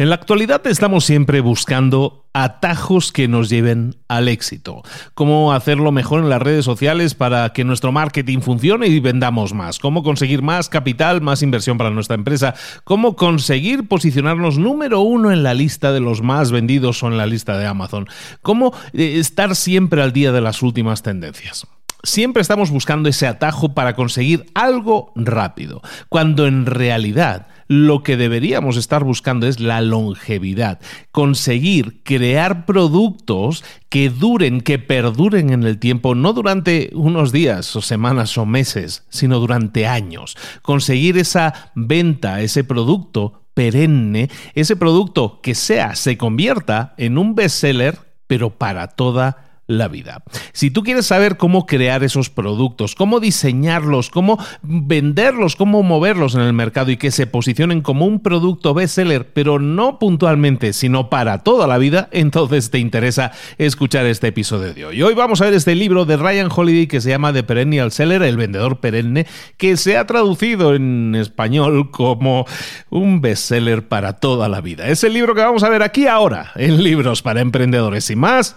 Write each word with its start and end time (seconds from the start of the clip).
En 0.00 0.08
la 0.08 0.14
actualidad 0.14 0.66
estamos 0.66 1.04
siempre 1.04 1.42
buscando 1.42 2.24
atajos 2.32 3.12
que 3.12 3.28
nos 3.28 3.50
lleven 3.50 3.96
al 4.08 4.28
éxito. 4.28 4.80
Cómo 5.12 5.52
hacerlo 5.52 5.92
mejor 5.92 6.22
en 6.22 6.30
las 6.30 6.40
redes 6.40 6.64
sociales 6.64 7.14
para 7.14 7.52
que 7.52 7.64
nuestro 7.64 7.92
marketing 7.92 8.38
funcione 8.38 8.86
y 8.86 8.98
vendamos 8.98 9.52
más. 9.52 9.78
Cómo 9.78 10.02
conseguir 10.02 10.40
más 10.40 10.70
capital, 10.70 11.20
más 11.20 11.42
inversión 11.42 11.76
para 11.76 11.90
nuestra 11.90 12.14
empresa. 12.14 12.54
Cómo 12.84 13.14
conseguir 13.14 13.88
posicionarnos 13.88 14.56
número 14.56 15.00
uno 15.00 15.32
en 15.32 15.42
la 15.42 15.52
lista 15.52 15.92
de 15.92 16.00
los 16.00 16.22
más 16.22 16.50
vendidos 16.50 17.02
o 17.02 17.08
en 17.08 17.18
la 17.18 17.26
lista 17.26 17.58
de 17.58 17.66
Amazon. 17.66 18.08
Cómo 18.40 18.72
eh, 18.94 19.18
estar 19.18 19.54
siempre 19.54 20.00
al 20.00 20.14
día 20.14 20.32
de 20.32 20.40
las 20.40 20.62
últimas 20.62 21.02
tendencias. 21.02 21.66
Siempre 22.02 22.40
estamos 22.40 22.70
buscando 22.70 23.10
ese 23.10 23.26
atajo 23.26 23.74
para 23.74 23.94
conseguir 23.94 24.46
algo 24.54 25.12
rápido, 25.14 25.82
cuando 26.08 26.46
en 26.46 26.64
realidad 26.64 27.48
lo 27.70 28.02
que 28.02 28.16
deberíamos 28.16 28.76
estar 28.76 29.04
buscando 29.04 29.46
es 29.46 29.60
la 29.60 29.80
longevidad, 29.80 30.80
conseguir 31.12 32.02
crear 32.02 32.66
productos 32.66 33.62
que 33.88 34.10
duren, 34.10 34.60
que 34.60 34.80
perduren 34.80 35.50
en 35.50 35.62
el 35.62 35.78
tiempo, 35.78 36.16
no 36.16 36.32
durante 36.32 36.90
unos 36.94 37.30
días 37.30 37.76
o 37.76 37.80
semanas 37.80 38.36
o 38.38 38.44
meses, 38.44 39.04
sino 39.08 39.38
durante 39.38 39.86
años. 39.86 40.36
Conseguir 40.62 41.16
esa 41.16 41.70
venta, 41.76 42.40
ese 42.40 42.64
producto 42.64 43.44
perenne, 43.54 44.30
ese 44.56 44.74
producto 44.74 45.40
que 45.40 45.54
sea, 45.54 45.94
se 45.94 46.18
convierta 46.18 46.94
en 46.96 47.18
un 47.18 47.36
bestseller, 47.36 48.00
pero 48.26 48.50
para 48.50 48.88
toda 48.88 49.26
la 49.26 49.49
vida. 49.88 50.22
Si 50.52 50.70
tú 50.70 50.82
quieres 50.82 51.06
saber 51.06 51.36
cómo 51.36 51.66
crear 51.66 52.02
esos 52.04 52.30
productos, 52.30 52.94
cómo 52.94 53.20
diseñarlos, 53.20 54.10
cómo 54.10 54.38
venderlos, 54.62 55.56
cómo 55.56 55.82
moverlos 55.82 56.34
en 56.34 56.42
el 56.42 56.52
mercado 56.52 56.90
y 56.90 56.96
que 56.96 57.10
se 57.10 57.26
posicionen 57.26 57.80
como 57.80 58.06
un 58.06 58.20
producto 58.20 58.74
bestseller, 58.74 59.32
pero 59.32 59.58
no 59.58 59.98
puntualmente, 59.98 60.72
sino 60.72 61.08
para 61.08 61.38
toda 61.38 61.66
la 61.66 61.78
vida, 61.78 62.08
entonces 62.12 62.70
te 62.70 62.78
interesa 62.78 63.32
escuchar 63.58 64.06
este 64.06 64.28
episodio 64.28 64.74
de 64.74 64.84
hoy. 64.84 65.02
Hoy 65.02 65.14
vamos 65.14 65.40
a 65.40 65.44
ver 65.44 65.54
este 65.54 65.74
libro 65.74 66.04
de 66.04 66.16
Ryan 66.16 66.48
Holiday 66.54 66.86
que 66.86 67.00
se 67.00 67.10
llama 67.10 67.32
The 67.32 67.42
Perennial 67.42 67.92
Seller, 67.92 68.22
el 68.22 68.36
vendedor 68.36 68.80
perenne, 68.80 69.26
que 69.56 69.76
se 69.76 69.96
ha 69.96 70.06
traducido 70.06 70.74
en 70.74 71.14
español 71.14 71.90
como 71.90 72.46
un 72.90 73.20
bestseller 73.20 73.86
para 73.88 74.14
toda 74.14 74.48
la 74.48 74.60
vida. 74.60 74.88
Es 74.88 75.04
el 75.04 75.14
libro 75.14 75.34
que 75.34 75.42
vamos 75.42 75.62
a 75.62 75.68
ver 75.68 75.82
aquí 75.82 76.06
ahora, 76.06 76.52
en 76.56 76.82
Libros 76.82 77.22
para 77.22 77.40
Emprendedores 77.40 78.10
y 78.10 78.16
más. 78.16 78.56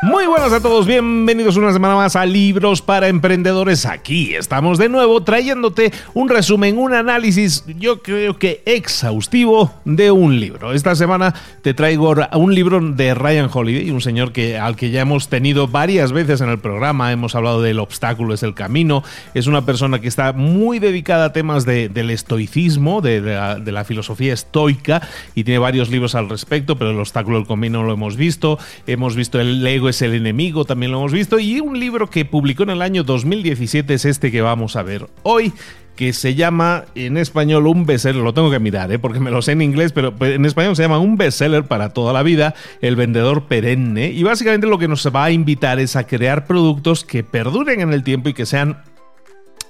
Muy 0.00 0.26
buenas 0.26 0.52
a 0.52 0.60
todos, 0.60 0.86
bienvenidos 0.86 1.56
una 1.56 1.72
semana 1.72 1.96
más 1.96 2.14
a 2.14 2.24
Libros 2.24 2.82
para 2.82 3.08
Emprendedores. 3.08 3.84
Aquí 3.84 4.32
estamos 4.32 4.78
de 4.78 4.88
nuevo 4.88 5.24
trayéndote 5.24 5.92
un 6.14 6.28
resumen, 6.28 6.78
un 6.78 6.94
análisis, 6.94 7.64
yo 7.80 8.00
creo 8.00 8.38
que 8.38 8.62
exhaustivo 8.64 9.74
de 9.84 10.12
un 10.12 10.38
libro. 10.38 10.72
Esta 10.72 10.94
semana 10.94 11.34
te 11.62 11.74
traigo 11.74 12.14
un 12.34 12.54
libro 12.54 12.80
de 12.80 13.12
Ryan 13.12 13.50
Holiday, 13.52 13.90
un 13.90 14.00
señor 14.00 14.30
que, 14.30 14.56
al 14.56 14.76
que 14.76 14.90
ya 14.90 15.00
hemos 15.00 15.26
tenido 15.26 15.66
varias 15.66 16.12
veces 16.12 16.42
en 16.42 16.48
el 16.48 16.60
programa. 16.60 17.10
Hemos 17.10 17.34
hablado 17.34 17.60
del 17.60 17.80
obstáculo 17.80 18.34
es 18.34 18.44
el 18.44 18.54
camino. 18.54 19.02
Es 19.34 19.48
una 19.48 19.66
persona 19.66 20.00
que 20.00 20.06
está 20.06 20.32
muy 20.32 20.78
dedicada 20.78 21.24
a 21.24 21.32
temas 21.32 21.64
del 21.64 22.10
estoicismo, 22.10 23.00
de, 23.00 23.20
de, 23.20 23.72
la, 23.72 23.84
filosofía 23.84 24.32
estoica, 24.32 25.02
y 25.34 25.42
tiene 25.42 25.58
varios 25.58 25.90
libros 25.90 26.14
al 26.14 26.28
respecto, 26.28 26.76
pero 26.76 26.92
el 26.92 27.00
obstáculo 27.00 27.38
del 27.38 27.48
camino 27.48 27.82
lo 27.82 27.94
hemos 27.94 28.16
visto. 28.16 28.60
Hemos 28.86 29.16
visto 29.16 29.40
el 29.40 29.66
ego 29.66 29.87
es 29.88 30.02
el 30.02 30.14
enemigo, 30.14 30.64
también 30.64 30.92
lo 30.92 30.98
hemos 30.98 31.12
visto. 31.12 31.38
Y 31.38 31.60
un 31.60 31.78
libro 31.78 32.08
que 32.08 32.24
publicó 32.24 32.62
en 32.64 32.70
el 32.70 32.82
año 32.82 33.04
2017 33.04 33.94
es 33.94 34.04
este 34.04 34.30
que 34.30 34.42
vamos 34.42 34.76
a 34.76 34.82
ver 34.82 35.06
hoy 35.22 35.52
que 35.98 36.12
se 36.12 36.36
llama 36.36 36.84
en 36.94 37.16
español 37.16 37.66
un 37.66 37.84
bestseller, 37.84 38.22
lo 38.22 38.32
tengo 38.32 38.52
que 38.52 38.60
mirar, 38.60 38.92
¿eh? 38.92 39.00
porque 39.00 39.18
me 39.18 39.32
lo 39.32 39.42
sé 39.42 39.50
en 39.50 39.62
inglés, 39.62 39.90
pero 39.90 40.14
en 40.20 40.44
español 40.44 40.76
se 40.76 40.82
llama 40.82 41.00
un 41.00 41.16
bestseller 41.16 41.64
para 41.64 41.88
toda 41.88 42.12
la 42.12 42.22
vida, 42.22 42.54
el 42.80 42.94
vendedor 42.94 43.48
perenne, 43.48 44.12
y 44.12 44.22
básicamente 44.22 44.68
lo 44.68 44.78
que 44.78 44.86
nos 44.86 45.04
va 45.12 45.24
a 45.24 45.32
invitar 45.32 45.80
es 45.80 45.96
a 45.96 46.06
crear 46.06 46.46
productos 46.46 47.04
que 47.04 47.24
perduren 47.24 47.80
en 47.80 47.92
el 47.92 48.04
tiempo 48.04 48.28
y 48.28 48.32
que 48.32 48.46
sean 48.46 48.78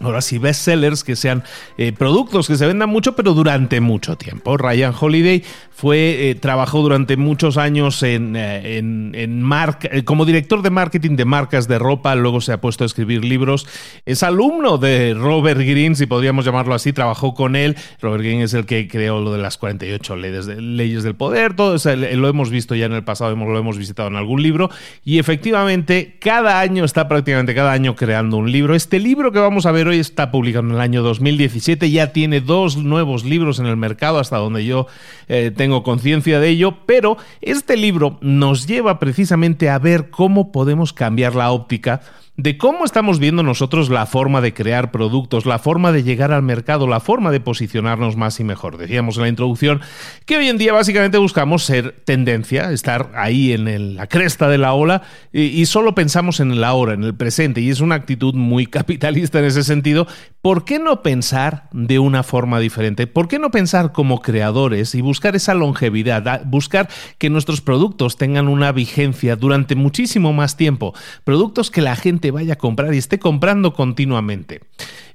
ahora 0.00 0.20
sí, 0.20 0.38
bestsellers, 0.38 1.04
que 1.04 1.16
sean 1.16 1.42
eh, 1.76 1.92
productos 1.92 2.46
que 2.46 2.56
se 2.56 2.66
vendan 2.66 2.88
mucho, 2.88 3.16
pero 3.16 3.34
durante 3.34 3.80
mucho 3.80 4.16
tiempo. 4.16 4.56
Ryan 4.56 4.94
Holiday 4.98 5.42
fue, 5.70 6.30
eh, 6.30 6.34
trabajó 6.34 6.82
durante 6.82 7.16
muchos 7.16 7.56
años 7.56 8.02
en, 8.02 8.34
eh, 8.36 8.78
en, 8.78 10.02
como 10.04 10.24
director 10.24 10.62
de 10.62 10.70
marketing 10.70 11.16
de 11.16 11.24
marcas 11.24 11.68
de 11.68 11.78
ropa, 11.78 12.14
luego 12.14 12.40
se 12.40 12.52
ha 12.52 12.60
puesto 12.60 12.84
a 12.84 12.86
escribir 12.86 13.24
libros. 13.24 13.66
Es 14.04 14.22
alumno 14.22 14.78
de 14.78 15.14
Robert 15.14 15.60
Greene, 15.60 15.94
si 15.94 16.06
podríamos 16.06 16.44
llamarlo 16.44 16.74
así, 16.74 16.92
trabajó 16.92 17.34
con 17.34 17.56
él. 17.56 17.76
Robert 18.00 18.22
Greene 18.22 18.44
es 18.44 18.54
el 18.54 18.66
que 18.66 18.88
creó 18.88 19.20
lo 19.20 19.32
de 19.32 19.38
las 19.38 19.58
48 19.58 20.16
leyes, 20.16 20.46
leyes 20.46 21.02
del 21.02 21.14
poder, 21.14 21.54
todo 21.54 21.74
eso 21.74 21.94
lo 21.94 22.28
hemos 22.28 22.50
visto 22.50 22.74
ya 22.74 22.86
en 22.86 22.92
el 22.92 23.04
pasado, 23.04 23.34
lo 23.34 23.58
hemos 23.58 23.78
visitado 23.78 24.08
en 24.08 24.16
algún 24.16 24.42
libro. 24.42 24.70
Y 25.04 25.18
efectivamente, 25.18 26.16
cada 26.20 26.60
año 26.60 26.84
está 26.84 27.08
prácticamente 27.08 27.54
cada 27.54 27.72
año 27.72 27.96
creando 27.96 28.36
un 28.36 28.50
libro. 28.50 28.74
Este 28.74 28.98
libro 28.98 29.32
que 29.32 29.38
vamos 29.38 29.66
a 29.66 29.72
ver 29.72 29.87
hoy 29.88 29.98
está 29.98 30.30
publicado 30.30 30.66
en 30.66 30.74
el 30.74 30.80
año 30.80 31.02
2017, 31.02 31.90
ya 31.90 32.12
tiene 32.12 32.40
dos 32.40 32.76
nuevos 32.76 33.24
libros 33.24 33.58
en 33.58 33.66
el 33.66 33.76
mercado, 33.76 34.18
hasta 34.18 34.36
donde 34.36 34.64
yo 34.64 34.86
eh, 35.28 35.52
tengo 35.54 35.82
conciencia 35.82 36.40
de 36.40 36.48
ello, 36.48 36.78
pero 36.86 37.16
este 37.40 37.76
libro 37.76 38.18
nos 38.20 38.66
lleva 38.66 38.98
precisamente 38.98 39.68
a 39.70 39.78
ver 39.78 40.10
cómo 40.10 40.52
podemos 40.52 40.92
cambiar 40.92 41.34
la 41.34 41.50
óptica 41.50 42.00
de 42.38 42.56
cómo 42.56 42.84
estamos 42.84 43.18
viendo 43.18 43.42
nosotros 43.42 43.90
la 43.90 44.06
forma 44.06 44.40
de 44.40 44.54
crear 44.54 44.92
productos, 44.92 45.44
la 45.44 45.58
forma 45.58 45.90
de 45.90 46.04
llegar 46.04 46.30
al 46.30 46.44
mercado, 46.44 46.86
la 46.86 47.00
forma 47.00 47.32
de 47.32 47.40
posicionarnos 47.40 48.16
más 48.16 48.38
y 48.38 48.44
mejor. 48.44 48.78
Decíamos 48.78 49.16
en 49.16 49.22
la 49.22 49.28
introducción 49.28 49.80
que 50.24 50.36
hoy 50.36 50.48
en 50.48 50.56
día 50.56 50.72
básicamente 50.72 51.18
buscamos 51.18 51.64
ser 51.64 52.00
tendencia, 52.04 52.70
estar 52.70 53.10
ahí 53.16 53.52
en 53.52 53.96
la 53.96 54.06
cresta 54.06 54.48
de 54.48 54.56
la 54.56 54.72
ola 54.72 55.02
y, 55.32 55.66
solo 55.66 55.96
pensamos 55.96 56.38
en 56.38 56.52
el 56.52 56.62
ahora, 56.62 56.94
en 56.94 57.02
el 57.02 57.16
presente, 57.16 57.60
y 57.60 57.70
es 57.70 57.80
una 57.80 57.96
actitud 57.96 58.34
muy 58.34 58.66
capitalista 58.68 59.40
en 59.40 59.46
ese 59.46 59.64
sentido. 59.64 60.06
¿Por 60.40 60.64
qué 60.64 60.78
no 60.78 61.02
pensar 61.02 61.68
de 61.72 61.98
una 61.98 62.22
forma 62.22 62.60
diferente? 62.60 63.08
¿Por 63.08 63.26
qué 63.26 63.40
no 63.40 63.50
pensar 63.50 63.90
como 63.90 64.22
creadores 64.22 64.94
y 64.94 65.00
buscar 65.00 65.34
esa 65.34 65.54
longevidad, 65.54 66.44
buscar 66.44 66.88
que 67.18 67.30
nuestros 67.30 67.60
productos 67.60 68.16
tengan 68.16 68.46
una 68.46 68.70
vigencia 68.70 69.34
durante 69.34 69.74
muchísimo 69.74 70.32
más 70.32 70.56
tiempo? 70.56 70.94
Productos 71.24 71.72
que 71.72 71.82
la 71.82 71.96
gente 71.96 72.27
vaya 72.30 72.54
a 72.54 72.56
comprar 72.56 72.94
y 72.94 72.98
esté 72.98 73.18
comprando 73.18 73.72
continuamente. 73.72 74.60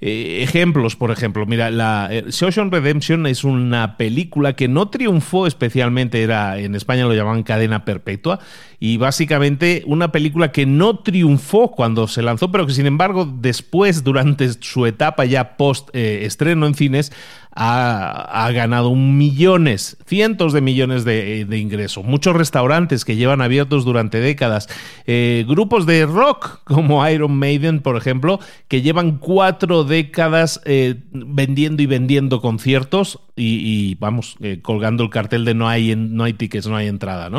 Eh, 0.01 0.43
ejemplos, 0.43 0.95
por 0.95 1.11
ejemplo, 1.11 1.45
mira, 1.45 1.71
la 1.71 2.09
eh, 2.11 2.25
Redemption 2.69 3.25
es 3.25 3.43
una 3.43 3.95
película 3.95 4.53
que 4.53 4.67
no 4.67 4.89
triunfó 4.89 5.47
especialmente, 5.47 6.21
era 6.23 6.59
en 6.59 6.75
España 6.75 7.05
lo 7.05 7.13
llamaban 7.13 7.43
Cadena 7.43 7.85
Perpetua, 7.85 8.39
y 8.79 8.97
básicamente 8.97 9.83
una 9.85 10.11
película 10.11 10.51
que 10.51 10.65
no 10.65 10.99
triunfó 10.99 11.71
cuando 11.71 12.07
se 12.09 12.21
lanzó, 12.21 12.51
pero 12.51 12.67
que 12.67 12.73
sin 12.73 12.85
embargo 12.85 13.25
después, 13.25 14.03
durante 14.03 14.51
su 14.61 14.85
etapa 14.85 15.23
ya 15.23 15.55
post 15.55 15.89
eh, 15.93 16.25
estreno 16.25 16.67
en 16.67 16.73
cines, 16.73 17.13
ha, 17.55 18.49
ganado 18.51 18.95
millones, 18.95 19.97
cientos 20.05 20.53
de 20.53 20.61
millones 20.61 21.05
de, 21.05 21.45
ingresos. 21.57 22.03
Muchos 22.03 22.35
restaurantes 22.35 23.05
que 23.05 23.15
llevan 23.15 23.41
abiertos 23.41 23.85
durante 23.85 24.19
décadas. 24.19 24.67
Eh, 25.05 25.45
grupos 25.47 25.85
de 25.85 26.05
rock 26.05 26.61
como 26.63 27.07
Iron 27.07 27.37
Maiden, 27.37 27.81
por 27.81 27.95
ejemplo, 27.95 28.39
que 28.67 28.81
llevan 28.81 29.17
cuatro 29.17 29.83
décadas 29.83 30.61
eh, 30.65 30.95
vendiendo 31.11 31.83
y 31.83 31.85
vendiendo 31.85 32.41
conciertos 32.41 33.19
y, 33.35 33.95
vamos, 33.95 34.35
eh, 34.41 34.59
colgando 34.61 35.03
el 35.03 35.09
cartel 35.09 35.43
de 35.45 35.55
no 35.55 35.67
hay, 35.67 35.95
no 35.95 36.23
hay 36.23 36.33
tickets, 36.33 36.67
no 36.67 36.75
hay 36.75 36.87
entrada, 36.87 37.29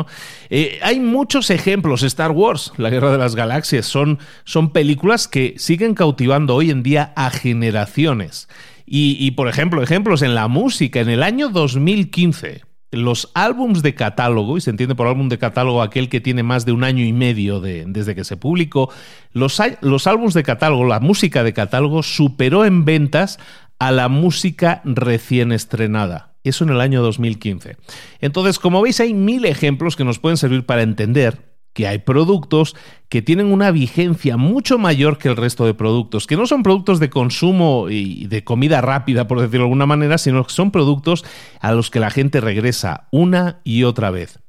hay 0.81 0.99
muchos 0.99 1.49
ejemplos. 1.49 2.03
Star 2.03 2.31
Wars, 2.31 2.73
La 2.77 2.89
Guerra 2.89 3.11
de 3.11 3.17
las 3.17 3.35
Galaxias, 3.35 3.85
son, 3.85 4.19
son 4.43 4.71
películas 4.71 5.27
que 5.27 5.55
siguen 5.57 5.93
cautivando 5.93 6.55
hoy 6.55 6.69
en 6.69 6.83
día 6.83 7.13
a 7.15 7.29
generaciones. 7.29 8.47
Y, 8.85 9.31
por 9.31 9.47
ejemplo, 9.47 9.81
ejemplos 9.81 10.21
en 10.21 10.35
la 10.35 10.47
música, 10.47 10.99
en 10.99 11.09
el 11.09 11.23
año 11.23 11.49
2015, 11.49 12.61
los 12.91 13.31
álbums 13.33 13.81
de 13.81 13.95
catálogo, 13.95 14.57
y 14.57 14.61
se 14.61 14.69
entiende 14.69 14.95
por 14.95 15.07
álbum 15.07 15.27
de 15.27 15.39
catálogo 15.39 15.81
aquel 15.81 16.07
que 16.07 16.21
tiene 16.21 16.43
más 16.43 16.65
de 16.65 16.71
un 16.71 16.83
año 16.83 17.03
y 17.03 17.11
medio 17.11 17.59
de, 17.59 17.85
desde 17.87 18.13
que 18.13 18.23
se 18.23 18.37
publicó, 18.37 18.91
los, 19.31 19.59
los 19.81 20.07
álbums 20.07 20.33
de 20.33 20.43
catálogo, 20.43 20.85
la 20.85 20.99
música 20.99 21.43
de 21.43 21.53
catálogo 21.53 22.03
superó 22.03 22.63
en 22.63 22.85
ventas 22.85 23.39
a 23.79 23.91
la 23.91 24.07
música 24.07 24.81
recién 24.85 25.51
estrenada. 25.51 26.35
Eso 26.43 26.63
en 26.63 26.69
el 26.69 26.79
año 26.79 27.01
2015. 27.01 27.77
Entonces, 28.19 28.59
como 28.59 28.81
veis, 28.81 28.99
hay 28.99 29.15
mil 29.15 29.45
ejemplos 29.45 29.95
que 29.95 30.05
nos 30.05 30.19
pueden 30.19 30.37
servir 30.37 30.63
para 30.65 30.83
entender 30.83 31.54
que 31.75 31.87
hay 31.87 31.99
productos 31.99 32.75
que 33.09 33.21
tienen 33.21 33.51
una 33.51 33.69
vigencia 33.69 34.37
mucho 34.37 34.79
mayor 34.79 35.19
que 35.19 35.27
el 35.27 35.35
resto 35.35 35.65
de 35.65 35.73
productos, 35.75 36.25
que 36.25 36.37
no 36.37 36.47
son 36.47 36.63
productos 36.63 36.99
de 36.99 37.09
consumo 37.09 37.89
y 37.89 38.25
de 38.27 38.43
comida 38.43 38.81
rápida, 38.81 39.27
por 39.27 39.41
decirlo 39.41 39.59
de 39.59 39.65
alguna 39.65 39.85
manera, 39.85 40.17
sino 40.17 40.43
que 40.45 40.53
son 40.53 40.71
productos 40.71 41.25
a 41.59 41.73
los 41.73 41.91
que 41.91 41.99
la 41.99 42.09
gente 42.09 42.39
regresa 42.39 43.07
una 43.11 43.59
y 43.65 43.83
otra 43.83 44.09
vez. 44.09 44.39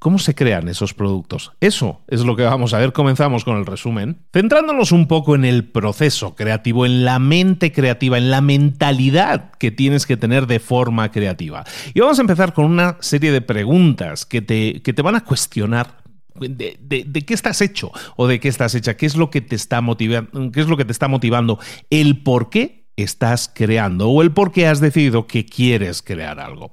¿Cómo 0.00 0.18
se 0.18 0.34
crean 0.34 0.66
esos 0.66 0.94
productos? 0.94 1.52
Eso 1.60 2.00
es 2.08 2.24
lo 2.24 2.34
que 2.34 2.42
vamos 2.42 2.74
a 2.74 2.78
ver. 2.78 2.92
Comenzamos 2.92 3.44
con 3.44 3.58
el 3.58 3.64
resumen. 3.64 4.18
Centrándonos 4.32 4.90
un 4.90 5.06
poco 5.06 5.36
en 5.36 5.44
el 5.44 5.68
proceso 5.68 6.34
creativo, 6.34 6.84
en 6.84 7.04
la 7.04 7.20
mente 7.20 7.70
creativa, 7.70 8.18
en 8.18 8.32
la 8.32 8.40
mentalidad 8.40 9.52
que 9.60 9.70
tienes 9.70 10.04
que 10.04 10.16
tener 10.16 10.48
de 10.48 10.58
forma 10.58 11.12
creativa. 11.12 11.62
Y 11.94 12.00
vamos 12.00 12.18
a 12.18 12.22
empezar 12.22 12.52
con 12.52 12.64
una 12.64 12.96
serie 12.98 13.30
de 13.30 13.42
preguntas 13.42 14.26
que 14.26 14.42
te, 14.42 14.82
que 14.82 14.92
te 14.92 15.02
van 15.02 15.14
a 15.14 15.24
cuestionar 15.24 16.01
de, 16.34 17.24
qué 17.26 17.34
estás 17.34 17.60
hecho 17.60 17.92
o 18.16 18.26
de 18.26 18.40
qué 18.40 18.48
estás 18.48 18.74
hecha, 18.74 18.96
qué 18.96 19.06
es 19.06 19.16
lo 19.16 19.30
que 19.30 19.40
te 19.40 19.56
está 19.56 19.80
motivando, 19.80 20.50
qué 20.52 20.60
es 20.60 20.68
lo 20.68 20.76
que 20.76 20.84
te 20.84 20.92
está 20.92 21.08
motivando, 21.08 21.58
el 21.90 22.22
por 22.22 22.50
qué 22.50 22.86
estás 22.96 23.50
creando 23.52 24.08
o 24.08 24.22
el 24.22 24.32
por 24.32 24.52
qué 24.52 24.66
has 24.66 24.80
decidido 24.80 25.26
que 25.26 25.46
quieres 25.46 26.02
crear 26.02 26.40
algo. 26.40 26.70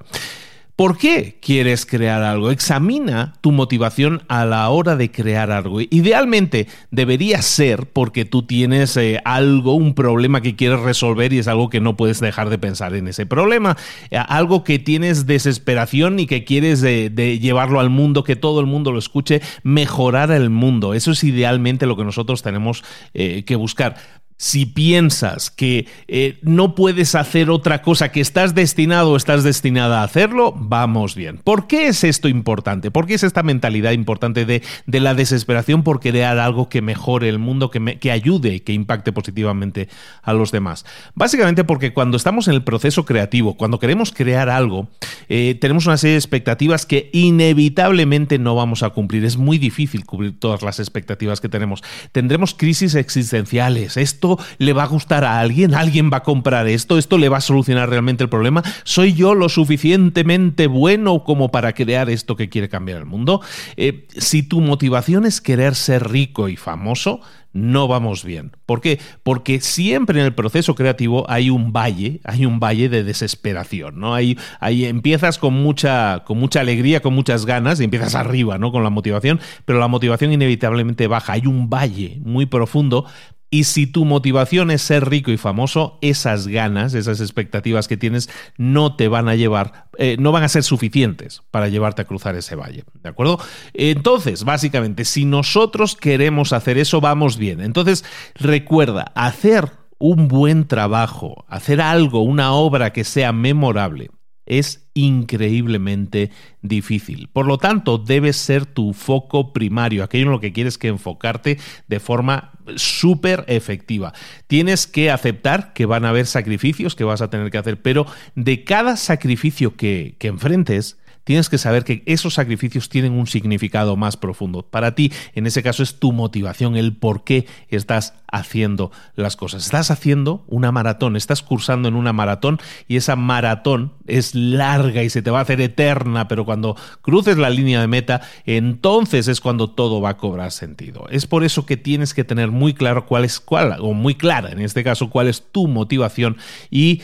¿Por 0.80 0.98
qué 0.98 1.36
quieres 1.42 1.86
crear 1.86 2.24
algo? 2.24 2.52
Examina 2.52 3.34
tu 3.42 3.52
motivación 3.52 4.22
a 4.30 4.46
la 4.46 4.70
hora 4.70 4.96
de 4.96 5.12
crear 5.12 5.52
algo. 5.52 5.82
Idealmente 5.82 6.70
debería 6.90 7.42
ser 7.42 7.88
porque 7.88 8.24
tú 8.24 8.44
tienes 8.44 8.96
eh, 8.96 9.20
algo, 9.26 9.74
un 9.74 9.94
problema 9.94 10.40
que 10.40 10.56
quieres 10.56 10.80
resolver 10.80 11.34
y 11.34 11.40
es 11.40 11.50
algo 11.50 11.70
que 11.70 11.82
no 11.82 11.98
puedes 11.98 12.22
dejar 12.22 12.50
de 12.50 12.60
pensar 12.60 12.96
en 12.96 13.10
ese 13.10 13.26
problema. 13.26 13.76
Eh, 14.10 14.20
algo 14.26 14.64
que 14.64 14.80
tienes 14.80 15.26
desesperación 15.26 16.18
y 16.18 16.28
que 16.28 16.46
quieres 16.46 16.80
de, 16.80 17.10
llevarlo 17.42 17.82
al 17.82 17.90
mundo, 17.90 18.24
que 18.24 18.38
todo 18.38 18.62
el 18.62 18.66
mundo 18.66 18.94
lo 18.94 19.00
escuche, 19.00 19.42
mejorar 19.64 20.32
el 20.32 20.50
mundo. 20.50 20.94
Eso 20.94 21.12
es 21.12 21.26
idealmente 21.26 21.88
lo 21.88 21.98
que 21.98 22.06
nosotros 22.06 22.42
tenemos 22.42 22.86
eh, 23.14 23.44
que 23.44 23.58
buscar 23.58 23.98
si 24.42 24.66
piensas 24.66 25.52
que 25.52 25.86
eh, 26.08 26.40
no 26.44 26.74
puedes 26.74 27.14
hacer 27.14 27.50
otra 27.50 27.82
cosa, 27.82 28.10
que 28.10 28.22
estás 28.22 28.56
destinado 28.56 29.12
o 29.12 29.18
estás 29.18 29.44
destinada 29.44 30.00
a 30.00 30.06
hacerlo, 30.06 30.54
vamos 30.56 31.14
bien. 31.14 31.40
¿Por 31.40 31.68
qué 31.68 31.88
es 31.88 32.06
esto 32.06 32.30
importante? 32.30 32.90
¿Por 32.90 33.06
qué 33.06 33.16
es 33.16 33.24
esta 33.24 33.44
mentalidad 33.44 33.92
importante 33.92 34.46
de, 34.46 34.62
la 34.88 35.14
desesperación 35.14 35.84
por 35.84 36.00
crear 36.00 36.40
algo 36.40 36.70
que 36.70 36.82
mejore 36.82 37.28
el 37.28 37.38
mundo, 37.38 37.70
que, 37.70 38.00
que 38.00 38.12
ayude, 38.12 38.62
que 38.62 38.72
impacte 38.72 39.12
positivamente 39.12 39.90
a 40.24 40.32
los 40.32 40.54
demás? 40.54 40.86
Básicamente 41.16 41.66
porque 41.66 41.92
cuando 41.92 42.16
estamos 42.16 42.48
en 42.48 42.54
el 42.54 42.64
proceso 42.64 43.04
creativo, 43.04 43.58
cuando 43.58 43.78
queremos 43.78 44.14
crear 44.14 44.50
algo, 44.50 44.88
eh, 45.28 45.58
tenemos 45.60 45.86
una 45.86 45.98
serie 45.98 46.14
de 46.14 46.20
expectativas 46.20 46.86
que 46.86 47.10
inevitablemente 47.12 48.40
no 48.40 48.56
vamos 48.56 48.84
a 48.84 48.92
cumplir. 48.92 49.26
Es 49.26 49.36
muy 49.36 49.58
difícil 49.58 50.06
cubrir 50.06 50.40
todas 50.40 50.62
las 50.62 50.80
expectativas 50.80 51.42
que 51.42 51.50
tenemos. 51.50 51.84
Tendremos 52.14 52.54
crisis 52.54 52.96
existenciales. 52.96 53.98
Esto 53.98 54.29
le 54.58 54.74
va 54.74 54.84
a 54.84 54.88
gustar 54.88 55.24
a 55.24 55.40
alguien, 55.40 55.74
alguien 55.74 56.10
va 56.12 56.18
a 56.18 56.24
comprar 56.24 56.68
esto, 56.68 56.98
esto 56.98 57.18
le 57.18 57.30
va 57.30 57.38
a 57.38 57.42
solucionar 57.42 57.90
realmente 57.90 58.24
el 58.24 58.30
problema. 58.30 58.64
¿Soy 58.84 59.14
yo 59.14 59.34
lo 59.34 59.50
suficientemente 59.50 60.68
bueno 60.68 61.24
como 61.24 61.50
para 61.50 61.74
crear 61.74 62.10
esto 62.10 62.36
que 62.36 62.50
quiere 62.50 62.70
cambiar 62.70 63.00
el 63.00 63.06
mundo? 63.06 63.42
Eh, 63.78 64.08
si 64.18 64.44
tu 64.44 64.62
motivación 64.62 65.26
es 65.26 65.42
querer 65.42 65.76
ser 65.76 66.10
rico 66.10 66.50
y 66.50 66.56
famoso, 66.56 67.22
no 67.52 67.88
vamos 67.88 68.24
bien. 68.24 68.52
¿Por 68.66 68.80
qué? 68.80 69.00
Porque 69.24 69.60
siempre 69.60 70.20
en 70.20 70.26
el 70.26 70.36
proceso 70.36 70.76
creativo 70.76 71.26
hay 71.30 71.50
un 71.50 71.74
valle, 71.74 72.22
hay 72.24 72.46
un 72.46 72.60
valle 72.60 72.90
de 72.90 73.04
desesperación, 73.04 74.00
¿no? 74.00 74.14
Ahí, 74.14 74.38
ahí 74.60 74.86
empiezas 74.86 75.40
con 75.40 75.56
mucha, 75.56 76.24
con 76.26 76.38
mucha 76.38 76.62
alegría, 76.62 77.02
con 77.02 77.14
muchas 77.14 77.46
ganas, 77.46 77.80
y 77.80 77.86
empiezas 77.86 78.14
arriba, 78.16 78.58
¿no? 78.58 78.72
Con 78.72 78.84
la 78.84 78.92
motivación, 78.92 79.40
pero 79.66 79.80
la 79.80 79.88
motivación 79.88 80.32
inevitablemente 80.32 81.08
baja. 81.08 81.34
Hay 81.34 81.48
un 81.48 81.70
valle 81.70 82.20
muy 82.24 82.46
profundo 82.46 83.06
Y 83.50 83.64
si 83.64 83.88
tu 83.88 84.06
motivación 84.06 84.70
es 84.70 84.82
ser 84.82 85.10
rico 85.10 85.32
y 85.32 85.38
famoso, 85.38 85.98
esas 86.02 86.48
ganas, 86.48 86.94
esas 86.94 87.20
expectativas 87.20 87.88
que 87.88 87.98
tienes, 87.98 88.30
no 88.58 88.96
te 88.96 89.08
van 89.08 89.28
a 89.28 89.36
llevar, 89.36 89.88
eh, 89.98 90.18
no 90.20 90.32
van 90.32 90.44
a 90.44 90.50
ser 90.50 90.64
suficientes 90.64 91.42
para 91.50 91.68
llevarte 91.68 92.04
a 92.04 92.06
cruzar 92.06 92.36
ese 92.36 92.56
valle. 92.56 92.84
¿De 93.02 93.10
acuerdo? 93.10 93.40
Entonces, 93.74 94.44
básicamente, 94.44 95.04
si 95.04 95.26
nosotros 95.26 95.96
queremos 95.96 96.54
hacer 96.54 96.78
eso, 96.78 97.02
vamos 97.02 97.38
bien. 97.38 97.62
Entonces, 97.62 98.06
recuerda, 98.36 99.12
hacer 99.16 99.72
un 99.98 100.28
buen 100.28 100.68
trabajo, 100.68 101.46
hacer 101.48 101.82
algo, 101.82 102.22
una 102.22 102.54
obra 102.54 102.94
que 102.94 103.04
sea 103.04 103.34
memorable, 103.34 104.12
es 104.50 104.90
increíblemente 104.94 106.32
difícil. 106.62 107.30
Por 107.32 107.46
lo 107.46 107.58
tanto, 107.58 107.98
debe 107.98 108.34
ser 108.34 108.66
tu 108.66 108.94
foco 108.94 109.54
primario, 109.54 110.04
aquello 110.04 110.26
en 110.26 110.32
lo 110.32 110.40
que 110.42 110.52
quieres 110.52 110.78
que 110.78 110.90
enfocarte 110.90 111.58
de 111.88 112.00
forma 112.02 112.52
súper 112.76 113.46
efectiva. 113.48 114.14
Tienes 114.48 114.86
que 114.86 115.10
aceptar 115.10 115.74
que 115.74 115.86
van 115.86 116.06
a 116.06 116.10
haber 116.10 116.26
sacrificios 116.26 116.96
que 116.96 117.04
vas 117.04 117.22
a 117.22 117.30
tener 117.30 117.50
que 117.50 117.58
hacer, 117.58 117.82
pero 117.82 118.06
de 118.36 118.64
cada 118.64 118.98
sacrificio 118.98 119.76
que, 119.76 120.16
que 120.20 120.28
enfrentes, 120.28 120.99
tienes 121.30 121.48
que 121.48 121.60
saber 121.60 121.84
que 121.84 122.02
esos 122.08 122.34
sacrificios 122.34 122.90
tienen 122.90 123.12
un 123.12 123.28
significado 123.28 123.96
más 123.96 124.18
profundo. 124.18 124.64
Para 124.64 124.96
ti, 124.96 125.14
en 125.36 125.46
ese 125.46 125.62
caso, 125.62 125.84
es 125.84 126.00
tu 126.00 126.12
motivación, 126.12 126.76
el 126.76 126.96
por 126.96 127.24
qué 127.24 127.46
estás 127.68 128.16
haciendo 128.32 128.92
las 129.14 129.36
cosas. 129.36 129.64
Estás 129.64 129.92
haciendo 129.92 130.44
una 130.48 130.72
maratón, 130.72 131.16
estás 131.16 131.44
cursando 131.44 131.88
en 131.88 131.94
una 131.94 132.14
maratón 132.14 132.60
y 132.88 132.96
esa 132.96 133.16
maratón 133.16 133.94
es 134.08 134.34
larga 134.34 135.04
y 135.04 135.12
se 135.12 135.22
te 135.22 135.30
va 135.30 135.38
a 135.38 135.44
hacer 135.44 135.62
eterna, 135.62 136.28
pero 136.28 136.46
cuando 136.46 136.76
cruces 137.04 137.38
la 137.38 137.52
línea 137.52 137.80
de 137.80 137.88
meta, 137.88 138.22
entonces 138.48 139.28
es 139.28 139.40
cuando 139.40 139.70
todo 139.70 140.02
va 140.02 140.10
a 140.10 140.18
cobrar 140.18 140.52
sentido. 140.52 141.06
Es 141.12 141.28
por 141.28 141.44
eso 141.44 141.64
que 141.68 141.78
tienes 141.78 142.16
que 142.16 142.24
tener 142.24 142.50
muy 142.50 142.74
claro 142.74 143.06
cuál 143.06 143.24
es 143.24 143.40
cuál, 143.40 143.76
o 143.82 143.94
muy 143.94 144.16
clara 144.16 144.50
en 144.50 144.62
este 144.62 144.84
caso, 144.84 145.12
cuál 145.12 145.28
es 145.28 145.44
tu 145.52 145.68
motivación 145.68 146.38
y 146.72 147.04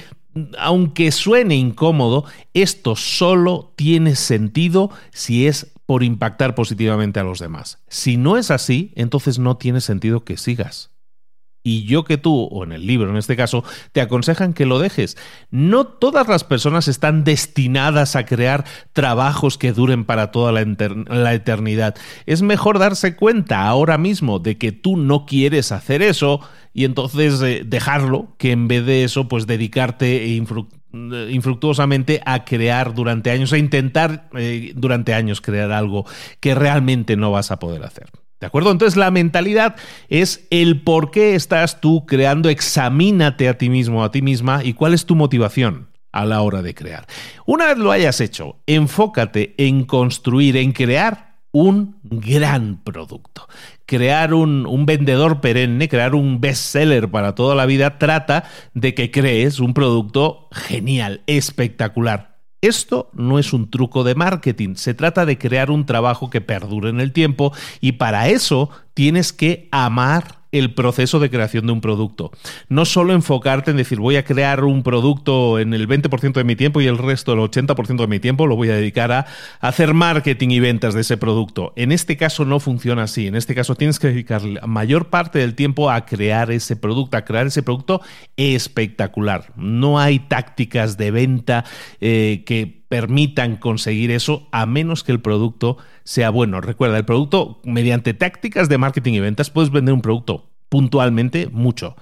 aunque 0.57 1.11
suene 1.11 1.55
incómodo, 1.55 2.25
esto 2.53 2.95
solo 2.95 3.73
tiene 3.75 4.15
sentido 4.15 4.91
si 5.11 5.47
es 5.47 5.71
por 5.85 6.03
impactar 6.03 6.55
positivamente 6.55 7.19
a 7.19 7.23
los 7.23 7.39
demás. 7.39 7.79
Si 7.87 8.17
no 8.17 8.37
es 8.37 8.51
así, 8.51 8.91
entonces 8.95 9.39
no 9.39 9.57
tiene 9.57 9.81
sentido 9.81 10.23
que 10.23 10.37
sigas 10.37 10.94
y 11.65 11.83
yo 11.85 12.03
que 12.03 12.17
tú, 12.17 12.43
o 12.43 12.63
en 12.63 12.71
el 12.71 12.85
libro 12.85 13.09
en 13.09 13.17
este 13.17 13.35
caso, 13.35 13.63
te 13.91 13.99
aconsejan 13.99 14.53
que 14.53 14.67
lo 14.67 14.77
dejes. 14.77 15.17
No 15.49 15.87
todas 15.87 16.27
las 16.27 16.43
personas 16.43 16.87
están 16.87 17.23
destinadas 17.23 18.15
a 18.15 18.23
crear 18.27 18.65
trabajos 18.93 19.57
que 19.57 19.73
duren 19.73 20.05
para 20.05 20.29
toda 20.29 20.51
la, 20.51 21.33
eternidad. 21.33 21.95
Es 22.27 22.43
mejor 22.43 22.77
darse 22.77 23.15
cuenta 23.15 23.67
ahora 23.67 23.97
mismo 23.97 24.37
de 24.37 24.59
que 24.59 24.71
tú 24.71 24.95
no 24.95 25.25
quieres 25.25 25.71
hacer 25.71 26.03
eso 26.03 26.39
y 26.71 26.85
entonces 26.85 27.41
eh, 27.41 27.63
dejarlo, 27.65 28.35
que 28.37 28.51
en 28.51 28.67
vez 28.67 28.85
de 28.85 29.03
eso, 29.03 29.27
pues 29.27 29.47
dedicarte 29.47 30.27
infructuosamente 30.91 32.21
a 32.27 32.45
crear 32.45 32.93
durante 32.93 33.31
años, 33.31 33.51
a 33.53 33.57
intentar 33.57 34.29
eh, 34.35 34.71
durante 34.75 35.15
años 35.15 35.41
crear 35.41 35.71
algo 35.71 36.05
que 36.39 36.53
realmente 36.53 37.17
no 37.17 37.31
vas 37.31 37.49
a 37.49 37.57
poder 37.57 37.83
hacer. 37.83 38.05
¿De 38.39 38.47
acuerdo? 38.47 38.71
Entonces 38.71 38.97
la 38.97 39.11
mentalidad 39.11 39.75
es 40.09 40.45
el 40.49 40.81
por 40.81 41.11
qué 41.11 41.35
estás 41.35 41.79
tú 41.79 42.05
creando, 42.05 42.49
examínate 42.49 43.47
a 43.47 43.57
ti 43.57 43.69
mismo, 43.69 44.03
a 44.03 44.11
ti 44.11 44.21
misma 44.21 44.63
y 44.63 44.73
cuál 44.73 44.93
es 44.93 45.05
tu 45.05 45.15
motivación 45.15 45.89
a 46.11 46.25
la 46.25 46.41
hora 46.41 46.61
de 46.61 46.73
crear. 46.73 47.05
Una 47.45 47.67
vez 47.67 47.77
lo 47.77 47.91
hayas 47.91 48.21
hecho, 48.21 48.57
enfócate 48.67 49.53
en 49.57 49.85
construir, 49.85 50.57
en 50.57 50.71
crear 50.71 51.35
un 51.51 51.99
gran 52.03 52.83
producto. 52.83 53.47
Crear 53.85 54.33
un, 54.33 54.65
un, 54.65 54.85
vendedor 54.85 55.39
perenne, 55.39 55.87
crear 55.87 56.13
un 56.13 56.41
bestseller 56.41 57.09
para 57.09 57.33
toda 57.33 57.55
la 57.55 57.65
vida, 57.65 57.97
trata 57.97 58.43
de 58.73 58.93
que 58.93 59.09
crees 59.09 59.61
un 59.61 59.73
producto 59.73 60.49
genial, 60.51 61.21
espectacular, 61.27 62.34
esto 62.67 63.09
no 63.13 63.39
es 63.39 63.53
un 63.53 63.69
truco 63.69 64.03
de 64.03 64.15
marketing, 64.15 64.75
se 64.75 64.93
trata 64.93 65.25
de 65.25 65.37
crear 65.37 65.71
un 65.71 65.85
trabajo 65.85 66.29
que 66.29 66.41
perdure 66.41 66.89
en 66.89 66.99
el 66.99 67.11
tiempo 67.11 67.53
y 67.81 67.93
para 67.93 68.29
eso 68.29 68.69
tienes 68.93 69.33
que 69.33 69.67
amar 69.71 70.44
el 70.59 70.73
proceso 70.73 71.19
de 71.19 71.29
creación 71.29 71.65
de 71.65 71.73
un 71.73 71.81
producto. 71.81 72.31
No 72.69 72.85
solo 72.85 73.13
enfocarte 73.13 73.71
en 73.71 73.77
decir 73.77 73.99
voy 73.99 74.15
a 74.15 74.23
crear 74.23 74.63
un 74.63 74.83
producto 74.83 75.59
en 75.59 75.73
el 75.73 75.87
20% 75.87 76.33
de 76.33 76.43
mi 76.43 76.55
tiempo 76.55 76.81
y 76.81 76.87
el 76.87 76.97
resto, 76.97 77.33
el 77.33 77.39
80% 77.39 77.97
de 77.97 78.07
mi 78.07 78.19
tiempo, 78.19 78.47
lo 78.47 78.55
voy 78.55 78.69
a 78.69 78.75
dedicar 78.75 79.11
a 79.11 79.25
hacer 79.59 79.93
marketing 79.93 80.49
y 80.49 80.59
ventas 80.59 80.93
de 80.93 81.01
ese 81.01 81.17
producto. 81.17 81.73
En 81.75 81.91
este 81.91 82.17
caso 82.17 82.45
no 82.45 82.59
funciona 82.59 83.03
así. 83.03 83.27
En 83.27 83.35
este 83.35 83.55
caso 83.55 83.75
tienes 83.75 83.99
que 83.99 84.07
dedicar 84.07 84.43
la 84.43 84.65
mayor 84.67 85.09
parte 85.09 85.39
del 85.39 85.55
tiempo 85.55 85.89
a 85.89 86.05
crear 86.05 86.51
ese 86.51 86.75
producto, 86.75 87.17
a 87.17 87.25
crear 87.25 87.47
ese 87.47 87.63
producto 87.63 88.01
espectacular. 88.37 89.51
No 89.55 89.99
hay 89.99 90.19
tácticas 90.19 90.97
de 90.97 91.11
venta 91.11 91.65
eh, 91.99 92.43
que 92.45 92.84
permitan 92.87 93.57
conseguir 93.57 94.11
eso 94.11 94.47
a 94.51 94.65
menos 94.65 95.03
que 95.03 95.11
el 95.11 95.21
producto 95.21 95.77
sea 96.03 96.29
bueno. 96.29 96.61
Recuerda, 96.61 96.97
el 96.97 97.05
producto, 97.05 97.59
mediante 97.63 98.13
tácticas 98.13 98.69
de 98.69 98.77
marketing 98.77 99.13
y 99.13 99.19
ventas, 99.19 99.49
puedes 99.49 99.71
vender 99.71 99.93
un 99.93 100.01
producto 100.01 100.49
puntualmente, 100.69 101.47
mucho, 101.51 101.95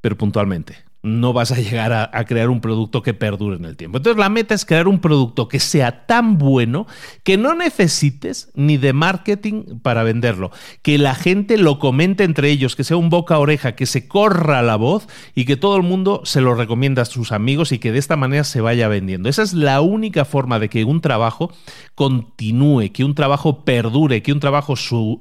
pero 0.00 0.16
puntualmente 0.16 0.89
no 1.02 1.32
vas 1.32 1.50
a 1.50 1.56
llegar 1.56 1.92
a, 1.92 2.24
crear 2.24 2.50
un 2.50 2.60
producto 2.60 3.02
que 3.02 3.14
perdure 3.14 3.56
en 3.56 3.64
el 3.64 3.76
tiempo. 3.76 3.98
Entonces 3.98 4.18
la 4.18 4.28
meta 4.28 4.54
es 4.54 4.66
crear 4.66 4.86
un 4.86 5.00
producto 5.00 5.48
que 5.48 5.58
sea 5.58 6.06
tan 6.06 6.36
bueno 6.36 6.86
que 7.24 7.38
no 7.38 7.54
necesites 7.54 8.50
ni 8.54 8.76
de 8.76 8.92
marketing 8.92 9.78
para 9.82 10.02
venderlo, 10.02 10.50
que 10.82 10.98
la 10.98 11.14
gente 11.14 11.56
lo 11.56 11.78
comente 11.78 12.24
entre 12.24 12.50
ellos, 12.50 12.76
que 12.76 12.84
sea 12.84 12.98
un 12.98 13.08
boca 13.08 13.36
a 13.36 13.38
oreja, 13.38 13.74
que 13.74 13.86
se 13.86 14.08
corra 14.08 14.62
la 14.62 14.76
voz 14.76 15.08
y 15.34 15.46
que 15.46 15.56
todo 15.56 15.76
el 15.76 15.82
mundo 15.82 16.20
se 16.24 16.42
lo 16.42 16.54
recomienda 16.54 17.02
a 17.02 17.06
sus 17.06 17.32
amigos 17.32 17.72
y 17.72 17.78
que 17.78 17.92
de 17.92 17.98
esta 17.98 18.16
manera 18.16 18.44
se 18.44 18.60
vaya 18.60 18.88
vendiendo. 18.88 19.28
Esa 19.28 19.42
es 19.42 19.54
la 19.54 19.80
única 19.80 20.26
forma 20.26 20.58
de 20.58 20.68
que 20.68 20.84
un 20.84 21.00
trabajo 21.00 21.50
continúe, 21.94 22.92
que 22.92 23.04
un 23.04 23.14
trabajo 23.14 23.64
perdure, 23.64 24.22
que 24.22 24.32
un 24.32 24.40
trabajo 24.40 24.74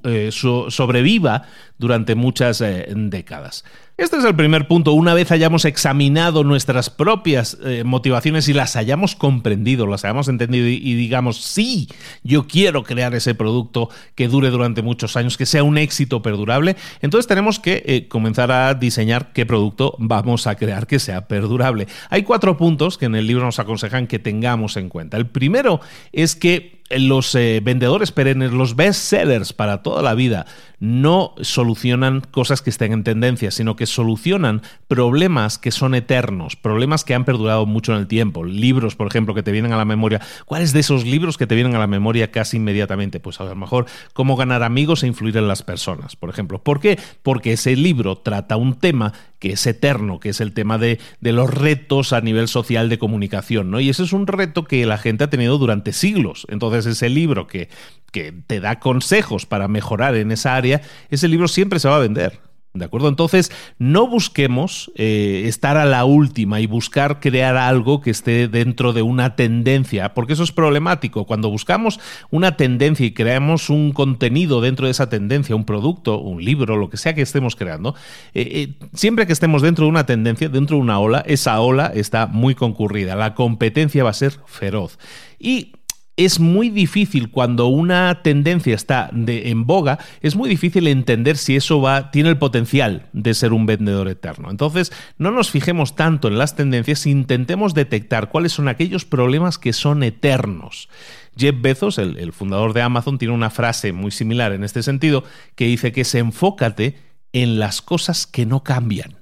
eh, 0.04 0.30
sobreviva 0.32 1.44
durante 1.78 2.16
muchas 2.16 2.60
eh, 2.62 2.88
décadas. 2.96 3.64
Este 4.00 4.15
es 4.15 4.24
el 4.24 4.34
primer 4.34 4.65
punto. 4.65 4.94
Una 4.94 5.13
vez 5.13 5.29
hayamos 5.29 5.65
examinado 5.65 6.46
nuestras 6.46 6.89
propias 6.89 7.58
eh, 7.65 7.84
motivaciones 7.84 8.48
y 8.48 8.53
las 8.53 8.77
hayamos 8.77 9.13
comprendido, 9.13 9.88
las 9.88 10.06
hayamos 10.06 10.29
entendido 10.29 10.68
y, 10.70 10.94
digamos, 10.94 11.41
sí, 11.41 11.89
yo 12.24 12.48
quiero 12.48 12.84
crear 12.84 13.13
ese 13.13 13.36
producto 13.36 13.89
que 14.15 14.29
dure 14.29 14.51
durante 14.51 14.82
muchos 14.82 15.18
años, 15.18 15.36
que 15.36 15.46
sea 15.46 15.63
un 15.63 15.77
éxito 15.77 16.22
perdurable, 16.22 16.77
entonces 17.01 17.27
tenemos 17.27 17.60
que 17.60 17.84
eh, 17.86 18.08
comenzar 18.08 18.53
a 18.53 18.74
diseñar 18.74 19.34
qué 19.34 19.46
producto 19.46 19.96
vamos 20.00 20.48
a 20.48 20.56
crear 20.56 20.88
que 20.88 21.00
sea 21.00 21.27
perdurable. 21.27 21.89
Hay 22.10 22.24
cuatro 22.24 22.56
puntos 22.56 22.98
que 22.98 23.08
en 23.08 23.15
el 23.15 23.27
libro 23.27 23.44
nos 23.44 23.60
aconsejan 23.60 24.08
que 24.08 24.18
tengamos 24.18 24.77
en 24.77 24.88
cuenta. 24.88 25.18
El 25.18 25.27
primero 25.27 25.82
es 26.13 26.38
que 26.38 26.79
los 26.89 27.36
eh, 27.36 27.62
vendedores 27.63 28.12
perennes, 28.12 28.51
los 28.51 28.75
best 28.75 29.01
sellers 29.01 29.53
para 29.53 29.84
toda 29.84 30.01
la 30.01 30.15
vida, 30.15 30.46
no 30.80 31.34
solucionan 31.42 32.22
cosas 32.22 32.62
que 32.62 32.70
estén 32.70 32.94
en 32.94 33.04
tendencia, 33.04 33.52
sino 33.52 33.76
que 33.76 33.86
solucionan 33.86 34.62
problemas 34.88 35.58
que 35.58 35.72
son 35.72 35.96
eternos, 35.96 36.56
problemas 36.56 37.04
que 37.04 37.14
han 37.14 37.26
perdurado 37.26 37.66
mucho 37.66 37.94
en 37.94 38.00
el 38.00 38.08
tiempo. 38.08 38.44
Libros, 38.44 38.96
por 38.96 39.08
ejemplo, 39.08 39.34
que 39.34 39.44
te 39.44 39.52
vienen 39.52 39.74
a 39.74 39.78
la 39.78 39.86
memoria. 39.86 40.22
¿Cuáles 40.46 40.74
de 40.74 40.80
esos 40.80 41.06
libros 41.06 41.38
que 41.38 41.48
te 41.48 41.56
vienen 41.56 41.76
a 41.76 41.80
la 41.80 41.88
memoria 41.88 42.32
casi 42.32 42.58
inmediatamente? 42.58 43.20
Pues 43.20 43.40
a 43.42 43.46
lo 43.46 43.56
mejor 43.56 43.86
cómo 44.14 44.36
ganar 44.36 44.64
amigos 44.64 45.04
e 45.04 45.08
influir 45.08 45.38
en 45.38 45.48
las 45.48 45.64
personas, 45.64 46.16
por 46.16 46.30
ejemplo. 46.30 46.62
¿Por 46.62 46.80
qué? 46.80 47.00
Porque 47.24 47.54
ese 47.54 47.76
libro 47.76 48.18
trata 48.18 48.58
un 48.58 48.76
tema 48.76 49.14
que 49.40 49.54
es 49.54 49.66
eterno, 49.66 50.20
que 50.20 50.30
es 50.30 50.42
el 50.42 50.54
tema 50.54 50.78
de, 50.78 51.00
de 51.22 51.32
los 51.32 51.50
retos 51.50 52.12
a 52.14 52.22
nivel 52.22 52.48
social 52.48 52.90
de 52.90 53.00
comunicación, 53.00 53.72
¿no? 53.72 53.80
Y 53.80 53.90
ese 53.90 54.04
es 54.04 54.12
un 54.12 54.28
reto 54.28 54.66
que 54.66 54.86
la 54.86 54.98
gente 54.98 55.24
ha 55.24 55.30
tenido 55.30 55.58
durante 55.58 55.94
siglos. 55.94 56.46
Entonces, 56.50 56.86
ese 56.86 57.10
libro 57.10 57.48
que, 57.48 57.70
que 58.12 58.34
te 58.48 58.60
da 58.60 58.80
consejos 58.80 59.46
para 59.46 59.68
mejorar 59.68 60.16
en 60.16 60.32
esa 60.32 60.56
área, 60.56 60.69
ese 61.10 61.28
libro 61.28 61.48
siempre 61.48 61.80
se 61.80 61.88
va 61.88 61.98
a 61.98 62.00
vender. 62.00 62.40
¿De 62.72 62.86
acuerdo? 62.86 63.10
Entonces, 63.10 63.52
no 63.80 64.08
busquemos 64.08 64.92
eh, 64.94 65.44
estar 65.46 65.76
a 65.76 65.86
la 65.86 66.06
última 66.06 66.62
y 66.62 66.68
buscar 66.68 67.20
crear 67.20 67.58
algo 67.58 68.00
que 68.00 68.12
esté 68.12 68.48
dentro 68.48 68.94
de 68.94 69.02
una 69.02 69.36
tendencia, 69.36 70.14
porque 70.14 70.34
eso 70.34 70.44
es 70.44 70.52
problemático. 70.52 71.26
Cuando 71.26 71.50
buscamos 71.50 72.00
una 72.30 72.58
tendencia 72.58 73.08
y 73.08 73.12
creamos 73.12 73.72
un 73.72 73.92
contenido 73.92 74.62
dentro 74.62 74.86
de 74.86 74.92
esa 74.92 75.10
tendencia, 75.10 75.56
un 75.56 75.66
producto, 75.66 76.20
un 76.20 76.46
libro, 76.46 76.78
lo 76.78 76.92
que 76.92 76.98
sea 76.98 77.16
que 77.16 77.24
estemos 77.24 77.56
creando, 77.56 77.96
eh, 78.36 78.48
eh, 78.52 78.88
siempre 78.94 79.26
que 79.26 79.34
estemos 79.34 79.64
dentro 79.64 79.86
de 79.86 79.90
una 79.90 80.06
tendencia, 80.06 80.48
dentro 80.48 80.76
de 80.78 80.84
una 80.84 81.00
ola, 81.00 81.24
esa 81.26 81.60
ola 81.60 81.92
está 81.96 82.28
muy 82.28 82.54
concurrida. 82.54 83.16
La 83.16 83.34
competencia 83.34 84.04
va 84.04 84.12
a 84.12 84.14
ser 84.14 84.40
feroz. 84.46 85.00
Y 85.40 85.74
es 86.20 86.42
muy 86.42 86.70
difícil 86.70 87.32
cuando 87.32 87.68
una 87.68 88.22
tendencia 88.24 88.76
está 88.76 89.10
de, 89.14 89.52
en 89.52 89.66
boga, 89.66 90.00
es 90.20 90.36
muy 90.36 90.50
difícil 90.50 90.86
entender 90.88 91.38
si 91.38 91.56
eso 91.56 91.80
va, 91.80 92.12
tiene 92.12 92.28
el 92.28 92.38
potencial 92.38 93.08
de 93.14 93.34
ser 93.34 93.54
un 93.54 93.66
vendedor 93.66 94.10
eterno. 94.10 94.52
Entonces, 94.52 94.92
no 95.18 95.32
nos 95.32 95.50
fijemos 95.50 95.96
tanto 95.96 96.28
en 96.28 96.38
las 96.38 96.58
tendencias, 96.58 97.06
intentemos 97.06 97.74
detectar 97.74 98.28
cuáles 98.28 98.52
son 98.52 98.68
aquellos 98.68 99.06
problemas 99.06 99.58
que 99.58 99.72
son 99.72 100.04
eternos. 100.04 100.90
Jeff 101.38 101.56
Bezos, 101.58 101.98
el, 101.98 102.18
el 102.18 102.34
fundador 102.34 102.74
de 102.74 102.82
Amazon, 102.82 103.18
tiene 103.18 103.34
una 103.34 103.50
frase 103.50 103.94
muy 103.94 104.12
similar 104.12 104.52
en 104.52 104.66
este 104.66 104.84
sentido, 104.84 105.24
que 105.56 105.68
dice 105.68 105.94
que 105.94 106.04
se 106.04 106.20
enfócate 106.20 106.98
en 107.32 107.60
las 107.60 107.82
cosas 107.82 108.28
que 108.28 108.46
no 108.46 108.62
cambian. 108.62 109.19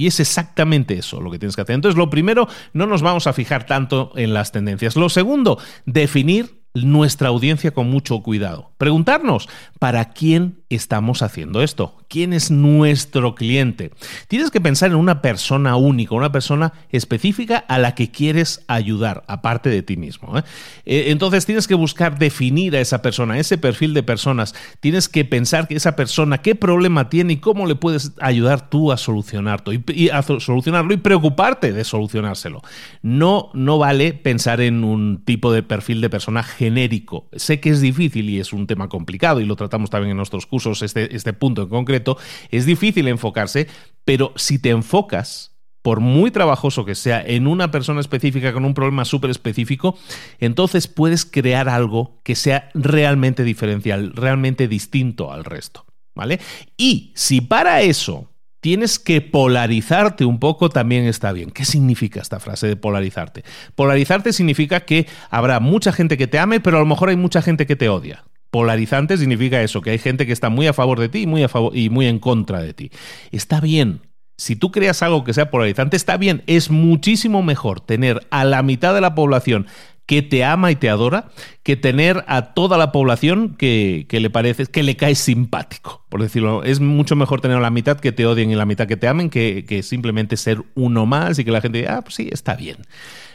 Y 0.00 0.06
es 0.06 0.18
exactamente 0.18 0.94
eso 0.94 1.20
lo 1.20 1.30
que 1.30 1.38
tienes 1.38 1.54
que 1.54 1.60
hacer. 1.60 1.74
Entonces, 1.74 1.98
lo 1.98 2.08
primero, 2.08 2.48
no 2.72 2.86
nos 2.86 3.02
vamos 3.02 3.26
a 3.26 3.34
fijar 3.34 3.66
tanto 3.66 4.12
en 4.16 4.32
las 4.32 4.50
tendencias. 4.50 4.96
Lo 4.96 5.10
segundo, 5.10 5.58
definir 5.84 6.62
nuestra 6.72 7.28
audiencia 7.28 7.72
con 7.72 7.90
mucho 7.90 8.22
cuidado. 8.22 8.72
Preguntarnos, 8.78 9.50
¿para 9.80 10.12
quién 10.12 10.58
estamos 10.68 11.22
haciendo 11.22 11.62
esto? 11.62 11.96
¿Quién 12.06 12.34
es 12.34 12.50
nuestro 12.50 13.34
cliente? 13.34 13.92
Tienes 14.28 14.50
que 14.50 14.60
pensar 14.60 14.90
en 14.90 14.96
una 14.96 15.22
persona 15.22 15.74
única, 15.76 16.14
una 16.14 16.30
persona 16.30 16.74
específica 16.90 17.56
a 17.56 17.78
la 17.78 17.94
que 17.94 18.10
quieres 18.10 18.62
ayudar, 18.68 19.24
aparte 19.26 19.70
de 19.70 19.82
ti 19.82 19.96
mismo. 19.96 20.36
¿eh? 20.36 20.42
Eh, 20.84 21.04
entonces 21.08 21.46
tienes 21.46 21.66
que 21.66 21.74
buscar 21.74 22.18
definir 22.18 22.76
a 22.76 22.80
esa 22.80 23.00
persona, 23.00 23.38
ese 23.38 23.56
perfil 23.56 23.94
de 23.94 24.02
personas. 24.02 24.54
Tienes 24.80 25.08
que 25.08 25.24
pensar 25.24 25.66
que 25.66 25.76
esa 25.76 25.96
persona, 25.96 26.42
qué 26.42 26.54
problema 26.54 27.08
tiene 27.08 27.32
y 27.32 27.36
cómo 27.38 27.66
le 27.66 27.74
puedes 27.74 28.12
ayudar 28.20 28.68
tú 28.68 28.92
a 28.92 28.98
solucionarlo 28.98 29.72
y, 29.72 30.10
a 30.10 30.22
solucionarlo 30.22 30.92
y 30.92 30.98
preocuparte 30.98 31.72
de 31.72 31.84
solucionárselo. 31.84 32.60
No, 33.00 33.50
no 33.54 33.78
vale 33.78 34.12
pensar 34.12 34.60
en 34.60 34.84
un 34.84 35.24
tipo 35.24 35.50
de 35.54 35.62
perfil 35.62 36.02
de 36.02 36.10
persona 36.10 36.42
genérico. 36.42 37.28
Sé 37.32 37.60
que 37.60 37.70
es 37.70 37.80
difícil 37.80 38.28
y 38.28 38.40
es 38.40 38.52
un 38.52 38.66
tema 38.66 38.90
complicado 38.90 39.40
y 39.40 39.46
lo 39.46 39.56
tratamos 39.56 39.69
también 39.70 40.10
en 40.10 40.16
nuestros 40.16 40.46
cursos, 40.46 40.82
este, 40.82 41.14
este 41.14 41.32
punto 41.32 41.62
en 41.62 41.68
concreto, 41.68 42.18
es 42.50 42.66
difícil 42.66 43.08
enfocarse, 43.08 43.68
pero 44.04 44.32
si 44.36 44.58
te 44.58 44.70
enfocas, 44.70 45.50
por 45.82 46.00
muy 46.00 46.30
trabajoso 46.30 46.84
que 46.84 46.94
sea, 46.94 47.22
en 47.24 47.46
una 47.46 47.70
persona 47.70 48.00
específica 48.00 48.52
con 48.52 48.64
un 48.64 48.74
problema 48.74 49.04
súper 49.04 49.30
específico, 49.30 49.98
entonces 50.38 50.88
puedes 50.88 51.24
crear 51.24 51.68
algo 51.68 52.20
que 52.22 52.34
sea 52.34 52.68
realmente 52.74 53.44
diferencial, 53.44 54.12
realmente 54.14 54.68
distinto 54.68 55.32
al 55.32 55.44
resto. 55.44 55.86
¿Vale? 56.14 56.40
Y 56.76 57.12
si 57.14 57.40
para 57.40 57.80
eso 57.82 58.30
tienes 58.60 58.98
que 58.98 59.20
polarizarte 59.20 60.24
un 60.24 60.38
poco, 60.38 60.68
también 60.68 61.06
está 61.06 61.32
bien. 61.32 61.50
¿Qué 61.50 61.64
significa 61.64 62.20
esta 62.20 62.40
frase 62.40 62.66
de 62.66 62.76
polarizarte? 62.76 63.44
Polarizarte 63.74 64.32
significa 64.32 64.80
que 64.80 65.06
habrá 65.30 65.60
mucha 65.60 65.92
gente 65.92 66.18
que 66.18 66.26
te 66.26 66.38
ame, 66.38 66.60
pero 66.60 66.76
a 66.76 66.80
lo 66.80 66.86
mejor 66.86 67.08
hay 67.08 67.16
mucha 67.16 67.40
gente 67.40 67.66
que 67.66 67.76
te 67.76 67.88
odia. 67.88 68.24
Polarizante 68.50 69.16
significa 69.16 69.62
eso, 69.62 69.80
que 69.80 69.90
hay 69.90 69.98
gente 69.98 70.26
que 70.26 70.32
está 70.32 70.48
muy 70.50 70.66
a 70.66 70.72
favor 70.72 70.98
de 70.98 71.08
ti 71.08 71.22
y 71.22 71.26
muy, 71.26 71.42
a 71.42 71.48
favor, 71.48 71.76
y 71.76 71.88
muy 71.88 72.06
en 72.06 72.18
contra 72.18 72.60
de 72.60 72.74
ti. 72.74 72.90
Está 73.30 73.60
bien. 73.60 74.02
Si 74.36 74.56
tú 74.56 74.70
creas 74.72 75.02
algo 75.02 75.22
que 75.22 75.34
sea 75.34 75.50
polarizante, 75.50 75.96
está 75.96 76.16
bien. 76.16 76.42
Es 76.46 76.70
muchísimo 76.70 77.42
mejor 77.42 77.80
tener 77.80 78.26
a 78.30 78.44
la 78.44 78.62
mitad 78.62 78.94
de 78.94 79.02
la 79.02 79.14
población 79.14 79.66
que 80.10 80.22
te 80.22 80.42
ama 80.44 80.72
y 80.72 80.76
te 80.76 80.90
adora, 80.90 81.28
que 81.62 81.76
tener 81.76 82.24
a 82.26 82.52
toda 82.52 82.76
la 82.76 82.90
población 82.90 83.54
que, 83.54 84.08
le 84.10 84.28
parece, 84.30 84.66
que 84.66 84.82
le 84.82 84.96
cae 84.96 85.14
simpático, 85.14 86.04
por 86.08 86.20
decirlo. 86.20 86.64
Es 86.64 86.80
mucho 86.80 87.14
mejor 87.14 87.40
tener 87.40 87.58
a 87.58 87.60
la 87.60 87.70
mitad 87.70 88.00
que 88.00 88.10
te 88.10 88.26
odien 88.26 88.50
y 88.50 88.56
la 88.56 88.66
mitad 88.66 88.88
que 88.88 88.96
te 88.96 89.06
amen 89.06 89.30
que, 89.30 89.64
que 89.68 89.84
simplemente 89.84 90.36
ser 90.36 90.64
uno 90.74 91.06
más 91.06 91.38
y 91.38 91.44
que 91.44 91.52
la 91.52 91.60
gente 91.60 91.78
diga, 91.78 91.98
ah, 91.98 92.02
pues 92.02 92.16
sí, 92.16 92.28
está 92.32 92.56
bien. 92.56 92.78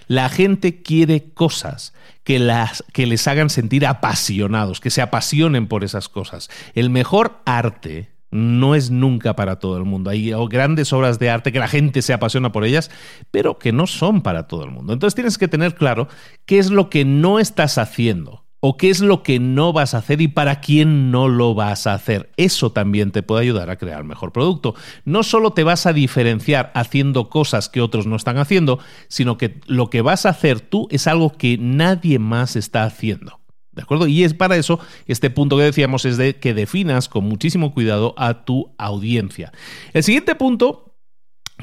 La 0.08 0.30
gente 0.30 0.82
quiere 0.82 1.34
cosas 1.34 1.94
que, 2.24 2.40
las, 2.40 2.84
que 2.94 3.06
les 3.06 3.28
hagan 3.28 3.50
sentir 3.50 3.86
apasionados, 3.86 4.80
que 4.80 4.90
se 4.90 5.02
apasionen 5.02 5.68
por 5.68 5.84
esas 5.84 6.10
cosas. 6.10 6.50
El 6.74 6.90
mejor 6.90 7.42
arte 7.46 8.16
no 8.32 8.76
es 8.76 8.92
nunca 8.92 9.36
para 9.36 9.60
todo 9.60 9.78
el 9.78 9.86
mundo. 9.86 10.10
Hay 10.10 10.32
grandes 10.50 10.92
obras 10.94 11.20
de 11.20 11.30
arte 11.30 11.52
que 11.52 11.60
la 11.60 11.68
gente 11.68 12.02
se 12.02 12.14
apasiona 12.14 12.52
por 12.52 12.66
ellas, 12.66 12.92
pero 13.32 13.58
que 13.58 13.72
no 13.72 13.88
son 13.88 14.22
para 14.22 14.48
todo 14.48 14.64
el 14.66 14.72
mundo. 14.72 14.94
Entonces 14.94 15.16
tienes 15.16 15.38
que 15.38 15.48
tener 15.48 15.76
claro 15.76 16.08
qué 16.46 16.60
es 16.60 16.70
lo 16.70 16.90
que 16.90 17.06
no 17.06 17.40
estás 17.40 17.78
haciendo 17.78 18.45
o 18.68 18.78
qué 18.78 18.90
es 18.90 19.00
lo 19.00 19.22
que 19.22 19.38
no 19.40 19.74
vas 19.74 19.94
a 19.94 20.00
hacer 20.00 20.22
y 20.22 20.28
para 20.28 20.60
quién 20.60 21.12
no 21.12 21.28
lo 21.28 21.54
vas 21.54 21.86
a 21.86 21.94
hacer. 21.94 22.32
Eso 22.36 22.72
también 22.72 23.12
te 23.12 23.22
puede 23.22 23.44
ayudar 23.44 23.70
a 23.70 23.76
crear 23.76 24.04
mejor 24.04 24.32
producto. 24.32 24.74
No 25.04 25.22
solo 25.22 25.54
te 25.54 25.64
vas 25.64 25.86
a 25.86 25.94
diferenciar 25.94 26.72
haciendo 26.74 27.30
cosas 27.30 27.70
que 27.70 27.80
otros 27.80 28.08
no 28.08 28.16
están 28.16 28.40
haciendo, 28.40 28.80
sino 29.08 29.38
que 29.38 29.60
lo 29.68 29.92
que 29.92 30.02
vas 30.02 30.26
a 30.26 30.30
hacer 30.30 30.62
tú 30.62 30.88
es 30.90 31.06
algo 31.06 31.34
que 31.38 31.60
nadie 31.60 32.18
más 32.18 32.56
está 32.56 32.86
haciendo. 32.86 33.40
¿De 33.72 33.84
acuerdo? 33.84 34.08
Y 34.08 34.24
es 34.24 34.34
para 34.34 34.58
eso, 34.58 34.80
este 35.06 35.30
punto 35.30 35.58
que 35.58 35.64
decíamos 35.64 36.04
es 36.06 36.18
de 36.18 36.38
que 36.38 36.56
definas 36.56 37.08
con 37.08 37.26
muchísimo 37.26 37.72
cuidado 37.72 38.16
a 38.18 38.46
tu 38.46 38.74
audiencia. 38.80 39.52
El 39.94 40.02
siguiente 40.02 40.34
punto, 40.34 40.98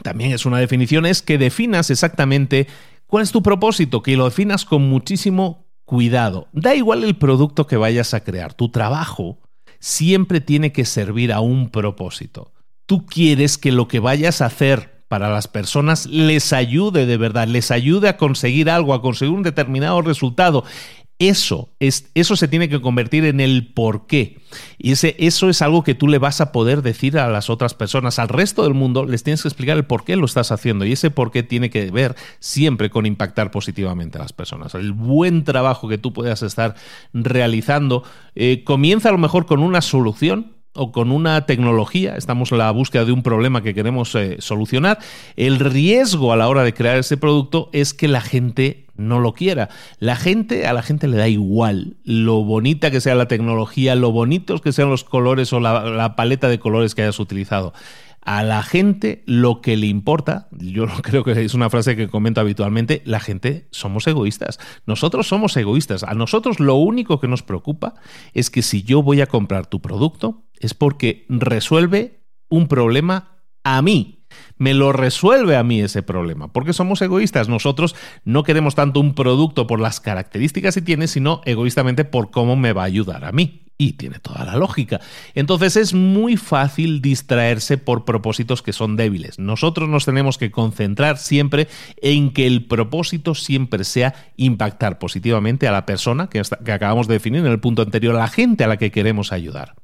también 0.04 0.30
es 0.30 0.46
una 0.46 0.58
definición, 0.58 1.04
es 1.06 1.20
que 1.20 1.36
definas 1.36 1.90
exactamente 1.90 2.68
cuál 3.08 3.24
es 3.24 3.32
tu 3.32 3.42
propósito, 3.42 4.04
que 4.04 4.16
lo 4.16 4.26
definas 4.26 4.64
con 4.64 4.88
muchísimo 4.88 5.61
cuidado. 5.92 6.48
Da 6.54 6.74
igual 6.74 7.04
el 7.04 7.16
producto 7.16 7.66
que 7.66 7.76
vayas 7.76 8.14
a 8.14 8.24
crear, 8.24 8.54
tu 8.54 8.70
trabajo 8.70 9.40
siempre 9.78 10.40
tiene 10.40 10.72
que 10.72 10.86
servir 10.86 11.34
a 11.34 11.40
un 11.40 11.68
propósito. 11.68 12.50
Tú 12.86 13.04
quieres 13.04 13.58
que 13.58 13.72
lo 13.72 13.88
que 13.88 14.00
vayas 14.00 14.40
a 14.40 14.46
hacer 14.46 15.04
para 15.08 15.28
las 15.28 15.48
personas 15.48 16.06
les 16.06 16.54
ayude 16.54 17.04
de 17.04 17.18
verdad, 17.18 17.46
les 17.46 17.70
ayude 17.70 18.08
a 18.08 18.16
conseguir 18.16 18.70
algo, 18.70 18.94
a 18.94 19.02
conseguir 19.02 19.34
un 19.34 19.42
determinado 19.42 20.00
resultado. 20.00 20.64
Eso, 21.28 21.68
es, 21.78 22.10
eso 22.16 22.34
se 22.34 22.48
tiene 22.48 22.68
que 22.68 22.80
convertir 22.80 23.24
en 23.26 23.38
el 23.38 23.72
por 23.72 24.08
qué. 24.08 24.40
Y 24.76 24.90
ese, 24.90 25.14
eso 25.20 25.48
es 25.48 25.62
algo 25.62 25.84
que 25.84 25.94
tú 25.94 26.08
le 26.08 26.18
vas 26.18 26.40
a 26.40 26.50
poder 26.50 26.82
decir 26.82 27.16
a 27.16 27.28
las 27.28 27.48
otras 27.48 27.74
personas, 27.74 28.18
al 28.18 28.28
resto 28.28 28.64
del 28.64 28.74
mundo, 28.74 29.04
les 29.04 29.22
tienes 29.22 29.42
que 29.42 29.48
explicar 29.48 29.76
el 29.76 29.84
por 29.84 30.04
qué 30.04 30.16
lo 30.16 30.26
estás 30.26 30.50
haciendo. 30.50 30.84
Y 30.84 30.90
ese 30.90 31.10
por 31.10 31.30
qué 31.30 31.44
tiene 31.44 31.70
que 31.70 31.92
ver 31.92 32.16
siempre 32.40 32.90
con 32.90 33.06
impactar 33.06 33.52
positivamente 33.52 34.18
a 34.18 34.22
las 34.22 34.32
personas. 34.32 34.74
El 34.74 34.92
buen 34.92 35.44
trabajo 35.44 35.88
que 35.88 35.96
tú 35.96 36.12
puedas 36.12 36.42
estar 36.42 36.74
realizando 37.12 38.02
eh, 38.34 38.64
comienza 38.64 39.08
a 39.08 39.12
lo 39.12 39.18
mejor 39.18 39.46
con 39.46 39.60
una 39.60 39.80
solución, 39.80 40.56
o 40.74 40.92
con 40.92 41.10
una 41.12 41.44
tecnología, 41.46 42.16
estamos 42.16 42.52
en 42.52 42.58
la 42.58 42.70
búsqueda 42.70 43.04
de 43.04 43.12
un 43.12 43.22
problema 43.22 43.62
que 43.62 43.74
queremos 43.74 44.14
eh, 44.14 44.36
solucionar, 44.38 44.98
el 45.36 45.58
riesgo 45.58 46.32
a 46.32 46.36
la 46.36 46.48
hora 46.48 46.64
de 46.64 46.72
crear 46.72 46.96
ese 46.98 47.16
producto 47.16 47.68
es 47.72 47.92
que 47.94 48.08
la 48.08 48.20
gente 48.20 48.86
no 48.96 49.20
lo 49.20 49.32
quiera. 49.32 49.68
La 49.98 50.16
gente, 50.16 50.66
a 50.66 50.72
la 50.72 50.82
gente 50.82 51.08
le 51.08 51.16
da 51.16 51.28
igual 51.28 51.96
lo 52.04 52.44
bonita 52.44 52.90
que 52.90 53.00
sea 53.00 53.14
la 53.14 53.28
tecnología, 53.28 53.94
lo 53.94 54.12
bonitos 54.12 54.60
que 54.60 54.72
sean 54.72 54.90
los 54.90 55.04
colores 55.04 55.52
o 55.52 55.60
la, 55.60 56.14
paleta 56.16 56.48
de 56.48 56.58
colores 56.58 56.94
que 56.94 57.02
hayas 57.02 57.20
utilizado. 57.20 57.72
A 58.24 58.44
la 58.44 58.62
gente 58.62 59.24
lo 59.26 59.60
que 59.60 59.76
le 59.76 59.88
importa, 59.88 60.48
yo 60.52 60.86
creo 61.02 61.24
que 61.24 61.32
es 61.32 61.54
una 61.54 61.70
frase 61.70 61.96
que 61.96 62.08
comento 62.08 62.40
habitualmente, 62.40 63.02
la 63.04 63.20
gente 63.20 63.68
somos 63.70 64.06
egoístas. 64.06 64.58
Nosotros 64.86 65.26
somos 65.26 65.56
egoístas. 65.56 66.04
A 66.04 66.14
nosotros 66.14 66.60
lo 66.60 66.76
único 66.76 67.20
que 67.20 67.28
nos 67.28 67.42
preocupa 67.42 67.94
es 68.32 68.50
que 68.50 68.62
si 68.62 68.82
yo 68.82 69.02
voy 69.02 69.20
a 69.20 69.26
comprar 69.26 69.66
tu 69.66 69.80
producto 69.80 70.44
es 70.60 70.74
porque 70.74 71.26
resuelve 71.28 72.22
un 72.48 72.68
problema 72.68 73.44
a 73.64 73.82
mí, 73.82 74.22
me 74.56 74.74
lo 74.74 74.92
resuelve 74.92 75.56
a 75.56 75.64
mí 75.64 75.80
ese 75.80 76.02
problema, 76.02 76.52
porque 76.52 76.72
somos 76.72 77.02
egoístas. 77.02 77.48
Nosotros 77.48 77.94
no 78.24 78.42
queremos 78.44 78.74
tanto 78.74 79.00
un 79.00 79.14
producto 79.14 79.66
por 79.66 79.80
las 79.80 80.00
características 80.00 80.74
que 80.74 80.82
tiene, 80.82 81.08
sino 81.08 81.40
egoístamente 81.44 82.04
por 82.04 82.30
cómo 82.30 82.56
me 82.56 82.72
va 82.72 82.82
a 82.82 82.86
ayudar 82.86 83.24
a 83.24 83.32
mí. 83.32 83.66
Y 83.82 83.94
tiene 83.94 84.20
toda 84.20 84.44
la 84.44 84.54
lógica. 84.54 85.00
Entonces 85.34 85.74
es 85.74 85.92
muy 85.92 86.36
fácil 86.36 87.02
distraerse 87.02 87.78
por 87.78 88.04
propósitos 88.04 88.62
que 88.62 88.72
son 88.72 88.94
débiles. 88.94 89.40
Nosotros 89.40 89.88
nos 89.88 90.04
tenemos 90.04 90.38
que 90.38 90.52
concentrar 90.52 91.18
siempre 91.18 91.66
en 92.00 92.32
que 92.32 92.46
el 92.46 92.64
propósito 92.64 93.34
siempre 93.34 93.82
sea 93.82 94.14
impactar 94.36 95.00
positivamente 95.00 95.66
a 95.66 95.72
la 95.72 95.84
persona 95.84 96.28
que, 96.28 96.40
que 96.64 96.70
acabamos 96.70 97.08
de 97.08 97.14
definir 97.14 97.40
en 97.40 97.50
el 97.50 97.58
punto 97.58 97.82
anterior, 97.82 98.14
a 98.14 98.20
la 98.20 98.28
gente 98.28 98.62
a 98.62 98.68
la 98.68 98.76
que 98.76 98.92
queremos 98.92 99.32
ayudar. 99.32 99.74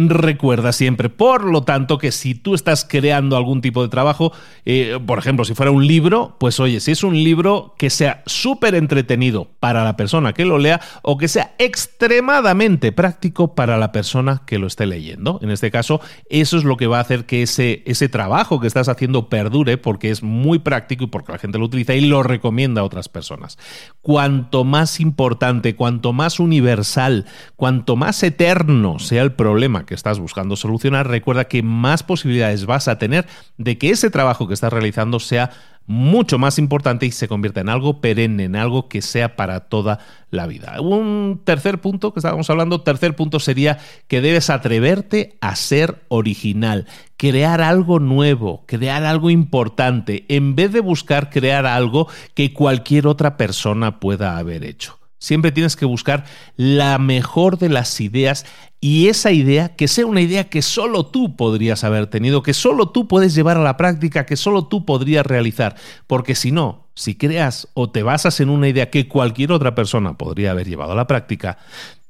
Recuerda 0.00 0.70
siempre, 0.70 1.08
por 1.08 1.44
lo 1.44 1.64
tanto, 1.64 1.98
que 1.98 2.12
si 2.12 2.36
tú 2.36 2.54
estás 2.54 2.86
creando 2.88 3.36
algún 3.36 3.60
tipo 3.60 3.82
de 3.82 3.88
trabajo, 3.88 4.32
eh, 4.64 4.96
por 5.04 5.18
ejemplo, 5.18 5.44
si 5.44 5.54
fuera 5.54 5.72
un 5.72 5.84
libro, 5.84 6.36
pues 6.38 6.60
oye, 6.60 6.78
si 6.78 6.92
es 6.92 7.02
un 7.02 7.14
libro 7.14 7.74
que 7.76 7.90
sea 7.90 8.22
súper 8.24 8.76
entretenido 8.76 9.48
para 9.58 9.82
la 9.82 9.96
persona 9.96 10.34
que 10.34 10.44
lo 10.44 10.58
lea 10.58 10.80
o 11.02 11.18
que 11.18 11.26
sea 11.26 11.56
extremadamente 11.58 12.92
práctico 12.92 13.56
para 13.56 13.76
la 13.76 13.90
persona 13.90 14.42
que 14.46 14.60
lo 14.60 14.68
esté 14.68 14.86
leyendo. 14.86 15.40
En 15.42 15.50
este 15.50 15.72
caso, 15.72 16.00
eso 16.30 16.58
es 16.58 16.62
lo 16.62 16.76
que 16.76 16.86
va 16.86 16.98
a 16.98 17.00
hacer 17.00 17.26
que 17.26 17.42
ese, 17.42 17.82
ese 17.84 18.08
trabajo 18.08 18.60
que 18.60 18.68
estás 18.68 18.88
haciendo 18.88 19.28
perdure 19.28 19.78
porque 19.78 20.10
es 20.10 20.22
muy 20.22 20.60
práctico 20.60 21.02
y 21.02 21.08
porque 21.08 21.32
la 21.32 21.38
gente 21.38 21.58
lo 21.58 21.64
utiliza 21.64 21.96
y 21.96 22.02
lo 22.02 22.22
recomienda 22.22 22.82
a 22.82 22.84
otras 22.84 23.08
personas. 23.08 23.58
Cuanto 24.00 24.62
más 24.62 25.00
importante, 25.00 25.74
cuanto 25.74 26.12
más 26.12 26.38
universal, 26.38 27.26
cuanto 27.56 27.96
más 27.96 28.22
eterno 28.22 29.00
sea 29.00 29.22
el 29.22 29.32
problema, 29.32 29.87
que 29.88 29.94
estás 29.94 30.18
buscando 30.18 30.54
solucionar, 30.54 31.08
recuerda 31.08 31.46
que 31.46 31.62
más 31.62 32.02
posibilidades 32.02 32.66
vas 32.66 32.88
a 32.88 32.98
tener 32.98 33.26
de 33.56 33.78
que 33.78 33.88
ese 33.88 34.10
trabajo 34.10 34.46
que 34.46 34.52
estás 34.52 34.70
realizando 34.70 35.18
sea 35.18 35.50
mucho 35.86 36.38
más 36.38 36.58
importante 36.58 37.06
y 37.06 37.10
se 37.10 37.28
convierta 37.28 37.62
en 37.62 37.70
algo 37.70 38.02
perenne, 38.02 38.44
en 38.44 38.56
algo 38.56 38.90
que 38.90 39.00
sea 39.00 39.36
para 39.36 39.60
toda 39.60 40.00
la 40.30 40.46
vida. 40.46 40.78
Un 40.82 41.40
tercer 41.42 41.80
punto 41.80 42.12
que 42.12 42.20
estábamos 42.20 42.50
hablando, 42.50 42.82
tercer 42.82 43.16
punto 43.16 43.40
sería 43.40 43.78
que 44.06 44.20
debes 44.20 44.50
atreverte 44.50 45.38
a 45.40 45.56
ser 45.56 46.04
original, 46.08 46.86
crear 47.16 47.62
algo 47.62 48.00
nuevo, 48.00 48.64
crear 48.66 49.04
algo 49.04 49.30
importante, 49.30 50.26
en 50.28 50.54
vez 50.54 50.72
de 50.72 50.80
buscar 50.80 51.30
crear 51.30 51.64
algo 51.64 52.08
que 52.34 52.52
cualquier 52.52 53.06
otra 53.06 53.38
persona 53.38 53.98
pueda 53.98 54.36
haber 54.36 54.64
hecho. 54.64 54.97
Siempre 55.18 55.52
tienes 55.52 55.76
que 55.76 55.84
buscar 55.84 56.24
la 56.56 56.98
mejor 56.98 57.58
de 57.58 57.68
las 57.68 58.00
ideas 58.00 58.46
y 58.80 59.08
esa 59.08 59.32
idea 59.32 59.74
que 59.74 59.88
sea 59.88 60.06
una 60.06 60.20
idea 60.20 60.48
que 60.48 60.62
solo 60.62 61.06
tú 61.06 61.34
podrías 61.34 61.82
haber 61.82 62.06
tenido, 62.06 62.42
que 62.42 62.54
solo 62.54 62.90
tú 62.90 63.08
puedes 63.08 63.34
llevar 63.34 63.56
a 63.56 63.62
la 63.62 63.76
práctica, 63.76 64.26
que 64.26 64.36
solo 64.36 64.66
tú 64.66 64.84
podrías 64.84 65.26
realizar. 65.26 65.74
Porque 66.06 66.36
si 66.36 66.52
no, 66.52 66.86
si 66.94 67.16
creas 67.16 67.68
o 67.74 67.90
te 67.90 68.04
basas 68.04 68.38
en 68.40 68.50
una 68.50 68.68
idea 68.68 68.90
que 68.90 69.08
cualquier 69.08 69.50
otra 69.50 69.74
persona 69.74 70.16
podría 70.16 70.52
haber 70.52 70.68
llevado 70.68 70.92
a 70.92 70.96
la 70.96 71.08
práctica, 71.08 71.58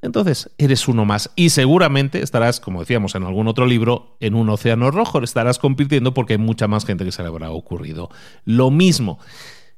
entonces 0.01 0.51
eres 0.59 0.87
uno 0.87 1.05
más 1.05 1.31
y 1.35 1.51
seguramente 1.51 2.23
estarás, 2.23 2.61
como 2.61 2.81
decíamos 2.81 3.15
en 3.15 3.25
algún 3.25 3.49
otro 3.49 3.67
libro, 3.67 4.17
en 4.21 4.35
un 4.35 4.49
océano 4.51 4.91
rojo, 4.91 5.23
estarás 5.23 5.59
compitiendo 5.59 6.15
porque 6.15 6.35
hay 6.35 6.39
mucha 6.39 6.69
más 6.69 6.85
gente 6.85 7.05
que 7.05 7.13
se 7.13 7.23
le 7.23 7.29
habrá 7.29 7.51
ocurrido. 7.51 8.11
Lo 8.45 8.71
mismo 8.71 9.19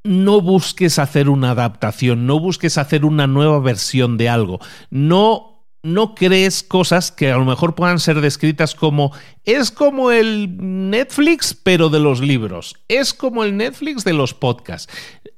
no 0.04 0.40
busques 0.40 0.98
hacer 0.98 1.28
una 1.28 1.50
adaptación, 1.50 2.26
no 2.26 2.40
busques 2.40 2.78
hacer 2.78 3.04
una 3.04 3.26
nueva 3.26 3.60
versión 3.60 4.16
de 4.16 4.28
algo, 4.28 4.60
no 4.90 5.50
no 5.82 6.14
crees 6.14 6.62
cosas 6.62 7.10
que 7.10 7.30
a 7.30 7.38
lo 7.38 7.44
mejor 7.46 7.74
puedan 7.74 7.98
ser 7.98 8.20
descritas 8.20 8.74
como 8.74 9.12
es 9.44 9.70
como 9.70 10.10
el 10.10 10.90
Netflix 10.90 11.54
pero 11.54 11.88
de 11.88 12.00
los 12.00 12.20
libros, 12.20 12.76
es 12.88 13.14
como 13.14 13.44
el 13.44 13.56
Netflix 13.56 14.04
de 14.04 14.12
los 14.12 14.34
podcasts. 14.34 14.92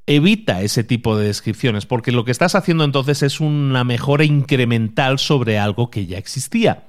Evita 0.04 0.62
ese 0.62 0.82
tipo 0.82 1.16
de 1.16 1.26
descripciones 1.28 1.86
porque 1.86 2.10
lo 2.10 2.24
que 2.24 2.32
estás 2.32 2.56
haciendo 2.56 2.82
entonces 2.82 3.22
es 3.22 3.38
una 3.38 3.84
mejora 3.84 4.24
incremental 4.24 5.20
sobre 5.20 5.58
algo 5.58 5.90
que 5.90 6.06
ya 6.06 6.18
existía. 6.18 6.88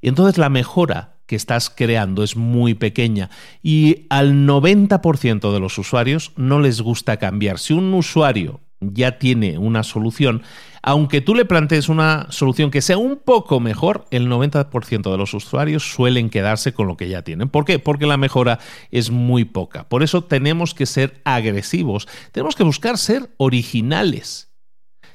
Y 0.00 0.08
entonces 0.08 0.38
la 0.38 0.48
mejora 0.48 1.15
que 1.26 1.36
estás 1.36 1.70
creando 1.70 2.22
es 2.22 2.36
muy 2.36 2.74
pequeña 2.74 3.30
y 3.62 4.06
al 4.10 4.46
90% 4.46 5.52
de 5.52 5.60
los 5.60 5.78
usuarios 5.78 6.32
no 6.36 6.60
les 6.60 6.80
gusta 6.80 7.16
cambiar. 7.18 7.58
Si 7.58 7.72
un 7.72 7.92
usuario 7.94 8.60
ya 8.80 9.18
tiene 9.18 9.58
una 9.58 9.82
solución, 9.82 10.42
aunque 10.82 11.20
tú 11.20 11.34
le 11.34 11.44
plantees 11.44 11.88
una 11.88 12.26
solución 12.30 12.70
que 12.70 12.82
sea 12.82 12.98
un 12.98 13.16
poco 13.16 13.58
mejor, 13.58 14.04
el 14.10 14.28
90% 14.28 15.10
de 15.10 15.18
los 15.18 15.34
usuarios 15.34 15.90
suelen 15.90 16.30
quedarse 16.30 16.72
con 16.72 16.86
lo 16.86 16.96
que 16.96 17.08
ya 17.08 17.22
tienen. 17.22 17.48
¿Por 17.48 17.64
qué? 17.64 17.78
Porque 17.78 18.06
la 18.06 18.16
mejora 18.16 18.60
es 18.90 19.10
muy 19.10 19.44
poca. 19.44 19.88
Por 19.88 20.02
eso 20.02 20.24
tenemos 20.24 20.74
que 20.74 20.86
ser 20.86 21.20
agresivos, 21.24 22.06
tenemos 22.32 22.54
que 22.54 22.64
buscar 22.64 22.98
ser 22.98 23.30
originales. 23.38 24.52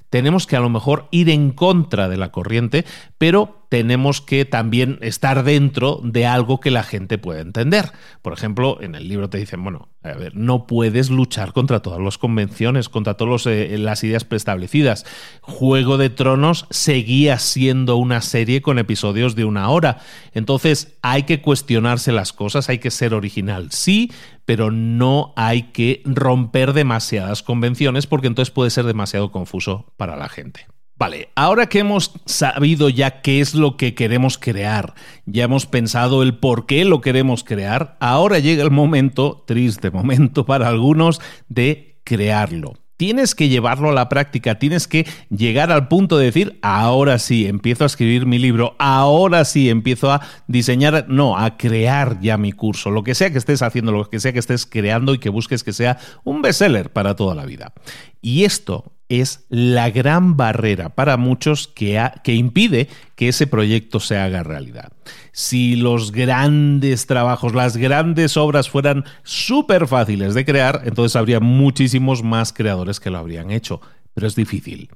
Tenemos 0.10 0.46
que 0.46 0.58
a 0.58 0.60
lo 0.60 0.70
mejor 0.70 1.08
ir 1.12 1.30
en 1.30 1.52
contra 1.52 2.10
de 2.10 2.18
la 2.18 2.34
corriente, 2.34 2.84
pero 3.18 3.61
tenemos 3.72 4.20
que 4.20 4.44
también 4.44 4.98
estar 5.00 5.46
dentro 5.46 6.02
de 6.04 6.26
algo 6.26 6.60
que 6.60 6.72
la 6.72 6.84
gente 6.84 7.18
pueda 7.18 7.40
entender. 7.40 7.94
Por 8.22 8.34
ejemplo, 8.34 8.78
en 8.82 8.96
el 8.96 9.08
libro 9.08 9.30
te 9.30 9.38
dicen, 9.38 9.64
bueno, 9.64 9.88
a 10.04 10.12
ver, 10.12 10.36
no 10.36 10.68
puedes 10.68 11.10
luchar 11.10 11.54
contra 11.54 11.82
todas 11.82 12.02
las 12.02 12.18
convenciones, 12.18 12.90
contra 12.90 13.14
todas 13.14 13.46
eh, 13.46 13.78
las 13.78 14.04
ideas 14.04 14.26
preestablecidas. 14.26 15.06
Juego 15.40 15.98
de 15.98 16.10
Tronos 16.10 16.68
seguía 16.70 17.40
siendo 17.40 17.96
una 17.96 18.20
serie 18.20 18.62
con 18.62 18.78
episodios 18.78 19.36
de 19.36 19.46
una 19.46 19.70
hora. 19.70 20.00
Entonces 20.34 20.98
hay 21.02 21.24
que 21.24 21.42
cuestionarse 21.42 22.12
las 22.12 22.34
cosas, 22.34 22.68
hay 22.68 22.80
que 22.80 22.92
ser 22.92 23.14
original, 23.14 23.72
sí, 23.72 24.12
pero 24.44 24.70
no 24.70 25.32
hay 25.38 25.72
que 25.72 26.02
romper 26.04 26.74
demasiadas 26.74 27.42
convenciones 27.42 28.06
porque 28.06 28.28
entonces 28.28 28.52
puede 28.52 28.70
ser 28.70 28.84
demasiado 28.84 29.32
confuso 29.32 29.94
para 29.96 30.18
la 30.18 30.28
gente. 30.28 30.68
Vale, 31.02 31.30
ahora 31.34 31.66
que 31.66 31.80
hemos 31.80 32.12
sabido 32.28 32.88
ya 32.88 33.22
qué 33.22 33.42
es 33.42 33.56
lo 33.56 33.76
que 33.76 33.96
queremos 33.96 34.38
crear, 34.38 34.94
ya 35.26 35.46
hemos 35.46 35.66
pensado 35.66 36.22
el 36.22 36.36
por 36.36 36.68
qué 36.68 36.86
lo 36.86 37.02
queremos 37.02 37.44
crear, 37.44 37.98
ahora 38.00 38.38
llega 38.38 38.62
el 38.62 38.70
momento, 38.70 39.44
triste 39.48 39.90
momento 39.90 40.46
para 40.46 40.68
algunos, 40.68 41.20
de 41.50 42.00
crearlo 42.04 42.76
tienes 42.98 43.34
que 43.34 43.50
llevarlo 43.50 43.90
a 43.90 43.94
la 43.94 44.10
práctica, 44.10 44.60
tienes 44.60 44.88
que 44.88 45.08
llegar 45.32 45.72
al 45.72 45.88
punto 45.88 46.20
de 46.20 46.26
decir, 46.26 46.60
ahora 46.62 47.18
sí, 47.18 47.48
empiezo 47.48 47.84
a 47.84 47.88
escribir 47.88 48.28
mi 48.28 48.38
libro, 48.38 48.76
ahora 48.78 49.44
sí, 49.44 49.72
empiezo 49.72 50.12
a 50.12 50.22
diseñar, 50.46 51.08
no, 51.08 51.36
a 51.36 51.58
crear 51.58 52.20
ya 52.20 52.38
mi 52.38 52.52
curso, 52.52 52.92
lo 52.92 53.02
que 53.02 53.16
sea 53.16 53.32
que 53.32 53.40
estés 53.40 53.64
haciendo, 53.64 53.92
lo 53.92 54.08
que 54.08 54.20
sea 54.20 54.34
que 54.34 54.38
estés 54.38 54.68
creando 54.68 55.16
y 55.16 55.18
que 55.18 55.30
busques 55.30 55.64
que 55.64 55.74
sea 55.74 55.98
un 56.24 56.44
bestseller 56.44 56.94
para 56.94 57.16
toda 57.16 57.34
la 57.34 57.48
vida. 57.48 57.74
Y 58.22 58.44
esto 58.44 58.94
es 59.20 59.46
la 59.50 59.90
gran 59.90 60.38
barrera 60.38 60.90
para 60.90 61.18
muchos 61.18 61.68
que, 61.68 62.02
que, 62.24 62.34
impide 62.34 62.88
que 63.16 63.28
ese 63.28 63.46
proyecto 63.46 64.00
se 64.00 64.18
haga 64.18 64.44
realidad. 64.44 64.94
Si 65.34 65.76
los 65.76 66.12
grandes 66.14 67.08
trabajos, 67.08 67.54
las 67.54 67.76
grandes 67.76 68.38
obras 68.38 68.70
fueran 68.70 69.04
súper 69.24 69.88
fáciles 69.88 70.34
de 70.34 70.46
crear, 70.46 70.84
entonces 70.86 71.18
habría 71.18 71.42
muchísimos 71.42 72.24
más 72.24 72.54
creadores 72.54 73.00
que 73.00 73.10
lo 73.10 73.18
habrían 73.18 73.52
hecho, 73.52 73.82
pero 74.14 74.28
es 74.28 74.36
difícil. 74.36 74.90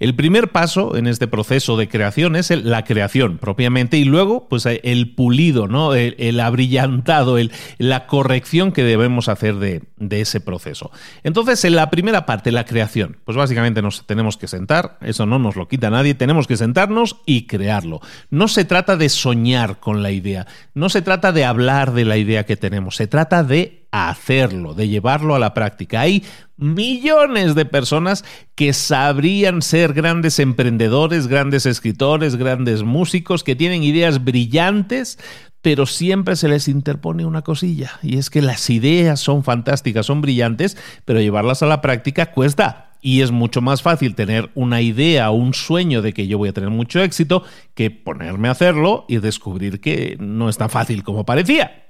El 0.00 0.14
primer 0.14 0.50
paso 0.50 0.96
en 0.96 1.06
este 1.06 1.28
proceso 1.28 1.76
de 1.76 1.86
creación 1.86 2.34
es 2.34 2.50
la 2.50 2.84
creación 2.84 3.36
propiamente 3.36 3.98
y 3.98 4.04
luego 4.04 4.48
pues 4.48 4.64
el 4.64 5.14
pulido, 5.14 5.68
¿no? 5.68 5.94
el, 5.94 6.40
abrillantado, 6.40 7.36
el, 7.36 7.52
la 7.76 8.06
corrección 8.06 8.72
que 8.72 8.82
debemos 8.82 9.28
hacer 9.28 9.56
de, 9.56 9.82
de, 9.98 10.22
ese 10.22 10.40
proceso. 10.40 10.90
Entonces, 11.22 11.66
en 11.66 11.76
la 11.76 11.90
primera 11.90 12.24
parte, 12.24 12.50
la 12.50 12.64
creación, 12.64 13.18
pues 13.26 13.36
básicamente 13.36 13.82
nos 13.82 14.06
tenemos 14.06 14.38
que 14.38 14.48
sentar, 14.48 14.96
eso 15.02 15.26
no 15.26 15.38
nos 15.38 15.54
lo 15.56 15.68
quita 15.68 15.90
nadie, 15.90 16.14
tenemos 16.14 16.46
que 16.46 16.56
sentarnos 16.56 17.16
y 17.26 17.46
crearlo. 17.46 18.00
No 18.30 18.48
se 18.48 18.64
trata 18.64 18.96
de 18.96 19.10
soñar 19.10 19.80
con 19.80 20.02
la 20.02 20.12
idea, 20.12 20.46
no 20.72 20.88
se 20.88 21.02
trata 21.02 21.30
de 21.30 21.44
hablar 21.44 21.92
de 21.92 22.06
la 22.06 22.16
idea 22.16 22.46
que 22.46 22.56
tenemos, 22.56 22.96
se 22.96 23.06
trata 23.06 23.44
de 23.44 23.79
hacerlo, 23.90 24.74
de 24.74 24.88
llevarlo 24.88 25.34
a 25.34 25.38
la 25.38 25.54
práctica. 25.54 26.00
Hay 26.00 26.24
millones 26.56 27.54
de 27.54 27.64
personas 27.64 28.24
que 28.54 28.72
sabrían 28.72 29.62
ser 29.62 29.92
grandes 29.92 30.38
emprendedores, 30.38 31.26
grandes 31.26 31.66
escritores, 31.66 32.36
grandes 32.36 32.82
músicos, 32.82 33.42
que 33.42 33.56
tienen 33.56 33.82
ideas 33.82 34.24
brillantes, 34.24 35.18
pero 35.62 35.86
siempre 35.86 36.36
se 36.36 36.48
les 36.48 36.68
interpone 36.68 37.26
una 37.26 37.42
cosilla, 37.42 37.92
y 38.02 38.16
es 38.16 38.30
que 38.30 38.42
las 38.42 38.70
ideas 38.70 39.20
son 39.20 39.44
fantásticas, 39.44 40.06
son 40.06 40.20
brillantes, 40.20 40.76
pero 41.04 41.20
llevarlas 41.20 41.62
a 41.62 41.66
la 41.66 41.80
práctica 41.80 42.32
cuesta. 42.32 42.86
Y 43.02 43.22
es 43.22 43.30
mucho 43.30 43.62
más 43.62 43.80
fácil 43.80 44.14
tener 44.14 44.50
una 44.54 44.82
idea 44.82 45.30
un 45.30 45.54
sueño 45.54 46.02
de 46.02 46.12
que 46.12 46.26
yo 46.26 46.36
voy 46.36 46.50
a 46.50 46.52
tener 46.52 46.68
mucho 46.68 47.02
éxito 47.02 47.44
que 47.74 47.90
ponerme 47.90 48.48
a 48.48 48.50
hacerlo 48.50 49.06
y 49.08 49.16
descubrir 49.18 49.80
que 49.80 50.18
no 50.20 50.50
es 50.50 50.58
tan 50.58 50.68
fácil 50.68 51.02
como 51.02 51.24
parecía. 51.24 51.89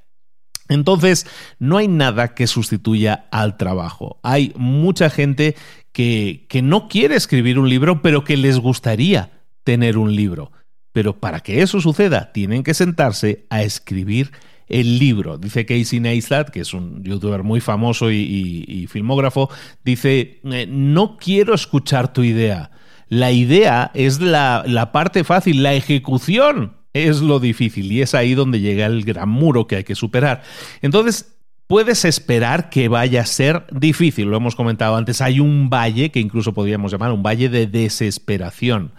Entonces, 0.70 1.26
no 1.58 1.76
hay 1.76 1.88
nada 1.88 2.34
que 2.34 2.46
sustituya 2.46 3.26
al 3.30 3.56
trabajo. 3.56 4.20
Hay 4.22 4.52
mucha 4.56 5.10
gente 5.10 5.56
que, 5.92 6.46
que, 6.48 6.62
no 6.62 6.88
quiere 6.88 7.16
escribir 7.16 7.58
un 7.58 7.68
libro, 7.68 8.00
pero 8.00 8.24
que 8.24 8.36
les 8.36 8.58
gustaría 8.58 9.42
tener 9.64 9.98
un 9.98 10.14
libro. 10.14 10.52
Pero 10.92 11.18
para 11.18 11.40
que 11.40 11.60
eso 11.60 11.80
suceda, 11.80 12.32
tienen 12.32 12.62
que 12.62 12.74
sentarse 12.74 13.46
a 13.50 13.62
escribir 13.62 14.30
el 14.68 14.98
libro. 14.98 15.36
Dice 15.36 15.66
Casey 15.66 16.00
Neistat, 16.00 16.50
que 16.50 16.60
es 16.60 16.72
un 16.72 17.02
youtuber 17.02 17.42
muy 17.42 17.60
famoso 17.60 18.10
y, 18.10 18.86
filmógrafo, 18.88 19.50
dice, 19.84 20.40
eh, 20.44 20.66
no 20.68 21.16
quiero 21.16 21.54
escuchar 21.54 22.12
tu 22.12 22.22
idea. 22.22 22.70
La 23.08 23.32
idea 23.32 23.90
es 23.92 24.20
la, 24.20 24.62
la 24.66 24.92
parte 24.92 25.24
fácil, 25.24 25.64
la 25.64 25.74
ejecución 25.74 26.79
es 26.92 27.20
lo 27.20 27.40
difícil 27.40 27.90
y 27.92 28.02
es 28.02 28.14
ahí 28.14 28.34
donde 28.34 28.60
llega 28.60 28.86
el 28.86 29.04
gran 29.04 29.28
muro 29.28 29.66
que 29.66 29.76
hay 29.76 29.84
que 29.84 29.94
superar. 29.94 30.42
Entonces, 30.82 31.36
puedes 31.66 32.04
esperar 32.04 32.68
que 32.68 32.88
vaya 32.88 33.22
a 33.22 33.26
ser 33.26 33.64
difícil, 33.70 34.28
lo 34.28 34.36
hemos 34.36 34.56
comentado 34.56 34.96
antes, 34.96 35.20
hay 35.20 35.38
un 35.38 35.70
valle 35.70 36.10
que 36.10 36.20
incluso 36.20 36.52
podríamos 36.52 36.90
llamar 36.90 37.12
un 37.12 37.22
valle 37.22 37.48
de 37.48 37.66
desesperación. 37.66 38.92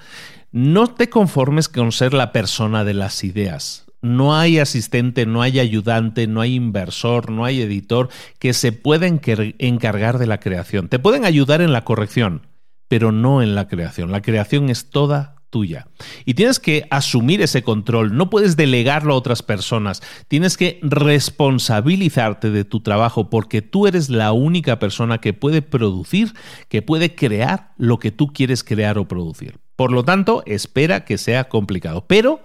No 0.52 0.88
te 0.88 1.10
conformes 1.10 1.70
con 1.70 1.92
ser 1.92 2.14
la 2.14 2.32
persona 2.32 2.84
de 2.84 2.94
las 2.94 3.24
ideas. 3.24 3.86
No 4.02 4.36
hay 4.36 4.58
asistente, 4.58 5.26
no 5.26 5.42
hay 5.42 5.60
ayudante, 5.60 6.28
no 6.28 6.42
hay 6.42 6.56
inversor, 6.56 7.30
no 7.30 7.46
hay 7.46 7.62
editor 7.62 8.10
que 8.40 8.54
se 8.54 8.72
pueda 8.72 9.06
encargar 9.06 10.18
de 10.18 10.26
la 10.26 10.40
creación. 10.40 10.88
Te 10.88 10.98
pueden 10.98 11.24
ayudar 11.24 11.62
en 11.62 11.72
la 11.72 11.84
corrección, 11.84 12.48
pero 12.88 13.12
no 13.12 13.42
en 13.44 13.54
la 13.54 13.68
creación. 13.68 14.12
La 14.12 14.22
creación 14.22 14.70
es 14.70 14.90
toda 14.90 15.41
tuya. 15.52 15.86
Y 16.26 16.34
tienes 16.34 16.60
que 16.60 16.88
asumir 16.90 17.42
ese 17.44 17.62
control, 17.62 18.16
no 18.18 18.32
puedes 18.32 18.56
delegarlo 18.56 19.14
a 19.14 19.18
otras 19.18 19.44
personas, 19.44 20.02
tienes 20.28 20.58
que 20.58 20.80
responsabilizarte 20.82 22.50
de 22.50 22.66
tu 22.66 22.80
trabajo 22.80 23.30
porque 23.30 23.62
tú 23.62 23.86
eres 23.86 24.10
la 24.10 24.32
única 24.32 24.80
persona 24.80 25.20
que 25.20 25.34
puede 25.34 25.62
producir, 25.62 26.34
que 26.70 26.82
puede 26.82 27.14
crear 27.14 27.74
lo 27.78 28.00
que 28.00 28.12
tú 28.12 28.34
quieres 28.34 28.64
crear 28.64 28.98
o 28.98 29.08
producir. 29.08 29.60
Por 29.76 29.92
lo 29.92 30.04
tanto, 30.04 30.42
espera 30.48 31.06
que 31.06 31.20
sea 31.20 31.50
complicado, 31.50 32.08
pero 32.08 32.42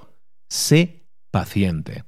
sé 0.48 1.08
paciente. 1.30 2.04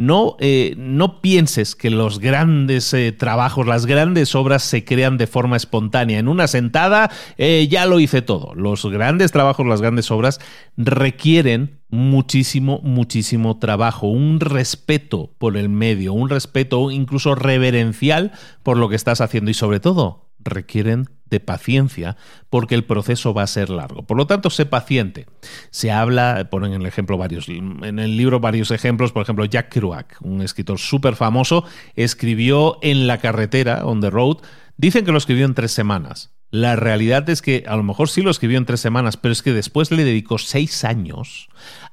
No, 0.00 0.36
eh, 0.40 0.76
no 0.78 1.20
pienses 1.20 1.76
que 1.76 1.90
los 1.90 2.20
grandes 2.20 2.94
eh, 2.94 3.12
trabajos, 3.12 3.66
las 3.66 3.84
grandes 3.84 4.34
obras 4.34 4.62
se 4.62 4.82
crean 4.82 5.18
de 5.18 5.26
forma 5.26 5.58
espontánea. 5.58 6.18
En 6.18 6.26
una 6.26 6.46
sentada 6.46 7.10
eh, 7.36 7.68
ya 7.70 7.84
lo 7.84 8.00
hice 8.00 8.22
todo. 8.22 8.54
Los 8.54 8.86
grandes 8.86 9.30
trabajos, 9.30 9.66
las 9.66 9.82
grandes 9.82 10.10
obras 10.10 10.40
requieren 10.78 11.80
muchísimo, 11.90 12.80
muchísimo 12.82 13.58
trabajo, 13.58 14.06
un 14.06 14.40
respeto 14.40 15.34
por 15.36 15.58
el 15.58 15.68
medio, 15.68 16.14
un 16.14 16.30
respeto 16.30 16.90
incluso 16.90 17.34
reverencial 17.34 18.32
por 18.62 18.78
lo 18.78 18.88
que 18.88 18.96
estás 18.96 19.20
haciendo 19.20 19.50
y 19.50 19.54
sobre 19.54 19.80
todo 19.80 20.29
requieren 20.44 21.08
de 21.30 21.40
paciencia 21.40 22.16
porque 22.50 22.74
el 22.74 22.84
proceso 22.84 23.32
va 23.32 23.44
a 23.44 23.46
ser 23.46 23.70
largo. 23.70 24.02
Por 24.02 24.16
lo 24.16 24.26
tanto, 24.26 24.50
sé 24.50 24.66
paciente. 24.66 25.26
Se 25.70 25.90
habla, 25.90 26.48
ponen 26.50 26.72
en 26.72 26.82
el 26.82 26.86
ejemplo 26.86 27.16
varios, 27.16 27.48
en 27.48 27.98
el 27.98 28.16
libro 28.16 28.40
varios 28.40 28.70
ejemplos, 28.70 29.12
por 29.12 29.22
ejemplo, 29.22 29.44
Jack 29.44 29.70
Kerouac, 29.70 30.18
un 30.20 30.42
escritor 30.42 30.78
súper 30.78 31.14
famoso, 31.14 31.64
escribió 31.94 32.78
en 32.82 33.06
la 33.06 33.18
carretera, 33.18 33.86
on 33.86 34.00
the 34.00 34.10
road, 34.10 34.38
dicen 34.76 35.04
que 35.04 35.12
lo 35.12 35.18
escribió 35.18 35.46
en 35.46 35.54
tres 35.54 35.72
semanas. 35.72 36.34
La 36.50 36.74
realidad 36.74 37.30
es 37.30 37.42
que 37.42 37.64
a 37.68 37.76
lo 37.76 37.84
mejor 37.84 38.08
sí 38.08 38.22
lo 38.22 38.30
escribió 38.30 38.58
en 38.58 38.66
tres 38.66 38.80
semanas, 38.80 39.16
pero 39.16 39.30
es 39.30 39.42
que 39.42 39.52
después 39.52 39.92
le 39.92 40.04
dedicó 40.04 40.36
seis 40.38 40.84
años 40.84 41.48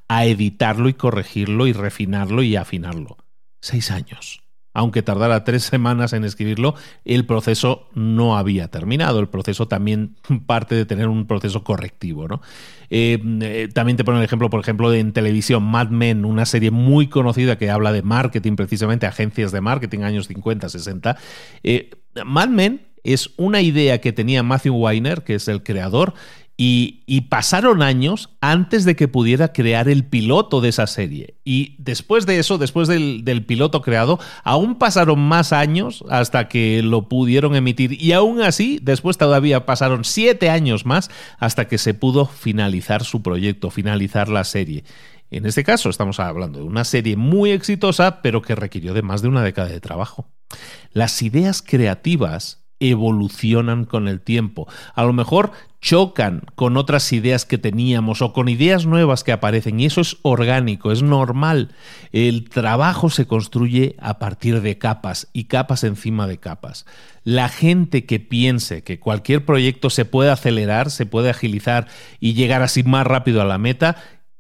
a 0.08 0.26
editarlo 0.26 0.90
y 0.90 0.96
corregirlo 0.96 1.68
y 1.68 1.74
refinarlo 1.74 2.42
y 2.42 2.56
afinarlo. 2.56 3.18
Seis 3.62 3.92
años 3.92 4.47
aunque 4.78 5.02
tardara 5.02 5.44
tres 5.44 5.64
semanas 5.64 6.14
en 6.14 6.24
escribirlo, 6.24 6.76
el 7.04 7.26
proceso 7.26 7.90
no 7.96 8.38
había 8.38 8.68
terminado. 8.68 9.20
El 9.20 9.28
proceso 9.28 9.68
también 9.68 10.18
parte 10.46 10.76
de 10.76 10.86
tener 10.86 11.08
un 11.08 11.26
proceso 11.26 11.64
correctivo. 11.64 12.28
¿no? 12.28 12.44
Eh, 12.92 13.20
eh, 13.42 13.70
también 13.74 13.98
te 13.98 14.04
pongo 14.04 14.20
el 14.20 14.24
ejemplo, 14.24 14.52
por 14.52 14.60
ejemplo, 14.60 14.92
de 14.92 15.00
en 15.00 15.14
televisión, 15.14 15.64
Mad 15.64 15.88
Men, 15.90 16.26
una 16.26 16.46
serie 16.46 16.70
muy 16.70 17.08
conocida 17.08 17.58
que 17.58 17.72
habla 17.72 17.92
de 17.92 18.04
marketing, 18.04 18.56
precisamente 18.56 19.08
agencias 19.08 19.52
de 19.52 19.62
marketing, 19.62 20.02
años 20.02 20.28
50, 20.28 20.70
60. 20.70 21.18
Eh, 21.64 21.90
Mad 22.24 22.50
Men 22.50 22.82
es 23.04 23.32
una 23.38 23.62
idea 23.62 24.00
que 24.00 24.14
tenía 24.14 24.44
Matthew 24.44 24.76
Weiner, 24.76 25.24
que 25.24 25.34
es 25.34 25.48
el 25.48 25.64
creador, 25.64 26.14
y, 26.60 27.22
pasaron 27.30 27.84
años 27.84 28.32
antes 28.42 28.84
de 28.84 28.96
que 28.96 29.08
pudiera 29.08 29.54
crear 29.54 29.88
el 29.90 30.04
piloto 30.04 30.60
de 30.60 30.70
esa 30.70 30.88
serie. 30.88 31.36
Y 31.46 31.76
después 31.78 32.26
de 32.26 32.40
eso, 32.40 32.58
después 32.58 32.88
del, 32.88 33.24
del, 33.24 33.46
piloto 33.46 33.84
creado, 33.84 34.20
aún 34.44 34.80
pasaron 34.80 35.20
más 35.20 35.54
años 35.54 36.04
hasta 36.10 36.48
que 36.48 36.82
lo 36.82 37.08
pudieron 37.10 37.56
emitir. 37.56 38.02
Y 38.02 38.14
aún 38.14 38.42
así, 38.42 38.80
después 38.82 39.18
todavía 39.18 39.68
pasaron 39.68 40.04
siete 40.04 40.50
años 40.50 40.86
más 40.86 41.12
hasta 41.38 41.68
que 41.68 41.78
se 41.78 41.94
pudo 41.94 42.26
finalizar 42.26 43.04
su 43.04 43.22
proyecto, 43.22 43.70
finalizar 43.70 44.28
la 44.28 44.44
serie. 44.44 44.84
En 45.30 45.46
este 45.46 45.64
caso 45.64 45.90
estamos 45.90 46.20
hablando 46.20 46.60
de 46.60 46.66
una 46.66 46.86
serie 46.86 47.18
muy 47.18 47.52
exitosa, 47.52 48.22
pero 48.22 48.42
que 48.42 48.56
requirió 48.56 48.94
de 48.96 49.02
más 49.04 49.22
de 49.22 49.28
una 49.28 49.44
década 49.44 49.68
de 49.68 49.82
trabajo. 49.82 50.32
Las 50.92 51.22
ideas 51.22 51.62
creativas 51.62 52.67
evolucionan 52.80 53.86
con 53.86 54.08
el 54.08 54.22
tiempo. 54.22 54.68
A 54.94 55.04
lo 55.04 55.14
mejor 55.14 55.52
chocan 55.82 56.42
con 56.56 56.76
otras 56.76 57.14
ideas 57.14 57.46
que 57.46 57.58
teníamos 57.58 58.22
o 58.22 58.34
con 58.34 58.50
ideas 58.50 58.86
nuevas 58.86 59.24
que 59.24 59.32
aparecen 59.32 59.80
y 59.80 59.86
eso 59.86 60.02
es 60.02 60.18
orgánico, 60.22 60.92
es 60.92 61.04
normal. 61.04 61.70
El 62.12 62.50
trabajo 62.50 63.10
se 63.10 63.28
construye 63.28 63.96
a 64.00 64.20
partir 64.20 64.62
de 64.62 64.78
capas 64.78 65.28
y 65.34 65.46
capas 65.46 65.84
encima 65.84 66.28
de 66.28 66.40
capas. 66.40 66.86
La 67.24 67.50
gente 67.50 68.06
que 68.06 68.20
piense 68.20 68.84
que 68.84 69.00
cualquier 69.00 69.46
proyecto 69.46 69.90
se 69.90 70.06
puede 70.06 70.32
acelerar, 70.32 70.90
se 70.90 71.06
puede 71.06 71.30
agilizar 71.30 71.88
y 72.20 72.34
llegar 72.34 72.64
así 72.64 72.84
más 72.84 73.06
rápido 73.06 73.42
a 73.42 73.46
la 73.46 73.58
meta, 73.58 73.98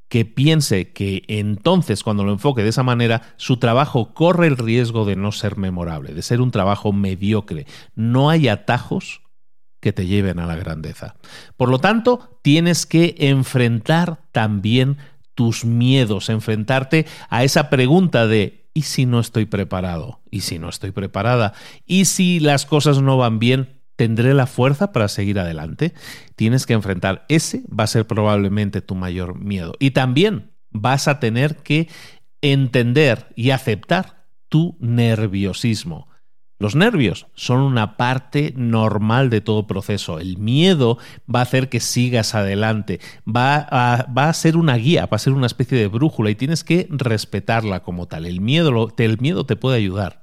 que 0.10 0.26
piense 0.26 0.92
que 0.94 1.24
entonces 1.28 2.04
cuando 2.04 2.24
lo 2.24 2.32
enfoque 2.32 2.64
de 2.64 2.70
esa 2.70 2.84
manera, 2.84 3.34
su 3.38 3.58
trabajo 3.58 4.14
corre 4.14 4.48
el 4.48 4.58
riesgo 4.58 5.06
de 5.06 5.16
no 5.16 5.32
ser 5.32 5.58
memorable, 5.58 6.14
de 6.14 6.22
ser 6.22 6.42
un 6.42 6.52
trabajo 6.52 6.94
mediocre. 6.94 7.66
No 7.96 8.30
hay 8.30 8.48
atajos 8.48 9.22
que 9.80 9.94
te 9.94 10.08
lleven 10.08 10.40
a 10.40 10.48
la 10.48 10.56
grandeza. 10.56 11.16
Por 11.56 11.70
lo 11.70 11.80
tanto, 11.80 12.40
tienes 12.42 12.86
que 12.86 13.16
enfrentar 13.20 14.22
también 14.32 14.98
tus 15.36 15.66
miedos, 15.66 16.30
enfrentarte 16.30 17.06
a 17.30 17.44
esa 17.44 17.70
pregunta 17.70 18.26
de 18.26 18.70
¿y 18.74 18.84
si 18.84 19.06
no 19.06 19.20
estoy 19.20 19.46
preparado? 19.46 20.22
¿Y 20.32 20.42
si 20.42 20.58
no 20.58 20.70
estoy 20.70 20.92
preparada? 20.92 21.54
¿Y 21.86 22.06
si 22.06 22.40
las 22.40 22.66
cosas 22.66 23.02
no 23.02 23.18
van 23.18 23.40
bien? 23.40 23.77
¿Tendré 23.98 24.34
la 24.34 24.46
fuerza 24.46 24.94
para 24.94 25.10
seguir 25.10 25.40
adelante? 25.40 25.94
Tienes 26.36 26.66
que 26.66 26.74
enfrentar. 26.74 27.26
Ese 27.30 27.64
va 27.68 27.84
a 27.84 27.88
ser 27.88 28.08
probablemente 28.08 28.82
tu 28.82 28.96
mayor 28.96 29.38
miedo. 29.40 29.74
Y 29.80 29.92
también 29.92 30.52
vas 30.70 31.08
a 31.08 31.20
tener 31.20 31.58
que 31.58 31.90
entender 32.42 33.28
y 33.36 33.50
aceptar 33.50 34.28
tu 34.50 34.78
nerviosismo. 34.80 36.08
Los 36.60 36.76
nervios 36.76 37.28
son 37.36 37.60
una 37.60 37.98
parte 37.98 38.54
normal 38.56 39.30
de 39.30 39.42
todo 39.42 39.68
proceso. 39.68 40.20
El 40.20 40.38
miedo 40.38 40.98
va 41.34 41.40
a 41.40 41.44
hacer 41.44 41.70
que 41.70 41.80
sigas 41.80 42.34
adelante, 42.34 43.00
va 43.28 43.58
a, 43.58 44.34
ser 44.34 44.58
una 44.58 44.76
guía, 44.76 45.06
va 45.06 45.16
a 45.16 45.20
ser 45.20 45.34
una 45.34 45.46
especie 45.46 45.78
de 45.78 45.88
brújula 45.88 46.32
y 46.32 46.36
tienes 46.36 46.64
que 46.64 46.88
respetarla 46.90 47.82
como 47.82 48.08
tal. 48.08 48.26
El 48.26 48.42
miedo, 48.42 48.94
el 48.98 49.20
miedo 49.20 49.46
te 49.46 49.56
puede 49.56 49.78
ayudar. 49.78 50.22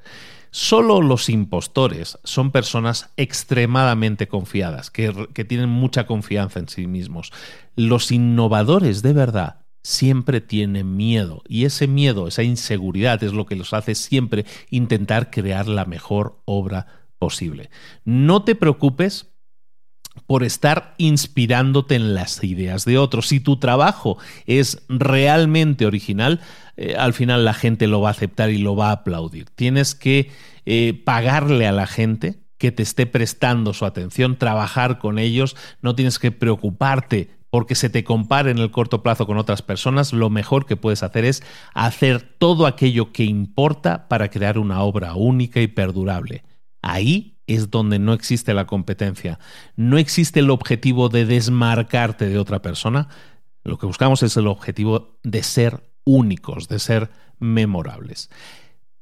Solo 0.56 1.02
los 1.02 1.30
impostores 1.30 2.16
son 2.22 2.52
personas 2.52 3.10
extremadamente 3.16 4.28
confiadas, 4.28 4.88
que, 4.92 5.10
tienen 5.48 5.68
mucha 5.68 6.06
confianza 6.06 6.60
en 6.60 6.68
sí 6.68 6.86
mismos. 6.86 7.32
Los 7.74 8.12
innovadores 8.12 9.02
de 9.02 9.14
verdad 9.14 9.66
siempre 9.82 10.40
tienen 10.40 10.96
miedo 10.96 11.42
y 11.48 11.64
ese 11.64 11.88
miedo, 11.88 12.28
esa 12.28 12.44
inseguridad 12.44 13.20
es 13.24 13.32
lo 13.32 13.46
que 13.46 13.56
los 13.56 13.74
hace 13.74 13.96
siempre 13.96 14.46
intentar 14.70 15.32
crear 15.32 15.66
la 15.66 15.86
mejor 15.86 16.40
obra 16.44 16.86
posible. 17.18 17.68
No 18.04 18.44
te 18.44 18.54
preocupes 18.54 19.33
por 20.26 20.42
estar 20.42 20.94
inspirándote 20.98 21.94
en 21.96 22.14
las 22.14 22.42
ideas 22.42 22.84
de 22.84 22.98
otros. 22.98 23.28
Si 23.28 23.40
tu 23.40 23.58
trabajo 23.58 24.18
es 24.46 24.82
realmente 24.88 25.86
original, 25.86 26.40
eh, 26.76 26.96
al 26.96 27.12
final 27.12 27.44
la 27.44 27.54
gente 27.54 27.86
lo 27.86 28.00
va 28.00 28.08
a 28.08 28.12
aceptar 28.12 28.50
y 28.50 28.58
lo 28.58 28.76
va 28.76 28.88
a 28.88 28.92
aplaudir. 28.92 29.50
Tienes 29.50 29.94
que 29.94 30.30
eh, 30.66 31.00
pagarle 31.04 31.66
a 31.66 31.72
la 31.72 31.86
gente 31.86 32.40
que 32.58 32.72
te 32.72 32.82
esté 32.82 33.06
prestando 33.06 33.74
su 33.74 33.84
atención, 33.84 34.36
trabajar 34.36 34.98
con 34.98 35.18
ellos, 35.18 35.56
no 35.82 35.94
tienes 35.94 36.18
que 36.18 36.30
preocuparte 36.30 37.30
porque 37.50 37.74
se 37.74 37.88
te 37.88 38.02
compare 38.02 38.50
en 38.50 38.58
el 38.58 38.72
corto 38.72 39.02
plazo 39.02 39.26
con 39.26 39.38
otras 39.38 39.62
personas, 39.62 40.12
lo 40.12 40.28
mejor 40.28 40.66
que 40.66 40.74
puedes 40.74 41.04
hacer 41.04 41.24
es 41.24 41.42
hacer 41.72 42.20
todo 42.38 42.66
aquello 42.66 43.12
que 43.12 43.24
importa 43.24 44.08
para 44.08 44.28
crear 44.28 44.58
una 44.58 44.80
obra 44.82 45.14
única 45.14 45.60
y 45.60 45.68
perdurable. 45.68 46.42
Ahí 46.82 47.33
es 47.46 47.70
donde 47.70 47.98
no 47.98 48.12
existe 48.12 48.54
la 48.54 48.66
competencia, 48.66 49.38
no 49.76 49.98
existe 49.98 50.40
el 50.40 50.50
objetivo 50.50 51.08
de 51.08 51.26
desmarcarte 51.26 52.26
de 52.28 52.38
otra 52.38 52.62
persona, 52.62 53.08
lo 53.64 53.78
que 53.78 53.86
buscamos 53.86 54.22
es 54.22 54.36
el 54.36 54.46
objetivo 54.46 55.18
de 55.22 55.42
ser 55.42 55.82
únicos, 56.04 56.68
de 56.68 56.78
ser 56.78 57.10
memorables. 57.38 58.30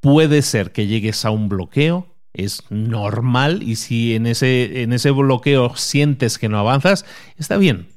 Puede 0.01 0.43
ser 0.43 0.73
que 0.73 0.87
llegues 0.87 1.25
a 1.25 1.31
un 1.31 1.49
bloqueo, 1.49 2.07
es 2.33 2.63
normal 2.71 3.63
y 3.63 3.77
si 3.77 4.15
en 4.15 4.27
ese, 4.27 4.83
en 4.83 4.93
ese 4.93 5.11
bloqueo 5.11 5.77
sientes 5.77 6.39
que 6.39 6.49
no 6.49 6.59
avanzas, 6.59 7.05
está 7.37 7.57
bien, 7.59 7.89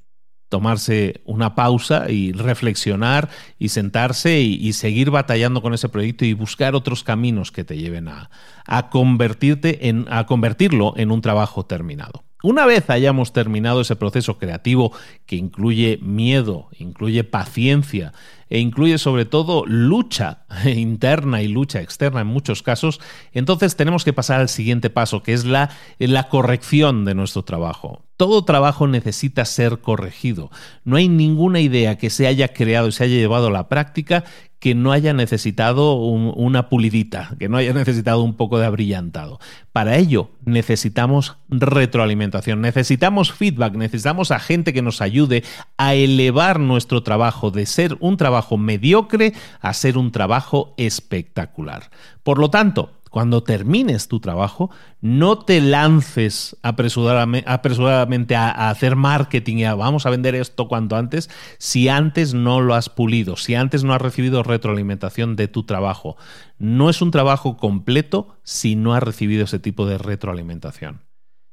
tomarse 0.55 1.19
una 1.25 1.53
pausa 1.53 2.09
y 2.09 2.31
reflexionar 2.31 3.27
y 3.59 3.67
sentarse 3.67 4.39
y, 4.39 4.71
seguir 4.71 5.11
batallando 5.11 5.61
con 5.61 5.73
ese 5.73 5.89
proyecto 5.89 6.23
y 6.23 6.31
buscar 6.31 6.75
otros 6.75 7.03
caminos 7.03 7.51
que 7.51 7.65
te 7.65 7.77
lleven 7.77 8.07
a, 8.07 8.29
a 8.65 8.89
convertirte 8.89 9.89
en, 9.89 10.05
a 10.09 10.25
convertirlo 10.25 10.93
en 10.95 11.11
un 11.11 11.19
trabajo 11.19 11.65
terminado. 11.65 12.23
Una 12.41 12.65
vez 12.65 12.89
hayamos 12.89 13.33
terminado 13.33 13.81
ese 13.81 13.97
proceso 13.97 14.37
creativo 14.37 14.93
que 15.25 15.35
incluye 15.35 15.99
miedo, 16.01 16.69
incluye 16.79 17.25
paciencia 17.25 18.13
e 18.49 18.59
incluye 18.59 18.97
sobre 18.97 19.25
todo 19.25 19.65
lucha 19.65 20.45
interna 20.65 21.41
y 21.41 21.49
lucha 21.49 21.81
externa 21.81 22.21
en 22.21 22.27
muchos 22.27 22.63
casos, 22.63 23.01
entonces 23.33 23.75
tenemos 23.75 24.05
que 24.05 24.13
pasar 24.13 24.39
al 24.39 24.47
siguiente 24.47 24.89
paso, 24.89 25.21
que 25.21 25.33
es 25.33 25.43
la, 25.43 25.69
la 25.99 26.29
corrección 26.29 27.03
de 27.03 27.13
nuestro 27.13 27.43
trabajo. 27.43 28.04
Todo 28.17 28.45
trabajo 28.45 28.87
necesita 28.87 29.43
ser 29.45 29.79
corregido. 29.79 30.49
No 30.83 30.95
hay 30.95 31.09
ninguna 31.09 31.59
idea 31.59 31.97
que 31.97 32.09
se 32.09 32.27
haya 32.27 32.53
creado 32.53 32.87
y 32.87 32.91
se 32.91 33.03
haya 33.03 33.15
llevado 33.15 33.47
a 33.47 33.51
la 33.51 33.67
práctica 33.67 34.23
que 34.65 34.73
no 34.73 34.91
haya 34.91 35.13
necesitado 35.13 35.93
una 35.95 36.69
pulidita, 36.69 37.35
que 37.37 37.49
no 37.49 37.57
haya 37.57 37.71
necesitado 37.71 38.23
un 38.23 38.33
poco 38.33 38.57
de 38.57 38.65
abrillantado. 38.65 39.39
Para 39.71 39.97
ello 39.97 40.31
necesitamos 40.43 41.37
retroalimentación, 41.49 42.61
necesitamos 42.61 43.31
feedback, 43.31 43.75
necesitamos 43.75 44.31
a 44.31 44.39
gente 44.39 44.73
que 44.73 44.81
nos 44.81 45.01
ayude 45.01 45.43
a 45.77 45.93
elevar 45.93 46.59
nuestro 46.59 47.03
trabajo 47.03 47.51
de 47.51 47.67
ser 47.67 47.95
un 47.99 48.17
trabajo 48.17 48.57
mediocre 48.57 49.33
a 49.61 49.71
ser 49.73 49.99
un 49.99 50.11
trabajo 50.11 50.73
espectacular. 50.77 51.91
Por 52.23 52.39
lo 52.39 52.49
tanto, 52.49 52.91
cuando 53.15 53.43
termines 53.43 54.09
tu 54.09 54.19
trabajo, 54.19 54.71
no 54.99 55.39
te 55.39 55.61
lances 55.61 56.57
apresuradamente, 56.63 58.35
a, 58.35 58.69
hacer 58.69 58.97
marketing 58.97 59.59
y 59.59 59.63
a 59.63 59.73
vamos 59.73 60.05
a 60.05 60.09
vender 60.09 60.35
esto 60.35 60.67
cuanto 60.67 60.97
antes 60.97 61.29
si 61.57 61.87
antes 61.87 62.33
no 62.33 62.59
lo 62.59 62.75
has 62.75 62.89
pulido, 62.89 63.37
si 63.37 63.55
antes 63.55 63.85
no 63.85 63.93
has 63.93 64.01
recibido 64.01 64.43
retroalimentación 64.43 65.37
de 65.37 65.47
tu 65.47 65.63
trabajo. 65.63 66.17
No 66.57 66.89
es 66.89 67.01
un 67.01 67.11
trabajo 67.11 67.55
completo 67.55 68.35
si 68.43 68.75
no 68.75 68.93
has 68.93 69.01
recibido 69.01 69.45
ese 69.45 69.59
tipo 69.59 69.85
de 69.85 69.97
retroalimentación. 69.97 70.99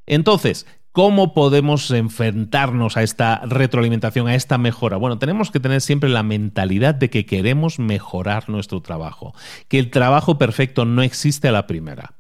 Entonces, 0.04 0.66
¿Cómo 0.92 1.32
podemos 1.32 1.90
enfrentarnos 1.90 2.98
a 2.98 3.02
esta 3.02 3.40
retroalimentación, 3.46 4.28
a 4.28 4.34
esta 4.34 4.58
mejora? 4.58 4.98
Bueno, 4.98 5.18
tenemos 5.18 5.50
que 5.50 5.58
tener 5.58 5.80
siempre 5.80 6.10
la 6.10 6.22
mentalidad 6.22 6.94
de 6.94 7.08
que 7.08 7.24
queremos 7.24 7.78
mejorar 7.78 8.50
nuestro 8.50 8.82
trabajo, 8.82 9.34
que 9.68 9.78
el 9.78 9.88
trabajo 9.90 10.36
perfecto 10.36 10.84
no 10.84 11.00
existe 11.00 11.48
a 11.48 11.52
la 11.52 11.66
primera. 11.66 12.16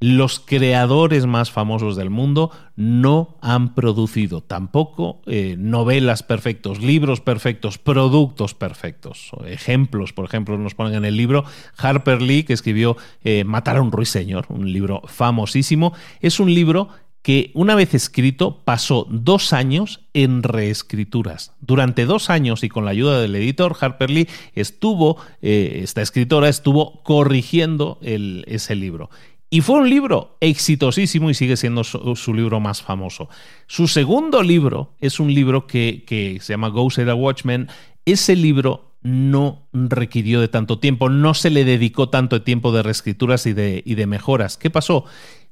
los 0.00 0.38
creadores 0.38 1.24
más 1.24 1.50
famosos 1.50 1.96
del 1.96 2.10
mundo 2.10 2.50
no 2.76 3.38
han 3.40 3.74
producido 3.74 4.42
tampoco 4.42 5.22
eh, 5.24 5.56
novelas 5.58 6.22
perfectos, 6.22 6.82
libros 6.82 7.22
perfectos, 7.22 7.78
productos 7.78 8.52
perfectos. 8.52 9.30
Ejemplos, 9.46 10.12
por 10.12 10.26
ejemplo, 10.26 10.58
nos 10.58 10.74
ponen 10.74 10.94
en 10.94 11.04
el 11.06 11.16
libro 11.16 11.44
Harper 11.78 12.20
Lee, 12.20 12.42
que 12.42 12.52
escribió 12.52 12.98
eh, 13.22 13.44
Matar 13.44 13.78
a 13.78 13.82
un 13.82 13.92
ruiseñor, 13.92 14.44
un 14.50 14.70
libro 14.70 15.00
famosísimo. 15.06 15.94
Es 16.20 16.38
un 16.38 16.52
libro 16.52 16.90
que 17.24 17.50
una 17.54 17.74
vez 17.74 17.94
escrito 17.94 18.60
pasó 18.66 19.06
dos 19.08 19.54
años 19.54 20.02
en 20.12 20.42
reescrituras. 20.42 21.54
Durante 21.62 22.04
dos 22.04 22.28
años 22.28 22.62
y 22.62 22.68
con 22.68 22.84
la 22.84 22.90
ayuda 22.90 23.18
del 23.18 23.34
editor, 23.34 23.74
Harper 23.80 24.10
Lee 24.10 24.28
estuvo, 24.54 25.16
eh, 25.40 25.80
esta 25.82 26.02
escritora 26.02 26.50
estuvo 26.50 27.02
corrigiendo 27.02 27.98
ese 28.02 28.74
libro. 28.74 29.08
Y 29.48 29.62
fue 29.62 29.76
un 29.76 29.88
libro 29.88 30.36
exitosísimo 30.40 31.30
y 31.30 31.34
sigue 31.34 31.56
siendo 31.56 31.82
su, 31.82 32.34
libro 32.34 32.60
más 32.60 32.82
famoso. 32.82 33.30
Su 33.68 33.88
segundo 33.88 34.42
libro 34.42 34.92
es 35.00 35.18
un 35.18 35.32
libro 35.32 35.66
que, 35.66 36.04
se 36.42 36.52
llama 36.52 36.68
Ghost 36.68 36.98
a 36.98 37.14
Watchmen. 37.14 37.68
Ese 38.04 38.36
libro 38.36 38.90
no 39.00 39.62
requirió 39.72 40.42
de 40.42 40.48
tanto 40.48 40.78
tiempo, 40.78 41.08
no 41.08 41.32
se 41.32 41.48
le 41.48 41.64
dedicó 41.64 42.10
tanto 42.10 42.42
tiempo 42.42 42.70
de 42.70 42.82
reescrituras 42.82 43.46
y 43.46 43.54
de 43.54 44.06
mejoras. 44.06 44.58
¿Qué 44.58 44.68
pasó? 44.68 45.06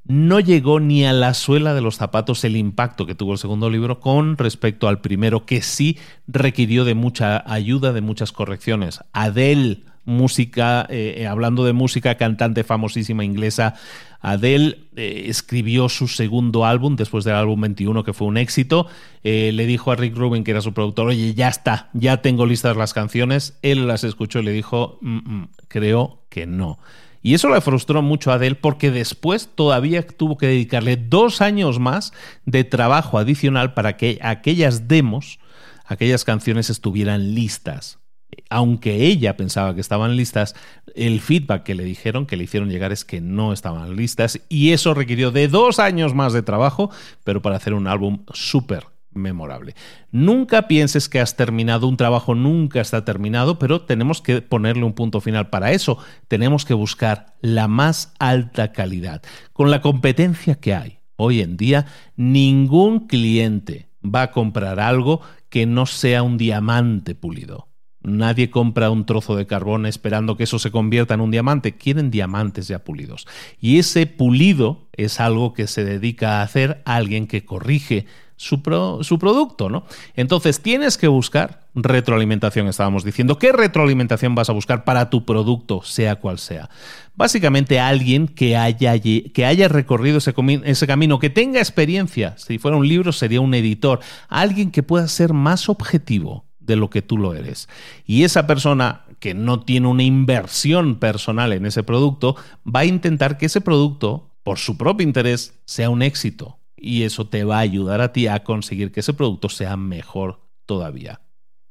No 0.04 0.40
llegó 0.40 0.80
ni 0.80 1.04
a 1.04 1.12
la 1.12 1.34
suela 1.34 1.74
de 1.74 1.80
los 1.80 1.96
zapatos 1.96 2.44
el 2.44 2.56
impacto 2.56 3.06
que 3.06 3.14
tuvo 3.14 3.32
el 3.32 3.38
segundo 3.38 3.70
libro 3.70 4.00
con 4.00 4.36
respecto 4.36 4.88
al 4.88 5.00
primero, 5.00 5.46
que 5.46 5.62
sí 5.62 5.98
requirió 6.26 6.84
de 6.84 6.94
mucha 6.94 7.42
ayuda, 7.50 7.92
de 7.92 8.00
muchas 8.00 8.32
correcciones. 8.32 9.00
Adele, 9.12 9.80
música, 10.04 10.86
eh, 10.90 11.14
eh, 11.18 11.26
hablando 11.26 11.64
de 11.64 11.72
música, 11.72 12.16
cantante 12.16 12.64
famosísima 12.64 13.24
inglesa, 13.24 13.74
Adele 14.20 14.78
eh, 14.96 15.24
escribió 15.26 15.88
su 15.88 16.08
segundo 16.08 16.64
álbum 16.64 16.96
después 16.96 17.24
del 17.24 17.34
álbum 17.34 17.60
21, 17.60 18.04
que 18.04 18.12
fue 18.12 18.26
un 18.26 18.36
éxito. 18.36 18.86
le 19.22 19.66
dijo 19.66 19.92
a 19.92 19.96
Rick 19.96 20.16
Rubin, 20.16 20.44
que 20.44 20.50
era 20.50 20.60
su 20.60 20.72
productor, 20.72 21.08
oye, 21.08 21.34
ya 21.34 21.48
está, 21.48 21.90
ya 21.92 22.22
tengo 22.22 22.46
listas 22.46 22.76
las 22.76 22.92
canciones. 22.92 23.58
Él 23.62 23.86
las 23.86 24.04
escuchó 24.04 24.40
y 24.40 24.44
le 24.44 24.52
dijo, 24.52 24.98
mm, 25.00 25.16
mm, 25.16 25.48
creo 25.68 26.22
que 26.28 26.46
no. 26.46 26.78
Y 27.22 27.34
eso 27.34 27.48
le 27.48 27.60
frustró 27.60 28.02
mucho 28.02 28.30
a 28.30 28.34
Adele 28.34 28.56
porque 28.56 28.90
después 28.90 29.48
todavía 29.54 30.06
tuvo 30.06 30.36
que 30.36 30.48
dedicarle 30.48 30.96
dos 30.96 31.40
años 31.40 31.78
más 31.78 32.12
de 32.46 32.64
trabajo 32.64 33.18
adicional 33.18 33.74
para 33.74 33.96
que 33.96 34.18
aquellas 34.22 34.88
demos, 34.88 35.38
aquellas 35.86 36.24
canciones 36.24 36.68
estuvieran 36.68 37.34
listas. 37.34 37.98
Aunque 38.50 39.06
ella 39.06 39.36
pensaba 39.36 39.74
que 39.74 39.80
estaban 39.80 40.16
listas, 40.16 40.54
el 40.94 41.20
feedback 41.20 41.62
que 41.62 41.74
le 41.74 41.84
dijeron, 41.84 42.26
que 42.26 42.36
le 42.36 42.44
hicieron 42.44 42.70
llegar 42.70 42.90
es 42.90 43.04
que 43.04 43.20
no 43.20 43.52
estaban 43.52 43.94
listas 43.94 44.40
y 44.48 44.72
eso 44.72 44.94
requirió 44.94 45.30
de 45.30 45.48
dos 45.48 45.78
años 45.78 46.14
más 46.14 46.32
de 46.32 46.42
trabajo, 46.42 46.90
pero 47.24 47.40
para 47.40 47.56
hacer 47.56 47.74
un 47.74 47.86
álbum 47.86 48.24
súper 48.32 48.91
memorable. 49.14 49.74
Nunca 50.10 50.68
pienses 50.68 51.08
que 51.08 51.20
has 51.20 51.36
terminado 51.36 51.86
un 51.88 51.96
trabajo, 51.96 52.34
nunca 52.34 52.80
está 52.80 53.04
terminado, 53.04 53.58
pero 53.58 53.82
tenemos 53.82 54.20
que 54.20 54.42
ponerle 54.42 54.84
un 54.84 54.92
punto 54.92 55.20
final. 55.20 55.50
Para 55.50 55.72
eso 55.72 55.98
tenemos 56.28 56.64
que 56.64 56.74
buscar 56.74 57.34
la 57.40 57.68
más 57.68 58.14
alta 58.18 58.72
calidad. 58.72 59.22
Con 59.52 59.70
la 59.70 59.80
competencia 59.80 60.56
que 60.56 60.74
hay 60.74 60.98
hoy 61.16 61.40
en 61.40 61.56
día, 61.56 61.86
ningún 62.16 63.06
cliente 63.06 63.88
va 64.02 64.22
a 64.22 64.30
comprar 64.30 64.80
algo 64.80 65.20
que 65.48 65.66
no 65.66 65.86
sea 65.86 66.22
un 66.22 66.38
diamante 66.38 67.14
pulido. 67.14 67.68
Nadie 68.04 68.50
compra 68.50 68.90
un 68.90 69.06
trozo 69.06 69.36
de 69.36 69.46
carbón 69.46 69.86
esperando 69.86 70.36
que 70.36 70.44
eso 70.44 70.58
se 70.58 70.72
convierta 70.72 71.14
en 71.14 71.20
un 71.20 71.30
diamante. 71.30 71.76
Quieren 71.76 72.10
diamantes 72.10 72.66
ya 72.66 72.80
pulidos. 72.80 73.28
Y 73.60 73.78
ese 73.78 74.06
pulido 74.06 74.88
es 74.92 75.20
algo 75.20 75.52
que 75.54 75.68
se 75.68 75.84
dedica 75.84 76.40
a 76.40 76.42
hacer 76.42 76.82
alguien 76.84 77.28
que 77.28 77.44
corrige 77.44 78.06
su, 78.42 78.60
su, 79.02 79.18
producto, 79.20 79.70
¿no? 79.70 79.84
Entonces 80.16 80.60
tienes 80.60 80.98
que 80.98 81.06
buscar 81.06 81.68
retroalimentación, 81.76 82.66
estábamos 82.66 83.04
diciendo. 83.04 83.38
¿Qué 83.38 83.52
retroalimentación 83.52 84.34
vas 84.34 84.50
a 84.50 84.52
buscar 84.52 84.82
para 84.82 85.10
tu 85.10 85.24
producto, 85.24 85.82
sea 85.84 86.16
cual 86.16 86.40
sea? 86.40 86.68
Básicamente 87.14 87.78
alguien 87.78 88.26
que 88.26 88.56
haya, 88.56 88.98
que 88.98 89.46
haya 89.46 89.68
recorrido 89.68 90.18
ese, 90.18 90.34
ese 90.64 90.86
camino, 90.88 91.20
que 91.20 91.30
tenga 91.30 91.60
experiencia. 91.60 92.34
Si 92.36 92.58
fuera 92.58 92.76
un 92.76 92.88
libro 92.88 93.12
sería 93.12 93.40
un 93.40 93.54
editor. 93.54 94.00
Alguien 94.28 94.72
que 94.72 94.82
pueda 94.82 95.06
ser 95.06 95.32
más 95.32 95.68
objetivo 95.68 96.44
de 96.58 96.74
lo 96.74 96.90
que 96.90 97.00
tú 97.00 97.18
lo 97.18 97.34
eres. 97.34 97.68
Y 98.06 98.24
esa 98.24 98.48
persona 98.48 99.02
que 99.20 99.34
no 99.34 99.60
tiene 99.60 99.86
una 99.86 100.02
inversión 100.02 100.96
personal 100.96 101.52
en 101.52 101.64
ese 101.64 101.84
producto, 101.84 102.34
va 102.66 102.80
a 102.80 102.86
intentar 102.86 103.38
que 103.38 103.46
ese 103.46 103.60
producto, 103.60 104.32
por 104.42 104.58
su 104.58 104.76
propio 104.76 105.06
interés, 105.06 105.60
sea 105.64 105.90
un 105.90 106.02
éxito 106.02 106.58
y 106.82 107.04
eso 107.04 107.26
te 107.26 107.44
va 107.44 107.58
a 107.58 107.60
ayudar 107.60 108.00
a 108.00 108.12
ti 108.12 108.26
a 108.26 108.42
conseguir 108.42 108.90
que 108.90 109.00
ese 109.00 109.14
producto 109.14 109.48
sea 109.48 109.76
mejor 109.76 110.40
todavía. 110.66 111.20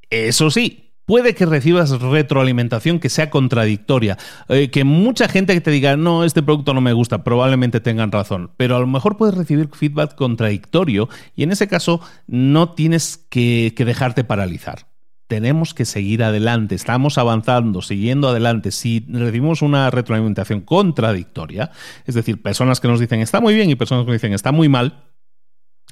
Eso 0.09 0.49
sí, 0.49 0.93
puede 1.05 1.35
que 1.35 1.45
recibas 1.45 1.91
retroalimentación 1.99 2.99
que 2.99 3.09
sea 3.09 3.29
contradictoria, 3.29 4.17
eh, 4.47 4.71
que 4.71 4.83
mucha 4.85 5.27
gente 5.27 5.53
que 5.53 5.61
te 5.61 5.71
diga, 5.71 5.97
no, 5.97 6.23
este 6.23 6.41
producto 6.41 6.73
no 6.73 6.81
me 6.81 6.93
gusta, 6.93 7.23
probablemente 7.23 7.81
tengan 7.81 8.11
razón, 8.11 8.51
pero 8.55 8.77
a 8.77 8.79
lo 8.79 8.87
mejor 8.87 9.17
puedes 9.17 9.35
recibir 9.35 9.69
feedback 9.73 10.15
contradictorio 10.15 11.09
y 11.35 11.43
en 11.43 11.51
ese 11.51 11.67
caso 11.67 12.01
no 12.27 12.73
tienes 12.73 13.17
que 13.17 13.73
dejarte 13.77 14.23
paralizar 14.23 14.90
tenemos 15.31 15.73
que 15.73 15.85
seguir 15.85 16.23
adelante, 16.23 16.75
estamos 16.75 17.17
avanzando, 17.17 17.81
siguiendo 17.81 18.27
adelante. 18.27 18.69
Si 18.69 19.05
recibimos 19.07 19.61
una 19.61 19.89
retroalimentación 19.89 20.59
contradictoria, 20.59 21.71
es 22.05 22.15
decir, 22.15 22.41
personas 22.41 22.81
que 22.81 22.89
nos 22.89 22.99
dicen 22.99 23.21
está 23.21 23.39
muy 23.39 23.55
bien 23.55 23.69
y 23.69 23.75
personas 23.75 24.03
que 24.03 24.11
nos 24.11 24.21
dicen 24.21 24.33
está 24.33 24.51
muy 24.51 24.67
mal, 24.67 25.05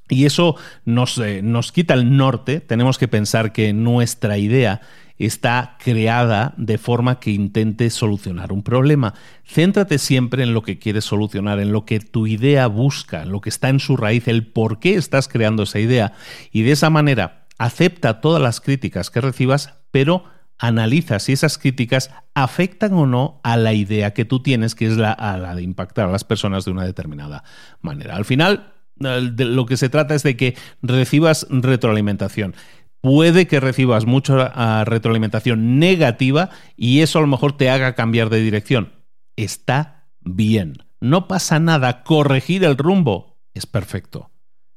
y 0.10 0.25
eso 0.25 0.58
nos, 0.84 1.17
eh, 1.19 1.41
nos 1.41 1.71
quita 1.71 1.93
el 1.93 2.17
norte, 2.17 2.60
tenemos 2.60 2.97
que 2.97 3.08
pensar 3.08 3.54
que 3.54 3.71
nuestra 3.71 4.38
idea 4.38 4.82
está 5.17 5.78
creada 5.82 6.54
de 6.58 6.78
forma 6.78 7.21
que 7.21 7.32
intente 7.32 7.89
solucionar 7.91 8.52
un 8.52 8.62
problema. 8.62 9.13
Céntrate 9.45 9.99
siempre 9.99 10.43
en 10.43 10.54
lo 10.54 10.63
que 10.63 10.80
quieres 10.80 11.06
solucionar, 11.06 11.62
en 11.62 11.71
lo 11.71 11.86
que 11.86 12.02
tu 12.02 12.28
idea 12.28 12.67
busca, 12.67 13.21
en 13.21 13.32
lo 13.32 13.39
que 13.39 13.47
está 13.47 13.69
en 13.69 13.80
su 13.80 13.95
raíz, 13.95 14.28
el 14.28 14.47
por 14.47 14.82
qué 14.82 14.95
estás 14.95 15.30
creando 15.30 15.63
esa 15.63 15.80
idea. 15.80 16.12
Y 16.52 16.63
de 16.63 16.71
esa 16.71 16.89
manera 16.89 17.38
acepta 17.60 18.22
todas 18.22 18.41
las 18.41 18.62
críticas 18.62 19.12
que 19.12 19.22
recibas, 19.22 19.76
pero 19.91 20.24
analiza 20.58 21.19
si 21.19 21.34
esas 21.34 21.58
críticas 21.58 22.10
afectan 22.34 22.93
o 22.93 23.06
no 23.06 23.39
a 23.43 23.56
la 23.58 23.74
idea 23.74 24.13
que 24.13 24.26
tú 24.26 24.41
tienes, 24.41 24.76
que 24.76 24.88
es 24.88 24.98
la, 24.98 25.15
la 25.39 25.56
de 25.56 25.62
impactar 25.62 26.10
a 26.10 26.12
las 26.12 26.24
personas 26.24 26.65
de 26.65 26.72
una 26.72 26.86
determinada 26.86 27.43
manera. 27.82 28.15
Al 28.15 28.26
final, 28.26 28.74
lo 28.98 29.65
que 29.65 29.78
se 29.78 29.89
trata 29.89 30.15
es 30.15 30.24
de 30.24 30.36
que 30.36 30.58
recibas 30.82 31.48
retroalimentación. 31.50 32.56
Puede 33.02 33.48
que 33.48 33.62
recibas 33.62 34.06
mucha 34.06 34.84
retroalimentación 34.84 35.80
negativa 35.80 36.50
y 36.76 37.00
eso 37.00 37.19
a 37.19 37.22
lo 37.22 37.28
mejor 37.28 37.56
te 37.56 37.69
haga 37.69 37.95
cambiar 37.95 38.30
de 38.30 38.41
dirección. 38.41 38.91
Está 39.38 40.08
bien. 40.19 40.84
No 41.00 41.30
pasa 41.30 41.60
nada. 41.60 42.04
Corregir 42.04 42.65
el 42.65 42.78
rumbo 42.78 43.38
es 43.54 43.65
perfecto. 43.65 44.29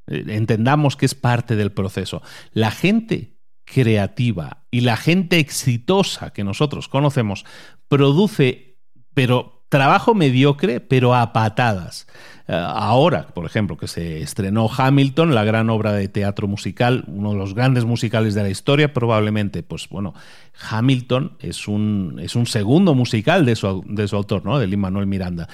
Eh, 0.07 0.25
entendamos 0.29 0.97
que 0.97 1.07
es 1.07 1.15
parte 1.15 1.57
del 1.57 1.73
proceso. 1.73 2.23
La 2.53 2.71
gente 2.71 3.37
creativa 3.65 4.65
y 4.71 4.81
la 4.81 4.97
gente 4.97 5.39
exitosa 5.39 6.33
que 6.33 6.45
nosotros 6.45 6.89
conocemos 6.89 7.45
produce, 7.89 8.79
pero 9.15 9.65
trabajo 9.69 10.15
mediocre, 10.15 10.81
pero 10.81 11.15
a 11.15 11.33
patadas. 11.33 12.07
Eh, 12.47 12.53
ahora, 12.55 13.29
por 13.29 13.47
ejemplo, 13.47 13.79
que 13.79 13.89
se 13.89 14.21
estrenó 14.21 14.69
Hamilton, 14.69 15.35
la 15.35 15.45
gran 15.45 15.71
obra 15.71 15.93
de 15.93 16.09
teatro 16.09 16.47
musical, 16.47 17.05
uno 17.07 17.33
de 17.33 17.39
los 17.39 17.55
grandes 17.55 17.85
musicales 17.87 18.35
de 18.35 18.43
la 18.43 18.51
historia, 18.51 18.93
probablemente, 18.93 19.63
pues 19.63 19.89
bueno, 19.89 20.13
Hamilton 20.71 21.39
es 21.39 21.69
un, 21.69 22.21
es 22.23 22.37
un 22.37 22.47
segundo 22.47 22.95
musical 22.95 23.47
de 23.47 23.57
su, 23.57 23.83
de 23.87 24.09
su 24.09 24.17
autor, 24.17 24.45
¿no? 24.45 24.59
De 24.59 24.67
Lin 24.67 24.81
Manuel 24.81 25.07
Miranda. 25.07 25.49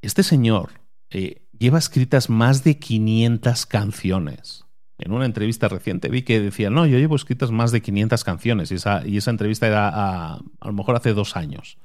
Este 0.00 0.22
señor 0.22 0.70
eh, 1.10 1.45
lleva 1.58 1.78
escritas 1.78 2.30
más 2.30 2.64
de 2.64 2.78
500 2.78 3.66
canciones. 3.66 4.64
En 4.98 5.12
una 5.12 5.26
entrevista 5.26 5.68
reciente 5.68 6.08
vi 6.08 6.22
que 6.22 6.40
decía, 6.40 6.70
no, 6.70 6.86
yo 6.86 6.98
llevo 6.98 7.16
escritas 7.16 7.50
más 7.50 7.70
de 7.70 7.82
500 7.82 8.24
canciones 8.24 8.72
y 8.72 8.76
esa, 8.76 9.06
y 9.06 9.18
esa 9.18 9.30
entrevista 9.30 9.66
era 9.66 9.88
a, 9.88 10.40
lo 10.64 10.72
mejor 10.72 10.96
hace 10.96 11.12
dos 11.12 11.36
años. 11.36 11.78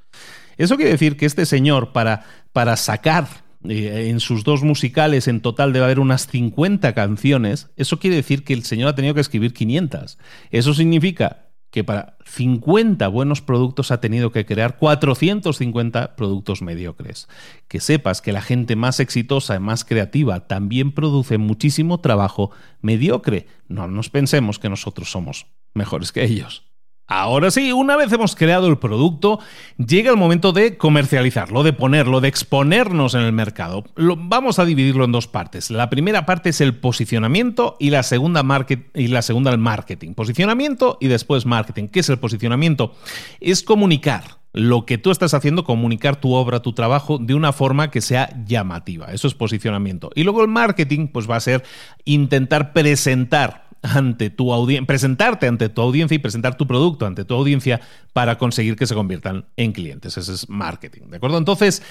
Eso 0.58 0.78
quiere 0.78 0.92
decir 0.92 1.18
que 1.18 1.26
este 1.26 1.46
señor, 1.46 1.92
para, 1.92 2.26
para 2.54 2.78
sacar 2.78 3.28
eh, 3.68 4.08
en 4.10 4.20
sus 4.20 4.44
dos 4.44 4.64
musicales 4.64 5.28
en 5.28 5.42
total 5.42 5.74
debe 5.74 5.86
haber 5.86 6.00
unas 6.00 6.28
50 6.28 6.94
canciones, 6.94 7.70
eso 7.76 8.00
quiere 8.00 8.16
decir 8.16 8.44
que 8.44 8.54
el 8.54 8.64
señor 8.64 8.90
ha 8.90 8.96
tenido 8.96 9.14
que 9.14 9.22
escribir 9.22 9.54
500. 9.54 10.18
Eso 10.52 10.74
significa 10.74 11.51
que 11.72 11.84
para 11.84 12.18
50 12.26 13.08
buenos 13.08 13.42
productos 13.42 13.92
ha 13.92 14.02
tenido 14.02 14.32
que 14.32 14.46
crear 14.46 14.78
450 14.78 16.16
productos 16.16 16.62
mediocres. 16.62 17.28
Que 17.68 17.80
sepas 17.80 18.22
que 18.22 18.34
la 18.34 18.42
gente 18.42 18.76
más 18.76 19.00
exitosa 19.00 19.56
y 19.56 19.60
más 19.60 19.86
creativa 19.86 20.48
también 20.48 20.92
produce 20.92 21.38
muchísimo 21.38 22.00
trabajo 22.00 22.52
mediocre. 22.82 23.48
No 23.68 23.88
nos 23.88 24.10
pensemos 24.10 24.60
que 24.60 24.70
nosotros 24.70 25.10
somos 25.10 25.48
mejores 25.74 26.12
que 26.12 26.24
ellos. 26.26 26.71
Ahora 27.08 27.52
sí, 27.52 27.74
una 27.74 27.98
vez 27.98 28.12
hemos 28.14 28.36
creado 28.36 28.68
el 28.68 28.78
producto, 28.78 29.40
llega 29.78 30.12
el 30.12 30.18
momento 30.18 30.54
de 30.54 30.78
comercializarlo, 30.78 31.62
de 31.62 31.74
ponerlo, 31.74 32.22
de 32.22 32.30
exponernos 32.30 33.16
en 33.16 33.22
el 33.22 33.34
mercado. 33.34 33.84
vamos 33.96 34.60
a 34.60 34.66
dividirlo 34.66 35.04
en 35.04 35.12
dos 35.12 35.28
partes. 35.28 35.72
La 35.72 35.90
primera 35.90 36.26
parte 36.26 36.52
es 36.52 36.62
el 36.62 36.78
posicionamiento 36.78 37.76
y 37.80 37.90
la 37.90 38.04
segunda, 38.04 38.46
y 38.94 39.08
la 39.08 39.22
segunda 39.22 39.52
el 39.52 39.58
marketing. 39.58 40.14
Posicionamiento 40.14 40.98
y 41.02 41.08
después 41.08 41.46
marketing. 41.46 41.90
¿Qué 41.90 42.00
es 42.00 42.10
el 42.10 42.18
posicionamiento? 42.18 42.96
Es 43.42 43.62
comunicar 43.62 44.40
lo 44.54 44.86
que 44.86 44.98
tú 44.98 45.12
estás 45.12 45.34
haciendo, 45.34 45.64
comunicar 45.64 46.18
tu 46.18 46.34
obra, 46.34 46.62
tu 46.62 46.74
trabajo 46.74 47.18
de 47.18 47.36
una 47.36 47.54
forma 47.54 47.92
que 47.92 48.02
sea 48.02 48.30
llamativa. 48.46 49.08
Eso 49.08 49.28
es 49.28 49.34
posicionamiento. 49.34 50.12
Y 50.16 50.24
luego 50.24 50.42
el 50.42 50.50
marketing, 50.50 51.08
pues 51.08 51.30
va 51.30 51.38
a 51.38 51.42
ser 51.42 51.64
intentar 52.06 52.74
presentar 52.74 53.71
ante 53.82 54.30
tu 54.30 54.54
audiencia, 54.54 54.86
presentarte 54.86 55.48
ante 55.48 55.70
tu 55.70 55.82
audiencia 55.82 56.16
y 56.16 56.20
presentar 56.20 56.56
tu 56.56 56.68
producto 56.68 57.06
ante 57.06 57.26
tu 57.26 57.34
audiencia 57.34 57.82
para 58.14 58.38
conseguir 58.38 58.76
que 58.76 58.86
se 58.86 58.96
conviertan 58.96 59.46
en 59.58 59.72
clientes. 59.72 60.18
Ese 60.18 60.34
es 60.34 60.50
marketing, 60.50 61.10
¿de 61.10 61.18
acuerdo? 61.18 61.38
Entonces, 61.38 61.82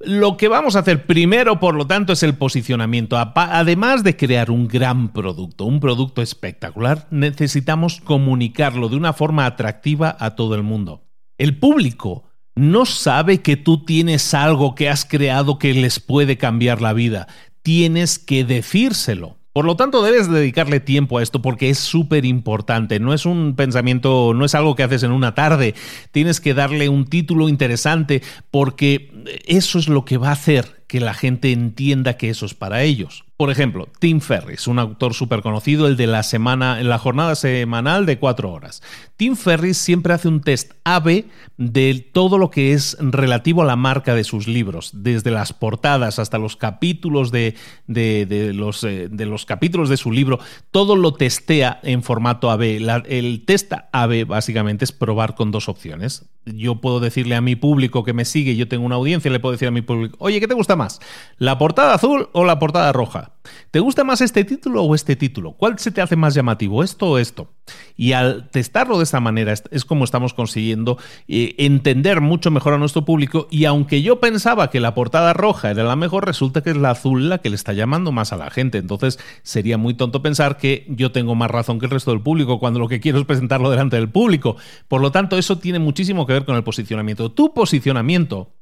lo 0.00 0.36
que 0.36 0.48
vamos 0.48 0.76
a 0.76 0.80
hacer 0.80 1.06
primero, 1.06 1.60
por 1.60 1.74
lo 1.74 1.86
tanto, 1.86 2.12
es 2.12 2.22
el 2.22 2.34
posicionamiento. 2.34 3.16
Además 3.18 4.02
de 4.02 4.16
crear 4.16 4.50
un 4.50 4.68
gran 4.68 5.12
producto, 5.12 5.64
un 5.64 5.80
producto 5.80 6.22
espectacular, 6.22 7.06
necesitamos 7.10 8.00
comunicarlo 8.00 8.88
de 8.88 8.96
una 8.96 9.12
forma 9.12 9.46
atractiva 9.46 10.16
a 10.18 10.34
todo 10.34 10.54
el 10.54 10.62
mundo. 10.62 11.04
El 11.38 11.58
público 11.58 12.24
no 12.54 12.86
sabe 12.86 13.42
que 13.42 13.56
tú 13.56 13.84
tienes 13.84 14.32
algo 14.34 14.74
que 14.74 14.88
has 14.88 15.04
creado 15.04 15.58
que 15.58 15.74
les 15.74 16.00
puede 16.00 16.38
cambiar 16.38 16.80
la 16.80 16.92
vida. 16.92 17.26
Tienes 17.62 18.18
que 18.18 18.44
decírselo. 18.44 19.38
Por 19.54 19.66
lo 19.66 19.76
tanto, 19.76 20.02
debes 20.02 20.28
dedicarle 20.28 20.80
tiempo 20.80 21.18
a 21.18 21.22
esto 21.22 21.40
porque 21.40 21.70
es 21.70 21.78
súper 21.78 22.24
importante. 22.24 22.98
No 22.98 23.14
es 23.14 23.24
un 23.24 23.54
pensamiento, 23.54 24.34
no 24.34 24.44
es 24.44 24.56
algo 24.56 24.74
que 24.74 24.82
haces 24.82 25.04
en 25.04 25.12
una 25.12 25.36
tarde. 25.36 25.76
Tienes 26.10 26.40
que 26.40 26.54
darle 26.54 26.88
un 26.88 27.06
título 27.06 27.48
interesante 27.48 28.20
porque 28.50 29.12
eso 29.46 29.78
es 29.78 29.88
lo 29.88 30.04
que 30.04 30.18
va 30.18 30.30
a 30.30 30.32
hacer 30.32 30.83
que 30.94 31.00
la 31.00 31.12
gente 31.12 31.50
entienda 31.50 32.16
que 32.16 32.30
eso 32.30 32.46
es 32.46 32.54
para 32.54 32.84
ellos. 32.84 33.24
Por 33.36 33.50
ejemplo, 33.50 33.88
Tim 33.98 34.20
Ferris, 34.20 34.68
un 34.68 34.78
autor 34.78 35.12
súper 35.12 35.42
conocido, 35.42 35.88
el 35.88 35.96
de 35.96 36.06
la 36.06 36.22
semana, 36.22 36.80
en 36.80 36.88
la 36.88 37.00
jornada 37.00 37.34
semanal 37.34 38.06
de 38.06 38.20
cuatro 38.20 38.52
horas. 38.52 38.80
Tim 39.16 39.34
Ferris 39.34 39.76
siempre 39.76 40.14
hace 40.14 40.28
un 40.28 40.40
test 40.40 40.74
AB 40.84 41.24
de 41.56 42.08
todo 42.12 42.38
lo 42.38 42.50
que 42.50 42.74
es 42.74 42.96
relativo 43.00 43.62
a 43.62 43.64
la 43.64 43.74
marca 43.74 44.14
de 44.14 44.22
sus 44.22 44.46
libros, 44.46 44.92
desde 44.94 45.32
las 45.32 45.52
portadas 45.52 46.20
hasta 46.20 46.38
los 46.38 46.54
capítulos 46.54 47.32
de, 47.32 47.56
los, 47.88 48.84
eh, 48.84 49.08
de 49.10 49.26
los, 49.26 49.46
capítulos 49.46 49.88
de 49.88 49.96
su 49.96 50.12
libro, 50.12 50.38
todo 50.70 50.94
lo 50.94 51.14
testea 51.14 51.80
en 51.82 52.04
formato 52.04 52.52
AB. 52.52 52.62
el 53.08 53.42
test 53.44 53.72
AB 53.90 54.26
básicamente 54.26 54.84
es 54.84 54.92
probar 54.92 55.34
con 55.34 55.50
dos 55.50 55.68
opciones. 55.68 56.26
Yo 56.44 56.76
puedo 56.76 57.00
decirle 57.00 57.34
a 57.34 57.40
mi 57.40 57.56
público 57.56 58.04
que 58.04 58.12
me 58.12 58.24
sigue, 58.24 58.54
yo 58.54 58.68
tengo 58.68 58.86
una 58.86 58.94
audiencia, 58.94 59.28
le 59.30 59.40
puedo 59.40 59.52
decir 59.52 59.66
a 59.66 59.72
mi 59.72 59.82
público, 59.82 60.16
oye, 60.20 60.38
¿qué 60.38 60.46
te 60.46 60.54
gusta 60.54 60.76
más? 60.76 60.83
¿La 61.38 61.58
portada 61.58 61.94
azul 61.94 62.28
o 62.32 62.44
la 62.44 62.58
portada 62.58 62.92
roja? 62.92 63.32
¿Te 63.70 63.80
gusta 63.80 64.04
más 64.04 64.20
este 64.20 64.44
título 64.44 64.82
o 64.82 64.94
este 64.94 65.16
título? 65.16 65.52
¿Cuál 65.52 65.78
se 65.78 65.90
te 65.90 66.00
hace 66.00 66.16
más 66.16 66.34
llamativo, 66.34 66.82
esto 66.82 67.10
o 67.10 67.18
esto? 67.18 67.50
Y 67.96 68.12
al 68.12 68.48
testarlo 68.50 68.98
de 68.98 69.04
esta 69.04 69.20
manera 69.20 69.52
es 69.52 69.84
como 69.84 70.04
estamos 70.04 70.32
consiguiendo 70.32 70.98
eh, 71.28 71.54
entender 71.58 72.20
mucho 72.20 72.50
mejor 72.50 72.74
a 72.74 72.78
nuestro 72.78 73.04
público 73.04 73.48
y 73.50 73.64
aunque 73.64 74.02
yo 74.02 74.20
pensaba 74.20 74.70
que 74.70 74.80
la 74.80 74.94
portada 74.94 75.32
roja 75.32 75.70
era 75.70 75.84
la 75.84 75.96
mejor, 75.96 76.24
resulta 76.24 76.62
que 76.62 76.70
es 76.70 76.76
la 76.76 76.90
azul 76.90 77.28
la 77.28 77.38
que 77.38 77.50
le 77.50 77.56
está 77.56 77.72
llamando 77.72 78.12
más 78.12 78.32
a 78.32 78.36
la 78.36 78.50
gente. 78.50 78.78
Entonces 78.78 79.18
sería 79.42 79.78
muy 79.78 79.94
tonto 79.94 80.22
pensar 80.22 80.56
que 80.56 80.86
yo 80.88 81.12
tengo 81.12 81.34
más 81.34 81.50
razón 81.50 81.78
que 81.78 81.86
el 81.86 81.92
resto 81.92 82.10
del 82.12 82.20
público 82.20 82.58
cuando 82.58 82.78
lo 82.78 82.88
que 82.88 83.00
quiero 83.00 83.18
es 83.18 83.26
presentarlo 83.26 83.70
delante 83.70 83.96
del 83.96 84.08
público. 84.08 84.56
Por 84.88 85.00
lo 85.00 85.12
tanto, 85.12 85.36
eso 85.36 85.58
tiene 85.58 85.78
muchísimo 85.78 86.26
que 86.26 86.32
ver 86.32 86.44
con 86.44 86.56
el 86.56 86.64
posicionamiento. 86.64 87.30
Tu 87.32 87.52
posicionamiento 87.52 88.54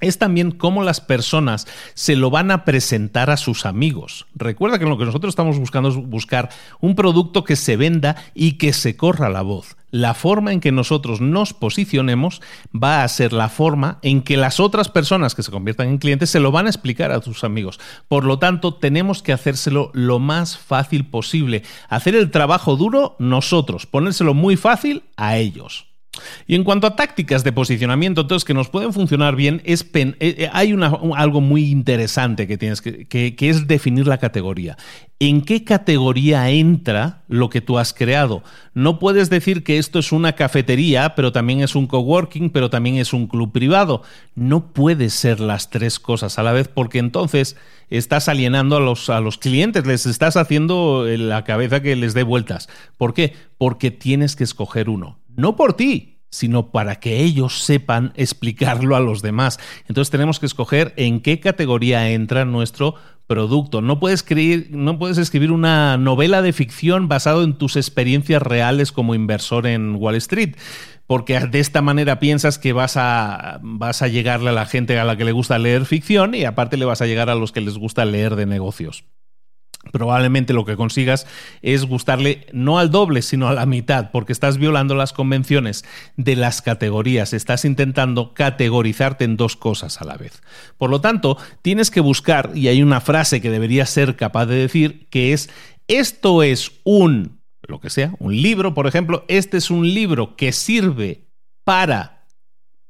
es 0.00 0.18
también 0.18 0.50
cómo 0.50 0.82
las 0.82 1.00
personas 1.00 1.66
se 1.94 2.16
lo 2.16 2.30
van 2.30 2.50
a 2.50 2.64
presentar 2.64 3.30
a 3.30 3.36
sus 3.36 3.66
amigos. 3.66 4.26
Recuerda 4.34 4.78
que 4.78 4.86
lo 4.86 4.98
que 4.98 5.04
nosotros 5.04 5.32
estamos 5.32 5.58
buscando 5.58 5.88
es 5.88 5.96
buscar 5.96 6.50
un 6.80 6.94
producto 6.94 7.44
que 7.44 7.56
se 7.56 7.76
venda 7.76 8.16
y 8.34 8.52
que 8.52 8.72
se 8.72 8.96
corra 8.96 9.28
la 9.28 9.42
voz. 9.42 9.76
La 9.90 10.12
forma 10.12 10.52
en 10.52 10.60
que 10.60 10.70
nosotros 10.70 11.22
nos 11.22 11.54
posicionemos 11.54 12.42
va 12.74 13.02
a 13.02 13.08
ser 13.08 13.32
la 13.32 13.48
forma 13.48 13.98
en 14.02 14.20
que 14.20 14.36
las 14.36 14.60
otras 14.60 14.90
personas 14.90 15.34
que 15.34 15.42
se 15.42 15.50
conviertan 15.50 15.88
en 15.88 15.98
clientes 15.98 16.28
se 16.28 16.40
lo 16.40 16.52
van 16.52 16.66
a 16.66 16.70
explicar 16.70 17.10
a 17.10 17.22
sus 17.22 17.42
amigos. 17.42 17.80
Por 18.06 18.24
lo 18.24 18.38
tanto, 18.38 18.74
tenemos 18.74 19.22
que 19.22 19.32
hacérselo 19.32 19.90
lo 19.94 20.18
más 20.18 20.58
fácil 20.58 21.06
posible. 21.06 21.62
Hacer 21.88 22.14
el 22.14 22.30
trabajo 22.30 22.76
duro 22.76 23.16
nosotros, 23.18 23.86
ponérselo 23.86 24.34
muy 24.34 24.56
fácil 24.56 25.04
a 25.16 25.38
ellos. 25.38 25.87
Y 26.46 26.54
en 26.54 26.64
cuanto 26.64 26.86
a 26.86 26.96
tácticas 26.96 27.44
de 27.44 27.52
posicionamiento, 27.52 28.22
entonces 28.22 28.44
que 28.44 28.54
nos 28.54 28.68
pueden 28.68 28.92
funcionar 28.92 29.36
bien, 29.36 29.62
es 29.64 29.82
eh, 29.94 30.14
eh, 30.20 30.50
hay 30.52 30.74
algo 31.16 31.40
muy 31.40 31.70
interesante 31.70 32.46
que 32.46 32.58
tienes 32.58 32.80
que, 32.80 33.06
que, 33.06 33.48
es 33.48 33.66
definir 33.66 34.06
la 34.06 34.18
categoría. 34.18 34.76
¿En 35.20 35.42
qué 35.42 35.64
categoría 35.64 36.48
entra 36.50 37.22
lo 37.28 37.50
que 37.50 37.60
tú 37.60 37.78
has 37.78 37.92
creado? 37.92 38.42
No 38.74 38.98
puedes 38.98 39.30
decir 39.30 39.64
que 39.64 39.78
esto 39.78 39.98
es 39.98 40.12
una 40.12 40.34
cafetería, 40.34 41.14
pero 41.16 41.32
también 41.32 41.60
es 41.60 41.74
un 41.74 41.88
coworking, 41.88 42.50
pero 42.50 42.70
también 42.70 42.96
es 42.96 43.12
un 43.12 43.26
club 43.26 43.50
privado. 43.50 44.02
No 44.36 44.72
puede 44.72 45.10
ser 45.10 45.40
las 45.40 45.70
tres 45.70 45.98
cosas 45.98 46.38
a 46.38 46.44
la 46.44 46.52
vez, 46.52 46.68
porque 46.68 46.98
entonces 46.98 47.56
estás 47.90 48.28
alienando 48.28 48.76
a 48.76 48.80
los, 48.80 49.10
a 49.10 49.20
los 49.20 49.38
clientes, 49.38 49.86
les 49.86 50.06
estás 50.06 50.36
haciendo 50.36 51.04
la 51.06 51.42
cabeza 51.44 51.82
que 51.82 51.96
les 51.96 52.14
dé 52.14 52.22
vueltas. 52.22 52.68
¿Por 52.96 53.14
qué? 53.14 53.34
Porque 53.56 53.90
tienes 53.90 54.36
que 54.36 54.44
escoger 54.44 54.88
uno 54.88 55.18
no 55.38 55.56
por 55.56 55.72
ti, 55.74 56.18
sino 56.30 56.70
para 56.70 56.96
que 56.96 57.22
ellos 57.22 57.62
sepan 57.62 58.12
explicarlo 58.16 58.96
a 58.96 59.00
los 59.00 59.22
demás. 59.22 59.58
Entonces 59.86 60.10
tenemos 60.10 60.40
que 60.40 60.46
escoger 60.46 60.92
en 60.96 61.20
qué 61.20 61.40
categoría 61.40 62.10
entra 62.10 62.44
nuestro 62.44 62.96
producto. 63.26 63.80
No 63.80 64.00
puedes, 64.00 64.20
escribir, 64.20 64.68
no 64.72 64.98
puedes 64.98 65.16
escribir 65.16 65.52
una 65.52 65.96
novela 65.96 66.42
de 66.42 66.52
ficción 66.52 67.08
basado 67.08 67.44
en 67.44 67.54
tus 67.54 67.76
experiencias 67.76 68.42
reales 68.42 68.92
como 68.92 69.14
inversor 69.14 69.66
en 69.66 69.94
Wall 69.96 70.16
Street 70.16 70.56
porque 71.06 71.40
de 71.40 71.60
esta 71.60 71.80
manera 71.80 72.18
piensas 72.18 72.58
que 72.58 72.74
vas 72.74 72.98
a, 72.98 73.60
vas 73.62 74.02
a 74.02 74.08
llegarle 74.08 74.50
a 74.50 74.52
la 74.52 74.66
gente 74.66 74.98
a 74.98 75.04
la 75.04 75.16
que 75.16 75.24
le 75.24 75.32
gusta 75.32 75.58
leer 75.58 75.86
ficción 75.86 76.34
y 76.34 76.44
aparte 76.44 76.76
le 76.76 76.84
vas 76.84 77.00
a 77.00 77.06
llegar 77.06 77.30
a 77.30 77.34
los 77.34 77.50
que 77.50 77.62
les 77.62 77.78
gusta 77.78 78.04
leer 78.04 78.36
de 78.36 78.44
negocios 78.44 79.04
probablemente 79.92 80.52
lo 80.52 80.64
que 80.64 80.76
consigas 80.76 81.26
es 81.62 81.84
gustarle 81.84 82.46
no 82.52 82.78
al 82.78 82.90
doble, 82.90 83.22
sino 83.22 83.48
a 83.48 83.54
la 83.54 83.66
mitad, 83.66 84.10
porque 84.10 84.32
estás 84.32 84.58
violando 84.58 84.94
las 84.94 85.12
convenciones 85.12 85.84
de 86.16 86.36
las 86.36 86.62
categorías, 86.62 87.32
estás 87.32 87.64
intentando 87.64 88.34
categorizarte 88.34 89.24
en 89.24 89.36
dos 89.36 89.56
cosas 89.56 90.00
a 90.00 90.04
la 90.04 90.16
vez. 90.16 90.42
Por 90.76 90.90
lo 90.90 91.00
tanto, 91.00 91.38
tienes 91.62 91.90
que 91.90 92.00
buscar, 92.00 92.50
y 92.54 92.68
hay 92.68 92.82
una 92.82 93.00
frase 93.00 93.40
que 93.40 93.50
deberías 93.50 93.90
ser 93.90 94.16
capaz 94.16 94.46
de 94.46 94.56
decir, 94.56 95.08
que 95.10 95.32
es, 95.32 95.50
esto 95.86 96.42
es 96.42 96.72
un, 96.84 97.40
lo 97.66 97.80
que 97.80 97.90
sea, 97.90 98.14
un 98.18 98.40
libro, 98.40 98.74
por 98.74 98.86
ejemplo, 98.86 99.24
este 99.28 99.56
es 99.56 99.70
un 99.70 99.92
libro 99.92 100.36
que 100.36 100.52
sirve 100.52 101.28
para 101.64 102.17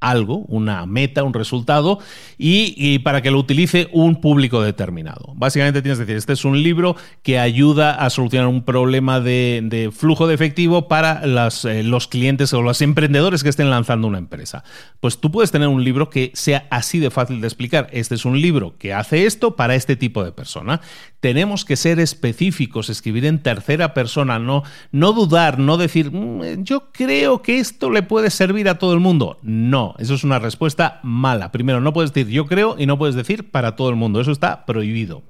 algo, 0.01 0.39
una 0.49 0.87
meta, 0.87 1.25
un 1.25 1.35
resultado, 1.35 1.99
y, 2.37 2.99
para 3.01 3.23
que 3.23 3.31
lo 3.31 3.39
utilice 3.39 3.89
un 3.93 4.21
público 4.21 4.63
determinado. 4.63 5.33
Básicamente 5.35 5.83
tienes 5.83 5.99
que 5.99 6.05
decir, 6.05 6.17
este 6.17 6.33
es 6.35 6.45
un 6.45 6.63
libro 6.63 6.97
que 7.23 7.39
ayuda 7.39 7.95
a 7.95 8.11
solucionar 8.11 8.49
un 8.49 8.65
problema 8.65 9.21
de, 9.21 9.91
flujo 9.97 10.27
de 10.27 10.35
efectivo 10.35 10.89
para 10.89 11.23
eh, 11.25 11.83
los 11.83 12.09
clientes 12.09 12.53
o 12.53 12.63
los 12.63 12.81
emprendedores 12.81 13.43
que 13.43 13.49
estén 13.49 13.71
lanzando 13.71 14.07
una 14.07 14.19
empresa. 14.19 14.63
Pues 15.01 15.19
tú 15.19 15.31
puedes 15.31 15.51
tener 15.51 15.69
un 15.69 15.83
libro 15.83 16.11
que 16.11 16.31
sea 16.35 16.67
así 16.71 16.99
de 16.99 17.11
fácil 17.11 17.41
de 17.41 17.47
explicar. 17.47 17.89
Este 17.93 18.15
es 18.15 18.25
un 18.25 18.41
libro 18.41 18.77
que 18.79 18.95
hace 18.95 19.27
esto 19.27 19.57
para 19.57 19.75
este 19.75 19.97
tipo 19.97 20.23
de 20.25 20.33
persona. 20.33 20.81
Tenemos 21.21 21.65
que 21.65 21.77
ser 21.77 21.99
específicos, 21.99 22.91
escribir 22.91 23.25
en 23.25 23.43
tercera 23.43 23.95
persona, 23.95 24.39
no, 24.39 24.63
no 24.93 25.13
dudar, 25.13 25.59
no 25.59 25.77
decir, 25.77 26.13
mm, 26.13 26.63
yo 26.63 26.93
creo 26.93 27.43
que 27.43 27.59
esto 27.59 27.91
le 27.91 28.03
puede 28.03 28.31
servir 28.31 28.69
a 28.69 28.79
todo 28.79 28.95
el 28.95 29.01
mundo. 29.01 29.39
No 29.43 29.88
eso 29.99 30.15
es 30.15 30.25
una 30.25 30.39
respuesta 30.39 31.01
mala. 31.03 31.53
Primero, 31.53 31.81
no 31.81 31.93
puedes 31.93 32.13
decir 32.13 32.33
yo 32.33 32.47
creo 32.47 32.77
y 32.79 32.87
no 32.87 32.99
puedes 32.99 33.15
decir 33.15 33.51
para 33.51 33.77
todo 33.77 33.91
el 33.91 33.97
mundo. 33.97 34.21
Eso 34.21 34.33
está 34.33 34.67
prohibido. 34.67 35.23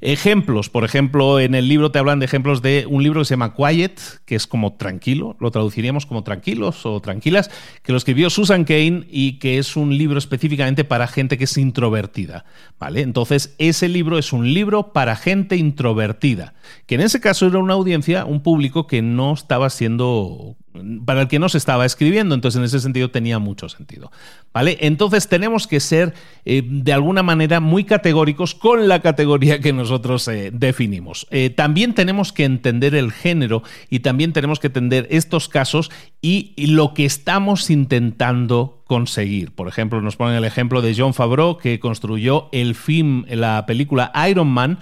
Ejemplos, 0.00 0.68
por 0.68 0.84
ejemplo, 0.84 1.40
en 1.40 1.54
el 1.54 1.68
libro 1.68 1.90
te 1.90 1.98
hablan 1.98 2.18
de 2.18 2.26
ejemplos 2.26 2.60
de 2.60 2.86
un 2.88 3.02
libro 3.02 3.20
que 3.20 3.24
se 3.24 3.32
llama 3.34 3.54
Quiet, 3.54 3.98
que 4.24 4.34
es 4.34 4.46
como 4.46 4.74
tranquilo, 4.74 5.36
lo 5.40 5.50
traduciríamos 5.50 6.04
como 6.04 6.22
tranquilos 6.22 6.84
o 6.84 7.00
tranquilas, 7.00 7.50
que 7.82 7.92
lo 7.92 7.98
escribió 7.98 8.28
Susan 8.28 8.64
Kane 8.64 9.06
y 9.10 9.38
que 9.38 9.58
es 9.58 9.76
un 9.76 9.96
libro 9.96 10.18
específicamente 10.18 10.84
para 10.84 11.06
gente 11.06 11.38
que 11.38 11.44
es 11.44 11.56
introvertida, 11.56 12.44
¿vale? 12.78 13.00
Entonces, 13.00 13.54
ese 13.58 13.88
libro 13.88 14.18
es 14.18 14.32
un 14.32 14.52
libro 14.52 14.92
para 14.92 15.16
gente 15.16 15.56
introvertida, 15.56 16.54
que 16.86 16.96
en 16.96 17.00
ese 17.00 17.20
caso 17.20 17.46
era 17.46 17.58
una 17.58 17.74
audiencia, 17.74 18.26
un 18.26 18.42
público 18.42 18.86
que 18.86 19.00
no 19.00 19.32
estaba 19.32 19.70
siendo 19.70 20.56
para 21.04 21.22
el 21.22 21.28
que 21.28 21.38
no 21.38 21.48
se 21.48 21.58
estaba 21.58 21.86
escribiendo, 21.86 22.34
entonces 22.34 22.58
en 22.58 22.64
ese 22.64 22.80
sentido 22.80 23.10
tenía 23.10 23.38
mucho 23.38 23.68
sentido. 23.68 24.10
¿Vale? 24.52 24.78
Entonces 24.80 25.28
tenemos 25.28 25.66
que 25.66 25.80
ser 25.80 26.14
eh, 26.44 26.62
de 26.64 26.92
alguna 26.92 27.22
manera 27.22 27.60
muy 27.60 27.84
categóricos 27.84 28.54
con 28.54 28.88
la 28.88 29.00
categoría 29.00 29.60
que 29.60 29.72
nosotros 29.72 30.26
eh, 30.28 30.50
definimos. 30.52 31.26
Eh, 31.30 31.50
también 31.50 31.94
tenemos 31.94 32.32
que 32.32 32.44
entender 32.44 32.94
el 32.94 33.12
género 33.12 33.62
y 33.90 34.00
también 34.00 34.32
tenemos 34.32 34.60
que 34.60 34.68
entender 34.68 35.06
estos 35.10 35.48
casos 35.48 35.90
y, 36.22 36.52
y 36.56 36.68
lo 36.68 36.94
que 36.94 37.04
estamos 37.04 37.70
intentando 37.70 38.82
conseguir. 38.86 39.54
Por 39.54 39.68
ejemplo, 39.68 40.00
nos 40.00 40.16
ponen 40.16 40.36
el 40.36 40.44
ejemplo 40.44 40.80
de 40.80 40.94
John 40.96 41.12
Favreau 41.12 41.58
que 41.58 41.80
construyó 41.80 42.48
el 42.52 42.74
film, 42.74 43.24
la 43.28 43.66
película 43.66 44.12
Iron 44.28 44.48
Man 44.48 44.78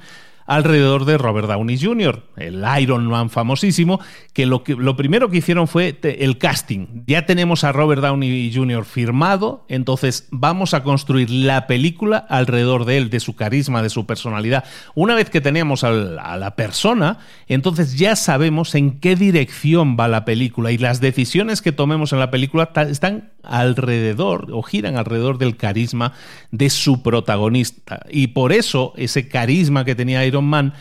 alrededor 0.47 1.05
de 1.05 1.18
Robert 1.18 1.49
Downey 1.49 1.78
Jr., 1.78 2.22
el 2.36 2.64
Iron 2.80 3.07
Man 3.07 3.30
famosísimo, 3.30 4.01
que 4.32 4.47
lo, 4.47 4.62
que, 4.62 4.74
lo 4.74 4.97
primero 4.97 5.30
que 5.30 5.38
hicieron 5.38 5.68
fue 5.68 5.99
el 6.03 6.38
casting. 6.38 7.05
Ya 7.07 7.26
tenemos 7.26 7.64
a 7.64 7.72
Robert 7.72 8.03
Downey 8.03 8.53
Jr. 8.55 8.84
firmado, 8.84 9.64
entonces 9.68 10.28
vamos 10.30 10.74
a 10.74 10.82
construir 10.82 11.30
la 11.30 11.66
película 11.66 12.18
alrededor 12.18 12.84
de 12.84 12.99
él, 12.99 13.11
de 13.11 13.20
su 13.20 13.36
carisma, 13.36 13.82
de 13.82 13.90
su 13.90 14.07
personalidad. 14.07 14.64
Una 14.95 15.14
vez 15.14 15.30
que 15.30 15.40
tenemos 15.40 15.84
a 15.84 15.90
la 15.92 16.57
persona, 16.57 17.18
entonces 17.49 17.99
ya 17.99 18.16
sabemos 18.16 18.74
en 18.74 18.99
qué 19.01 19.16
dirección 19.16 19.97
va 19.99 20.09
la 20.09 20.24
película 20.24 20.72
y 20.72 20.78
las 20.78 21.01
decisiones 21.01 21.62
que 21.62 21.72
tomemos 21.72 22.12
en 22.12 22.18
la 22.18 22.30
película 22.30 22.70
están 22.88 23.30
alrededor 23.42 24.49
o 24.53 24.62
giran 24.62 24.97
alrededor 24.97 25.38
del 25.38 25.57
carisma 25.57 26.12
de 26.51 26.70
su 26.70 27.03
protagonista. 27.03 28.05
Y 28.11 28.28
por 28.28 28.53
eso 28.53 28.92
ese 28.97 29.28
carisma 29.28 29.84
que 29.84 29.95
tenía 29.95 30.24
Iron 30.24 30.34
Man 30.43 30.72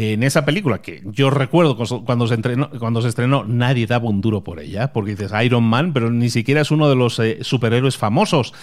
en 0.00 0.22
esa 0.22 0.44
película, 0.44 0.80
que 0.80 1.02
yo 1.06 1.28
recuerdo 1.28 1.76
cuando 2.04 2.28
se, 2.28 2.34
entrenó, 2.34 2.70
cuando 2.78 3.02
se 3.02 3.08
estrenó, 3.08 3.44
nadie 3.44 3.86
daba 3.88 4.08
un 4.08 4.20
duro 4.20 4.44
por 4.44 4.60
ella, 4.60 4.92
porque 4.92 5.16
dices 5.16 5.32
Iron 5.42 5.64
Man, 5.64 5.92
pero 5.92 6.10
ni 6.10 6.30
siquiera 6.30 6.60
es 6.60 6.70
uno 6.70 6.88
de 6.88 6.94
los 6.94 7.18
eh, 7.18 7.38
superhéroes 7.40 7.96
famosos. 7.96 8.54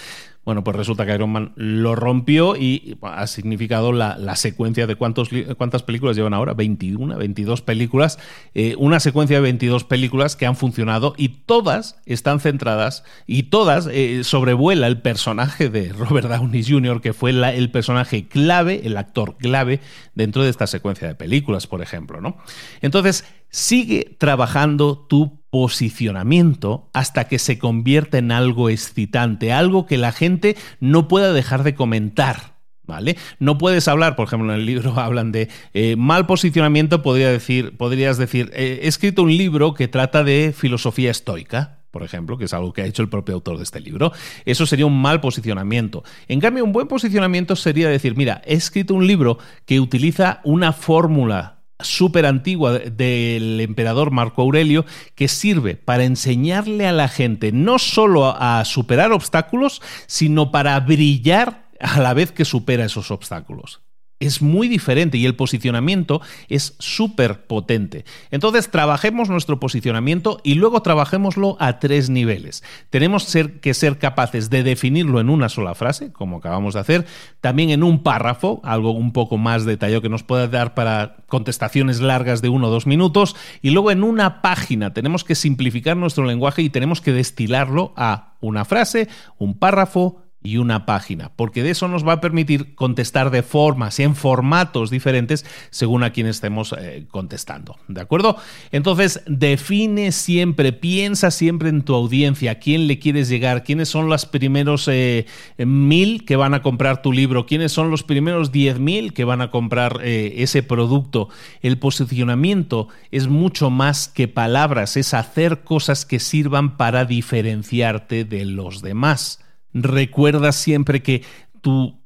Bueno, 0.45 0.63
pues 0.63 0.77
resulta 0.77 1.05
que 1.05 1.15
Iron 1.15 1.31
Man 1.31 1.53
lo 1.55 1.95
rompió 1.95 2.55
y 2.55 2.97
ha 3.01 3.25
significado 3.25 3.91
la, 3.91 4.35
secuencia 4.35 4.85
de 4.85 4.95
cuántas 4.95 5.83
películas 5.83 6.15
llevan 6.15 6.35
ahora, 6.35 6.53
21, 6.53 7.17
22 7.17 7.61
películas, 7.63 8.19
eh, 8.53 8.75
una 8.77 8.99
secuencia 8.99 9.37
de 9.37 9.41
22 9.41 9.85
películas 9.85 10.35
que 10.35 10.45
han 10.45 10.55
funcionado 10.55 11.15
y 11.17 11.29
todas 11.29 11.99
están 12.05 12.39
centradas 12.39 13.03
y 13.25 13.43
todas 13.43 13.87
eh, 13.91 14.23
sobrevuela 14.23 14.85
el 14.85 15.01
personaje 15.01 15.69
de 15.69 15.91
Robert 15.93 16.29
Downey 16.29 16.63
Jr., 16.63 17.01
que 17.01 17.13
fue 17.13 17.31
el 17.31 17.71
personaje 17.71 18.27
clave, 18.27 18.81
el 18.83 18.97
actor 18.97 19.37
clave 19.37 19.79
dentro 20.13 20.43
de 20.43 20.51
esta 20.51 20.67
secuencia 20.67 21.07
de 21.07 21.15
películas, 21.15 21.65
por 21.65 21.81
ejemplo, 21.81 22.21
¿no? 22.21 22.37
Entonces, 22.81 23.25
sigue 23.49 24.15
trabajando 24.19 24.97
tu 25.09 25.44
posicionamiento 25.55 26.89
hasta 26.91 27.29
que 27.29 27.39
se 27.39 27.57
convierta 27.57 28.17
en 28.17 28.33
algo 28.33 28.69
excitante, 28.69 29.53
algo 29.53 29.85
que 29.85 29.97
la 29.97 30.11
gente 30.11 30.57
no 30.81 31.07
pueda 31.07 31.31
dejar 31.31 31.63
de 31.63 31.75
comentar. 31.75 32.55
¿Vale? 32.83 33.15
No 33.39 33.57
puedes 33.57 33.87
hablar, 33.87 34.17
por 34.17 34.27
ejemplo, 34.27 34.53
en 34.53 34.59
el 34.59 34.65
libro 34.65 34.99
hablan 34.99 35.31
de 35.31 35.47
eh, 35.73 35.95
mal 35.95 36.25
posicionamiento, 36.25 37.01
podría 37.01 37.29
decir, 37.29 37.77
podrías 37.77 38.17
decir, 38.17 38.51
eh, 38.53 38.81
he 38.83 38.87
escrito 38.89 39.23
un 39.23 39.37
libro 39.37 39.73
que 39.73 39.87
trata 39.87 40.25
de 40.25 40.53
filosofía 40.53 41.09
estoica, 41.09 41.85
por 41.89 42.03
ejemplo, 42.03 42.37
que 42.37 42.43
es 42.43 42.53
algo 42.53 42.73
que 42.73 42.81
ha 42.81 42.85
hecho 42.85 43.01
el 43.01 43.07
propio 43.07 43.35
autor 43.35 43.55
de 43.55 43.63
este 43.63 43.79
libro. 43.79 44.11
Eso 44.43 44.65
sería 44.65 44.85
un 44.85 45.01
mal 45.01 45.21
posicionamiento. 45.21 46.03
En 46.27 46.41
cambio, 46.41 46.65
un 46.65 46.73
buen 46.73 46.89
posicionamiento 46.89 47.55
sería 47.55 47.87
decir, 47.87 48.17
mira, 48.17 48.41
he 48.45 48.55
escrito 48.55 48.93
un 48.93 49.07
libro 49.07 49.37
que 49.65 49.79
utiliza 49.79 50.41
una 50.43 50.73
fórmula 50.73 51.55
súper 51.79 52.25
antigua 52.25 52.79
del 52.79 53.59
emperador 53.59 54.11
Marco 54.11 54.41
Aurelio 54.41 54.85
que 55.15 55.27
sirve 55.27 55.75
para 55.75 56.03
enseñarle 56.03 56.87
a 56.87 56.93
la 56.93 57.07
gente 57.07 57.51
no 57.51 57.79
solo 57.79 58.35
a 58.37 58.63
superar 58.65 59.11
obstáculos, 59.11 59.81
sino 60.07 60.51
para 60.51 60.79
brillar 60.79 61.67
a 61.79 61.99
la 61.99 62.13
vez 62.13 62.31
que 62.31 62.45
supera 62.45 62.85
esos 62.85 63.11
obstáculos 63.11 63.84
es 64.19 64.41
muy 64.41 64.67
diferente 64.67 65.17
y 65.17 65.25
el 65.25 65.35
posicionamiento 65.35 66.21
es 66.47 66.75
súper 66.79 67.45
potente. 67.47 68.05
Entonces, 68.31 68.71
trabajemos 68.71 69.29
nuestro 69.29 69.59
posicionamiento 69.59 70.39
y 70.43 70.55
luego 70.55 70.81
trabajémoslo 70.81 71.57
a 71.59 71.79
tres 71.79 72.09
niveles. 72.09 72.63
Tenemos 72.89 73.35
que 73.61 73.73
ser 73.73 73.99
capaces 73.99 74.49
de 74.49 74.63
definirlo 74.63 75.19
en 75.19 75.29
una 75.29 75.49
sola 75.49 75.75
frase, 75.75 76.11
como 76.13 76.37
acabamos 76.37 76.75
de 76.75 76.79
hacer, 76.79 77.05
también 77.41 77.69
en 77.69 77.83
un 77.83 78.03
párrafo, 78.03 78.61
algo 78.63 78.91
un 78.91 79.11
poco 79.11 79.37
más 79.37 79.65
detallado 79.65 80.01
que 80.01 80.09
nos 80.09 80.23
pueda 80.23 80.47
dar 80.47 80.73
para 80.73 81.17
contestaciones 81.27 81.99
largas 81.99 82.41
de 82.41 82.49
uno 82.49 82.67
o 82.67 82.71
dos 82.71 82.87
minutos, 82.87 83.35
y 83.61 83.71
luego 83.71 83.91
en 83.91 84.03
una 84.03 84.41
página 84.41 84.93
tenemos 84.93 85.23
que 85.23 85.35
simplificar 85.35 85.97
nuestro 85.97 86.25
lenguaje 86.25 86.61
y 86.61 86.69
tenemos 86.69 87.01
que 87.01 87.11
destilarlo 87.11 87.93
a 87.97 88.35
una 88.39 88.63
frase, 88.63 89.09
un 89.37 89.57
párrafo, 89.57 90.24
y 90.45 90.57
una 90.57 90.85
página, 90.85 91.31
porque 91.35 91.63
de 91.63 91.71
eso 91.71 91.87
nos 91.87 92.07
va 92.07 92.13
a 92.13 92.21
permitir 92.21 92.75
contestar 92.75 93.31
de 93.31 93.43
formas, 93.43 93.99
en 93.99 94.15
formatos 94.15 94.89
diferentes, 94.89 95.45
según 95.69 96.03
a 96.03 96.11
quien 96.11 96.27
estemos 96.27 96.73
eh, 96.77 97.05
contestando. 97.09 97.77
¿De 97.87 98.01
acuerdo? 98.01 98.37
Entonces, 98.71 99.21
define 99.27 100.11
siempre, 100.11 100.73
piensa 100.73 101.31
siempre 101.31 101.69
en 101.69 101.81
tu 101.81 101.95
audiencia, 101.95 102.51
a 102.51 102.55
quién 102.55 102.87
le 102.87 102.99
quieres 102.99 103.29
llegar, 103.29 103.63
quiénes 103.63 103.89
son 103.89 104.09
los 104.09 104.25
primeros 104.25 104.87
eh, 104.87 105.25
mil 105.57 106.25
que 106.25 106.35
van 106.35 106.53
a 106.53 106.61
comprar 106.61 107.01
tu 107.01 107.11
libro, 107.11 107.45
quiénes 107.45 107.71
son 107.71 107.89
los 107.89 108.03
primeros 108.03 108.51
diez 108.51 108.79
mil 108.79 109.13
que 109.13 109.23
van 109.23 109.41
a 109.41 109.51
comprar 109.51 109.99
eh, 110.03 110.35
ese 110.37 110.63
producto. 110.63 111.29
El 111.61 111.77
posicionamiento 111.77 112.87
es 113.11 113.27
mucho 113.27 113.69
más 113.69 114.07
que 114.07 114.27
palabras, 114.27 114.97
es 114.97 115.13
hacer 115.13 115.63
cosas 115.63 116.05
que 116.05 116.19
sirvan 116.19 116.77
para 116.77 117.05
diferenciarte 117.05 118.25
de 118.25 118.45
los 118.45 118.81
demás 118.81 119.44
recuerda 119.75 120.51
siempre 120.53 121.03
que 121.03 121.23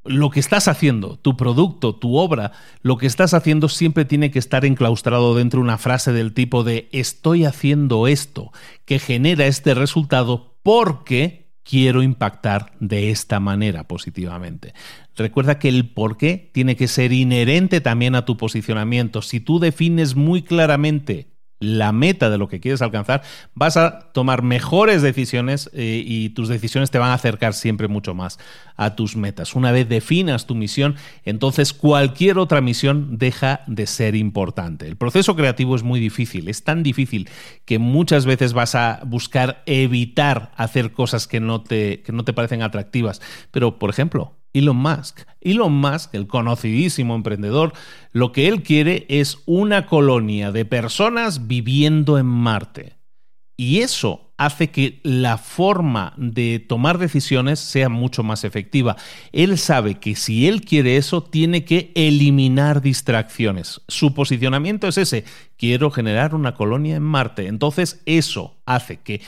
lo 0.06 0.30
que 0.30 0.40
estás 0.40 0.68
haciendo, 0.68 1.18
tu 1.18 1.36
producto, 1.36 1.96
tu 1.96 2.16
obra, 2.16 2.54
lo 2.82 2.98
que 2.98 3.08
estás 3.08 3.34
haciendo 3.34 3.68
siempre 3.68 4.06
tiene 4.06 4.32
que 4.32 4.40
estar 4.40 4.64
enclaustrado 4.64 5.36
dentro 5.36 5.60
de 5.60 5.66
una 5.66 5.78
frase 5.78 6.14
del 6.14 6.34
tipo 6.34 6.64
de 6.64 6.88
estoy 6.92 7.46
haciendo 7.46 8.08
esto 8.08 8.52
que 8.86 9.00
genera 9.00 9.48
este 9.48 9.74
resultado 9.74 10.56
porque 10.64 11.52
quiero 11.64 12.02
impactar 12.02 12.72
de 12.80 13.12
esta 13.12 13.40
manera 13.40 13.88
positivamente. 13.88 14.74
Recuerda 15.16 15.60
que 15.60 15.68
el 15.70 15.90
por 15.90 16.18
qué 16.18 16.50
tiene 16.54 16.76
que 16.76 16.88
ser 16.88 17.12
inherente 17.12 17.82
también 17.82 18.16
a 18.16 18.26
tu 18.26 18.38
posicionamiento. 18.38 19.22
Si 19.22 19.40
tú 19.42 19.60
defines 19.60 20.16
muy 20.16 20.42
claramente 20.42 21.28
la 21.60 21.92
meta 21.92 22.30
de 22.30 22.38
lo 22.38 22.48
que 22.48 22.60
quieres 22.60 22.82
alcanzar, 22.82 23.22
vas 23.54 23.78
a 23.78 24.12
tomar 24.14 24.44
mejores 24.44 25.02
decisiones 25.02 25.70
eh, 25.74 26.04
y 26.06 26.30
tus 26.30 26.48
decisiones 26.48 26.92
te 26.92 27.00
van 27.00 27.12
a 27.12 27.16
acercar 27.16 27.54
siempre 27.54 27.88
mucho 27.88 28.16
más 28.16 28.40
a 28.78 28.96
tus 28.96 29.16
metas. 29.16 29.56
Una 29.56 29.72
vez 29.72 29.90
definas 29.90 30.48
tu 30.48 30.56
misión, 30.56 30.96
entonces 31.26 31.74
cualquier 31.74 32.38
otra 32.38 32.62
misión 32.62 33.18
deja 33.18 33.62
de 33.68 33.88
ser 33.88 34.16
importante. 34.16 34.88
El 34.88 34.96
proceso 34.96 35.36
creativo 35.36 35.76
es 35.76 35.84
muy 35.84 36.00
difícil, 36.00 36.48
es 36.48 36.64
tan 36.64 36.82
difícil 36.82 37.30
que 37.66 37.78
muchas 37.78 38.26
veces 38.26 38.54
vas 38.54 38.76
a 38.76 39.02
buscar 39.06 39.64
evitar 39.66 40.52
hacer 40.56 40.94
cosas 40.94 41.28
que 41.28 41.40
no 41.40 41.62
te, 41.62 42.02
que 42.02 42.12
no 42.12 42.24
te 42.24 42.34
parecen 42.34 42.62
atractivas. 42.62 43.22
Pero, 43.52 43.80
por 43.80 43.90
ejemplo, 43.90 44.39
Elon 44.54 44.78
Musk. 44.78 45.22
Elon 45.42 45.74
Musk, 45.74 46.16
el 46.16 46.28
conocidísimo 46.28 47.16
emprendedor, 47.16 47.74
lo 48.12 48.32
que 48.32 48.48
él 48.48 48.64
quiere 48.64 49.06
es 49.10 49.40
una 49.46 49.86
colonia 49.86 50.52
de 50.52 50.66
personas 50.66 51.48
viviendo 51.48 52.18
en 52.18 52.26
Marte. 52.26 52.98
Y 53.56 53.80
eso 53.80 54.30
hace 54.38 54.70
que 54.70 55.02
la 55.04 55.38
forma 55.38 56.14
de 56.16 56.60
tomar 56.60 56.98
decisiones 56.98 57.60
sea 57.60 57.90
mucho 57.90 58.24
más 58.24 58.46
efectiva. 58.46 58.96
Él 59.34 59.58
sabe 59.58 59.96
que 59.96 60.16
si 60.16 60.48
él 60.48 60.62
quiere 60.62 60.96
eso, 60.96 61.22
tiene 61.24 61.66
que 61.66 61.92
eliminar 61.94 62.82
distracciones. 62.82 63.82
Su 63.90 64.14
posicionamiento 64.14 64.88
es 64.88 64.98
ese, 64.98 65.26
quiero 65.58 65.92
generar 65.92 66.36
una 66.36 66.56
colonia 66.56 66.96
en 66.96 67.04
Marte. 67.04 67.48
Entonces 67.48 68.02
eso 68.06 68.62
hace 68.66 69.02
que 69.02 69.20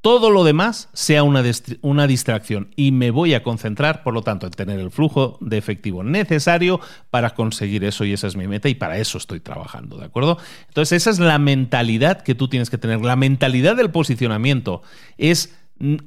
todo 0.00 0.30
lo 0.30 0.44
demás 0.44 0.88
sea 0.92 1.22
una, 1.22 1.42
una, 1.82 2.06
distracción 2.06 2.70
y 2.74 2.90
me 2.92 3.10
voy 3.10 3.34
a 3.34 3.42
concentrar, 3.42 4.02
por 4.02 4.14
lo 4.14 4.22
tanto, 4.22 4.46
en 4.46 4.52
tener 4.52 4.80
el 4.80 4.90
flujo 4.90 5.36
de 5.40 5.58
efectivo 5.58 6.02
necesario 6.02 6.80
para 7.10 7.30
conseguir 7.30 7.84
eso 7.84 8.04
y 8.04 8.12
esa 8.12 8.26
es 8.26 8.36
mi 8.36 8.48
meta 8.48 8.68
y 8.68 8.74
para 8.74 8.98
eso 8.98 9.18
estoy 9.18 9.40
trabajando, 9.40 9.98
¿de 9.98 10.06
acuerdo? 10.06 10.38
Entonces, 10.68 11.02
esa 11.02 11.10
es 11.10 11.18
la 11.18 11.38
mentalidad 11.38 12.22
que 12.22 12.34
tú 12.34 12.48
tienes 12.48 12.70
que 12.70 12.78
tener. 12.78 13.00
La 13.02 13.16
mentalidad 13.16 13.76
del 13.76 13.90
posicionamiento 13.90 14.82
es 15.18 15.54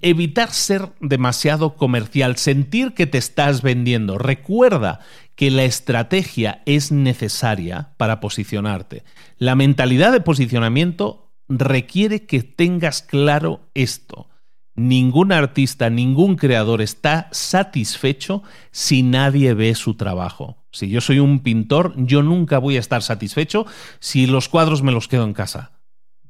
evitar 0.02 0.52
ser 0.52 0.90
demasiado 1.00 1.76
comercial, 1.76 2.38
sentir 2.38 2.94
que 2.94 3.08
te 3.08 3.18
estás 3.18 3.62
vendiendo. 3.62 4.18
Recuerda 4.18 5.00
que 5.36 5.50
la 5.50 5.64
estrategia 5.64 6.62
es 6.66 6.92
necesaria 6.92 7.90
para 7.98 8.20
posicionarte. 8.20 9.04
La 9.40 9.56
mentalidad 9.56 10.12
de 10.12 10.22
posicionamiento 10.22 11.23
requiere 11.50 12.26
que 12.26 12.44
tengas 12.44 13.02
claro 13.02 13.70
esto. 13.74 14.30
Ningún 14.76 15.32
artista, 15.32 15.90
ningún 15.90 16.36
creador 16.36 16.82
está 16.82 17.30
satisfecho 17.32 18.42
si 18.72 19.04
nadie 19.04 19.54
ve 19.54 19.76
su 19.76 19.96
trabajo. 19.96 20.66
Si 20.72 20.90
yo 20.90 21.00
soy 21.02 21.20
un 21.20 21.42
pintor, 21.42 21.94
yo 21.96 22.24
nunca 22.24 22.58
voy 22.58 22.78
a 22.78 22.80
estar 22.80 23.04
satisfecho 23.04 23.68
si 24.00 24.26
los 24.26 24.50
cuadros 24.50 24.82
me 24.82 24.92
los 24.92 25.08
quedo 25.08 25.26
en 25.26 25.34
casa. 25.34 25.72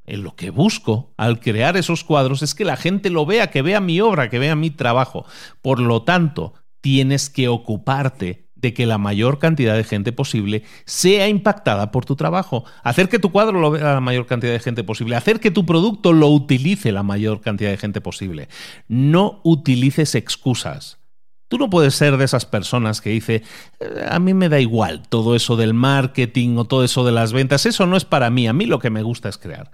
en 0.06 0.22
lo 0.24 0.36
que 0.36 0.50
busco 0.50 1.14
al 1.16 1.40
crear 1.40 1.78
esos 1.78 2.04
cuadros 2.04 2.42
es 2.42 2.54
que 2.56 2.66
la 2.66 2.76
gente 2.76 3.10
lo 3.10 3.26
vea, 3.26 3.50
que 3.52 3.62
vea 3.62 3.80
mi 3.80 4.02
obra, 4.02 4.30
que 4.30 4.38
vea 4.38 4.54
mi 4.54 4.70
trabajo. 4.70 5.26
Por 5.62 5.80
lo 5.80 6.04
tanto, 6.04 6.56
tienes 6.82 7.30
que 7.30 7.48
ocuparte 7.48 8.43
de 8.64 8.74
que 8.74 8.86
la 8.86 8.98
mayor 8.98 9.40
cantidad 9.40 9.76
de 9.76 9.84
gente 9.84 10.14
posible 10.14 10.64
sea 10.86 11.28
impactada 11.28 11.92
por 11.92 12.06
tu 12.06 12.16
trabajo. 12.16 12.64
Hacer 12.82 13.10
que 13.10 13.20
tu 13.20 13.30
cuadro 13.30 13.60
lo 13.60 13.70
vea 13.70 13.94
la 13.94 14.00
mayor 14.00 14.26
cantidad 14.26 14.54
de 14.54 14.60
gente 14.60 14.86
posible. 14.86 15.18
Hacer 15.18 15.42
que 15.42 15.52
tu 15.52 15.66
producto 15.66 16.14
lo 16.14 16.30
utilice 16.30 16.94
la 16.94 17.04
mayor 17.04 17.42
cantidad 17.42 17.72
de 17.72 17.78
gente 17.78 18.00
posible. 18.00 18.48
No 18.88 19.42
utilices 19.44 20.16
excusas. 20.16 20.98
Tú 21.50 21.58
no 21.58 21.70
puedes 21.70 21.94
ser 21.94 22.16
de 22.16 22.24
esas 22.24 22.46
personas 22.46 23.02
que 23.02 23.10
dice, 23.10 23.44
eh, 23.82 24.08
a 24.10 24.18
mí 24.20 24.34
me 24.34 24.48
da 24.48 24.62
igual 24.62 25.04
todo 25.10 25.36
eso 25.36 25.58
del 25.58 25.74
marketing 25.74 26.56
o 26.58 26.64
todo 26.64 26.86
eso 26.86 27.06
de 27.06 27.12
las 27.12 27.34
ventas, 27.34 27.66
eso 27.66 27.86
no 27.86 27.98
es 27.98 28.06
para 28.06 28.30
mí, 28.30 28.48
a 28.48 28.54
mí 28.54 28.66
lo 28.66 28.80
que 28.80 28.90
me 28.90 29.04
gusta 29.04 29.28
es 29.28 29.38
crear. 29.38 29.70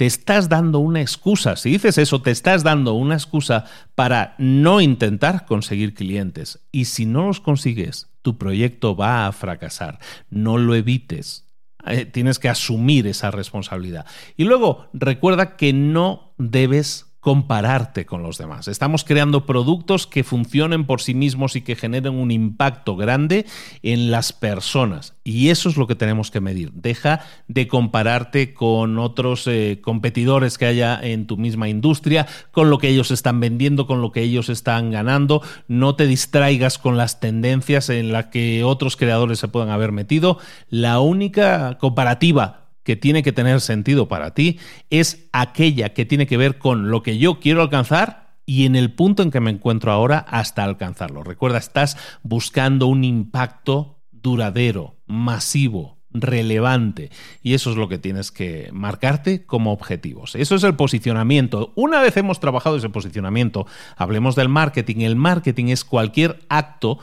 Te 0.00 0.06
estás 0.06 0.48
dando 0.48 0.78
una 0.78 1.02
excusa, 1.02 1.56
si 1.56 1.72
dices 1.72 1.98
eso, 1.98 2.22
te 2.22 2.30
estás 2.30 2.62
dando 2.62 2.94
una 2.94 3.16
excusa 3.16 3.66
para 3.94 4.34
no 4.38 4.80
intentar 4.80 5.44
conseguir 5.44 5.92
clientes. 5.92 6.58
Y 6.72 6.86
si 6.86 7.04
no 7.04 7.26
los 7.26 7.42
consigues, 7.42 8.08
tu 8.22 8.38
proyecto 8.38 8.96
va 8.96 9.26
a 9.26 9.32
fracasar. 9.32 9.98
No 10.30 10.56
lo 10.56 10.74
evites. 10.74 11.44
Eh, 11.84 12.06
tienes 12.06 12.38
que 12.38 12.48
asumir 12.48 13.06
esa 13.06 13.30
responsabilidad. 13.30 14.06
Y 14.38 14.44
luego, 14.44 14.88
recuerda 14.94 15.56
que 15.56 15.74
no 15.74 16.32
debes 16.38 17.09
compararte 17.20 18.06
con 18.06 18.22
los 18.22 18.38
demás. 18.38 18.66
Estamos 18.66 19.04
creando 19.04 19.44
productos 19.44 20.06
que 20.06 20.24
funcionen 20.24 20.86
por 20.86 21.02
sí 21.02 21.14
mismos 21.14 21.54
y 21.54 21.60
que 21.60 21.76
generen 21.76 22.14
un 22.14 22.30
impacto 22.30 22.96
grande 22.96 23.46
en 23.82 24.10
las 24.10 24.32
personas. 24.32 25.14
Y 25.22 25.50
eso 25.50 25.68
es 25.68 25.76
lo 25.76 25.86
que 25.86 25.94
tenemos 25.94 26.30
que 26.30 26.40
medir. 26.40 26.72
Deja 26.72 27.20
de 27.46 27.68
compararte 27.68 28.54
con 28.54 28.98
otros 28.98 29.46
eh, 29.46 29.80
competidores 29.82 30.56
que 30.56 30.66
haya 30.66 30.98
en 31.00 31.26
tu 31.26 31.36
misma 31.36 31.68
industria, 31.68 32.26
con 32.52 32.70
lo 32.70 32.78
que 32.78 32.88
ellos 32.88 33.10
están 33.10 33.38
vendiendo, 33.38 33.86
con 33.86 34.00
lo 34.00 34.12
que 34.12 34.22
ellos 34.22 34.48
están 34.48 34.90
ganando. 34.90 35.42
No 35.68 35.94
te 35.96 36.06
distraigas 36.06 36.78
con 36.78 36.96
las 36.96 37.20
tendencias 37.20 37.90
en 37.90 38.12
las 38.12 38.26
que 38.26 38.64
otros 38.64 38.96
creadores 38.96 39.38
se 39.38 39.48
puedan 39.48 39.68
haber 39.68 39.92
metido. 39.92 40.38
La 40.70 41.00
única 41.00 41.76
comparativa 41.78 42.59
que 42.82 42.96
tiene 42.96 43.22
que 43.22 43.32
tener 43.32 43.60
sentido 43.60 44.08
para 44.08 44.34
ti 44.34 44.58
es 44.90 45.28
aquella 45.32 45.92
que 45.92 46.06
tiene 46.06 46.26
que 46.26 46.36
ver 46.36 46.58
con 46.58 46.90
lo 46.90 47.02
que 47.02 47.18
yo 47.18 47.40
quiero 47.40 47.62
alcanzar 47.62 48.30
y 48.46 48.66
en 48.66 48.74
el 48.74 48.92
punto 48.92 49.22
en 49.22 49.30
que 49.30 49.40
me 49.40 49.50
encuentro 49.50 49.92
ahora 49.92 50.18
hasta 50.18 50.64
alcanzarlo. 50.64 51.22
Recuerda, 51.22 51.58
estás 51.58 51.96
buscando 52.22 52.86
un 52.86 53.04
impacto 53.04 54.00
duradero, 54.10 54.96
masivo, 55.06 56.00
relevante. 56.12 57.10
Y 57.42 57.54
eso 57.54 57.70
es 57.70 57.76
lo 57.76 57.88
que 57.88 57.98
tienes 57.98 58.32
que 58.32 58.70
marcarte 58.72 59.46
como 59.46 59.72
objetivos. 59.72 60.34
Eso 60.34 60.56
es 60.56 60.64
el 60.64 60.74
posicionamiento. 60.74 61.72
Una 61.76 62.00
vez 62.00 62.16
hemos 62.16 62.40
trabajado 62.40 62.76
ese 62.76 62.88
posicionamiento, 62.88 63.66
hablemos 63.96 64.34
del 64.34 64.48
marketing. 64.48 65.02
El 65.02 65.16
marketing 65.16 65.66
es 65.66 65.84
cualquier 65.84 66.40
acto 66.48 66.98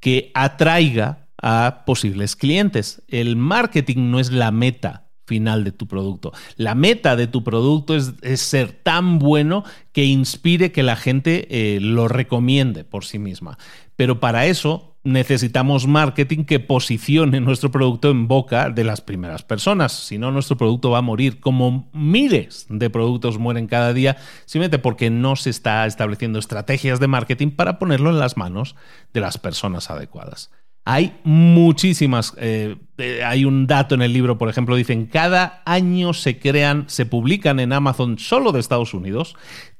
que 0.00 0.30
atraiga 0.34 1.28
a 1.40 1.82
posibles 1.84 2.36
clientes. 2.36 3.02
El 3.08 3.36
marketing 3.36 4.10
no 4.10 4.18
es 4.18 4.30
la 4.32 4.50
meta 4.50 5.05
final 5.26 5.64
de 5.64 5.72
tu 5.72 5.86
producto. 5.86 6.32
La 6.56 6.74
meta 6.74 7.16
de 7.16 7.26
tu 7.26 7.44
producto 7.44 7.94
es, 7.96 8.40
ser 8.40 8.72
tan 8.72 9.18
bueno 9.18 9.64
que 9.92 10.04
inspire 10.04 10.72
que 10.72 10.82
la 10.82 10.96
gente 10.96 11.46
eh, 11.50 11.80
lo 11.80 12.08
recomiende 12.08 12.84
por 12.84 13.04
sí 13.04 13.18
misma. 13.18 13.58
Pero 13.96 14.20
para 14.20 14.46
eso 14.46 14.96
necesitamos 15.06 15.86
marketing 15.86 16.44
que 16.44 16.58
posicione 16.58 17.40
nuestro 17.40 17.70
producto 17.70 18.10
en 18.10 18.26
boca 18.26 18.70
de 18.70 18.84
las 18.84 19.00
primeras 19.00 19.42
personas. 19.42 19.92
Si 19.92 20.18
no, 20.18 20.32
nuestro 20.32 20.56
producto 20.56 20.90
va 20.90 20.98
a 20.98 21.02
morir, 21.02 21.38
como 21.38 21.88
miles 21.92 22.66
de 22.68 22.90
productos 22.90 23.38
mueren 23.38 23.68
cada 23.68 23.92
día, 23.92 24.16
simplemente 24.46 24.80
porque 24.80 25.08
no 25.08 25.36
se 25.36 25.50
está 25.50 25.86
estableciendo 25.86 26.38
estrategias 26.38 26.98
de 26.98 27.06
marketing 27.06 27.52
para 27.52 27.78
ponerlo 27.78 28.10
en 28.10 28.18
las 28.18 28.36
manos 28.36 28.74
de 29.14 29.20
las 29.20 29.38
personas 29.38 29.90
adecuadas. 29.90 30.50
Hay 30.88 31.18
muchísimas. 31.24 32.32
Eh, 32.38 32.76
eh, 32.98 33.24
hay 33.24 33.44
un 33.44 33.66
dato 33.66 33.96
en 33.96 34.02
el 34.02 34.12
libro, 34.12 34.38
por 34.38 34.48
ejemplo, 34.48 34.76
dicen, 34.76 35.06
cada 35.06 35.60
año 35.66 36.14
se 36.14 36.38
crean, 36.38 36.84
se 36.86 37.06
publican 37.06 37.58
en 37.58 37.72
Amazon 37.72 38.20
solo 38.20 38.52
de 38.52 38.60
Estados 38.60 38.94
Unidos 38.94 39.34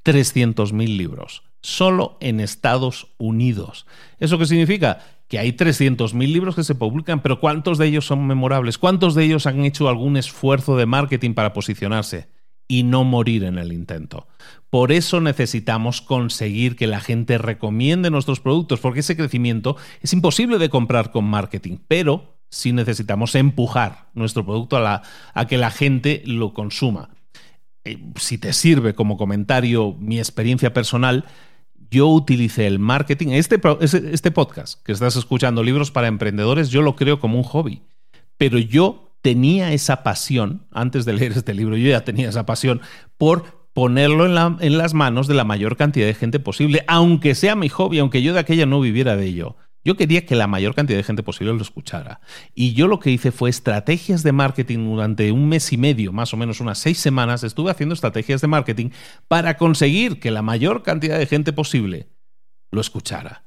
300.000 0.04 0.96
libros. 0.96 1.44
Solo 1.60 2.18
en 2.20 2.40
Estados 2.40 3.14
Unidos. 3.18 3.86
¿Eso 4.18 4.36
qué 4.36 4.46
significa? 4.46 4.98
Que 5.28 5.38
hay 5.38 5.52
300.000 5.52 6.26
libros 6.26 6.56
que 6.56 6.64
se 6.64 6.74
publican, 6.74 7.22
pero 7.22 7.38
¿cuántos 7.38 7.78
de 7.78 7.86
ellos 7.86 8.04
son 8.04 8.26
memorables? 8.26 8.76
¿Cuántos 8.76 9.14
de 9.14 9.24
ellos 9.26 9.46
han 9.46 9.64
hecho 9.64 9.88
algún 9.88 10.16
esfuerzo 10.16 10.76
de 10.76 10.86
marketing 10.86 11.34
para 11.34 11.52
posicionarse? 11.52 12.26
Y 12.68 12.82
no 12.82 13.04
morir 13.04 13.44
en 13.44 13.58
el 13.58 13.72
intento. 13.72 14.26
Por 14.70 14.92
eso 14.92 15.20
necesitamos 15.20 16.00
conseguir 16.00 16.76
que 16.76 16.86
la 16.86 17.00
gente 17.00 17.38
recomiende 17.38 18.10
nuestros 18.10 18.40
productos, 18.40 18.80
porque 18.80 19.00
ese 19.00 19.16
crecimiento 19.16 19.76
es 20.00 20.12
imposible 20.12 20.58
de 20.58 20.68
comprar 20.68 21.12
con 21.12 21.24
marketing, 21.24 21.78
pero 21.88 22.36
sí 22.50 22.72
necesitamos 22.72 23.34
empujar 23.34 24.08
nuestro 24.14 24.44
producto 24.44 24.76
a, 24.76 25.02
que 25.48 25.56
la 25.56 25.70
gente 25.70 26.22
lo 26.26 26.52
consuma. 26.52 27.10
Eh, 27.84 27.98
si 28.16 28.38
te 28.38 28.52
sirve 28.52 28.94
como 28.94 29.16
comentario 29.16 29.94
mi 29.98 30.18
experiencia 30.18 30.72
personal, 30.72 31.24
yo 31.90 32.08
utilicé 32.08 32.66
el 32.66 32.78
marketing, 32.78 33.28
este, 33.28 33.60
este 33.80 34.30
podcast 34.32 34.82
que 34.82 34.92
estás 34.92 35.14
escuchando, 35.16 35.62
libros 35.62 35.92
para 35.92 36.08
emprendedores, 36.08 36.70
yo 36.70 36.82
lo 36.82 36.96
creo 36.96 37.20
como 37.20 37.38
un 37.38 37.44
hobby, 37.44 37.82
pero 38.36 38.58
yo 38.58 39.05
tenía 39.26 39.72
esa 39.72 40.04
pasión, 40.04 40.68
antes 40.70 41.04
de 41.04 41.12
leer 41.12 41.32
este 41.32 41.52
libro, 41.52 41.76
yo 41.76 41.88
ya 41.88 42.04
tenía 42.04 42.28
esa 42.28 42.46
pasión 42.46 42.80
por 43.18 43.66
ponerlo 43.72 44.24
en, 44.24 44.78
las 44.78 44.94
manos 44.94 45.26
de 45.26 45.34
la 45.34 45.42
mayor 45.42 45.76
cantidad 45.76 46.06
de 46.06 46.14
gente 46.14 46.38
posible, 46.38 46.84
aunque 46.86 47.34
sea 47.34 47.56
mi 47.56 47.68
hobby, 47.68 47.98
aunque 47.98 48.22
yo 48.22 48.34
de 48.34 48.38
aquella 48.38 48.66
no 48.66 48.80
viviera 48.80 49.16
de 49.16 49.26
ello. 49.26 49.56
Yo 49.84 49.96
quería 49.96 50.24
que 50.26 50.36
la 50.36 50.46
mayor 50.46 50.76
cantidad 50.76 50.96
de 50.96 51.02
gente 51.02 51.24
posible 51.24 51.52
lo 51.52 51.60
escuchara. 51.60 52.20
Y 52.54 52.74
yo 52.74 52.86
lo 52.86 53.00
que 53.00 53.10
hice 53.10 53.32
fue 53.32 53.50
estrategias 53.50 54.22
de 54.22 54.30
marketing 54.30 54.84
durante 54.84 55.32
un 55.32 55.48
mes 55.48 55.72
y 55.72 55.76
medio, 55.76 56.12
más 56.12 56.32
o 56.32 56.36
menos 56.36 56.60
unas 56.60 56.78
seis 56.78 56.98
semanas, 56.98 57.42
estuve 57.42 57.72
haciendo 57.72 57.96
estrategias 57.96 58.40
de 58.40 58.46
marketing 58.46 58.90
para 59.26 59.56
conseguir 59.56 60.20
que 60.20 60.30
la 60.30 60.42
mayor 60.42 60.84
cantidad 60.84 61.18
de 61.18 61.26
gente 61.26 61.52
posible 61.52 62.10
lo 62.70 62.80
escuchara. 62.80 63.45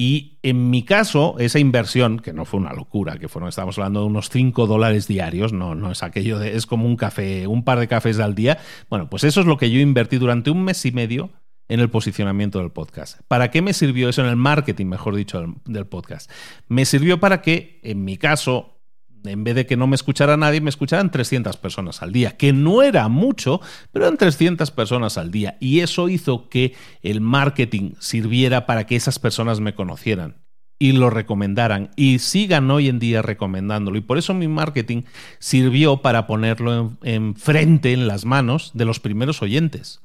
Y 0.00 0.38
en 0.42 0.70
mi 0.70 0.82
caso, 0.82 1.36
esa 1.38 1.58
inversión, 1.58 2.20
que 2.20 2.32
no 2.32 2.46
fue 2.46 2.58
una 2.58 2.72
locura, 2.72 3.18
que 3.18 3.28
fueron, 3.28 3.50
estamos 3.50 3.76
hablando 3.76 4.00
de 4.00 4.06
unos 4.06 4.30
5 4.30 4.66
dólares 4.66 5.06
diarios, 5.06 5.52
no, 5.52 5.74
no 5.74 5.92
es 5.92 6.02
aquello 6.02 6.38
de, 6.38 6.56
es 6.56 6.64
como 6.64 6.86
un 6.86 6.96
café, 6.96 7.46
un 7.46 7.64
par 7.64 7.78
de 7.78 7.86
cafés 7.86 8.18
al 8.18 8.34
día. 8.34 8.56
Bueno, 8.88 9.10
pues 9.10 9.24
eso 9.24 9.42
es 9.42 9.46
lo 9.46 9.58
que 9.58 9.70
yo 9.70 9.78
invertí 9.78 10.16
durante 10.16 10.50
un 10.50 10.64
mes 10.64 10.86
y 10.86 10.92
medio 10.92 11.28
en 11.68 11.80
el 11.80 11.90
posicionamiento 11.90 12.60
del 12.60 12.70
podcast. 12.70 13.20
¿Para 13.28 13.50
qué 13.50 13.60
me 13.60 13.74
sirvió 13.74 14.08
eso 14.08 14.22
en 14.22 14.28
el 14.28 14.36
marketing, 14.36 14.86
mejor 14.86 15.16
dicho, 15.16 15.54
del 15.66 15.86
podcast? 15.86 16.30
Me 16.66 16.86
sirvió 16.86 17.20
para 17.20 17.42
que, 17.42 17.78
en 17.82 18.02
mi 18.02 18.16
caso, 18.16 18.79
en 19.24 19.44
vez 19.44 19.54
de 19.54 19.66
que 19.66 19.76
no 19.76 19.86
me 19.86 19.96
escuchara 19.96 20.36
nadie, 20.36 20.60
me 20.60 20.70
escucharan 20.70 21.10
300 21.10 21.56
personas 21.56 22.02
al 22.02 22.12
día, 22.12 22.36
que 22.36 22.52
no 22.52 22.82
era 22.82 23.08
mucho, 23.08 23.60
pero 23.92 24.06
eran 24.06 24.16
300 24.16 24.70
personas 24.70 25.18
al 25.18 25.30
día. 25.30 25.56
Y 25.60 25.80
eso 25.80 26.08
hizo 26.08 26.48
que 26.48 26.74
el 27.02 27.20
marketing 27.20 27.92
sirviera 27.98 28.66
para 28.66 28.86
que 28.86 28.96
esas 28.96 29.18
personas 29.18 29.60
me 29.60 29.74
conocieran 29.74 30.36
y 30.78 30.92
lo 30.92 31.10
recomendaran 31.10 31.90
y 31.94 32.20
sigan 32.20 32.70
hoy 32.70 32.88
en 32.88 32.98
día 32.98 33.20
recomendándolo. 33.22 33.98
Y 33.98 34.00
por 34.00 34.16
eso 34.18 34.32
mi 34.32 34.48
marketing 34.48 35.02
sirvió 35.38 35.98
para 35.98 36.26
ponerlo 36.26 36.96
enfrente, 37.02 37.92
en, 37.92 38.00
en 38.00 38.06
las 38.08 38.24
manos 38.24 38.70
de 38.74 38.86
los 38.86 38.98
primeros 38.98 39.42
oyentes. 39.42 40.00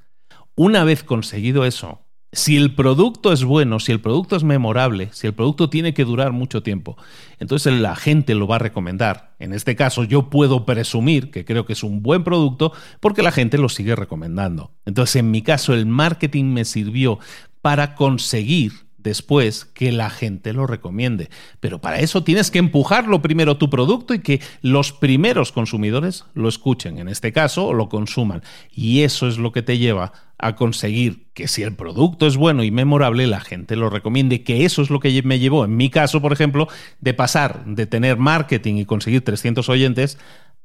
Una 0.54 0.84
vez 0.84 1.04
conseguido 1.04 1.66
eso, 1.66 2.05
si 2.36 2.58
el 2.58 2.76
producto 2.76 3.32
es 3.32 3.44
bueno, 3.46 3.80
si 3.80 3.94
el 3.94 4.02
producto 4.02 4.36
es 4.36 4.44
memorable, 4.44 5.10
si 5.14 5.26
el 5.26 5.34
producto 5.34 5.70
tiene 5.70 5.94
que 5.94 6.04
durar 6.04 6.34
mucho 6.34 6.62
tiempo, 6.62 6.98
entonces 7.40 7.74
la 7.74 7.96
gente 7.96 8.36
lo 8.36 8.46
va 8.46 8.58
a 8.58 8.60
recomendar. 8.60 9.36
En 9.40 9.54
este 9.54 9.76
caso 9.76 10.04
yo 10.04 10.30
puedo 10.30 10.66
presumir 10.66 11.32
que 11.32 11.46
creo 11.46 11.66
que 11.66 11.74
es 11.74 11.84
un 11.84 12.04
buen 12.04 12.24
producto 12.24 12.74
porque 13.00 13.24
la 13.24 13.32
gente 13.32 13.58
lo 13.58 13.70
sigue 13.70 13.96
recomendando. 13.96 14.72
Entonces 14.86 15.18
en 15.18 15.32
mi 15.32 15.42
caso 15.42 15.74
el 15.74 15.86
marketing 15.86 16.46
me 16.46 16.66
sirvió 16.66 17.20
para 17.62 17.96
conseguir 17.96 18.85
después 19.06 19.64
que 19.64 19.94
la 19.94 20.10
gente 20.10 20.52
lo 20.52 20.68
recomiende. 20.68 21.30
Pero 21.62 21.80
para 21.80 22.00
eso 22.00 22.24
tienes 22.24 22.52
que 22.52 22.60
empujarlo 22.60 23.22
primero 23.22 23.56
tu 23.56 23.70
producto 23.70 24.14
y 24.14 24.20
que 24.20 24.42
los 24.62 24.92
primeros 24.92 25.54
consumidores 25.54 26.26
lo 26.34 26.50
escuchen, 26.50 26.98
en 26.98 27.08
este 27.08 27.32
caso, 27.32 27.68
o 27.68 27.74
lo 27.74 27.88
consuman. 27.88 28.44
Y 28.74 29.04
eso 29.04 29.28
es 29.28 29.38
lo 29.38 29.54
que 29.54 29.62
te 29.62 29.78
lleva 29.78 30.12
a 30.38 30.56
conseguir 30.56 31.28
que 31.34 31.48
si 31.48 31.64
el 31.64 31.76
producto 31.76 32.28
es 32.28 32.36
bueno 32.36 32.64
y 32.64 32.72
memorable, 32.72 33.28
la 33.28 33.40
gente 33.40 33.76
lo 33.76 33.90
recomiende, 33.90 34.44
que 34.44 34.66
eso 34.66 34.82
es 34.82 34.90
lo 34.90 35.00
que 35.00 35.22
me 35.24 35.40
llevó, 35.40 35.64
en 35.64 35.78
mi 35.78 35.90
caso, 35.90 36.22
por 36.22 36.34
ejemplo, 36.34 36.68
de 37.00 37.14
pasar 37.14 37.64
de 37.66 37.86
tener 37.86 38.18
marketing 38.18 38.76
y 38.76 38.86
conseguir 38.86 39.24
300 39.24 39.70
oyentes 39.70 40.18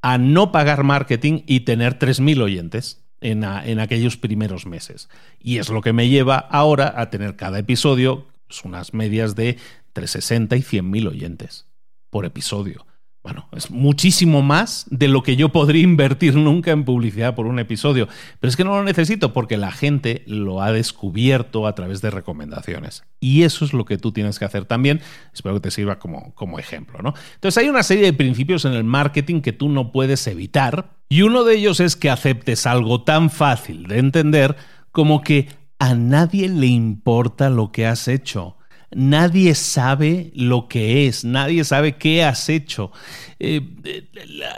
a 0.03 0.19
no 0.19 0.51
pagar 0.51 0.83
marketing 0.83 1.43
y 1.47 1.61
tener 1.61 1.99
3.000 1.99 2.43
oyentes 2.43 3.05
en, 3.21 3.45
en, 3.45 3.81
aquellos 3.81 4.17
primeros 4.17 4.67
meses. 4.67 5.09
Y 5.41 5.59
es 5.59 5.69
lo 5.69 5.83
que 5.83 5.93
me 5.93 6.09
lleva 6.09 6.37
ahora 6.37 6.95
a 6.97 7.11
tener 7.11 7.37
cada 7.37 7.59
episodio 7.59 8.27
pues, 8.51 8.65
unas 8.65 8.93
medias 8.95 9.37
de 9.37 9.59
entre 9.87 10.09
60 10.09 10.57
y 10.57 10.63
100 10.63 10.91
mil 10.91 11.07
oyentes 11.07 11.69
por 12.11 12.25
episodio. 12.25 12.85
bueno, 13.23 13.49
es 13.53 13.71
muchísimo 13.71 14.43
más 14.43 14.87
de 14.91 15.07
lo 15.07 15.23
que 15.23 15.37
yo 15.37 15.51
podría 15.51 15.83
invertir 15.85 16.35
nunca 16.35 16.73
en 16.73 16.85
publicidad 16.85 17.37
por 17.37 17.47
un 17.47 17.61
episodio. 17.61 18.09
Pero 18.41 18.49
es 18.49 18.57
que 18.57 18.65
no 18.65 18.71
lo 18.71 18.83
necesito 18.83 19.33
porque 19.33 19.57
la 19.57 19.71
gente 19.71 20.25
lo 20.27 20.63
ha 20.63 20.73
descubierto 20.73 21.69
a 21.69 21.77
través 21.77 22.03
de 22.03 22.11
recomendaciones. 22.11 23.05
Y 23.21 23.45
eso 23.45 23.65
es 23.65 23.73
lo 23.73 23.85
que 23.85 23.99
tú 23.99 24.11
tienes 24.11 24.41
que 24.41 24.47
hacer 24.47 24.65
también. 24.65 25.01
Espero 25.33 25.55
que 25.55 25.61
te 25.61 25.71
sirva 25.71 26.01
como, 26.01 26.35
como 26.35 26.59
ejemplo. 26.59 26.99
¿no? 27.03 27.15
Entonces 27.35 27.63
hay 27.63 27.69
una 27.69 27.85
serie 27.85 28.05
de 28.05 28.13
principios 28.15 28.65
en 28.65 28.73
el 28.73 28.83
marketing 28.85 29.43
que 29.43 29.53
tú 29.53 29.69
no 29.69 29.93
puedes 29.93 30.27
evitar. 30.27 30.97
Y 31.09 31.23
uno 31.23 31.45
de 31.45 31.55
ellos 31.55 31.79
es 31.79 31.95
que 31.95 32.11
aceptes 32.11 32.67
algo 32.67 33.05
tan 33.05 33.31
fácil 33.31 33.87
de 33.87 33.99
entender 33.99 34.57
como 34.91 35.21
que 35.21 35.60
a 35.81 35.97
nadie 35.97 36.49
le 36.49 36.69
importa 36.69 37.51
lo 37.51 37.73
que 37.73 37.87
has 37.87 38.07
hecho 38.07 38.57
nadie 38.93 39.55
sabe 39.55 40.33
lo 40.35 40.69
que 40.69 41.07
es, 41.07 41.25
nadie 41.25 41.65
sabe 41.65 41.97
qué 41.97 42.25
has 42.25 42.49
hecho. 42.49 42.91
Eh, 43.39 43.63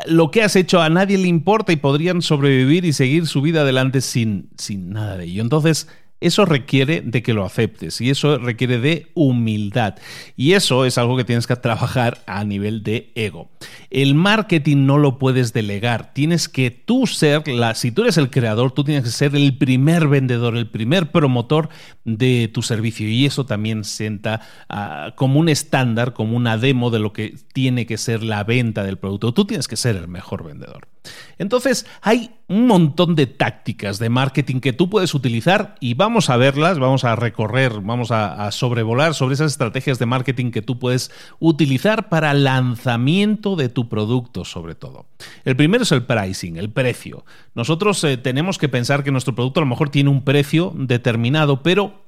lo 0.07 0.31
que 0.31 0.43
has 0.43 0.57
hecho 0.57 0.81
a 0.81 0.89
nadie 0.89 1.19
le 1.19 1.29
importa 1.29 1.73
y 1.73 1.77
podrían 1.77 2.23
sobrevivir 2.23 2.85
y 2.85 2.93
seguir 2.93 3.27
su 3.27 3.43
vida 3.43 3.61
adelante 3.61 4.01
sin, 4.01 4.49
sin 4.57 4.91
nada 4.91 5.19
de 5.19 5.25
ello. 5.27 5.43
Entonces, 5.43 5.89
eso 6.23 6.45
requiere 6.45 7.01
de 7.01 7.23
que 7.23 7.35
lo 7.35 7.45
aceptes 7.45 8.01
y 8.01 8.11
eso 8.11 8.39
requiere 8.39 8.79
de 8.79 9.11
humildad. 9.15 9.97
Y 10.37 10.53
eso 10.53 10.85
es 10.85 10.99
algo 10.99 11.17
que 11.17 11.25
tienes 11.25 11.47
que 11.47 11.57
trabajar 11.57 12.23
a 12.27 12.45
nivel 12.45 12.83
de 12.83 13.11
ego. 13.15 13.51
El 13.91 14.15
marketing 14.15 14.87
no 14.87 14.99
lo 14.99 15.19
puedes 15.19 15.53
delegar. 15.53 16.13
Tienes 16.15 16.49
que 16.49 16.71
tú 16.71 17.07
ser 17.07 17.47
la, 17.49 17.75
si 17.75 17.93
tú 17.93 18.03
eres 18.03 18.17
el 18.17 18.31
creador, 18.31 18.73
tú 18.73 18.85
tienes 18.85 19.05
que 19.05 19.11
ser 19.11 19.35
el 19.37 19.57
primer 19.59 20.09
vendedor, 20.09 20.57
el 20.57 20.71
primer 20.71 21.11
promotor 21.11 21.69
de 22.05 22.51
tu 22.53 22.63
servicio. 22.63 23.09
Y 23.09 23.27
eso 23.27 23.47
también 23.47 23.85
sienta 23.85 24.41
ah, 24.69 25.13
como 25.17 25.41
un 25.41 25.49
estándar, 25.49 26.13
como 26.13 26.37
una 26.37 26.59
demo 26.59 26.91
de 26.91 26.99
lo 26.99 27.13
que 27.13 27.37
tiene 27.53 27.87
que 27.87 27.99
ser 27.99 28.23
la 28.23 28.45
venta 28.45 28.85
del 28.85 28.99
producto. 28.99 29.33
Tú 29.35 29.45
tienes 29.45 29.69
que 29.69 29.77
ser 29.77 29.97
el 29.97 30.09
mejor 30.09 30.45
vendedor. 30.45 30.92
Entonces, 31.39 31.87
hay 32.01 32.31
un 32.49 32.67
montón 32.67 33.15
de 33.15 33.27
tácticas 33.27 33.99
de 33.99 34.09
marketing 34.09 34.61
que 34.61 34.73
tú 34.73 34.89
puedes 34.91 35.15
utilizar 35.15 35.75
y 35.81 35.95
vamos 35.95 36.31
a 36.31 36.37
verlas, 36.37 36.79
vamos 36.79 37.05
a 37.05 37.17
recorrer, 37.17 37.81
vamos 37.81 38.11
a, 38.11 38.51
sobrevolar 38.53 39.15
sobre 39.15 39.35
esas 39.35 39.53
estrategias 39.53 39.99
de 39.99 40.07
marketing 40.07 40.51
que 40.51 40.63
tú 40.63 40.79
puedes 40.79 41.11
utilizar 41.39 42.09
para 42.09 42.35
lanzamiento 42.35 43.57
de 43.57 43.69
tu 43.69 43.89
producto, 43.89 44.45
sobre 44.45 44.75
todo. 44.75 45.07
El 45.45 45.57
primero 45.57 45.85
es 45.85 45.93
el 45.93 46.05
pricing, 46.05 46.57
el 46.57 46.71
precio. 46.71 47.25
Nosotros 47.55 48.03
eh, 48.05 48.17
tenemos 48.17 48.59
que 48.59 48.69
pensar 48.69 49.03
que 49.03 49.11
nuestro 49.11 49.35
producto 49.35 49.61
a 49.61 49.65
lo 49.65 49.71
mejor 49.71 49.91
tiene 49.91 50.11
un 50.11 50.23
precio 50.23 50.73
determinado, 50.77 51.63
pero 51.63 52.03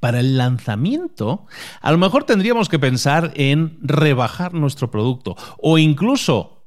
para 0.00 0.20
el 0.20 0.38
lanzamiento, 0.38 1.46
a 1.80 1.90
lo 1.90 1.98
mejor 1.98 2.24
tendríamos 2.24 2.68
que 2.68 2.78
pensar 2.78 3.32
en 3.34 3.78
rebajar 3.82 4.54
nuestro 4.54 4.90
producto 4.90 5.36
o 5.58 5.78
incluso 5.78 6.57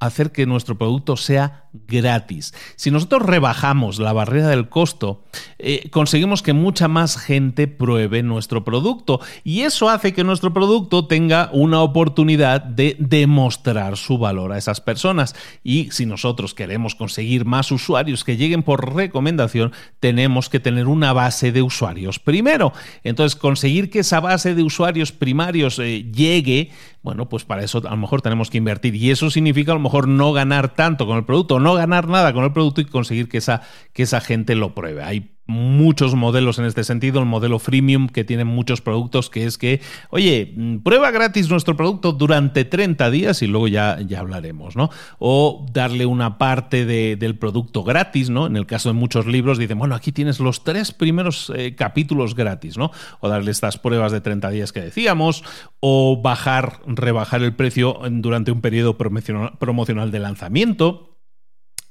hacer 0.00 0.32
que 0.32 0.46
nuestro 0.46 0.76
producto 0.76 1.16
sea 1.16 1.68
gratis. 1.72 2.52
Si 2.76 2.90
nosotros 2.90 3.22
rebajamos 3.22 3.98
la 3.98 4.12
barrera 4.12 4.48
del 4.48 4.68
costo, 4.68 5.24
eh, 5.58 5.88
conseguimos 5.90 6.42
que 6.42 6.52
mucha 6.52 6.88
más 6.88 7.16
gente 7.16 7.68
pruebe 7.68 8.22
nuestro 8.22 8.64
producto 8.64 9.20
y 9.44 9.60
eso 9.60 9.88
hace 9.88 10.12
que 10.12 10.24
nuestro 10.24 10.52
producto 10.52 11.06
tenga 11.06 11.50
una 11.52 11.80
oportunidad 11.82 12.62
de 12.62 12.96
demostrar 12.98 13.96
su 13.96 14.18
valor 14.18 14.52
a 14.52 14.58
esas 14.58 14.80
personas. 14.80 15.34
Y 15.62 15.90
si 15.90 16.06
nosotros 16.06 16.54
queremos 16.54 16.94
conseguir 16.94 17.44
más 17.44 17.70
usuarios 17.70 18.24
que 18.24 18.36
lleguen 18.36 18.62
por 18.62 18.94
recomendación, 18.94 19.72
tenemos 20.00 20.48
que 20.48 20.60
tener 20.60 20.88
una 20.88 21.12
base 21.12 21.52
de 21.52 21.62
usuarios 21.62 22.18
primero. 22.18 22.72
Entonces, 23.04 23.38
conseguir 23.38 23.90
que 23.90 24.00
esa 24.00 24.20
base 24.20 24.54
de 24.54 24.62
usuarios 24.62 25.12
primarios 25.12 25.78
eh, 25.78 26.10
llegue 26.12 26.70
bueno, 27.02 27.30
pues 27.30 27.44
para 27.44 27.64
eso 27.64 27.78
a 27.78 27.90
lo 27.90 27.96
mejor 27.96 28.20
tenemos 28.20 28.50
que 28.50 28.58
invertir. 28.58 28.94
Y 28.94 29.10
eso 29.10 29.30
significa 29.30 29.72
a 29.72 29.74
lo 29.74 29.80
mejor 29.80 30.06
no 30.06 30.32
ganar 30.32 30.74
tanto 30.74 31.06
con 31.06 31.16
el 31.16 31.24
producto, 31.24 31.58
no 31.60 31.74
ganar 31.74 32.08
nada 32.08 32.32
con 32.32 32.44
el 32.44 32.52
producto 32.52 32.80
y 32.80 32.86
conseguir 32.86 33.28
que 33.28 33.38
esa, 33.38 33.62
que 33.92 34.02
esa 34.02 34.20
gente 34.20 34.54
lo 34.54 34.74
pruebe. 34.74 35.02
Hay 35.02 35.30
muchos 35.50 36.14
modelos 36.14 36.58
en 36.58 36.64
este 36.64 36.84
sentido, 36.84 37.18
el 37.18 37.26
modelo 37.26 37.58
freemium 37.58 38.08
que 38.08 38.24
tiene 38.24 38.44
muchos 38.44 38.80
productos, 38.80 39.28
que 39.28 39.44
es 39.44 39.58
que, 39.58 39.80
oye, 40.10 40.54
mm, 40.56 40.78
prueba 40.78 41.10
gratis 41.10 41.50
nuestro 41.50 41.76
producto 41.76 42.12
durante 42.12 42.64
30 42.64 43.10
días 43.10 43.42
y 43.42 43.48
luego 43.48 43.66
ya, 43.68 44.00
ya 44.00 44.20
hablaremos, 44.20 44.76
¿no? 44.76 44.90
O 45.18 45.66
darle 45.72 46.06
una 46.06 46.38
parte 46.38 46.86
del 46.86 47.36
producto 47.36 47.82
gratis, 47.82 48.30
¿no? 48.30 48.46
En 48.46 48.56
el 48.56 48.66
caso 48.66 48.90
de 48.90 48.92
muchos 48.94 49.26
libros 49.26 49.58
dicen, 49.58 49.78
bueno, 49.78 49.94
aquí 49.94 50.12
tienes 50.12 50.38
los 50.38 50.62
tres 50.62 50.92
primeros 50.92 51.52
eh, 51.54 51.74
capítulos 51.74 52.34
gratis, 52.34 52.78
¿no? 52.78 52.92
O 53.18 53.28
darle 53.28 53.50
estas 53.50 53.76
pruebas 53.76 54.12
de 54.12 54.20
30 54.20 54.50
días 54.50 54.72
que 54.72 54.80
decíamos, 54.80 55.42
o 55.80 56.20
bajar, 56.22 56.80
rebajar 56.86 57.42
el 57.42 57.56
precio 57.56 58.00
durante 58.10 58.52
un 58.52 58.60
periodo 58.60 58.96
promocional 58.96 60.10
de 60.10 60.18
lanzamiento. 60.20 61.09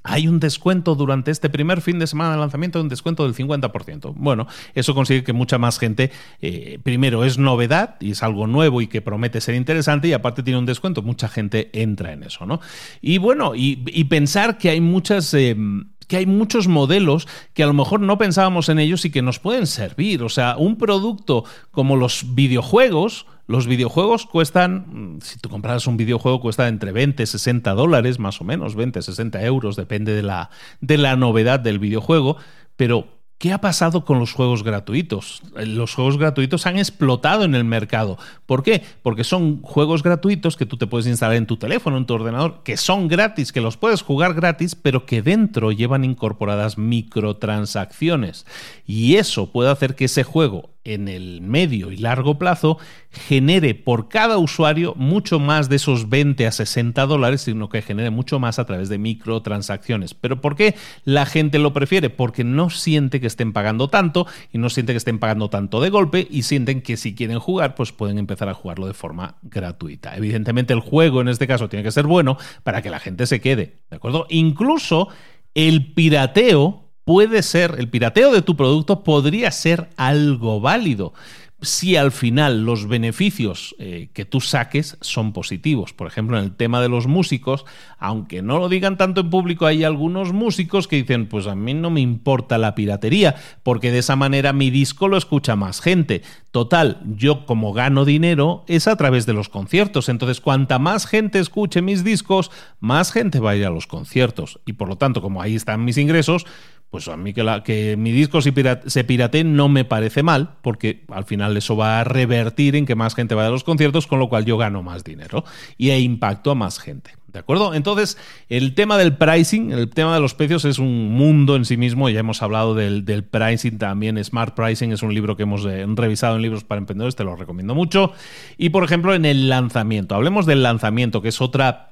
Hay 0.03 0.27
un 0.27 0.39
descuento 0.39 0.95
durante 0.95 1.29
este 1.29 1.49
primer 1.49 1.81
fin 1.81 1.99
de 1.99 2.07
semana 2.07 2.31
de 2.31 2.37
lanzamiento, 2.37 2.79
un 2.79 2.87
descuento 2.87 3.23
del 3.23 3.35
50%. 3.35 4.13
Bueno, 4.15 4.47
eso 4.73 4.95
consigue 4.95 5.23
que 5.23 5.33
mucha 5.33 5.57
más 5.57 5.77
gente, 5.77 6.11
eh, 6.41 6.79
primero 6.83 7.25
es 7.25 7.37
novedad 7.37 7.97
y 7.99 8.11
es 8.11 8.23
algo 8.23 8.47
nuevo 8.47 8.81
y 8.81 8.87
que 8.87 9.01
promete 9.01 9.41
ser 9.41 9.55
interesante 9.55 10.07
y 10.07 10.13
aparte 10.13 10.41
tiene 10.41 10.59
un 10.59 10.65
descuento, 10.65 11.01
mucha 11.01 11.27
gente 11.27 11.69
entra 11.73 12.13
en 12.13 12.23
eso, 12.23 12.45
¿no? 12.45 12.61
Y 13.01 13.17
bueno, 13.17 13.53
y, 13.55 13.75
pensar 14.05 14.57
que 14.57 14.69
hay 14.69 14.81
muchas... 14.81 15.33
Em, 15.33 15.89
que 16.07 16.17
hay 16.17 16.25
muchos 16.25 16.67
modelos 16.67 17.27
que 17.53 17.61
a 17.61 17.67
lo 17.67 17.73
mejor 17.73 17.99
no 17.99 18.17
pensábamos 18.17 18.67
en 18.69 18.79
ellos 18.79 19.05
y 19.05 19.11
que 19.11 19.21
nos 19.21 19.37
pueden 19.37 19.67
servir. 19.67 20.23
O 20.23 20.29
sea, 20.29 20.57
un 20.57 20.75
producto 20.75 21.45
como 21.69 21.97
los 21.97 22.33
videojuegos, 22.33 23.27
los 23.49 23.65
videojuegos 23.65 24.27
cuestan, 24.27 25.15
mm, 25.15 25.21
si 25.21 25.39
tú 25.39 25.49
compras 25.49 25.87
un 25.87 25.97
videojuego, 25.97 26.39
cuesta 26.39 26.67
entre 26.67 26.91
20 26.91 27.23
y 27.23 27.25
60 27.25 27.73
dólares, 27.73 28.19
más 28.19 28.39
o 28.41 28.43
menos, 28.43 28.75
20, 28.75 29.01
60 29.01 29.43
euros, 29.43 29.75
depende 29.75 30.13
de 30.13 30.21
la, 30.21 30.51
de 30.81 30.99
la 30.99 31.15
novedad 31.15 31.59
del 31.59 31.79
videojuego, 31.79 32.37
pero 32.75 33.07
¿Qué 33.39 33.53
ha 33.53 33.61
pasado 33.61 34.03
con 34.03 34.19
los 34.19 34.33
juegos 34.33 34.63
gratuitos? 34.63 35.41
Los 35.55 35.95
juegos 35.95 36.17
gratuitos 36.17 36.65
han 36.65 36.77
explotado 36.77 37.45
en 37.45 37.55
el 37.55 37.63
mercado. 37.63 38.17
¿Por 38.45 38.63
qué? 38.63 38.83
Porque 39.01 39.23
son 39.23 39.61
juegos 39.61 40.03
gratuitos 40.03 40.57
que 40.57 40.65
tú 40.65 40.75
te 40.75 40.87
puedes 40.87 41.07
instalar 41.07 41.37
en 41.37 41.45
tu 41.45 41.55
teléfono, 41.55 41.95
en 41.95 42.05
tu 42.05 42.15
ordenador, 42.15 42.63
que 42.65 42.75
son 42.75 43.07
gratis, 43.07 43.53
que 43.53 43.61
los 43.61 43.77
puedes 43.77 44.01
jugar 44.01 44.33
gratis, 44.33 44.75
pero 44.75 45.05
que 45.05 45.21
dentro 45.21 45.71
llevan 45.71 46.03
incorporadas 46.03 46.77
microtransacciones. 46.77 48.45
Y 48.85 49.15
eso 49.15 49.53
puede 49.53 49.71
hacer 49.71 49.95
que 49.95 50.05
ese 50.05 50.23
juego 50.23 50.71
en 50.83 51.07
el 51.07 51.41
medio 51.41 51.91
y 51.91 51.97
largo 51.97 52.39
plazo 52.39 52.77
genere 53.11 53.75
por 53.75 54.07
cada 54.09 54.37
usuario 54.37 54.93
mucho 54.95 55.39
más 55.39 55.69
de 55.69 55.75
esos 55.75 56.09
20 56.09 56.47
a 56.47 56.51
60 56.51 57.05
dólares, 57.05 57.41
sino 57.41 57.69
que 57.69 57.81
genere 57.81 58.09
mucho 58.09 58.39
más 58.39 58.59
a 58.59 58.65
través 58.65 58.89
de 58.89 58.97
microtransacciones. 58.97 60.13
¿Pero 60.13 60.41
por 60.41 60.55
qué 60.55 60.75
la 61.03 61.25
gente 61.25 61.59
lo 61.59 61.73
prefiere? 61.73 62.09
Porque 62.09 62.43
no 62.43 62.69
siente 62.69 63.19
que 63.19 63.27
estén 63.27 63.53
pagando 63.53 63.89
tanto 63.89 64.27
y 64.51 64.57
no 64.57 64.69
siente 64.69 64.93
que 64.93 64.97
estén 64.97 65.19
pagando 65.19 65.49
tanto 65.49 65.81
de 65.81 65.89
golpe 65.89 66.27
y 66.29 66.43
sienten 66.43 66.81
que 66.81 66.97
si 66.97 67.15
quieren 67.15 67.39
jugar, 67.39 67.75
pues 67.75 67.91
pueden 67.91 68.17
empezar 68.17 68.49
a 68.49 68.53
jugarlo 68.53 68.87
de 68.87 68.93
forma 68.93 69.35
gratuita. 69.41 70.15
Evidentemente 70.15 70.73
el 70.73 70.79
juego 70.79 71.21
en 71.21 71.27
este 71.27 71.47
caso 71.47 71.69
tiene 71.69 71.83
que 71.83 71.91
ser 71.91 72.07
bueno 72.07 72.37
para 72.63 72.81
que 72.81 72.89
la 72.89 72.99
gente 72.99 73.27
se 73.27 73.41
quede, 73.41 73.77
¿de 73.89 73.95
acuerdo? 73.95 74.25
Incluso 74.29 75.09
el 75.53 75.93
pirateo 75.93 76.88
puede 77.09 77.41
ser, 77.41 77.77
el 77.79 77.89
pirateo 77.89 78.31
de 78.31 78.43
tu 78.43 78.55
producto 78.55 79.03
podría 79.03 79.49
ser 79.49 79.89
algo 79.97 80.61
válido 80.61 81.13
si 81.61 81.97
al 81.97 82.11
final 82.11 82.63
los 82.63 82.87
beneficios 82.87 83.75
eh, 83.79 84.09
que 84.13 84.25
tú 84.25 84.39
saques 84.39 84.97
son 85.01 85.33
positivos. 85.33 85.91
Por 85.91 86.07
ejemplo, 86.07 86.37
en 86.37 86.45
el 86.45 86.55
tema 86.55 86.81
de 86.81 86.87
los 86.87 87.07
músicos, 87.07 87.65
aunque 87.97 88.41
no 88.41 88.59
lo 88.59 88.69
digan 88.69 88.97
tanto 88.97 89.21
en 89.21 89.29
público, 89.29 89.65
hay 89.65 89.83
algunos 89.83 90.31
músicos 90.31 90.87
que 90.87 90.97
dicen, 90.97 91.27
pues 91.27 91.47
a 91.47 91.55
mí 91.55 91.73
no 91.73 91.89
me 91.89 91.99
importa 91.99 92.57
la 92.57 92.75
piratería, 92.75 93.35
porque 93.63 93.91
de 93.91 93.99
esa 93.99 94.15
manera 94.15 94.53
mi 94.53 94.69
disco 94.69 95.07
lo 95.07 95.17
escucha 95.17 95.55
más 95.55 95.81
gente. 95.81 96.21
Total, 96.51 97.01
yo 97.05 97.45
como 97.45 97.73
gano 97.73 98.05
dinero 98.05 98.63
es 98.67 98.87
a 98.87 98.95
través 98.95 99.25
de 99.25 99.33
los 99.33 99.49
conciertos. 99.49 100.07
Entonces, 100.07 100.39
cuanta 100.39 100.79
más 100.79 101.07
gente 101.07 101.39
escuche 101.39 101.81
mis 101.81 102.03
discos, 102.03 102.51
más 102.79 103.11
gente 103.11 103.39
va 103.39 103.51
a 103.51 103.55
ir 103.57 103.65
a 103.65 103.69
los 103.69 103.87
conciertos. 103.87 104.59
Y 104.65 104.73
por 104.73 104.87
lo 104.87 104.97
tanto, 104.97 105.21
como 105.21 105.41
ahí 105.41 105.55
están 105.55 105.83
mis 105.83 105.97
ingresos, 105.97 106.45
pues 106.89 107.07
a 107.07 107.17
mí 107.17 107.33
que, 107.33 107.61
que 107.63 107.95
mi 107.97 108.11
disco 108.11 108.41
se, 108.41 108.51
pirate, 108.51 109.43
no 109.43 109.69
me 109.69 109.85
parece 109.85 110.23
mal, 110.23 110.55
porque 110.61 111.03
al 111.09 111.25
final 111.25 111.55
eso 111.55 111.77
va 111.77 111.99
a 111.99 112.03
revertir 112.03 112.75
en 112.75 112.85
que 112.85 112.95
más 112.95 113.13
gente 113.13 113.35
vaya 113.35 113.49
a 113.49 113.51
los 113.51 113.63
conciertos, 113.63 114.07
con 114.07 114.19
lo 114.19 114.27
cual 114.27 114.45
yo 114.45 114.57
gano 114.57 114.81
más 114.81 115.03
dinero 115.03 115.43
y 115.77 115.91
e 115.91 115.99
impacto 115.99 116.51
a 116.51 116.55
más 116.55 116.79
gente. 116.79 117.11
¿De 117.31 117.37
acuerdo? 117.37 117.75
Entonces, 117.75 118.17
el 118.49 118.73
tema 118.73 118.97
del 118.97 119.15
pricing, 119.15 119.71
el 119.71 119.89
tema 119.91 120.15
de 120.15 120.19
los 120.19 120.33
precios 120.33 120.65
es 120.65 120.79
un 120.79 121.09
mundo 121.11 121.55
en 121.55 121.63
sí 121.63 121.77
mismo. 121.77 122.09
Ya 122.09 122.21
hemos 122.21 122.41
hablado 122.41 122.73
del, 122.73 123.05
del 123.05 123.23
pricing 123.23 123.77
también. 123.77 124.23
Smart 124.23 124.55
Pricing 124.55 124.91
es 124.93 125.03
un 125.03 125.13
libro 125.13 125.37
que 125.37 125.43
hemos 125.43 125.63
eh, 125.65 125.85
revisado 125.87 126.37
en 126.37 126.41
libros 126.41 126.63
para 126.63 126.79
emprendedores, 126.79 127.15
te 127.15 127.23
lo 127.23 127.35
recomiendo 127.35 127.75
mucho. 127.75 128.13
Y 128.57 128.69
por 128.69 128.83
ejemplo, 128.83 129.13
en 129.13 129.25
el 129.25 129.47
lanzamiento. 129.47 130.15
Hablemos 130.15 130.47
del 130.47 130.63
lanzamiento, 130.63 131.21
que 131.21 131.29
es 131.29 131.39
otra 131.39 131.88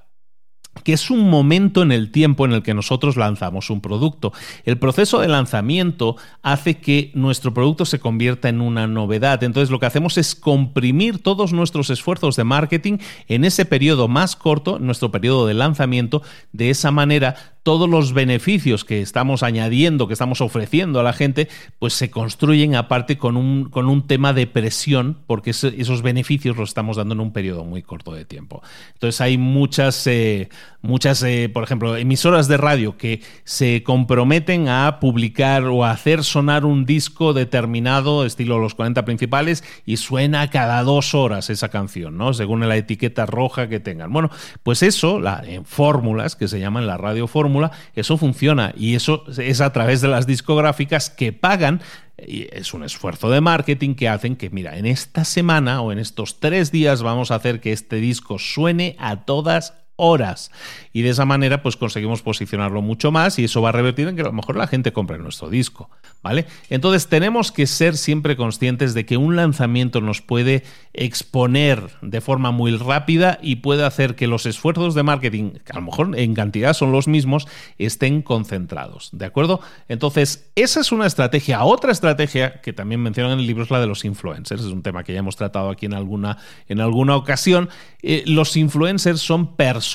que 0.83 0.93
es 0.93 1.09
un 1.09 1.29
momento 1.29 1.81
en 1.81 1.91
el 1.91 2.11
tiempo 2.11 2.45
en 2.45 2.53
el 2.53 2.63
que 2.63 2.73
nosotros 2.73 3.17
lanzamos 3.17 3.69
un 3.69 3.81
producto. 3.81 4.33
El 4.65 4.77
proceso 4.77 5.19
de 5.19 5.27
lanzamiento 5.27 6.15
hace 6.41 6.77
que 6.77 7.11
nuestro 7.13 7.53
producto 7.53 7.85
se 7.85 7.99
convierta 7.99 8.49
en 8.49 8.61
una 8.61 8.87
novedad. 8.87 9.43
Entonces 9.43 9.69
lo 9.69 9.79
que 9.79 9.85
hacemos 9.85 10.17
es 10.17 10.35
comprimir 10.35 11.21
todos 11.21 11.53
nuestros 11.53 11.89
esfuerzos 11.89 12.35
de 12.35 12.43
marketing 12.43 12.97
en 13.27 13.45
ese 13.45 13.65
periodo 13.65 14.07
más 14.07 14.35
corto, 14.35 14.79
nuestro 14.79 15.11
periodo 15.11 15.47
de 15.47 15.53
lanzamiento. 15.53 16.21
De 16.51 16.69
esa 16.69 16.91
manera 16.91 17.35
todos 17.67 17.89
los 17.89 18.13
beneficios 18.13 18.85
que 18.85 19.01
estamos 19.01 19.43
añadiendo, 19.43 20.07
que 20.07 20.13
estamos 20.13 20.39
ofreciendo 20.39 21.01
a 21.01 21.03
la 21.03 21.11
gente, 21.11 21.49
pues 21.79 21.91
se 21.91 22.09
construyen 22.09 22.75
aparte 22.75 23.17
con 23.17 23.35
un, 23.35 23.65
con 23.65 23.89
un 23.89 24.07
tema 24.07 24.31
de 24.31 24.47
presión, 24.47 25.17
porque 25.27 25.49
esos 25.49 26.01
beneficios 26.01 26.55
los 26.55 26.69
estamos 26.69 26.95
dando 26.95 27.15
en 27.15 27.19
un 27.19 27.33
periodo 27.33 27.65
muy 27.65 27.81
corto 27.81 28.13
de 28.13 28.23
tiempo. 28.23 28.63
Entonces 28.93 29.19
hay 29.19 29.37
muchas, 29.37 30.07
eh, 30.07 30.47
muchas 30.81 31.21
eh, 31.23 31.49
por 31.53 31.63
ejemplo, 31.63 31.97
emisoras 31.97 32.47
de 32.47 32.57
radio 32.57 32.97
que 32.97 33.21
se 33.43 33.83
comprometen 33.83 34.69
a 34.69 34.99
publicar 34.99 35.63
o 35.65 35.83
a 35.83 35.91
hacer 35.91 36.23
sonar 36.23 36.65
un 36.65 36.85
disco 36.85 37.33
determinado, 37.33 38.25
estilo 38.25 38.59
los 38.59 38.75
40 38.75 39.05
principales, 39.05 39.63
y 39.85 39.97
suena 39.97 40.49
cada 40.49 40.83
dos 40.83 41.13
horas 41.13 41.49
esa 41.49 41.69
canción, 41.69 42.17
¿no? 42.17 42.33
Según 42.33 42.67
la 42.67 42.75
etiqueta 42.75 43.25
roja 43.25 43.67
que 43.67 43.79
tengan. 43.79 44.11
Bueno, 44.11 44.29
pues 44.63 44.83
eso, 44.83 45.19
en 45.43 45.65
fórmulas, 45.65 46.35
que 46.35 46.47
se 46.47 46.59
llaman 46.59 46.87
la 46.87 46.97
radio 46.97 47.27
fórmula, 47.27 47.71
eso 47.95 48.17
funciona 48.17 48.73
y 48.77 48.95
eso 48.95 49.23
es 49.37 49.61
a 49.61 49.71
través 49.73 50.01
de 50.01 50.07
las 50.07 50.27
discográficas 50.27 51.09
que 51.09 51.33
pagan 51.33 51.81
y 52.17 52.47
es 52.51 52.73
un 52.73 52.83
esfuerzo 52.83 53.29
de 53.29 53.41
marketing 53.41 53.93
que 53.93 54.09
hacen 54.09 54.35
que, 54.35 54.49
mira, 54.49 54.77
en 54.77 54.85
esta 54.85 55.23
semana 55.23 55.81
o 55.81 55.91
en 55.91 55.99
estos 55.99 56.39
tres 56.39 56.71
días 56.71 57.03
vamos 57.03 57.29
a 57.29 57.35
hacer 57.35 57.59
que 57.61 57.71
este 57.71 57.97
disco 57.97 58.39
suene 58.39 58.95
a 58.99 59.25
todas 59.25 59.75
horas. 59.97 60.51
Y 60.93 61.01
de 61.01 61.09
esa 61.09 61.25
manera, 61.25 61.61
pues 61.61 61.75
conseguimos 61.75 62.21
posicionarlo 62.21 62.81
mucho 62.81 63.11
más 63.11 63.37
y 63.37 63.43
eso 63.43 63.61
va 63.61 63.69
a 63.69 63.73
revertir 63.73 64.07
en 64.07 64.15
que 64.15 64.21
a 64.21 64.25
lo 64.25 64.33
mejor 64.33 64.55
la 64.55 64.67
gente 64.67 64.93
compre 64.93 65.17
nuestro 65.17 65.49
disco. 65.49 65.89
¿Vale? 66.23 66.45
Entonces 66.69 67.07
tenemos 67.07 67.51
que 67.51 67.67
ser 67.67 67.95
siempre 67.95 68.35
conscientes 68.35 68.93
de 68.93 69.05
que 69.05 69.17
un 69.17 69.35
lanzamiento 69.35 70.01
nos 70.01 70.21
puede 70.21 70.63
exponer 70.93 71.91
de 72.01 72.21
forma 72.21 72.51
muy 72.51 72.75
rápida 72.75 73.37
y 73.41 73.57
puede 73.57 73.85
hacer 73.85 74.15
que 74.15 74.27
los 74.27 74.45
esfuerzos 74.45 74.95
de 74.95 75.03
marketing, 75.03 75.51
que 75.63 75.71
a 75.71 75.75
lo 75.75 75.83
mejor 75.83 76.17
en 76.17 76.33
cantidad 76.33 76.73
son 76.73 76.91
los 76.91 77.07
mismos, 77.07 77.47
estén 77.77 78.23
concentrados. 78.23 79.09
¿De 79.13 79.25
acuerdo? 79.25 79.61
Entonces, 79.87 80.49
esa 80.55 80.81
es 80.81 80.91
una 80.91 81.05
estrategia. 81.05 81.63
Otra 81.63 81.91
estrategia 81.91 82.61
que 82.61 82.73
también 82.73 83.01
mencionan 83.01 83.33
en 83.33 83.39
el 83.39 83.47
libro 83.47 83.63
es 83.63 83.71
la 83.71 83.79
de 83.79 83.87
los 83.87 84.03
influencers. 84.03 84.61
Es 84.61 84.71
un 84.71 84.81
tema 84.81 85.03
que 85.03 85.13
ya 85.13 85.19
hemos 85.19 85.35
tratado 85.35 85.69
aquí 85.69 85.85
en 85.85 85.93
alguna, 85.93 86.37
en 86.67 86.81
alguna 86.81 87.15
ocasión. 87.15 87.69
Eh, 88.01 88.23
los 88.25 88.57
influencers 88.57 89.21
son 89.21 89.55
personas 89.55 89.86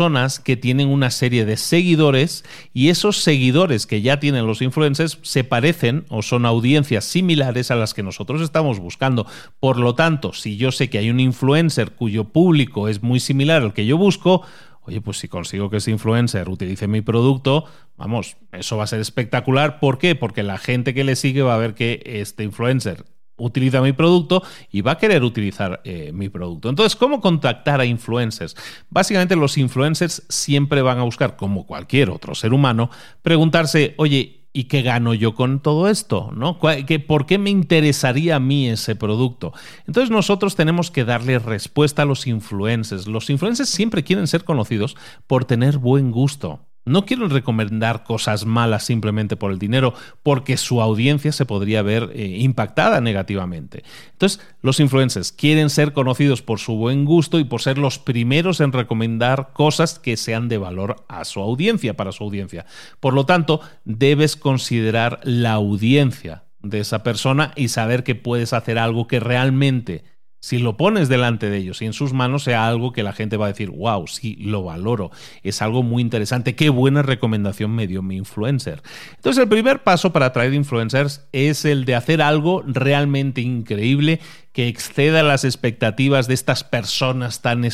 que 0.45 0.57
tienen 0.57 0.89
una 0.89 1.11
serie 1.11 1.45
de 1.45 1.57
seguidores 1.57 2.45
y 2.73 2.89
esos 2.89 3.19
seguidores 3.19 3.87
que 3.87 4.01
ya 4.01 4.19
tienen 4.21 4.47
los 4.47 4.63
influencers 4.63 5.19
se 5.23 5.45
parecen 5.45 6.05
o 6.09 6.23
son 6.23 6.47
audiencias 6.47 7.05
similares 7.05 7.71
a 7.71 7.77
las 7.77 7.95
que 7.95 8.03
nosotros 8.03 8.41
estamos 8.41 8.79
buscando. 8.79 9.27
Por 9.61 9.79
lo 9.79 9.95
tanto, 9.95 10.33
si 10.33 10.57
yo 10.57 10.73
sé 10.73 10.89
que 10.89 10.99
hay 10.99 11.11
un 11.11 11.21
influencer 11.21 11.93
cuyo 11.93 12.25
público 12.25 12.89
es 12.89 13.03
muy 13.03 13.21
similar 13.21 13.63
al 13.63 13.75
que 13.75 13.87
yo 13.87 13.97
busco, 13.99 14.43
oye, 14.83 15.01
pues 15.01 15.19
si 15.19 15.29
consigo 15.29 15.71
que 15.71 15.77
ese 15.77 15.91
influencer 15.91 16.49
utilice 16.49 16.89
mi 16.89 17.03
producto, 17.03 17.67
vamos, 17.97 18.37
eso 18.53 18.77
va 18.77 18.85
a 18.85 18.89
ser 18.89 19.01
espectacular. 19.01 19.79
¿Por 19.79 19.99
qué? 19.99 20.15
Porque 20.15 20.43
la 20.43 20.59
gente 20.59 20.95
que 20.95 21.05
le 21.05 21.17
sigue 21.17 21.43
va 21.43 21.55
a 21.55 21.59
ver 21.59 21.75
que 21.75 22.03
este 22.05 22.45
influencer 22.45 23.05
utiliza 23.45 23.81
mi 23.81 23.93
producto 23.93 24.43
y 24.71 24.81
va 24.81 24.93
a 24.93 24.99
querer 24.99 25.23
utilizar 25.23 25.81
eh, 25.85 26.13
mi 26.13 26.29
producto. 26.29 26.69
Entonces, 26.69 26.97
¿cómo 26.97 27.21
contactar 27.21 27.81
a 27.81 27.85
influencers? 27.85 28.57
Básicamente 28.89 29.37
los 29.37 29.59
influencers 29.59 30.23
siempre 30.29 30.83
van 30.83 30.99
a 30.99 31.03
buscar, 31.03 31.37
como 31.37 31.67
cualquier 31.67 32.11
otro 32.11 32.35
ser 32.35 32.53
humano, 32.53 32.91
preguntarse, 33.23 33.95
oye, 33.99 34.39
¿Y 34.55 34.65
qué 34.65 34.83
gano 34.83 35.15
yo 35.15 35.35
con 35.35 35.61
todo 35.61 35.89
esto? 35.89 36.31
¿no? 36.37 36.59
¿Por 36.59 37.25
qué 37.27 37.39
me 37.39 37.49
interesaría 37.49 38.37
a 38.37 38.39
mí 38.39 38.69
ese 38.69 38.95
producto? 38.95 39.55
Entonces 39.87 40.11
nosotros 40.11 40.57
tenemos 40.57 40.91
que 40.91 41.07
darle 41.07 41.39
respuesta 41.39 42.03
a 42.03 42.05
los 42.05 42.27
influencers. 42.27 43.07
Los 43.07 43.31
influencers 43.31 43.71
siempre 43.71 44.05
quieren 44.05 44.27
ser 44.27 44.45
conocidos 44.45 44.95
por 45.27 45.47
tener 45.47 45.79
buen 45.79 46.11
gusto. 46.11 46.61
No 46.85 47.05
quieren 47.07 47.31
recomendar 47.31 48.03
cosas 48.03 48.45
malas 48.45 48.85
simplemente 48.85 49.37
por 49.37 49.53
el 49.53 49.59
dinero, 49.59 49.95
porque 50.23 50.57
su 50.57 50.83
audiencia 50.83 51.31
se 51.31 51.47
podría 51.47 51.83
ver 51.83 52.11
eh, 52.15 52.39
impactada 52.39 53.01
negativamente. 53.01 53.85
Entonces, 54.13 54.41
los 54.63 54.81
influencers 54.81 55.31
quieren 55.31 55.71
ser 55.71 55.93
conocidos 55.93 56.43
por 56.43 56.59
su 56.59 56.75
buen 56.75 57.05
gusto 57.05 57.39
y 57.39 57.45
por 57.45 57.63
ser 57.63 57.79
los 57.79 57.99
primeros 57.99 58.61
en 58.61 58.73
recomendar 58.73 59.53
cosas 59.53 59.99
que 59.99 60.17
sean 60.17 60.49
de 60.49 60.59
valor 60.59 61.05
a 61.09 61.25
su 61.25 61.41
audiencia, 61.41 61.95
para 61.95 62.13
su 62.13 62.25
audiencia. 62.25 62.67
Por 62.99 63.15
lo 63.15 63.27
tanto, 63.27 63.61
debes 63.85 64.37
considerar 64.37 65.21
la 65.23 65.53
audiencia 65.53 66.45
de 66.63 66.81
esa 66.81 67.03
persona 67.03 67.53
y 67.57 67.69
saber 67.69 68.05
que 68.05 68.15
puedes 68.15 68.53
hacer 68.53 68.79
algo 68.79 69.07
que 69.07 69.21
realmente 69.21 70.05
si 70.43 70.59
lo 70.59 70.77
pones 70.77 71.09
delante 71.09 71.49
de 71.51 71.59
ellos 71.59 71.81
y 71.83 71.87
en 71.87 71.93
sus 71.93 72.13
manos 72.13 72.43
sea 72.43 72.67
algo 72.67 72.93
que 72.93 73.05
la 73.05 73.13
gente 73.13 73.37
va 73.37 73.47
a 73.47 73.53
decir, 73.53 73.71
wow, 73.71 74.09
sí, 74.09 74.35
lo 74.41 74.65
valoro, 74.65 75.13
es 75.45 75.63
algo 75.63 75.85
muy 75.85 76.03
interesante, 76.03 76.57
qué 76.57 76.69
buena 76.69 77.03
recomendación 77.03 77.71
me 77.71 77.87
dio 77.87 78.03
mi 78.03 78.17
influencer. 78.17 78.83
Entonces 79.15 79.41
el 79.41 79.49
primer 79.49 79.85
paso 79.85 80.13
para 80.13 80.27
atraer 80.27 80.53
influencers 80.53 81.29
es 81.31 81.65
el 81.65 81.85
de 81.85 81.95
hacer 81.95 82.21
algo 82.21 82.65
realmente 82.67 83.41
increíble 83.41 84.19
que 84.53 84.67
exceda 84.67 85.23
las 85.23 85.45
expectativas 85.45 86.27
de 86.27 86.35
estas 86.35 86.65
personas 86.65 87.41
tan 87.41 87.65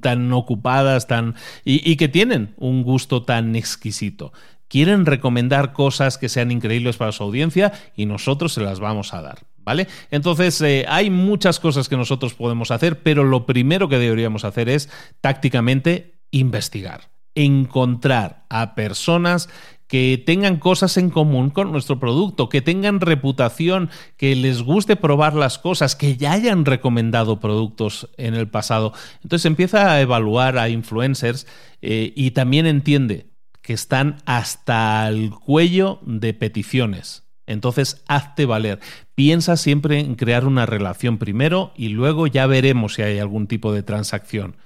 tan 0.00 0.32
ocupadas 0.32 1.06
tan, 1.06 1.34
y, 1.64 1.90
y 1.90 1.96
que 1.96 2.08
tienen 2.08 2.54
un 2.58 2.82
gusto 2.82 3.22
tan 3.22 3.56
exquisito 3.56 4.32
quieren 4.68 5.04
recomendar 5.06 5.72
cosas 5.72 6.18
que 6.18 6.28
sean 6.28 6.50
increíbles 6.50 6.96
para 6.98 7.12
su 7.12 7.22
audiencia 7.22 7.72
y 7.96 8.06
nosotros 8.06 8.52
se 8.54 8.62
las 8.62 8.80
vamos 8.80 9.12
a 9.12 9.20
dar. 9.20 9.38
¿Vale? 9.64 9.86
Entonces, 10.10 10.60
eh, 10.60 10.84
hay 10.88 11.10
muchas 11.10 11.60
cosas 11.60 11.88
que 11.88 11.96
nosotros 11.96 12.34
podemos 12.34 12.70
hacer, 12.70 13.02
pero 13.02 13.24
lo 13.24 13.46
primero 13.46 13.88
que 13.88 13.98
deberíamos 13.98 14.44
hacer 14.44 14.68
es 14.68 14.88
tácticamente 15.20 16.18
investigar, 16.30 17.10
encontrar 17.34 18.44
a 18.48 18.74
personas 18.74 19.48
que 19.92 20.22
tengan 20.24 20.56
cosas 20.56 20.96
en 20.96 21.10
común 21.10 21.50
con 21.50 21.70
nuestro 21.70 22.00
producto, 22.00 22.48
que 22.48 22.62
tengan 22.62 22.98
reputación, 22.98 23.90
que 24.16 24.34
les 24.34 24.62
guste 24.62 24.96
probar 24.96 25.34
las 25.34 25.58
cosas, 25.58 25.96
que 25.96 26.16
ya 26.16 26.32
hayan 26.32 26.64
recomendado 26.64 27.40
productos 27.40 28.08
en 28.16 28.32
el 28.32 28.48
pasado. 28.48 28.94
Entonces 29.22 29.44
empieza 29.44 29.92
a 29.92 30.00
evaluar 30.00 30.56
a 30.56 30.70
influencers 30.70 31.46
eh, 31.82 32.10
y 32.16 32.30
también 32.30 32.64
entiende 32.66 33.26
que 33.60 33.74
están 33.74 34.16
hasta 34.24 35.06
el 35.08 35.30
cuello 35.30 36.00
de 36.06 36.32
peticiones. 36.32 37.21
Entonces, 37.46 38.02
hazte 38.08 38.46
valer. 38.46 38.80
Piensa 39.14 39.56
siempre 39.56 40.00
en 40.00 40.14
crear 40.14 40.46
una 40.46 40.66
relación 40.66 41.18
primero 41.18 41.72
y 41.76 41.88
luego 41.88 42.26
ya 42.26 42.46
veremos 42.46 42.94
si 42.94 43.02
hay 43.02 43.18
algún 43.18 43.46
tipo 43.46 43.72
de 43.72 43.82
transacción. 43.82 44.56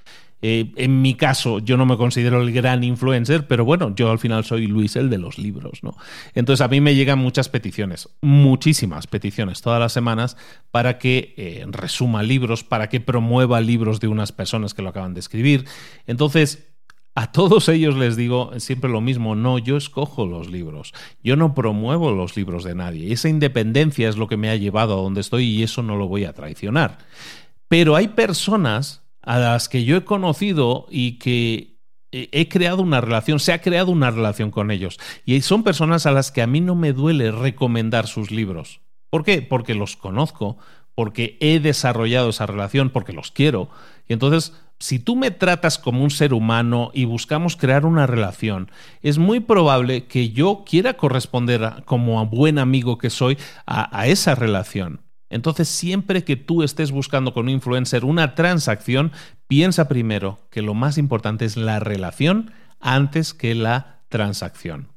Eh, 0.42 0.72
en 0.76 1.00
mi 1.00 1.14
caso, 1.14 1.60
yo 1.60 1.78
no 1.78 1.86
me 1.86 1.96
considero 1.96 2.42
el 2.42 2.52
gran 2.52 2.84
influencer, 2.84 3.46
pero 3.46 3.64
bueno, 3.64 3.94
yo 3.94 4.10
al 4.10 4.18
final 4.18 4.44
soy 4.44 4.66
Luis, 4.66 4.94
el 4.96 5.08
de 5.08 5.16
los 5.16 5.38
libros, 5.38 5.82
¿no? 5.82 5.96
Entonces 6.34 6.62
a 6.62 6.68
mí 6.68 6.80
me 6.80 6.94
llegan 6.94 7.18
muchas 7.18 7.48
peticiones, 7.48 8.10
muchísimas 8.20 9.06
peticiones 9.06 9.62
todas 9.62 9.80
las 9.80 9.92
semanas 9.92 10.36
para 10.70 10.98
que 10.98 11.34
eh, 11.38 11.64
resuma 11.70 12.22
libros, 12.22 12.64
para 12.64 12.88
que 12.88 13.00
promueva 13.00 13.62
libros 13.62 13.98
de 13.98 14.08
unas 14.08 14.30
personas 14.30 14.74
que 14.74 14.82
lo 14.82 14.90
acaban 14.90 15.14
de 15.14 15.20
escribir. 15.20 15.64
Entonces, 16.06 16.68
a 17.16 17.32
todos 17.32 17.70
ellos 17.70 17.96
les 17.96 18.14
digo 18.14 18.50
siempre 18.58 18.90
lo 18.90 19.00
mismo, 19.00 19.34
no, 19.34 19.58
yo 19.58 19.78
escojo 19.78 20.26
los 20.26 20.50
libros, 20.50 20.92
yo 21.24 21.34
no 21.34 21.54
promuevo 21.54 22.12
los 22.12 22.36
libros 22.36 22.62
de 22.62 22.74
nadie. 22.74 23.10
Esa 23.10 23.30
independencia 23.30 24.10
es 24.10 24.18
lo 24.18 24.28
que 24.28 24.36
me 24.36 24.50
ha 24.50 24.56
llevado 24.56 24.92
a 24.92 25.02
donde 25.02 25.22
estoy 25.22 25.44
y 25.46 25.62
eso 25.62 25.82
no 25.82 25.96
lo 25.96 26.08
voy 26.08 26.24
a 26.24 26.34
traicionar. 26.34 26.98
Pero 27.68 27.96
hay 27.96 28.08
personas 28.08 29.02
a 29.22 29.38
las 29.38 29.70
que 29.70 29.84
yo 29.84 29.96
he 29.96 30.04
conocido 30.04 30.86
y 30.90 31.18
que 31.18 31.78
he 32.12 32.48
creado 32.48 32.82
una 32.82 33.00
relación, 33.00 33.40
se 33.40 33.54
ha 33.54 33.62
creado 33.62 33.90
una 33.90 34.10
relación 34.10 34.50
con 34.50 34.70
ellos. 34.70 34.98
Y 35.24 35.40
son 35.40 35.62
personas 35.64 36.04
a 36.04 36.12
las 36.12 36.30
que 36.30 36.42
a 36.42 36.46
mí 36.46 36.60
no 36.60 36.74
me 36.74 36.92
duele 36.92 37.32
recomendar 37.32 38.06
sus 38.06 38.30
libros. 38.30 38.82
¿Por 39.08 39.24
qué? 39.24 39.40
Porque 39.40 39.74
los 39.74 39.96
conozco, 39.96 40.58
porque 40.94 41.38
he 41.40 41.60
desarrollado 41.60 42.28
esa 42.28 42.44
relación, 42.44 42.90
porque 42.90 43.14
los 43.14 43.30
quiero. 43.30 43.70
Y 44.06 44.12
entonces 44.12 44.52
si 44.78 44.98
tú 44.98 45.16
me 45.16 45.30
tratas 45.30 45.78
como 45.78 46.02
un 46.02 46.10
ser 46.10 46.34
humano 46.34 46.90
y 46.92 47.04
buscamos 47.04 47.56
crear 47.56 47.86
una 47.86 48.06
relación, 48.06 48.70
es 49.02 49.18
muy 49.18 49.40
probable 49.40 50.04
que 50.04 50.30
yo 50.30 50.64
quiera 50.66 50.94
corresponder 50.94 51.82
como 51.84 52.20
a 52.20 52.24
buen 52.24 52.58
amigo 52.58 52.98
que 52.98 53.10
soy 53.10 53.38
a, 53.66 54.06
esa 54.06 54.34
relación. 54.34 55.00
Entonces, 55.28 55.68
siempre 55.68 56.24
que 56.24 56.36
tú 56.36 56.62
estés 56.62 56.92
buscando 56.92 57.32
con 57.32 57.46
un 57.46 57.50
influencer 57.50 58.04
una 58.04 58.34
transacción, 58.34 59.12
piensa 59.48 59.88
primero 59.88 60.38
que 60.50 60.62
lo 60.62 60.74
más 60.74 60.98
importante 60.98 61.44
es 61.44 61.56
la 61.56 61.80
relación 61.80 62.52
antes 62.80 63.34
que 63.34 63.54
la 63.54 64.02
transacción. 64.08 64.95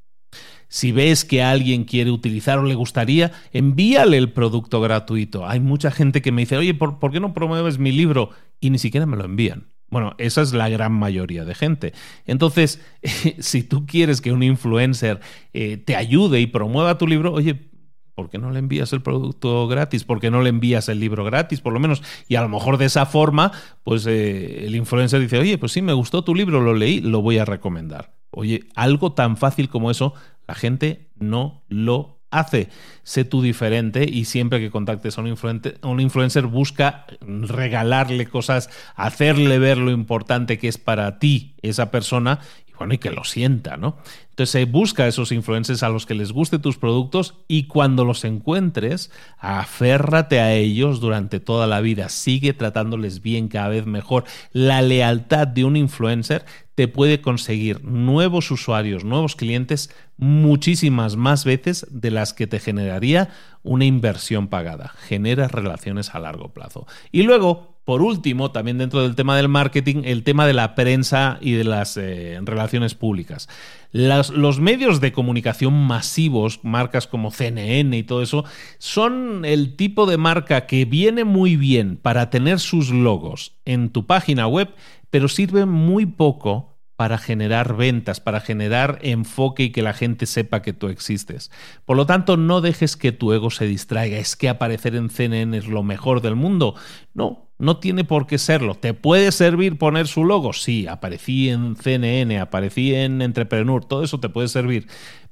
Si 0.70 0.91
ves 0.91 1.26
que 1.26 1.41
alguien 1.41 1.84
quiere 1.84 2.11
utilizar 2.11 2.59
o 2.59 2.63
le 2.63 2.76
gustaría, 2.76 3.32
envíale 3.51 4.17
el 4.17 4.32
producto 4.32 4.80
gratuito. 4.80 5.47
Hay 5.47 5.59
mucha 5.59 5.89
gente 5.89 6.22
que 6.22 6.32
me 6.32 6.43
dice, 6.43 6.57
oye, 6.57 6.76
¿por, 6.76 7.11
qué 7.11 7.20
no 7.20 7.34
promueves 7.34 7.80
mi 7.80 7.91
libro? 7.91 8.30
Y 8.59 8.70
ni 8.70 8.78
siquiera 8.78 9.07
me 9.07 9.17
lo 9.17 9.26
envían. 9.26 9.65
Bueno, 9.89 10.13
esa 10.20 10.43
es 10.43 10.53
la 10.53 10.70
gran 10.70 10.93
mayoría 10.93 11.43
de 11.43 11.55
gente. 11.55 11.93
Entonces, 12.28 12.80
si 13.39 13.63
tú 13.63 13.88
quieres 13.88 14.22
que 14.22 14.32
un 14.32 14.43
influencer 14.43 15.20
eh, 15.53 15.78
te 15.78 15.95
ayude 15.95 16.39
y 16.39 16.45
promueva 16.45 16.99
tu 16.99 17.07
libro, 17.07 17.34
oye, 17.34 17.70
¿por 18.13 18.30
qué 18.30 18.38
no 18.38 18.51
le 18.51 18.59
envías 18.59 18.93
el 18.93 19.01
producto 19.01 19.67
gratis? 19.67 20.03
¿Por 20.03 20.20
qué 20.20 20.30
no 20.30 20.43
le 20.43 20.49
envías 20.49 20.88
el 20.88 20.99
libro 20.99 21.26
gratis, 21.26 21.61
por 21.61 21.74
lo 21.74 21.80
menos? 21.80 22.03
Y 22.28 22.36
a 22.36 22.41
lo 22.41 22.49
mejor 22.49 22.78
de 22.78 22.86
esa 22.86 23.07
forma, 23.07 23.53
pues 23.84 24.05
eh, 24.05 24.65
el 24.67 24.76
influencer 24.76 25.20
dice, 25.20 25.39
oye, 25.39 25.57
pues 25.57 25.72
sí, 25.72 25.82
me 25.82 25.93
gustó 25.93 26.24
tu 26.24 26.36
libro, 26.36 26.61
lo 26.61 26.76
leí, 26.76 27.01
lo 27.01 27.24
voy 27.24 27.39
a 27.39 27.45
recomendar. 27.45 28.13
Oye, 28.30 28.65
algo 28.76 29.13
tan 29.13 29.38
fácil 29.38 29.70
como 29.70 29.89
eso, 29.89 30.13
la 30.49 30.55
gente 30.55 31.05
no 31.19 31.61
lo 31.69 32.17
hace. 32.31 32.69
Sé 33.03 33.23
tú 33.23 33.43
diferente 33.43 34.03
y 34.09 34.25
siempre 34.25 34.59
que 34.59 34.71
contactes 34.71 35.15
a 35.15 35.21
un, 35.21 35.27
influencer, 35.27 35.77
un 35.83 35.99
influencer 35.99 36.47
busca 36.47 37.05
regalarle 37.21 38.25
cosas, 38.25 38.71
hacerle 38.95 39.59
ver 39.59 39.77
lo 39.77 39.91
importante 39.91 40.57
que 40.57 40.67
es 40.67 40.79
para 40.79 41.19
ti 41.19 41.53
esa 41.61 41.91
persona 41.91 42.39
bueno, 42.80 42.93
y 42.93 42.97
que 42.97 43.11
lo 43.11 43.25
sienta, 43.25 43.77
¿no? 43.77 43.97
Entonces 44.30 44.51
se 44.51 44.65
busca 44.65 45.03
a 45.03 45.07
esos 45.07 45.34
influencers 45.34 45.84
a 45.84 45.89
los 45.89 46.05
que 46.05 46.15
les 46.15 46.32
guste 46.32 46.59
tus 46.59 46.77
productos 46.77 47.36
y 47.49 47.65
cuando 47.65 48.05
los 48.05 48.23
encuentres, 48.23 49.11
aférrate 49.38 50.39
a 50.39 50.53
ellos 50.53 51.01
durante 51.01 51.41
toda 51.41 51.67
la 51.67 51.82
vida, 51.82 52.07
sigue 52.07 52.53
tratándoles 52.53 53.21
bien 53.21 53.49
cada 53.49 53.67
vez 53.67 53.86
mejor. 53.86 54.23
La 54.53 54.82
lealtad 54.82 55.45
de 55.45 55.65
un 55.65 55.75
influencer 55.75 56.45
te 56.75 56.88
puede 56.88 57.19
conseguir 57.19 57.84
nuevos 57.84 58.49
usuarios, 58.49 59.03
nuevos 59.03 59.36
clientes 59.36 59.93
muchísimas 60.15 61.17
más 61.17 61.43
veces 61.43 61.86
de 61.91 62.09
las 62.09 62.34
que 62.34 62.47
te 62.47 62.59
generaría 62.59 63.32
una 63.63 63.84
inversión 63.84 64.47
pagada. 64.47 64.93
Genera 65.05 65.49
relaciones 65.49 66.15
a 66.15 66.19
largo 66.19 66.53
plazo. 66.53 66.88
Y 67.11 67.23
luego, 67.23 67.68
por 67.89 68.03
último, 68.03 68.51
también 68.51 68.77
dentro 68.77 69.01
del 69.01 69.15
tema 69.15 69.35
del 69.35 69.47
marketing, 69.47 70.03
el 70.05 70.21
tema 70.21 70.45
de 70.45 70.53
la 70.53 70.75
prensa 70.75 71.39
y 71.41 71.53
de 71.53 71.63
las 71.63 71.97
eh, 71.97 72.39
relaciones 72.43 72.93
públicas. 72.93 73.49
los 73.91 74.59
medios 74.59 75.01
de 75.01 75.11
comunicación 75.11 75.73
masivos, 75.73 76.59
marcas 76.61 77.07
como 77.07 77.31
CNN 77.31 77.97
y 77.97 78.03
todo 78.03 78.21
eso, 78.21 78.45
son 78.77 79.43
el 79.43 79.75
tipo 79.75 80.05
de 80.05 80.17
marca 80.17 80.67
que 80.67 80.85
viene 80.85 81.23
muy 81.23 81.55
bien 81.55 81.97
para 81.97 82.29
tener 82.29 82.59
sus 82.59 82.91
logos 82.91 83.57
en 83.65 83.89
tu 83.89 84.05
página 84.05 84.45
web, 84.45 84.69
pero 85.09 85.27
sirve 85.27 85.65
muy 85.65 86.05
poco 86.05 86.77
para 86.95 87.17
generar 87.17 87.75
ventas, 87.75 88.19
para 88.19 88.39
generar 88.39 88.99
enfoque 89.01 89.63
y 89.63 89.69
que 89.71 89.81
la 89.81 89.93
gente 89.93 90.27
sepa 90.27 90.61
que 90.61 90.73
tú 90.73 90.89
existes. 90.89 91.49
Por 91.85 91.97
lo 91.97 92.05
tanto, 92.05 92.37
no 92.37 92.61
dejes 92.61 92.95
que 92.95 93.11
tu 93.11 93.33
ego 93.33 93.49
se 93.49 93.65
distraiga. 93.65 94.19
Es 94.19 94.35
que 94.35 94.47
aparecer 94.47 94.93
en 94.93 95.09
CNN 95.09 95.57
es 95.57 95.65
lo 95.65 95.81
mejor 95.81 96.21
del 96.21 96.35
mundo. 96.35 96.75
No, 97.15 97.48
no 97.60 97.78
tiene 97.78 98.03
por 98.03 98.26
qué 98.26 98.38
serlo. 98.38 98.76
¿Te 98.76 98.93
puede 98.93 99.32
servir 99.32 99.78
poner 99.78 100.07
su 100.07 100.26
logo? 100.26 100.53
Sí, 100.53 100.88
aparecí 100.88 101.49
en 101.49 101.76
CNN, 101.76 102.39
aparecí 102.39 102.95
en 102.95 103.22
Entrepreneur, 103.22 103.86
todo 103.86 104.03
eso 104.03 104.20
te 104.20 104.30
puede 104.30 104.47
servir 104.47 104.88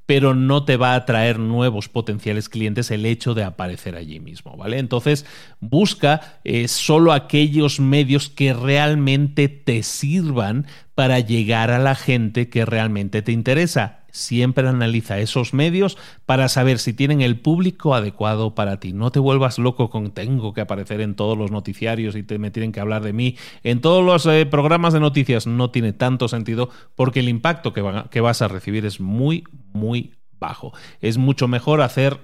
pero 0.08 0.34
no 0.34 0.64
te 0.64 0.78
va 0.78 0.94
a 0.94 1.04
traer 1.04 1.38
nuevos 1.38 1.90
potenciales 1.90 2.48
clientes 2.48 2.90
el 2.90 3.04
hecho 3.04 3.34
de 3.34 3.44
aparecer 3.44 3.94
allí 3.94 4.20
mismo, 4.20 4.56
¿vale? 4.56 4.78
Entonces, 4.78 5.26
busca 5.60 6.40
eh, 6.44 6.66
solo 6.66 7.12
aquellos 7.12 7.78
medios 7.78 8.30
que 8.30 8.54
realmente 8.54 9.50
te 9.50 9.82
sirvan 9.82 10.66
para 10.94 11.20
llegar 11.20 11.70
a 11.70 11.78
la 11.78 11.94
gente 11.94 12.48
que 12.48 12.64
realmente 12.64 13.20
te 13.20 13.32
interesa. 13.32 13.98
Siempre 14.18 14.68
analiza 14.68 15.18
esos 15.18 15.54
medios 15.54 15.96
para 16.26 16.48
saber 16.48 16.78
si 16.78 16.92
tienen 16.92 17.20
el 17.20 17.38
público 17.38 17.94
adecuado 17.94 18.54
para 18.54 18.80
ti. 18.80 18.92
No 18.92 19.10
te 19.10 19.18
vuelvas 19.18 19.58
loco 19.58 19.90
con 19.90 20.10
tengo 20.10 20.52
que 20.52 20.60
aparecer 20.60 21.00
en 21.00 21.14
todos 21.14 21.38
los 21.38 21.50
noticiarios 21.50 22.16
y 22.16 22.22
te, 22.22 22.38
me 22.38 22.50
tienen 22.50 22.72
que 22.72 22.80
hablar 22.80 23.02
de 23.02 23.12
mí. 23.12 23.36
En 23.62 23.80
todos 23.80 24.04
los 24.04 24.26
eh, 24.26 24.46
programas 24.46 24.92
de 24.92 25.00
noticias 25.00 25.46
no 25.46 25.70
tiene 25.70 25.92
tanto 25.92 26.28
sentido 26.28 26.70
porque 26.94 27.20
el 27.20 27.28
impacto 27.28 27.72
que, 27.72 27.84
que 28.10 28.20
vas 28.20 28.42
a 28.42 28.48
recibir 28.48 28.84
es 28.84 29.00
muy, 29.00 29.44
muy 29.72 30.14
bajo. 30.38 30.72
Es 31.00 31.18
mucho 31.18 31.48
mejor 31.48 31.80
hacer 31.80 32.18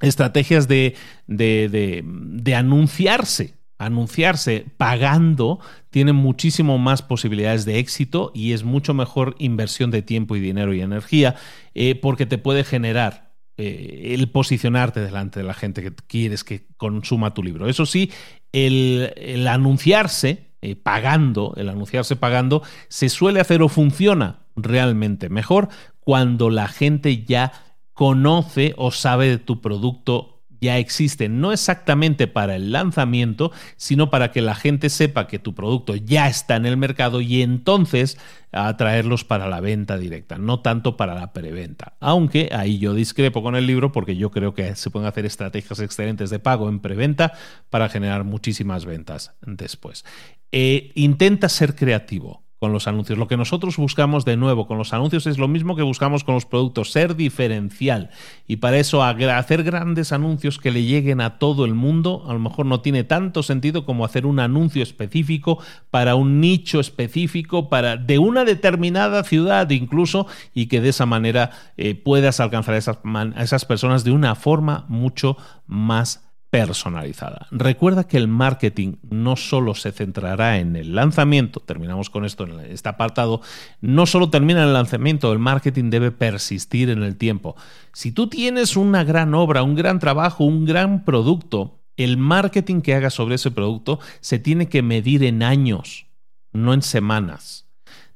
estrategias 0.00 0.68
de, 0.68 0.94
de, 1.26 2.02
de, 2.04 2.54
anunciarse. 2.54 3.57
Anunciarse 3.78 4.66
pagando 4.76 5.60
tiene 5.90 6.12
muchísimo 6.12 6.78
más 6.78 7.02
posibilidades 7.02 7.64
de 7.64 7.78
éxito 7.78 8.32
y 8.34 8.52
es 8.52 8.64
mucho 8.64 8.92
mejor 8.92 9.36
inversión 9.38 9.90
de 9.90 10.02
tiempo 10.02 10.34
y 10.34 10.40
dinero 10.40 10.74
y 10.74 10.80
energía 10.80 11.36
eh, 11.74 11.94
porque 11.94 12.26
te 12.26 12.38
puede 12.38 12.64
generar 12.64 13.28
eh, 13.56 14.14
el 14.14 14.30
posicionarte 14.30 15.00
delante 15.00 15.40
de 15.40 15.46
la 15.46 15.54
gente 15.54 15.82
que 15.82 15.92
quieres 15.92 16.44
que 16.44 16.66
consuma 16.76 17.34
tu 17.34 17.42
libro. 17.42 17.68
Eso 17.68 17.86
sí, 17.86 18.10
el, 18.52 19.46
anunciarse 19.48 20.52
eh, 20.60 20.76
pagando, 20.76 21.54
el 21.56 21.68
anunciarse 21.68 22.14
pagando, 22.14 22.62
se 22.88 23.08
suele 23.08 23.40
hacer 23.40 23.62
o 23.62 23.68
funciona 23.68 24.46
realmente 24.54 25.28
mejor 25.28 25.68
cuando 26.00 26.50
la 26.50 26.68
gente 26.68 27.24
ya 27.24 27.52
conoce 27.94 28.74
o 28.76 28.92
sabe 28.92 29.28
de 29.28 29.38
tu 29.38 29.60
producto 29.60 30.37
ya 30.60 30.78
existe, 30.78 31.28
no 31.28 31.52
exactamente 31.52 32.26
para 32.26 32.56
el 32.56 32.72
lanzamiento, 32.72 33.52
sino 33.76 34.10
para 34.10 34.30
que 34.32 34.42
la 34.42 34.54
gente 34.54 34.90
sepa 34.90 35.26
que 35.26 35.38
tu 35.38 35.54
producto 35.54 35.96
ya 35.96 36.28
está 36.28 36.56
en 36.56 36.66
el 36.66 36.76
mercado 36.76 37.20
y 37.20 37.42
entonces 37.42 38.18
atraerlos 38.52 39.24
para 39.24 39.48
la 39.48 39.60
venta 39.60 39.98
directa, 39.98 40.38
no 40.38 40.60
tanto 40.60 40.96
para 40.96 41.14
la 41.14 41.32
preventa. 41.32 41.94
Aunque 42.00 42.50
ahí 42.52 42.78
yo 42.78 42.94
discrepo 42.94 43.42
con 43.42 43.56
el 43.56 43.66
libro 43.66 43.92
porque 43.92 44.16
yo 44.16 44.30
creo 44.30 44.54
que 44.54 44.74
se 44.74 44.90
pueden 44.90 45.08
hacer 45.08 45.26
estrategias 45.26 45.80
excelentes 45.80 46.30
de 46.30 46.38
pago 46.38 46.68
en 46.68 46.80
preventa 46.80 47.32
para 47.70 47.88
generar 47.88 48.24
muchísimas 48.24 48.84
ventas 48.84 49.32
después. 49.42 50.04
Eh, 50.50 50.92
intenta 50.94 51.48
ser 51.48 51.74
creativo 51.74 52.47
con 52.58 52.72
los 52.72 52.88
anuncios. 52.88 53.18
Lo 53.18 53.28
que 53.28 53.36
nosotros 53.36 53.76
buscamos 53.76 54.24
de 54.24 54.36
nuevo 54.36 54.66
con 54.66 54.78
los 54.78 54.92
anuncios 54.92 55.26
es 55.26 55.38
lo 55.38 55.48
mismo 55.48 55.76
que 55.76 55.82
buscamos 55.82 56.24
con 56.24 56.34
los 56.34 56.46
productos, 56.46 56.90
ser 56.90 57.16
diferencial. 57.16 58.10
Y 58.46 58.56
para 58.56 58.78
eso 58.78 59.02
hacer 59.02 59.62
grandes 59.62 60.12
anuncios 60.12 60.58
que 60.58 60.70
le 60.70 60.84
lleguen 60.84 61.20
a 61.20 61.38
todo 61.38 61.64
el 61.64 61.74
mundo, 61.74 62.24
a 62.28 62.32
lo 62.32 62.38
mejor 62.38 62.66
no 62.66 62.80
tiene 62.80 63.04
tanto 63.04 63.42
sentido 63.42 63.84
como 63.84 64.04
hacer 64.04 64.26
un 64.26 64.40
anuncio 64.40 64.82
específico 64.82 65.58
para 65.90 66.14
un 66.14 66.40
nicho 66.40 66.80
específico, 66.80 67.68
para 67.68 67.96
de 67.96 68.18
una 68.18 68.44
determinada 68.44 69.22
ciudad 69.24 69.70
incluso, 69.70 70.26
y 70.54 70.66
que 70.66 70.80
de 70.80 70.90
esa 70.90 71.06
manera 71.06 71.50
eh, 71.76 71.94
puedas 71.94 72.40
alcanzar 72.40 72.74
a 72.74 72.78
esas, 72.78 72.98
a 73.04 73.42
esas 73.42 73.64
personas 73.64 74.04
de 74.04 74.10
una 74.10 74.34
forma 74.34 74.84
mucho 74.88 75.36
más 75.66 76.27
personalizada. 76.50 77.46
Recuerda 77.50 78.04
que 78.04 78.16
el 78.16 78.28
marketing 78.28 78.94
no 79.02 79.36
solo 79.36 79.74
se 79.74 79.92
centrará 79.92 80.58
en 80.58 80.76
el 80.76 80.94
lanzamiento, 80.94 81.60
terminamos 81.60 82.08
con 82.08 82.24
esto 82.24 82.44
en 82.44 82.60
este 82.60 82.88
apartado, 82.88 83.42
no 83.80 84.06
solo 84.06 84.30
termina 84.30 84.62
en 84.62 84.68
el 84.68 84.74
lanzamiento, 84.74 85.32
el 85.32 85.38
marketing 85.38 85.90
debe 85.90 86.10
persistir 86.10 86.88
en 86.90 87.02
el 87.02 87.16
tiempo. 87.16 87.54
Si 87.92 88.12
tú 88.12 88.28
tienes 88.28 88.76
una 88.76 89.04
gran 89.04 89.34
obra, 89.34 89.62
un 89.62 89.74
gran 89.74 89.98
trabajo, 89.98 90.44
un 90.44 90.64
gran 90.64 91.04
producto, 91.04 91.82
el 91.96 92.16
marketing 92.16 92.80
que 92.80 92.94
hagas 92.94 93.14
sobre 93.14 93.34
ese 93.34 93.50
producto 93.50 93.98
se 94.20 94.38
tiene 94.38 94.68
que 94.68 94.82
medir 94.82 95.24
en 95.24 95.42
años, 95.42 96.06
no 96.52 96.72
en 96.72 96.82
semanas. 96.82 97.67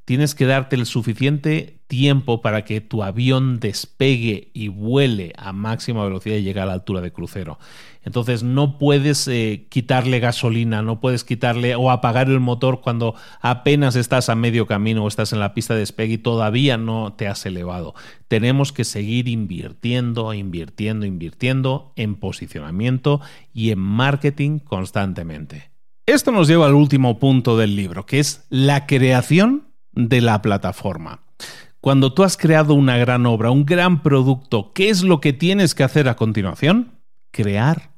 Tienes 0.04 0.34
que 0.34 0.46
darte 0.46 0.74
el 0.74 0.86
suficiente 0.86 1.80
tiempo 1.86 2.40
para 2.40 2.64
que 2.64 2.80
tu 2.80 3.02
avión 3.02 3.60
despegue 3.60 4.50
y 4.52 4.68
vuele 4.68 5.32
a 5.36 5.52
máxima 5.52 6.02
velocidad 6.02 6.36
y 6.36 6.42
llegue 6.42 6.60
a 6.60 6.66
la 6.66 6.72
altura 6.72 7.00
de 7.00 7.12
crucero. 7.12 7.58
Entonces 8.02 8.42
no 8.42 8.78
puedes 8.78 9.28
eh, 9.28 9.66
quitarle 9.70 10.18
gasolina, 10.18 10.82
no 10.82 11.00
puedes 11.00 11.22
quitarle 11.22 11.76
o 11.76 11.90
apagar 11.90 12.28
el 12.28 12.40
motor 12.40 12.80
cuando 12.80 13.14
apenas 13.40 13.94
estás 13.94 14.28
a 14.28 14.34
medio 14.34 14.66
camino 14.66 15.04
o 15.04 15.08
estás 15.08 15.32
en 15.32 15.38
la 15.38 15.54
pista 15.54 15.74
de 15.74 15.80
despegue 15.80 16.14
y 16.14 16.18
todavía 16.18 16.78
no 16.78 17.12
te 17.12 17.28
has 17.28 17.46
elevado. 17.46 17.94
Tenemos 18.26 18.72
que 18.72 18.84
seguir 18.84 19.28
invirtiendo, 19.28 20.34
invirtiendo, 20.34 21.06
invirtiendo 21.06 21.92
en 21.94 22.16
posicionamiento 22.16 23.20
y 23.52 23.70
en 23.70 23.78
marketing 23.78 24.58
constantemente. 24.58 25.70
Esto 26.06 26.32
nos 26.32 26.48
lleva 26.48 26.66
al 26.66 26.74
último 26.74 27.20
punto 27.20 27.56
del 27.56 27.76
libro, 27.76 28.06
que 28.06 28.18
es 28.18 28.46
la 28.48 28.86
creación 28.86 29.71
de 29.92 30.20
la 30.20 30.42
plataforma. 30.42 31.22
Cuando 31.80 32.14
tú 32.14 32.22
has 32.22 32.36
creado 32.36 32.74
una 32.74 32.96
gran 32.96 33.26
obra, 33.26 33.50
un 33.50 33.66
gran 33.66 34.02
producto, 34.02 34.72
¿qué 34.72 34.88
es 34.88 35.02
lo 35.02 35.20
que 35.20 35.32
tienes 35.32 35.74
que 35.74 35.82
hacer 35.82 36.08
a 36.08 36.16
continuación? 36.16 37.00
Crear 37.32 37.94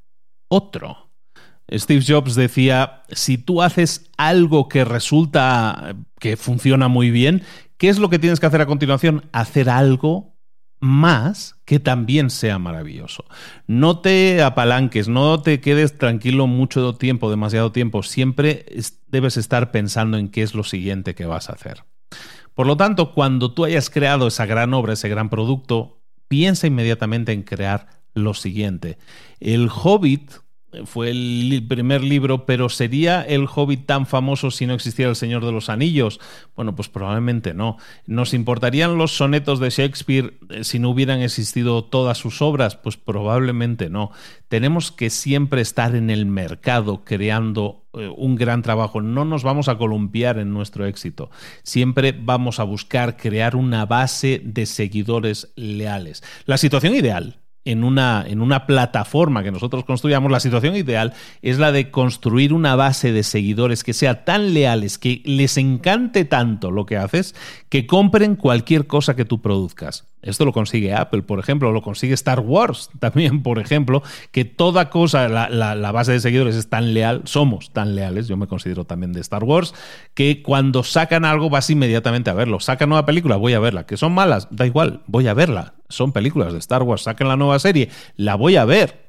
otro. 0.49 1.11
Steve 1.71 2.05
Jobs 2.07 2.35
decía, 2.35 3.03
si 3.11 3.39
tú 3.39 3.63
haces 3.63 4.11
algo 4.17 4.69
que 4.69 4.85
resulta 4.85 5.97
que 6.19 6.37
funciona 6.37 6.89
muy 6.89 7.11
bien, 7.11 7.43
¿qué 7.77 7.89
es 7.89 7.99
lo 7.99 8.11
que 8.11 8.19
tienes 8.19 8.41
que 8.41 8.47
hacer 8.47 8.61
a 8.61 8.67
continuación? 8.67 9.29
Hacer 9.33 9.69
algo 9.69 10.34
más 10.85 11.57
que 11.65 11.81
también 11.81 12.29
sea 12.29 12.59
maravilloso. 12.59 13.25
No 13.67 14.01
te 14.01 14.43
apalanques, 14.43 15.09
no 15.09 15.41
te 15.41 15.61
quedes 15.61 15.97
tranquilo 15.97 16.47
mucho 16.47 16.95
tiempo, 16.95 17.31
demasiado 17.31 17.73
tiempo. 17.73 18.03
Siempre 18.03 18.67
debes 19.09 19.39
estar 19.39 19.71
pensando 19.71 20.19
en 20.19 20.29
qué 20.29 20.43
es 20.43 20.55
lo 20.55 20.63
siguiente 20.63 21.15
que 21.15 21.25
vas 21.25 21.49
a 21.49 21.55
hacer. 21.55 21.85
Por 22.53 22.67
lo 22.67 22.77
tanto, 22.77 23.15
cuando 23.15 23.55
tú 23.55 23.65
hayas 23.65 23.89
creado 23.89 24.27
esa 24.27 24.45
gran 24.45 24.75
obra, 24.75 24.93
ese 24.93 25.09
gran 25.09 25.31
producto, 25.31 26.03
piensa 26.29 26.67
inmediatamente 26.67 27.33
en 27.33 27.45
crear 27.45 28.03
lo 28.13 28.35
siguiente. 28.35 28.99
El 29.41 29.71
Hobbit 29.71 30.33
fue 30.85 31.11
el 31.11 31.65
primer 31.69 32.03
libro, 32.03 32.47
pero 32.47 32.69
¿sería 32.69 33.23
el 33.23 33.47
Hobbit 33.53 33.87
tan 33.87 34.07
famoso 34.07 34.51
si 34.51 34.67
no 34.67 34.75
existiera 34.75 35.11
el 35.11 35.17
Señor 35.17 35.45
de 35.45 35.53
los 35.53 35.69
Anillos? 35.69 36.21
Bueno, 36.57 36.75
pues 36.75 36.89
probablemente 36.89 37.55
no. 37.55 37.79
¿Nos 38.07 38.35
importarían 38.35 38.99
los 38.99 39.17
sonetos 39.17 39.61
de 39.61 39.71
Shakespeare 39.71 40.35
eh, 40.51 40.65
si 40.65 40.79
no 40.79 40.91
hubieran 40.91 41.21
existido 41.21 41.85
todas 41.85 42.19
sus 42.19 42.43
obras? 42.43 42.77
Pues 42.77 42.97
probablemente 42.97 43.91
no. 43.91 44.11
Tenemos 44.49 44.93
que 44.93 45.11
siempre 45.11 45.61
estar 45.61 45.95
en 45.95 46.11
el 46.11 46.27
mercado 46.27 47.05
creando 47.05 47.85
eh, 47.95 48.11
un 48.17 48.37
gran 48.37 48.63
trabajo. 48.63 49.01
No 49.01 49.25
nos 49.25 49.43
vamos 49.43 49.69
a 49.69 49.79
columpiar 49.79 50.39
en 50.39 50.53
nuestro 50.53 50.87
éxito. 50.87 51.31
Siempre 51.63 52.13
vamos 52.13 52.61
a 52.61 52.65
buscar 52.65 53.17
crear 53.17 53.57
una 53.57 53.87
base 53.87 54.41
de 54.45 54.67
seguidores 54.67 55.53
leales. 55.57 56.23
La 56.47 56.59
situación 56.59 56.95
ideal 56.95 57.39
en 57.65 57.85
una, 57.85 58.25
en 58.27 58.41
una 58.41 58.67
plataforma 58.67 59.43
que 59.43 59.51
nosotros 59.51 59.85
construyamos, 59.85 60.31
la 60.31 60.41
situación 60.41 60.77
ideal 60.77 61.15
es 61.43 61.59
la 61.59 61.73
de 61.73 61.91
construir 61.91 62.53
una 62.53 62.77
base 62.77 63.13
de 63.13 63.23
seguidores 63.23 63.85
que 63.85 63.93
sea 63.93 64.25
tan 64.25 64.55
leales, 64.55 64.99
que 64.99 65.23
les 65.25 65.57
encante 65.57 66.25
tanto 66.25 66.71
lo 66.71 66.87
que 66.87 66.97
haces, 66.97 67.35
que 67.69 67.87
compren 67.87 68.37
cualquier 68.37 68.87
cosa 68.87 69.17
que 69.17 69.25
tú 69.25 69.41
produzcas. 69.41 70.05
Esto 70.25 70.45
lo 70.45 70.53
consigue 70.53 70.95
Apple, 70.95 71.23
por 71.23 71.39
ejemplo, 71.39 71.71
lo 71.71 71.83
consigue 71.83 72.15
Star 72.15 72.41
Wars 72.41 72.91
también, 72.99 73.43
por 73.43 73.59
ejemplo, 73.59 74.03
que 74.33 74.45
toda 74.45 74.91
cosa, 74.91 75.29
la, 75.29 75.93
base 75.93 76.13
de 76.13 76.21
seguidores 76.21 76.57
es 76.57 76.69
tan 76.69 76.95
leal, 76.95 77.23
somos 77.25 77.73
tan 77.73 77.95
leales, 77.95 78.27
yo 78.27 78.37
me 78.37 78.47
considero 78.47 78.85
también 78.85 79.13
de 79.13 79.21
Star 79.21 79.45
Wars, 79.45 79.75
que 80.15 80.43
cuando 80.43 80.83
sacan 80.83 81.25
algo 81.25 81.51
vas 81.51 81.71
inmediatamente 81.71 82.31
a 82.31 82.35
verlo. 82.35 82.59
Sacan 82.61 82.89
nueva 82.89 83.07
película, 83.07 83.37
voy 83.37 83.53
a 83.53 83.61
verla. 83.61 83.87
Que 83.87 83.97
son 83.97 84.13
malas, 84.13 84.49
da 84.51 84.67
igual, 84.67 85.03
voy 85.07 85.29
a 85.29 85.35
verla. 85.35 85.75
Son 85.89 86.13
películas 86.13 86.53
de 86.53 86.59
Star 86.59 86.83
Wars, 86.83 87.03
saquen 87.03 87.29
la 87.29 87.37
nueva 87.37 87.59
serie, 87.59 87.91
la 88.17 88.35
voy 88.35 88.57
a 88.57 88.65
ver 88.65 89.04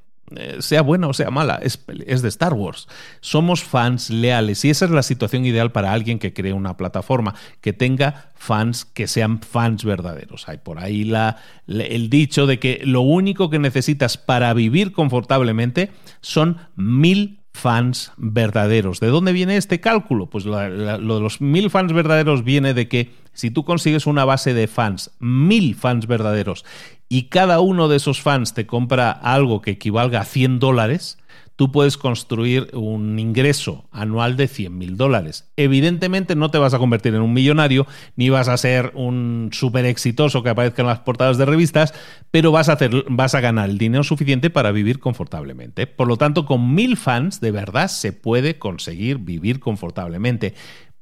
sea 0.59 0.82
buena 0.82 1.07
o 1.07 1.13
sea 1.13 1.30
mala, 1.30 1.59
es, 1.61 1.86
de 1.86 2.28
Star 2.30 2.53
Wars. 2.53 2.88
Somos 3.21 3.63
fans 3.63 4.09
leales 4.09 4.65
y 4.65 4.69
esa 4.69 4.86
es 4.86 4.91
la 4.91 5.03
situación 5.03 5.45
ideal 5.45 5.71
para 5.71 5.93
alguien 5.93 6.19
que 6.19 6.34
cree 6.34 6.53
una 6.53 6.78
plataforma, 6.78 7.36
que 7.61 7.73
tenga 7.73 8.32
fans 8.36 8.86
que 8.86 9.07
sean 9.07 9.41
fans 9.41 9.84
verdaderos. 9.84 10.47
Hay 10.49 10.57
por 10.57 10.80
ahí 10.80 11.03
la, 11.03 11.38
el 11.67 12.09
dicho 12.09 12.47
de 12.47 12.59
que 12.59 12.82
lo 12.84 13.01
único 13.01 13.49
que 13.49 13.59
necesitas 13.59 14.17
para 14.17 14.53
vivir 14.53 14.91
confortablemente 14.91 15.91
son 16.21 16.57
mil 16.76 17.45
fans 17.56 18.12
verdaderos. 18.18 18.99
¿De 18.99 19.08
dónde 19.08 19.34
viene 19.34 19.58
este 19.58 19.80
cálculo? 19.80 20.28
Pues 20.28 20.45
lo 20.45 20.60
de 20.60 20.99
los 20.99 21.41
mil 21.41 21.72
fans 21.72 21.93
verdaderos 21.93 22.43
viene 22.43 22.74
de 22.74 22.88
que 22.88 23.12
si 23.34 23.49
tú 23.49 23.66
consigues 23.66 24.06
una 24.06 24.26
base 24.26 24.53
de 24.53 24.68
fans, 24.68 25.12
mil 25.20 25.76
fans 25.76 26.06
verdaderos, 26.06 26.66
y 27.10 27.24
cada 27.24 27.60
uno 27.60 27.88
de 27.88 27.97
esos 27.97 28.22
fans 28.22 28.53
te 28.53 28.66
compra 28.66 29.12
algo 29.12 29.62
que 29.62 29.72
equivalga 29.72 30.22
a 30.22 30.26
100 30.26 30.60
dólares, 30.60 31.18
tú 31.56 31.72
puedes 31.72 31.97
construir 31.97 32.70
un 32.74 33.18
ingreso 33.20 33.88
anual 33.91 34.36
de 34.38 34.47
100 34.47 34.78
mil 34.78 34.97
dólares. 34.97 35.51
Evidentemente 35.56 36.36
no 36.36 36.51
te 36.51 36.58
vas 36.58 36.74
a 36.74 36.80
convertir 36.80 37.16
en 37.16 37.22
un 37.22 37.34
millonario, 37.34 37.88
ni 38.16 38.30
vas 38.30 38.47
a 38.47 38.58
ser 38.58 38.91
un 38.95 39.49
súper 39.51 39.86
exitoso 39.86 40.43
que 40.43 40.49
aparezca 40.49 40.82
en 40.82 40.88
las 40.88 40.99
portadas 40.99 41.38
de 41.38 41.45
revistas, 41.45 41.93
pero 42.32 42.51
vas 42.51 42.70
a, 42.70 42.74
hacer, 42.74 43.06
vas 43.10 43.36
a 43.36 43.41
ganar 43.41 43.70
el 43.70 43.78
dinero 43.78 44.03
suficiente 44.03 44.49
para 44.49 44.72
vivir 44.72 44.99
confortablemente. 44.99 45.88
Por 45.88 46.08
lo 46.08 46.18
tanto, 46.18 46.45
con 46.45 46.76
mil 46.76 46.97
fans 46.97 47.39
de 47.39 47.51
verdad 47.51 47.88
se 47.88 48.12
puede 48.12 48.58
conseguir 48.58 49.20
vivir 49.20 49.60
confortablemente. 49.60 50.53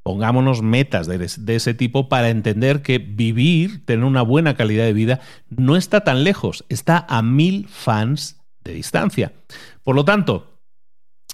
Pongámonos 0.04 0.62
metas 0.62 1.08
de, 1.08 1.18
de, 1.18 1.56
ese 1.56 1.74
tipo 1.74 2.10
para 2.10 2.30
entender 2.30 2.82
que 2.82 2.99
vivir, 2.99 3.86
tener 3.86 4.04
una 4.04 4.22
buena 4.22 4.56
calidad 4.56 4.84
de 4.84 4.91
vida, 4.91 5.22
no 5.49 5.78
está 5.78 6.01
tan 6.01 6.26
lejos, 6.26 6.66
está 6.68 7.06
a 7.08 7.22
mil 7.22 7.68
fans 7.70 8.43
de 8.64 8.74
distancia. 8.74 9.34
Por 9.84 9.95
lo 9.95 10.05
tanto, 10.05 10.59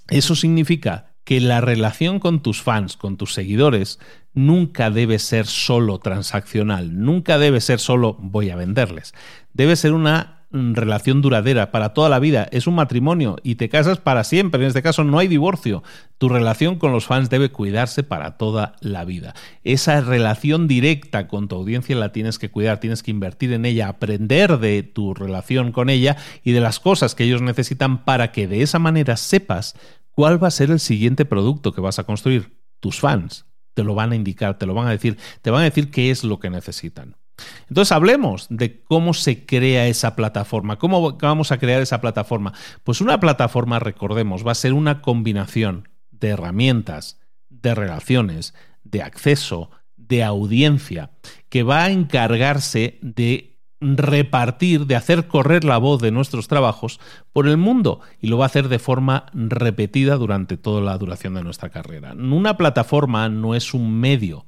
eso 0.10 0.36
significa 0.36 1.16
que 1.24 1.40
la 1.40 1.62
relación 1.62 2.20
con 2.20 2.42
tus 2.42 2.62
fans, 2.62 2.98
con 2.98 3.18
tus 3.18 3.34
seguidores, 3.34 4.00
nunca 4.34 4.90
debe 4.90 5.20
ser 5.20 5.46
solo 5.46 6.00
transaccional, 6.00 7.00
nunca 7.00 7.38
debe 7.38 7.62
ser 7.62 7.80
solo 7.80 8.16
voy 8.20 8.50
a 8.50 8.56
venderles. 8.56 9.14
Debe 9.54 9.76
ser 9.76 9.94
una 9.94 10.39
relación 10.52 11.22
duradera 11.22 11.72
para 11.72 11.94
toda 11.94 12.10
la 12.10 12.20
vida, 12.20 12.48
es 12.52 12.66
un 12.66 12.76
matrimonio 12.76 13.38
y 13.44 13.56
te 13.56 13.70
casas 13.70 14.00
para 14.00 14.24
siempre. 14.24 14.62
En 14.62 14.68
este 14.68 14.82
caso 14.82 15.04
no 15.04 15.20
hay 15.20 15.28
divorcio. 15.28 15.84
Tu 16.18 16.28
relación 16.28 16.78
con 16.78 16.92
los 16.92 17.06
fans 17.06 17.30
debe 17.30 17.52
cuidarse 17.52 18.04
para 18.04 18.38
toda 18.38 18.74
la 18.82 19.06
vida. 19.06 19.36
Esa 19.64 20.02
relación 20.02 20.68
directa 20.68 21.28
con 21.28 21.48
tu 21.48 21.56
audiencia 21.56 21.96
la 21.96 22.12
tienes 22.12 22.40
que 22.40 22.50
cuidar, 22.50 22.80
tienes 22.80 23.04
que 23.04 23.12
invertir 23.12 23.54
en 23.54 23.66
ella, 23.66 23.90
aprender 23.90 24.58
de 24.58 24.82
tu 24.84 25.14
relación 25.14 25.72
con 25.72 25.90
ella 25.90 26.18
y 26.44 26.52
de 26.52 26.62
las 26.62 26.80
cosas 26.80 27.14
que 27.14 27.26
ellos 27.26 27.42
necesitan 27.42 28.04
para 28.04 28.32
que 28.32 28.48
de 28.48 28.64
esa 28.64 28.80
manera 28.80 29.18
sepas 29.18 29.76
cuál 30.12 30.44
va 30.44 30.48
a 30.48 30.52
ser 30.52 30.72
el 30.72 30.80
siguiente 30.80 31.26
producto 31.26 31.74
que 31.74 31.82
vas 31.82 32.00
a 32.00 32.04
construir. 32.06 32.58
Tus 32.80 33.00
fans 33.00 33.46
te 33.76 33.84
lo 33.84 33.94
van 33.94 34.12
a 34.12 34.16
indicar, 34.16 34.58
te 34.58 34.66
lo 34.66 34.74
van 34.74 34.88
a 34.88 34.92
decir, 34.92 35.18
te 35.42 35.52
van 35.52 35.62
a 35.62 35.66
decir 35.66 35.92
qué 35.92 36.10
es 36.10 36.24
lo 36.24 36.40
que 36.40 36.50
necesitan. 36.50 37.19
Entonces 37.68 37.92
hablemos 37.92 38.48
de 38.50 38.82
cómo 38.82 39.14
se 39.14 39.46
crea 39.46 39.88
esa 39.88 40.16
plataforma. 40.16 40.78
¿Cómo 40.78 41.18
vamos 41.18 41.52
a 41.52 41.58
crear 41.58 41.82
esa 41.82 42.02
plataforma? 42.02 42.54
Pues 42.84 43.02
una 43.02 43.20
plataforma, 43.20 43.80
recordemos, 43.80 44.46
va 44.46 44.52
a 44.52 44.56
ser 44.56 44.74
una 44.74 45.02
combinación 45.02 45.88
de 46.12 46.30
herramientas, 46.30 47.20
de 47.50 47.76
relaciones, 47.76 48.54
de 48.84 49.02
acceso, 49.02 49.72
de 49.96 50.24
audiencia, 50.24 51.12
que 51.50 51.64
va 51.64 51.84
a 51.84 51.92
encargarse 51.92 52.98
de 53.02 53.50
repartir, 53.82 54.86
de 54.86 54.96
hacer 54.96 55.28
correr 55.28 55.64
la 55.64 55.78
voz 55.78 56.02
de 56.02 56.12
nuestros 56.12 56.48
trabajos 56.48 57.00
por 57.32 57.48
el 57.48 57.58
mundo 57.58 58.02
y 58.20 58.28
lo 58.28 58.38
va 58.38 58.46
a 58.46 58.48
hacer 58.48 58.68
de 58.68 58.80
forma 58.80 59.28
repetida 59.34 60.16
durante 60.18 60.58
toda 60.58 60.82
la 60.82 60.98
duración 60.98 61.36
de 61.36 61.44
nuestra 61.44 61.70
carrera. 61.70 62.14
Una 62.14 62.58
plataforma 62.58 63.30
no 63.30 63.56
es 63.56 63.74
un 63.74 64.00
medio, 64.00 64.46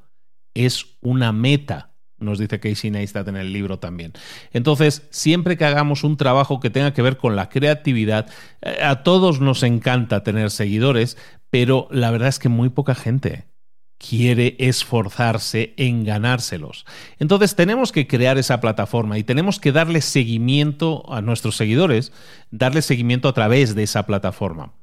es 0.54 0.98
una 1.02 1.32
meta 1.32 1.91
nos 2.22 2.40
dice 2.40 2.60
Casey 2.60 2.92
Neistat 2.92 3.28
en 3.28 3.36
el 3.36 3.52
libro 3.54 3.80
también. 3.80 4.14
Entonces, 4.54 5.08
siempre 5.10 5.58
que 5.58 5.66
hagamos 5.66 6.04
un 6.04 6.18
trabajo 6.18 6.60
que 6.60 6.70
tenga 6.70 6.94
que 6.94 7.02
ver 7.02 7.18
con 7.18 7.36
la 7.36 7.50
creatividad, 7.50 8.30
eh, 8.62 8.78
a 8.82 9.04
todos 9.04 9.40
nos 9.42 9.64
encanta 9.64 10.24
tener 10.24 10.52
seguidores, 10.52 11.18
pero 11.50 11.88
la 11.92 12.12
verdad 12.12 12.30
es 12.30 12.40
que 12.40 12.50
muy 12.50 12.70
poca 12.70 12.96
gente 12.96 13.46
quiere 13.98 14.56
esforzarse 14.58 15.74
en 15.78 16.04
ganárselos. 16.04 16.86
Entonces 17.20 17.56
tenemos 17.56 17.92
que 17.92 18.08
crear 18.08 18.38
esa 18.38 18.60
plataforma 18.60 19.18
y 19.20 19.24
tenemos 19.24 19.60
que 19.60 19.72
darle 19.72 20.02
seguimiento 20.02 21.04
a 21.14 21.22
nuestros 21.22 21.56
seguidores, 21.56 22.12
darle 22.50 22.82
seguimiento 22.82 23.30
a 23.30 23.34
través 23.34 23.76
de 23.76 23.84
esa 23.84 24.06
plataforma. 24.08 24.74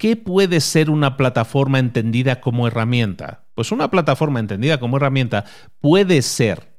¿Qué 0.00 0.16
puede 0.16 0.60
ser 0.60 0.88
una 0.88 1.18
plataforma 1.18 1.78
entendida 1.78 2.40
como 2.40 2.66
herramienta? 2.66 3.44
Pues 3.54 3.70
una 3.70 3.90
plataforma 3.90 4.40
entendida 4.40 4.80
como 4.80 4.96
herramienta 4.96 5.44
puede 5.78 6.22
ser 6.22 6.78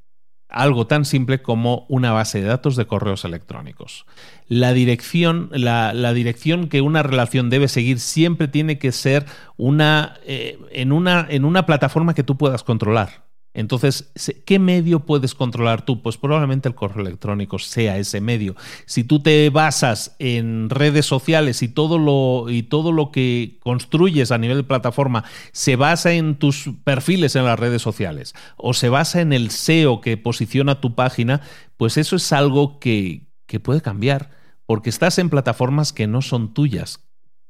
algo 0.50 0.88
tan 0.88 1.06
simple 1.06 1.44
como 1.44 1.86
una 1.88 2.14
base 2.14 2.42
de 2.42 2.48
datos 2.48 2.76
de 2.76 2.88
correos 2.88 3.24
electrónicos. 3.24 4.08
La 4.48 4.74
dirección, 4.74 5.50
la, 5.54 6.14
dirección 6.14 6.68
que 6.68 6.82
una 6.82 7.04
relación 7.04 7.52
debe 7.52 7.68
seguir 7.68 8.00
siempre 8.00 8.48
tiene 8.48 8.80
que 8.80 8.92
ser 8.92 9.28
una, 9.56 10.16
eh, 10.26 10.58
en, 10.72 10.92
una, 10.92 11.28
en 11.30 11.46
una 11.46 11.68
plataforma 11.68 12.16
que 12.16 12.24
tú 12.24 12.40
puedas 12.40 12.64
controlar. 12.64 13.31
Entonces, 13.54 14.12
¿qué 14.46 14.60
medio 14.60 15.02
puedes 15.02 15.36
controlar 15.36 15.84
tú? 15.84 16.02
Pues 16.02 16.18
probablemente 16.18 16.70
el 16.70 16.76
correo 16.76 17.06
electrónico 17.06 17.60
sea 17.60 17.98
ese 17.98 18.22
medio. 18.22 18.56
Si 18.86 19.04
tú 19.04 19.22
te 19.22 19.50
basas 19.50 20.16
en 20.20 20.70
redes 20.70 21.06
sociales 21.06 21.62
y 21.62 21.68
todo 21.68 21.98
lo, 21.98 22.50
y 22.50 22.64
todo 22.64 22.92
lo 22.92 23.12
que 23.12 23.60
construyes 23.62 24.32
a 24.32 24.38
nivel 24.38 24.58
de 24.58 24.64
plataforma 24.64 25.26
se 25.52 25.76
basa 25.76 26.14
en 26.14 26.36
tus 26.36 26.70
perfiles 26.84 27.36
en 27.36 27.46
las 27.46 27.60
redes 27.60 27.82
sociales 27.82 28.34
o 28.56 28.74
se 28.74 28.90
basa 28.90 29.20
en 29.22 29.34
el 29.34 29.52
SEO 29.52 30.00
que 30.00 30.16
posiciona 30.16 30.80
tu 30.80 30.96
página, 30.96 31.42
pues 31.76 31.98
eso 31.98 32.16
es 32.16 32.32
algo 32.32 32.80
que, 32.80 33.28
que 33.48 33.60
puede 33.60 33.82
cambiar 33.82 34.32
porque 34.66 34.90
estás 34.90 35.18
en 35.18 35.30
plataformas 35.30 35.92
que 35.92 36.08
no 36.08 36.22
son 36.22 36.54
tuyas, 36.54 37.04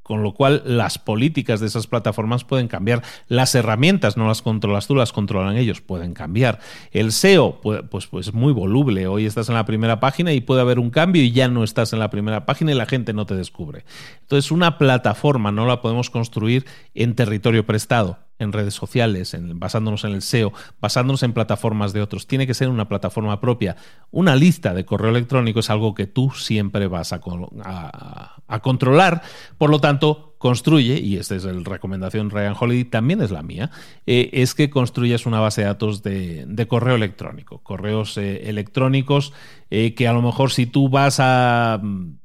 con 0.03 0.23
lo 0.23 0.33
cual 0.33 0.63
las 0.65 0.97
políticas 0.97 1.59
de 1.59 1.67
esas 1.67 1.87
plataformas 1.87 2.43
pueden 2.43 2.67
cambiar. 2.67 3.01
Las 3.27 3.55
herramientas 3.55 4.17
no 4.17 4.27
las 4.27 4.41
controlas 4.41 4.87
tú, 4.87 4.95
las 4.95 5.11
controlan 5.11 5.57
ellos, 5.57 5.81
pueden 5.81 6.13
cambiar. 6.13 6.59
El 6.91 7.11
SEO, 7.11 7.61
pues, 7.61 7.83
pues, 7.89 8.07
pues 8.07 8.33
muy 8.33 8.53
voluble. 8.53 9.07
Hoy 9.07 9.25
estás 9.25 9.49
en 9.49 9.55
la 9.55 9.65
primera 9.65 9.99
página 9.99 10.33
y 10.33 10.41
puede 10.41 10.61
haber 10.61 10.79
un 10.79 10.89
cambio 10.89 11.23
y 11.23 11.31
ya 11.31 11.47
no 11.47 11.63
estás 11.63 11.93
en 11.93 11.99
la 11.99 12.09
primera 12.09 12.45
página 12.45 12.71
y 12.71 12.75
la 12.75 12.85
gente 12.85 13.13
no 13.13 13.25
te 13.25 13.35
descubre. 13.35 13.85
Entonces, 14.21 14.51
una 14.51 14.77
plataforma 14.77 15.51
no 15.51 15.65
la 15.65 15.81
podemos 15.81 16.09
construir 16.09 16.65
en 16.93 17.15
territorio 17.15 17.65
prestado 17.65 18.17
en 18.41 18.51
redes 18.51 18.73
sociales, 18.73 19.35
basándonos 19.55 20.03
en 20.03 20.13
el 20.13 20.21
SEO, 20.21 20.51
basándonos 20.79 21.23
en 21.23 21.33
plataformas 21.33 21.93
de 21.93 22.01
otros. 22.01 22.27
Tiene 22.27 22.47
que 22.47 22.53
ser 22.53 22.69
una 22.69 22.87
plataforma 22.87 23.39
propia. 23.39 23.75
Una 24.09 24.35
lista 24.35 24.73
de 24.73 24.85
correo 24.85 25.11
electrónico 25.11 25.59
es 25.59 25.69
algo 25.69 25.93
que 25.93 26.07
tú 26.07 26.31
siempre 26.31 26.87
vas 26.87 27.13
a, 27.13 27.19
controlar. 28.61 29.21
Por 29.57 29.69
lo 29.69 29.79
tanto, 29.79 30.35
construye, 30.37 30.99
y 30.99 31.17
esta 31.17 31.35
es 31.35 31.43
la 31.43 31.53
recomendación 31.63 32.29
Ryan 32.29 32.55
Holiday, 32.59 32.85
también 32.85 33.21
es 33.21 33.31
la 33.31 33.43
mía, 33.43 33.69
eh, 34.07 34.29
es 34.33 34.55
que 34.55 34.69
construyas 34.69 35.25
una 35.25 35.39
base 35.39 35.61
de 35.61 35.67
datos 35.67 36.01
de, 36.01 36.65
correo 36.67 36.95
electrónico. 36.95 37.59
Correos 37.59 38.17
eh, 38.17 38.49
electrónicos 38.49 39.33
eh, 39.69 39.93
que 39.93 40.07
a 40.07 40.13
lo 40.13 40.21
mejor 40.21 40.51
si 40.51 40.65
tú 40.65 40.89
vas 40.89 41.17
a 41.19 41.79
mm, 41.81 42.17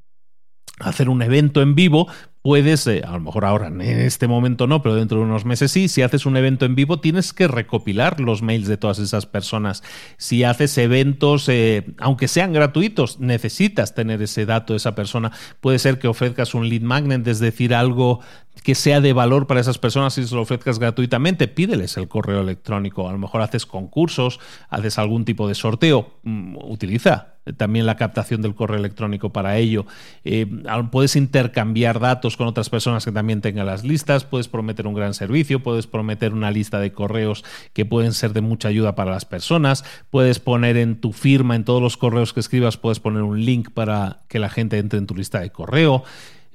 hacer 0.81 1.09
un 1.09 1.23
evento 1.23 1.63
en 1.63 1.75
vivo, 1.75 2.09
puedes, 2.47 2.87
eh, 2.87 3.03
a 3.05 3.11
lo 3.11 3.19
mejor 3.19 3.45
ahora 3.45 3.67
en 3.67 3.81
este 3.81 4.29
momento 4.29 4.69
no, 4.69 4.81
pero 4.81 4.95
dentro 4.95 5.19
de 5.19 5.25
unos 5.25 5.45
meses 5.45 5.73
sí, 5.73 5.89
si 5.89 6.03
haces 6.03 6.27
un 6.27 6.37
evento 6.37 6.65
en 6.65 6.77
vivo 6.77 7.01
tienes 7.01 7.33
que 7.33 7.49
recopilar 7.49 8.21
los 8.21 8.41
mails 8.41 8.69
de 8.69 8.77
todas 8.77 9.01
esas 9.01 9.27
personas. 9.27 9.83
Si 10.17 10.45
haces 10.45 10.79
eventos, 10.79 11.49
eh, 11.49 11.85
aunque 11.99 12.29
sean 12.29 12.53
gratuitos, 12.53 13.19
necesitas 13.19 13.97
tener 13.97 14.23
ese 14.23 14.47
dato 14.47 14.75
de 14.75 14.77
esa 14.77 14.95
persona. 14.95 15.33
Puede 15.61 15.81
ser 15.81 15.99
que 15.99 16.07
ofrezcas 16.07 16.55
un 16.55 16.69
lead 16.69 16.83
magnet, 16.83 17.27
es 17.27 17.41
decir, 17.41 17.75
algo 17.75 18.21
que 18.63 18.75
sea 18.75 19.01
de 19.01 19.13
valor 19.13 19.47
para 19.47 19.61
esas 19.61 19.79
personas 19.79 20.17
y 20.19 20.27
se 20.27 20.35
lo 20.35 20.43
ofrezcas 20.43 20.79
gratuitamente, 20.79 21.49
pídeles 21.49 21.97
el 21.97 22.09
correo 22.09 22.41
electrónico. 22.41 23.09
A 23.09 23.13
lo 23.13 23.19
mejor 23.19 23.43
haces 23.43 23.67
concursos, 23.67 24.41
haces 24.69 24.99
algún 24.99 25.25
tipo 25.25 25.49
de 25.49 25.55
sorteo, 25.55 26.15
mm, 26.23 26.57
utiliza 26.65 27.37
también 27.57 27.87
la 27.87 27.97
captación 27.97 28.43
del 28.43 28.55
correo 28.55 28.79
electrónico 28.79 29.31
para 29.31 29.57
ello. 29.57 29.87
Eh, 30.25 30.47
puedes 30.91 31.15
intercambiar 31.15 32.01
datos 32.01 32.37
con 32.37 32.49
otras 32.49 32.69
personas 32.69 33.05
que 33.05 33.13
también 33.13 33.41
tengan 33.41 33.67
las 33.67 33.85
listas, 33.85 34.25
puedes 34.25 34.49
prometer 34.49 34.87
un 34.87 34.95
gran 34.95 35.15
servicio, 35.15 35.63
puedes 35.63 35.87
prometer 35.87 36.33
una 36.33 36.51
lista 36.51 36.81
de 36.81 36.93
correos 36.93 37.45
que 37.73 37.85
pueden 37.85 38.13
ser 38.13 38.33
de 38.33 38.41
mucha 38.41 38.69
ayuda 38.69 38.97
para 38.97 39.13
las 39.13 39.25
personas, 39.25 39.85
puedes 40.11 40.41
poner 40.41 40.77
en 40.77 41.01
tu 41.01 41.13
firma, 41.13 41.55
en 41.55 41.65
todos 41.65 41.81
los 41.81 41.97
correos 41.97 42.33
que 42.33 42.41
escribas, 42.41 42.77
puedes 42.77 42.99
poner 42.99 43.23
un 43.23 43.45
link 43.45 43.71
para 43.71 44.21
que 44.29 44.41
la 44.41 44.49
gente 44.49 44.79
entre 44.79 44.99
en 44.99 45.07
tu 45.07 45.15
lista 45.15 45.39
de 45.41 45.51
correo. 45.51 46.03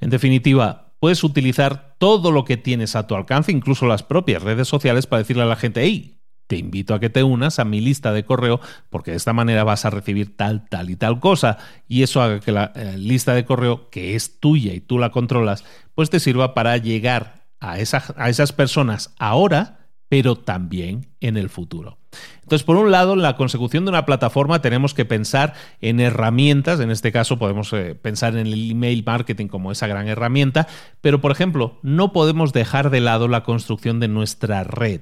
En 0.00 0.10
definitiva, 0.10 0.91
puedes 1.02 1.24
utilizar 1.24 1.96
todo 1.98 2.30
lo 2.30 2.44
que 2.44 2.56
tienes 2.56 2.94
a 2.94 3.08
tu 3.08 3.16
alcance, 3.16 3.50
incluso 3.50 3.86
las 3.86 4.04
propias 4.04 4.40
redes 4.40 4.68
sociales, 4.68 5.08
para 5.08 5.18
decirle 5.18 5.42
a 5.42 5.46
la 5.46 5.56
gente, 5.56 5.82
hey, 5.82 6.20
te 6.46 6.56
invito 6.56 6.94
a 6.94 7.00
que 7.00 7.10
te 7.10 7.24
unas 7.24 7.58
a 7.58 7.64
mi 7.64 7.80
lista 7.80 8.12
de 8.12 8.24
correo 8.24 8.60
porque 8.88 9.10
de 9.10 9.16
esta 9.16 9.32
manera 9.32 9.64
vas 9.64 9.84
a 9.84 9.90
recibir 9.90 10.36
tal, 10.36 10.68
tal 10.68 10.90
y 10.90 10.94
tal 10.94 11.18
cosa 11.18 11.58
y 11.88 12.04
eso 12.04 12.22
haga 12.22 12.38
que 12.38 12.52
la 12.52 12.70
eh, 12.76 12.96
lista 12.98 13.34
de 13.34 13.44
correo 13.44 13.90
que 13.90 14.14
es 14.14 14.38
tuya 14.38 14.74
y 14.74 14.80
tú 14.80 15.00
la 15.00 15.10
controlas, 15.10 15.64
pues 15.96 16.08
te 16.08 16.20
sirva 16.20 16.54
para 16.54 16.76
llegar 16.76 17.48
a, 17.58 17.72
a 17.72 18.28
esas 18.28 18.52
personas 18.52 19.12
ahora, 19.18 19.81
pero 20.12 20.36
también 20.36 21.06
en 21.22 21.38
el 21.38 21.48
futuro. 21.48 21.96
Entonces, 22.42 22.64
por 22.64 22.76
un 22.76 22.90
lado, 22.90 23.14
en 23.14 23.22
la 23.22 23.34
consecución 23.34 23.86
de 23.86 23.88
una 23.88 24.04
plataforma 24.04 24.60
tenemos 24.60 24.92
que 24.92 25.06
pensar 25.06 25.54
en 25.80 26.00
herramientas, 26.00 26.80
en 26.80 26.90
este 26.90 27.12
caso 27.12 27.38
podemos 27.38 27.72
eh, 27.72 27.94
pensar 27.94 28.36
en 28.36 28.46
el 28.46 28.72
email 28.72 29.04
marketing 29.06 29.46
como 29.46 29.72
esa 29.72 29.86
gran 29.86 30.08
herramienta, 30.08 30.68
pero 31.00 31.22
por 31.22 31.32
ejemplo, 31.32 31.78
no 31.80 32.12
podemos 32.12 32.52
dejar 32.52 32.90
de 32.90 33.00
lado 33.00 33.26
la 33.26 33.42
construcción 33.42 34.00
de 34.00 34.08
nuestra 34.08 34.64
red. 34.64 35.00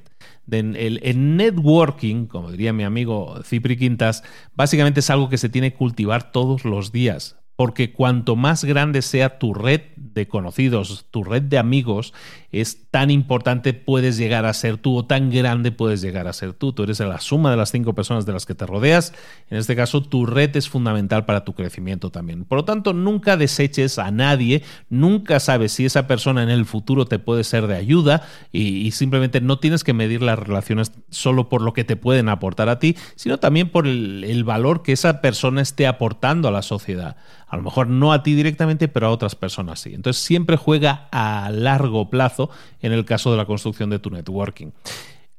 el, 0.49 1.37
networking, 1.37 2.27
como 2.27 2.53
diría 2.53 2.73
mi 2.73 2.85
amigo 2.85 3.43
Cipri 3.43 3.77
Quintas, 3.77 4.23
básicamente 4.55 5.01
es 5.01 5.11
algo 5.11 5.29
que 5.29 5.39
se 5.39 5.49
tiene 5.49 5.73
que 5.73 5.79
cultivar 5.79 6.31
todos 6.31 6.65
los 6.65 6.93
días 6.93 7.40
porque 7.61 7.93
cuanto 7.93 8.37
más 8.37 8.65
grande 8.65 9.03
sea 9.03 9.39
tu 9.39 9.53
red 9.53 9.83
de 9.97 10.27
conocidos, 10.27 11.05
tu 11.11 11.25
red 11.25 11.43
de 11.43 11.59
amigos, 11.59 12.15
es 12.53 12.91
tan 12.91 13.11
importante 13.11 13.75
puedes 13.75 14.17
llegar 14.17 14.47
a 14.47 14.55
ser 14.55 14.79
tú 14.79 14.97
o 14.97 15.05
tan 15.05 15.31
grande 15.31 15.71
puedes 15.71 16.01
llegar 16.01 16.27
a 16.27 16.33
ser 16.33 16.55
tú. 16.55 16.73
Tú 16.73 16.85
eres 16.85 17.01
la 17.01 17.21
suma 17.21 17.51
de 17.51 17.59
las 17.59 17.71
cinco 17.71 17.95
personas 17.95 18.25
de 18.25 18.33
las 18.33 18.47
que 18.47 18.55
te 18.55 18.65
rodeas. 18.65 19.13
En 19.51 19.59
este 19.59 19.77
caso, 19.77 20.03
tu 20.03 20.25
red 20.25 20.57
es 20.57 20.71
fundamental 20.71 21.27
para 21.27 21.45
tu 21.45 21.53
crecimiento 21.53 22.09
también. 22.11 22.47
Por 22.47 22.57
lo 22.57 22.65
tanto, 22.65 22.95
nunca 22.95 23.37
deseches 23.37 23.99
a 23.99 24.11
nadie, 24.11 24.63
nunca 24.89 25.39
sabes 25.39 25.73
si 25.73 25.85
esa 25.85 26.07
persona 26.07 26.43
en 26.43 26.51
el 26.51 26.65
futuro 26.65 27.05
te 27.05 27.19
puede 27.19 27.45
ser 27.45 27.67
de 27.67 27.77
ayuda 27.77 28.23
y, 28.53 28.91
simplemente 28.93 29.43
no 29.43 29.59
tienes 29.59 29.85
que 29.85 29.93
medir 29.93 30.23
las 30.23 30.39
relaciones 30.39 30.93
solo 31.11 31.51
por 31.51 31.61
lo 31.61 31.75
que 31.75 31.85
te 31.85 31.97
pueden 31.97 32.31
aportar 32.31 32.71
a 32.71 32.79
ti, 32.79 32.97
sino 33.17 33.39
también 33.39 33.69
por 33.69 33.87
el 33.87 34.45
valor 34.45 34.83
que 34.83 34.93
esa 34.93 35.21
persona 35.21 35.61
esté 35.61 35.87
aportando 35.87 36.49
a 36.49 36.51
la 36.51 36.63
sociedad. 36.63 37.17
A 37.51 37.57
lo 37.57 37.63
mejor 37.63 37.89
no 37.89 38.13
a 38.13 38.23
ti 38.23 38.35
directamente, 38.35 38.89
pero 38.89 39.09
a 39.09 39.11
otras 39.11 39.35
personas 39.35 39.81
sí. 39.81 39.93
Entonces 39.93 40.23
siempre 40.23 40.57
juega 40.57 41.09
a 41.11 41.51
largo 41.53 42.09
plazo 42.09 42.49
en 42.81 42.93
el 42.93 43.05
caso 43.05 43.31
de 43.31 43.37
la 43.37 43.45
construcción 43.45 43.91
de 43.91 43.99
tu 43.99 44.11
networking. 44.11 44.69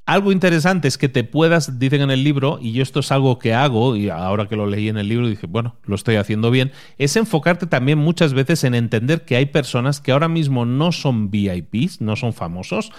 Algo 0.05 0.31
interesante 0.31 0.89
es 0.89 0.97
que 0.97 1.07
te 1.09 1.23
puedas, 1.23 1.79
dicen 1.79 2.01
en 2.01 2.11
el 2.11 2.23
libro, 2.23 2.59
y 2.61 2.73
yo 2.73 2.83
esto 2.83 2.99
es 2.99 3.11
algo 3.13 3.39
que 3.39 3.53
hago, 3.53 3.95
y 3.95 4.09
ahora 4.09 4.47
que 4.47 4.57
lo 4.57 4.65
leí 4.65 4.89
en 4.89 4.97
el 4.97 5.07
libro 5.07 5.29
dije, 5.29 5.47
bueno, 5.47 5.77
lo 5.85 5.95
estoy 5.95 6.15
haciendo 6.15 6.51
bien, 6.51 6.71
es 6.97 7.15
enfocarte 7.15 7.65
también 7.65 7.97
muchas 7.97 8.33
veces 8.33 8.63
en 8.65 8.75
entender 8.75 9.23
que 9.23 9.37
hay 9.37 9.45
personas 9.45 10.01
que 10.01 10.11
ahora 10.11 10.27
mismo 10.27 10.65
no 10.65 10.91
son 10.91 11.31
VIPs, 11.31 12.01
no 12.01 12.15
son 12.17 12.33
famosos, 12.33 12.91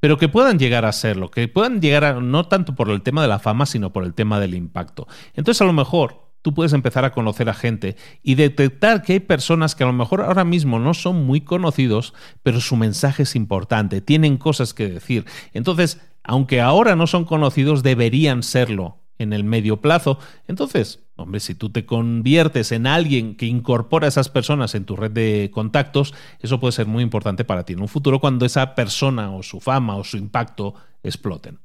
pero 0.00 0.16
que 0.16 0.28
puedan 0.28 0.58
llegar 0.58 0.84
a 0.84 0.92
serlo, 0.92 1.30
que 1.30 1.48
puedan 1.48 1.80
llegar 1.80 2.04
a, 2.04 2.20
no 2.20 2.44
tanto 2.46 2.74
por 2.74 2.90
el 2.90 3.02
tema 3.02 3.22
de 3.22 3.28
la 3.28 3.38
fama, 3.38 3.66
sino 3.66 3.92
por 3.92 4.04
el 4.04 4.14
tema 4.14 4.38
del 4.38 4.54
impacto. 4.54 5.08
Entonces 5.34 5.60
a 5.62 5.66
lo 5.66 5.72
mejor 5.72 6.29
tú 6.42 6.54
puedes 6.54 6.72
empezar 6.72 7.04
a 7.04 7.12
conocer 7.12 7.48
a 7.48 7.54
gente 7.54 7.96
y 8.22 8.34
detectar 8.34 9.02
que 9.02 9.14
hay 9.14 9.20
personas 9.20 9.74
que 9.74 9.84
a 9.84 9.86
lo 9.86 9.92
mejor 9.92 10.22
ahora 10.22 10.44
mismo 10.44 10.78
no 10.78 10.94
son 10.94 11.24
muy 11.26 11.40
conocidos, 11.40 12.14
pero 12.42 12.60
su 12.60 12.76
mensaje 12.76 13.24
es 13.24 13.36
importante, 13.36 14.00
tienen 14.00 14.36
cosas 14.36 14.74
que 14.74 14.88
decir. 14.88 15.24
Entonces, 15.52 16.00
aunque 16.22 16.60
ahora 16.60 16.96
no 16.96 17.06
son 17.06 17.24
conocidos, 17.24 17.82
deberían 17.82 18.42
serlo 18.42 18.98
en 19.18 19.32
el 19.32 19.44
medio 19.44 19.80
plazo. 19.80 20.18
Entonces, 20.48 21.00
hombre, 21.16 21.40
si 21.40 21.54
tú 21.54 21.70
te 21.70 21.84
conviertes 21.84 22.72
en 22.72 22.86
alguien 22.86 23.36
que 23.36 23.46
incorpora 23.46 24.06
a 24.06 24.08
esas 24.08 24.30
personas 24.30 24.74
en 24.74 24.86
tu 24.86 24.96
red 24.96 25.10
de 25.10 25.50
contactos, 25.52 26.14
eso 26.40 26.58
puede 26.58 26.72
ser 26.72 26.86
muy 26.86 27.02
importante 27.02 27.44
para 27.44 27.64
ti 27.64 27.74
en 27.74 27.82
un 27.82 27.88
futuro 27.88 28.18
cuando 28.18 28.46
esa 28.46 28.74
persona 28.74 29.30
o 29.34 29.42
su 29.42 29.60
fama 29.60 29.96
o 29.96 30.04
su 30.04 30.16
impacto 30.16 30.74
exploten. 31.02 31.58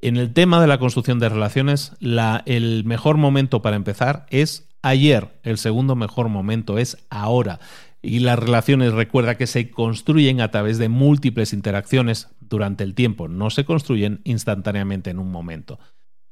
En 0.00 0.16
el 0.16 0.32
tema 0.32 0.60
de 0.60 0.66
la 0.66 0.78
construcción 0.78 1.18
de 1.18 1.28
relaciones, 1.28 1.92
el 2.00 2.84
mejor 2.84 3.16
momento 3.16 3.62
para 3.62 3.76
empezar 3.76 4.26
es 4.30 4.68
ayer, 4.82 5.38
el 5.42 5.58
segundo 5.58 5.96
mejor 5.96 6.28
momento 6.28 6.78
es 6.78 6.98
ahora. 7.10 7.60
Y 8.02 8.20
las 8.20 8.38
relaciones, 8.38 8.92
recuerda 8.92 9.36
que 9.36 9.46
se 9.46 9.70
construyen 9.70 10.40
a 10.40 10.50
través 10.50 10.78
de 10.78 10.88
múltiples 10.88 11.52
interacciones 11.52 12.28
durante 12.40 12.84
el 12.84 12.94
tiempo, 12.94 13.26
no 13.26 13.50
se 13.50 13.64
construyen 13.64 14.20
instantáneamente 14.24 15.10
en 15.10 15.18
un 15.18 15.32
momento. 15.32 15.80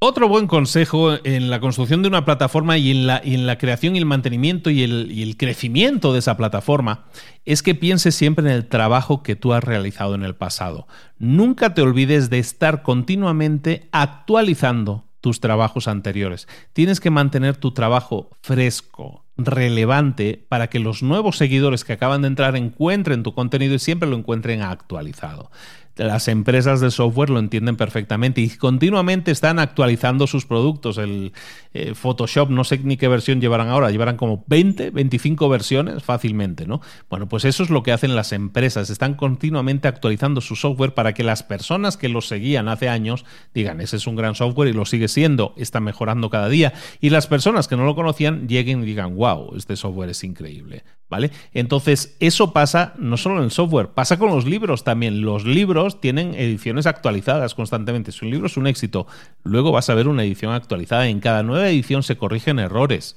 Otro 0.06 0.28
buen 0.28 0.46
consejo 0.48 1.14
en 1.24 1.48
la 1.48 1.60
construcción 1.60 2.02
de 2.02 2.08
una 2.08 2.26
plataforma 2.26 2.76
y 2.76 2.90
en 2.90 3.06
la, 3.06 3.56
creación 3.56 3.96
y 3.96 3.98
el 3.98 4.04
mantenimiento 4.04 4.68
y 4.68 4.82
el, 4.82 5.10
y 5.10 5.22
el, 5.22 5.38
crecimiento 5.38 6.12
de 6.12 6.18
esa 6.18 6.36
plataforma 6.36 7.06
es 7.46 7.62
que 7.62 7.74
pienses 7.74 8.14
siempre 8.14 8.44
en 8.44 8.52
el 8.52 8.66
trabajo 8.66 9.22
que 9.22 9.34
tú 9.34 9.54
has 9.54 9.64
realizado 9.64 10.14
en 10.14 10.22
el 10.22 10.34
pasado. 10.34 10.86
Nunca 11.18 11.72
te 11.72 11.80
olvides 11.80 12.28
de 12.28 12.38
estar 12.38 12.82
continuamente 12.82 13.88
actualizando 13.92 15.06
tus 15.22 15.40
trabajos 15.40 15.88
anteriores. 15.88 16.48
Tienes 16.74 17.00
que 17.00 17.08
mantener 17.08 17.56
tu 17.56 17.72
trabajo 17.72 18.28
fresco, 18.42 19.24
relevante, 19.38 20.44
para 20.50 20.68
que 20.68 20.80
los 20.80 21.02
nuevos 21.02 21.38
seguidores 21.38 21.82
que 21.82 21.94
acaban 21.94 22.20
de 22.20 22.28
entrar 22.28 22.56
encuentren 22.56 23.22
tu 23.22 23.32
contenido 23.32 23.74
y 23.74 23.78
siempre 23.78 24.10
lo 24.10 24.18
encuentren 24.18 24.60
actualizado 24.60 25.50
las 25.96 26.28
empresas 26.28 26.80
de 26.80 26.90
software 26.90 27.30
lo 27.30 27.38
entienden 27.38 27.76
perfectamente 27.76 28.40
y 28.40 28.50
continuamente 28.50 29.30
están 29.30 29.58
actualizando 29.58 30.26
sus 30.26 30.46
productos. 30.46 30.98
El 30.98 31.32
eh, 31.72 31.94
Photoshop, 31.94 32.50
no 32.50 32.64
sé 32.64 32.78
ni 32.78 32.96
qué 32.96 33.08
versión 33.08 33.40
llevarán 33.40 33.68
ahora, 33.68 33.90
llevarán 33.90 34.16
como 34.16 34.44
20, 34.46 34.90
25 34.90 35.48
versiones 35.48 36.02
fácilmente, 36.02 36.66
¿no? 36.66 36.80
Bueno, 37.08 37.28
pues 37.28 37.44
eso 37.44 37.62
es 37.62 37.70
lo 37.70 37.82
que 37.82 37.92
hacen 37.92 38.16
las 38.16 38.32
empresas, 38.32 38.90
están 38.90 39.14
continuamente 39.14 39.88
actualizando 39.88 40.40
su 40.40 40.56
software 40.56 40.94
para 40.94 41.14
que 41.14 41.24
las 41.24 41.42
personas 41.42 41.96
que 41.96 42.08
lo 42.08 42.20
seguían 42.20 42.68
hace 42.68 42.88
años 42.88 43.24
digan, 43.54 43.80
ese 43.80 43.96
es 43.96 44.06
un 44.06 44.16
gran 44.16 44.34
software 44.34 44.68
y 44.68 44.72
lo 44.72 44.84
sigue 44.84 45.08
siendo, 45.08 45.54
está 45.56 45.80
mejorando 45.80 46.30
cada 46.30 46.48
día, 46.48 46.72
y 47.00 47.10
las 47.10 47.26
personas 47.26 47.68
que 47.68 47.76
no 47.76 47.84
lo 47.84 47.94
conocían 47.94 48.48
lleguen 48.48 48.82
y 48.82 48.86
digan, 48.86 49.16
wow, 49.16 49.54
este 49.56 49.76
software 49.76 50.10
es 50.10 50.24
increíble. 50.24 50.84
¿Vale? 51.10 51.30
Entonces, 51.52 52.16
eso 52.18 52.52
pasa 52.52 52.94
no 52.98 53.16
solo 53.16 53.38
en 53.38 53.44
el 53.44 53.50
software, 53.50 53.88
pasa 53.88 54.18
con 54.18 54.30
los 54.30 54.46
libros 54.46 54.84
también. 54.84 55.20
Los 55.20 55.44
libros 55.44 55.83
tienen 56.00 56.34
ediciones 56.34 56.86
actualizadas 56.86 57.54
constantemente. 57.54 58.12
Si 58.12 58.24
un 58.24 58.30
libro 58.30 58.46
es 58.46 58.56
un 58.56 58.66
éxito, 58.66 59.06
luego 59.42 59.72
vas 59.72 59.90
a 59.90 59.94
ver 59.94 60.08
una 60.08 60.24
edición 60.24 60.52
actualizada. 60.52 61.08
En 61.08 61.20
cada 61.20 61.42
nueva 61.42 61.68
edición 61.68 62.02
se 62.02 62.16
corrigen 62.16 62.58
errores. 62.58 63.16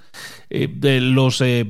Eh, 0.49 0.67
los, 1.01 1.41
eh, 1.41 1.65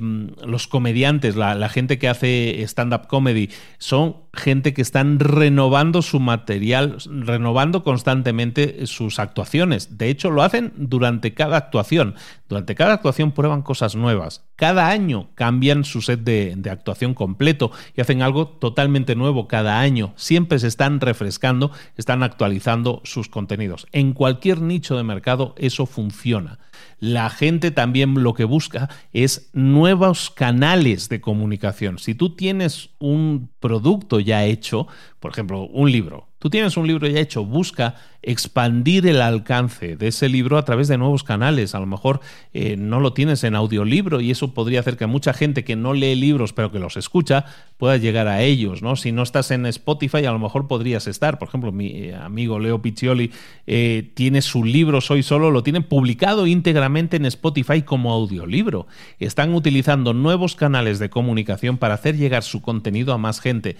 los 0.46 0.68
comediantes, 0.68 1.36
la 1.36 1.70
gente 1.70 1.98
que 1.98 2.10
hace 2.10 2.62
stand-up 2.64 3.08
comedy, 3.08 3.50
son 3.78 4.27
gente 4.34 4.74
que 4.74 4.82
están 4.82 5.20
renovando 5.20 6.02
su 6.02 6.20
material, 6.20 6.98
renovando 7.10 7.84
constantemente 7.84 8.86
sus 8.88 9.20
actuaciones. 9.20 9.98
De 9.98 10.10
hecho, 10.10 10.30
lo 10.30 10.44
hacen 10.44 10.74
durante 10.76 11.34
cada 11.34 11.58
actuación. 11.58 12.16
Durante 12.48 12.76
cada 12.76 12.94
actuación 12.94 13.32
prueban 13.32 13.62
cosas 13.62 13.96
nuevas. 13.96 14.46
Cada 14.56 14.90
año 14.90 15.30
cambian 15.36 15.84
su 15.84 16.02
set 16.02 16.22
de, 16.22 16.54
de, 16.56 16.70
actuación 16.70 17.14
completo 17.14 17.72
y 17.96 18.02
hacen 18.02 18.22
algo 18.22 18.48
totalmente 18.48 19.16
nuevo 19.16 19.48
cada 19.48 19.80
año. 19.80 20.14
Siempre 20.16 20.60
se 20.60 20.68
están 20.68 21.02
refrescando, 21.02 21.72
están 21.98 22.24
actualizando 22.24 23.02
sus 23.04 23.30
contenidos. 23.30 23.88
En 23.92 24.14
cualquier 24.14 24.62
nicho 24.62 24.96
de 24.96 25.04
mercado 25.04 25.56
eso 25.58 25.86
funciona. 25.86 26.60
La 27.00 27.30
gente 27.30 27.72
también 27.72 28.24
lo 28.24 28.34
que 28.34 28.44
busca 28.44 28.90
es 29.14 29.50
nuevos 29.54 30.30
canales 30.30 31.10
de 31.10 31.22
comunicación. 31.22 32.00
Si 32.00 32.16
tú 32.16 32.36
tienes 32.36 32.90
un 33.00 33.50
producto 33.60 34.20
ya 34.20 34.46
hecho, 34.46 34.88
por 35.20 35.32
ejemplo, 35.32 35.68
un 35.68 35.92
libro, 35.92 36.27
Tú 36.40 36.52
tienes 36.52 36.78
un 36.78 36.86
libro 36.86 37.08
ya 37.08 37.20
hecho, 37.20 37.44
busca 37.44 37.96
expandir 38.22 39.08
el 39.08 39.22
alcance 39.22 39.96
de 39.96 40.10
ese 40.10 40.30
libro 40.30 40.58
a 40.58 40.66
través 40.66 40.88
de 40.88 40.98
nuevos 40.98 41.24
canales. 41.24 41.74
A 41.74 41.80
lo 41.80 41.86
mejor 41.86 42.20
eh, 42.54 42.76
no 42.78 43.00
lo 43.00 43.14
tienes 43.14 43.44
en 43.44 43.56
audiolibro 43.56 44.22
y 44.22 44.32
eso 44.32 44.54
podría 44.54 44.82
hacer 44.82 44.98
que 44.98 45.08
mucha 45.08 45.34
gente 45.34 45.64
que 45.64 45.76
no 45.76 45.94
lee 45.94 46.16
libros 46.16 46.54
pero 46.54 46.72
que 46.72 46.78
los 46.78 46.98
escucha 46.98 47.46
pueda 47.78 47.98
llegar 47.98 48.28
a 48.28 48.44
ellos. 48.44 48.84
¿no? 48.84 48.96
Si 48.96 49.12
no 49.12 49.24
estás 49.24 49.50
en 49.50 49.66
Spotify, 49.66 50.26
a 50.26 50.32
lo 50.32 50.40
mejor 50.40 50.68
podrías 50.68 51.08
estar. 51.08 51.40
Por 51.40 51.48
ejemplo, 51.48 51.72
mi 51.72 51.88
eh, 51.88 52.16
amigo 52.16 52.60
Leo 52.60 52.82
Piccioli 52.82 53.32
eh, 53.66 54.12
tiene 54.14 54.44
su 54.44 54.64
libro 54.64 55.02
Soy 55.02 55.24
Solo, 55.24 55.50
lo 55.50 55.64
tiene 55.64 55.82
publicado 55.82 56.46
íntegramente 56.46 57.18
en 57.18 57.26
Spotify 57.26 57.82
como 57.82 58.14
audiolibro. 58.14 58.86
Están 59.20 59.56
utilizando 59.56 60.14
nuevos 60.14 60.56
canales 60.56 61.00
de 61.00 61.10
comunicación 61.10 61.78
para 61.78 61.96
hacer 61.96 62.16
llegar 62.16 62.44
su 62.44 62.62
contenido 62.62 63.14
a 63.14 63.18
más 63.18 63.40
gente. 63.40 63.78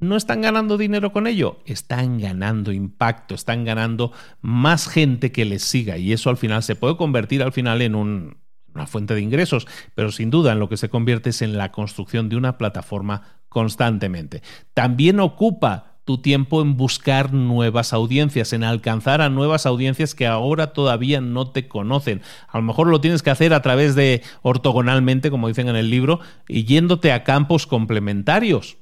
¿No 0.00 0.16
están 0.16 0.42
ganando 0.42 0.76
dinero 0.76 1.12
con 1.12 1.26
ello? 1.26 1.60
Están 1.66 2.18
ganando 2.18 2.72
impacto, 2.72 3.34
están 3.34 3.64
ganando 3.64 4.12
más 4.40 4.88
gente 4.88 5.32
que 5.32 5.44
les 5.44 5.62
siga 5.62 5.96
y 5.98 6.12
eso 6.12 6.30
al 6.30 6.36
final 6.36 6.62
se 6.62 6.76
puede 6.76 6.96
convertir 6.96 7.42
al 7.42 7.52
final 7.52 7.80
en 7.80 7.94
una 7.94 8.86
fuente 8.86 9.14
de 9.14 9.20
ingresos, 9.20 9.66
pero 9.94 10.10
sin 10.10 10.30
duda 10.30 10.52
en 10.52 10.58
lo 10.58 10.68
que 10.68 10.76
se 10.76 10.88
convierte 10.88 11.30
es 11.30 11.42
en 11.42 11.56
la 11.56 11.70
construcción 11.70 12.28
de 12.28 12.36
una 12.36 12.58
plataforma 12.58 13.22
constantemente. 13.48 14.42
También 14.74 15.20
ocupa 15.20 15.94
tu 16.04 16.18
tiempo 16.18 16.60
en 16.60 16.76
buscar 16.76 17.32
nuevas 17.32 17.92
audiencias, 17.92 18.52
en 18.52 18.62
alcanzar 18.62 19.22
a 19.22 19.30
nuevas 19.30 19.64
audiencias 19.64 20.14
que 20.14 20.26
ahora 20.26 20.72
todavía 20.72 21.20
no 21.20 21.50
te 21.50 21.66
conocen. 21.66 22.20
A 22.48 22.58
lo 22.58 22.64
mejor 22.64 22.88
lo 22.88 23.00
tienes 23.00 23.22
que 23.22 23.30
hacer 23.30 23.54
a 23.54 23.62
través 23.62 23.94
de 23.94 24.22
ortogonalmente, 24.42 25.30
como 25.30 25.48
dicen 25.48 25.68
en 25.68 25.76
el 25.76 25.88
libro, 25.88 26.20
y 26.46 26.64
yéndote 26.64 27.10
a 27.12 27.24
campos 27.24 27.66
complementarios. 27.66 28.76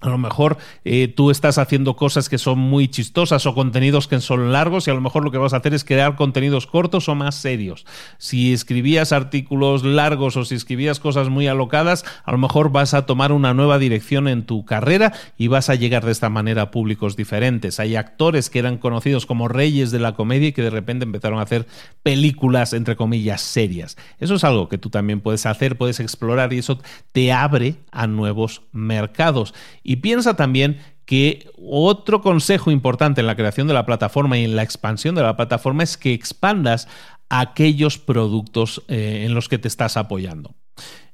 A 0.00 0.10
lo 0.10 0.18
mejor 0.18 0.58
eh, 0.84 1.08
tú 1.08 1.32
estás 1.32 1.58
haciendo 1.58 1.96
cosas 1.96 2.28
que 2.28 2.38
son 2.38 2.60
muy 2.60 2.86
chistosas 2.86 3.46
o 3.46 3.54
contenidos 3.54 4.06
que 4.06 4.20
son 4.20 4.52
largos 4.52 4.86
y 4.86 4.92
a 4.92 4.94
lo 4.94 5.00
mejor 5.00 5.24
lo 5.24 5.32
que 5.32 5.38
vas 5.38 5.54
a 5.54 5.56
hacer 5.56 5.74
es 5.74 5.82
crear 5.82 6.14
contenidos 6.14 6.68
cortos 6.68 7.08
o 7.08 7.16
más 7.16 7.34
serios. 7.34 7.84
Si 8.16 8.52
escribías 8.52 9.10
artículos 9.10 9.82
largos 9.82 10.36
o 10.36 10.44
si 10.44 10.54
escribías 10.54 11.00
cosas 11.00 11.30
muy 11.30 11.48
alocadas, 11.48 12.04
a 12.24 12.30
lo 12.30 12.38
mejor 12.38 12.70
vas 12.70 12.94
a 12.94 13.06
tomar 13.06 13.32
una 13.32 13.54
nueva 13.54 13.80
dirección 13.80 14.28
en 14.28 14.44
tu 14.44 14.64
carrera 14.64 15.12
y 15.36 15.48
vas 15.48 15.68
a 15.68 15.74
llegar 15.74 16.04
de 16.04 16.12
esta 16.12 16.28
manera 16.28 16.62
a 16.62 16.70
públicos 16.70 17.16
diferentes. 17.16 17.80
Hay 17.80 17.96
actores 17.96 18.50
que 18.50 18.60
eran 18.60 18.78
conocidos 18.78 19.26
como 19.26 19.48
reyes 19.48 19.90
de 19.90 19.98
la 19.98 20.14
comedia 20.14 20.48
y 20.48 20.52
que 20.52 20.62
de 20.62 20.70
repente 20.70 21.06
empezaron 21.06 21.40
a 21.40 21.42
hacer 21.42 21.66
películas, 22.04 22.72
entre 22.72 22.94
comillas, 22.94 23.40
serias. 23.40 23.96
Eso 24.20 24.36
es 24.36 24.44
algo 24.44 24.68
que 24.68 24.78
tú 24.78 24.90
también 24.90 25.20
puedes 25.20 25.44
hacer, 25.44 25.76
puedes 25.76 25.98
explorar 25.98 26.52
y 26.52 26.58
eso 26.58 26.78
te 27.10 27.32
abre 27.32 27.74
a 27.90 28.06
nuevos 28.06 28.62
mercados. 28.70 29.54
Y 29.88 29.96
piensa 29.96 30.36
también 30.36 30.80
que 31.06 31.50
otro 31.56 32.20
consejo 32.20 32.70
importante 32.70 33.22
en 33.22 33.26
la 33.26 33.36
creación 33.36 33.68
de 33.68 33.72
la 33.72 33.86
plataforma 33.86 34.36
y 34.36 34.44
en 34.44 34.54
la 34.54 34.62
expansión 34.62 35.14
de 35.14 35.22
la 35.22 35.34
plataforma 35.34 35.82
es 35.82 35.96
que 35.96 36.12
expandas 36.12 36.88
aquellos 37.30 37.96
productos 37.96 38.84
eh, 38.88 39.22
en 39.24 39.32
los 39.32 39.48
que 39.48 39.56
te 39.56 39.66
estás 39.66 39.96
apoyando. 39.96 40.54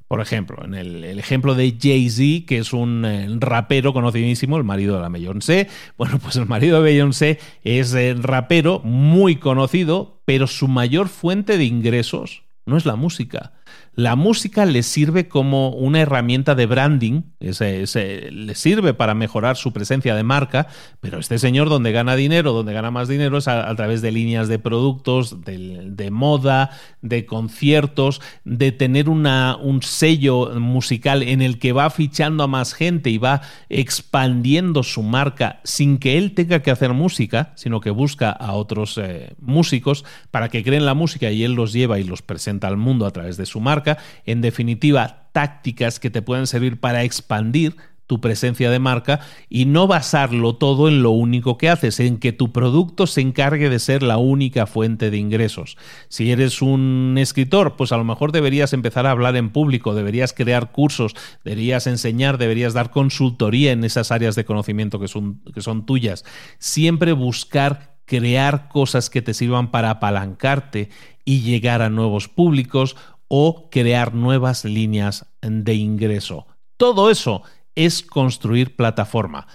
Por 0.08 0.20
ejemplo, 0.20 0.64
en 0.64 0.74
el, 0.74 1.04
ejemplo 1.20 1.54
de 1.54 1.78
Jay-Z, 1.80 2.46
que 2.48 2.58
es 2.58 2.72
un 2.72 3.04
eh, 3.04 3.28
rapero 3.38 3.92
conocidísimo, 3.92 4.56
el 4.56 4.64
marido 4.64 4.96
de 4.96 5.02
la 5.02 5.08
Beyoncé. 5.08 5.68
Bueno, 5.96 6.18
pues 6.18 6.34
el 6.34 6.46
marido 6.46 6.78
de 6.78 6.90
Beyoncé 6.90 7.38
es 7.62 7.94
el 7.94 8.24
rapero 8.24 8.80
muy 8.80 9.36
conocido, 9.36 10.20
pero 10.24 10.48
su 10.48 10.66
mayor 10.66 11.08
fuente 11.08 11.58
de 11.58 11.64
ingresos 11.64 12.42
no 12.66 12.76
es 12.76 12.86
la 12.86 12.96
música, 12.96 13.52
la 13.96 14.16
música 14.16 14.64
le 14.66 14.82
sirve 14.82 15.28
como 15.28 15.68
una 15.70 16.00
herramienta 16.00 16.54
de 16.54 16.66
branding, 16.66 17.22
le 17.38 18.54
sirve 18.54 18.94
para 18.94 19.14
mejorar 19.14 19.56
su 19.56 19.72
presencia 19.72 20.16
de 20.16 20.24
marca, 20.24 20.66
pero 21.00 21.18
este 21.18 21.38
señor 21.38 21.68
donde 21.68 21.92
gana 21.92 22.16
dinero, 22.16 22.52
donde 22.52 22.72
gana 22.72 22.90
más 22.90 23.06
dinero 23.06 23.38
es 23.38 23.46
a, 23.46 23.74
través 23.76 24.02
de 24.02 24.10
líneas 24.10 24.48
de 24.48 24.58
productos, 24.58 25.44
de, 25.44 26.10
moda, 26.10 26.70
de 27.02 27.24
conciertos, 27.24 28.20
de 28.44 28.72
tener 28.72 29.08
un 29.08 29.80
sello 29.82 30.58
musical 30.58 31.22
en 31.22 31.40
el 31.40 31.58
que 31.58 31.72
va 31.72 31.88
fichando 31.90 32.42
a 32.42 32.48
más 32.48 32.74
gente 32.74 33.10
y 33.10 33.18
va 33.18 33.42
expandiendo 33.68 34.82
su 34.82 35.02
marca 35.02 35.60
sin 35.62 35.98
que 35.98 36.18
él 36.18 36.34
tenga 36.34 36.62
que 36.62 36.70
hacer 36.72 36.92
música, 36.92 37.52
sino 37.54 37.80
que 37.80 37.90
busca 37.90 38.30
a 38.30 38.52
otros 38.52 38.98
eh, 38.98 39.34
músicos 39.40 40.04
para 40.30 40.48
que 40.48 40.64
creen 40.64 40.84
la 40.84 40.94
música 40.94 41.30
y 41.30 41.44
él 41.44 41.52
los 41.52 41.72
lleva 41.72 42.00
y 42.00 42.04
los 42.04 42.22
presenta 42.22 42.66
al 42.66 42.76
mundo 42.76 43.06
a 43.06 43.10
través 43.12 43.36
de 43.36 43.46
su 43.46 43.60
marca 43.64 43.98
en 44.24 44.40
definitiva, 44.40 45.28
tácticas 45.32 45.98
que 45.98 46.10
te 46.10 46.22
pueden 46.22 46.46
servir 46.46 46.78
para 46.78 47.02
expandir 47.02 47.74
tu 48.06 48.20
presencia 48.20 48.70
de 48.70 48.78
marca 48.78 49.20
y 49.48 49.64
no 49.64 49.86
basarlo 49.86 50.56
todo 50.56 50.88
en 50.88 51.02
lo 51.02 51.10
único 51.10 51.56
que 51.56 51.70
haces, 51.70 52.00
en 52.00 52.18
que 52.18 52.32
tu 52.32 52.52
producto 52.52 53.06
se 53.06 53.22
encargue 53.22 53.70
de 53.70 53.78
ser 53.78 54.02
la 54.02 54.18
única 54.18 54.66
fuente 54.66 55.10
de 55.10 55.16
ingresos. 55.16 55.76
Si 56.08 56.30
eres 56.30 56.60
un 56.60 57.16
escritor, 57.18 57.76
pues 57.76 57.92
a 57.92 57.96
lo 57.96 58.04
mejor 58.04 58.32
deberías 58.32 58.72
empezar 58.72 59.06
a 59.06 59.10
hablar 59.10 59.36
en 59.36 59.50
público, 59.50 59.94
deberías 59.94 60.32
crear 60.32 60.70
cursos, 60.70 61.14
deberías 61.44 61.86
enseñar, 61.86 62.36
deberías 62.36 62.74
dar 62.74 62.90
consultoría 62.90 63.72
en 63.72 63.84
esas 63.84 64.12
áreas 64.12 64.34
de 64.34 64.44
conocimiento 64.44 65.00
que 65.00 65.08
son, 65.08 65.40
que 65.54 65.62
son 65.62 65.86
tuyas. 65.86 66.24
Siempre 66.58 67.12
buscar 67.12 67.94
crear 68.04 68.68
cosas 68.68 69.08
que 69.08 69.22
te 69.22 69.32
sirvan 69.32 69.70
para 69.70 69.88
apalancarte 69.88 70.90
y 71.24 71.40
llegar 71.40 71.80
a 71.80 71.88
nuevos 71.88 72.28
públicos 72.28 72.96
o 73.28 73.70
crear 73.70 74.14
nuevas 74.14 74.64
líneas 74.64 75.26
de 75.42 75.74
ingreso. 75.74 76.46
Todo 76.76 77.10
eso 77.10 77.42
es 77.74 78.02
construir 78.02 78.76
plataforma. 78.76 79.46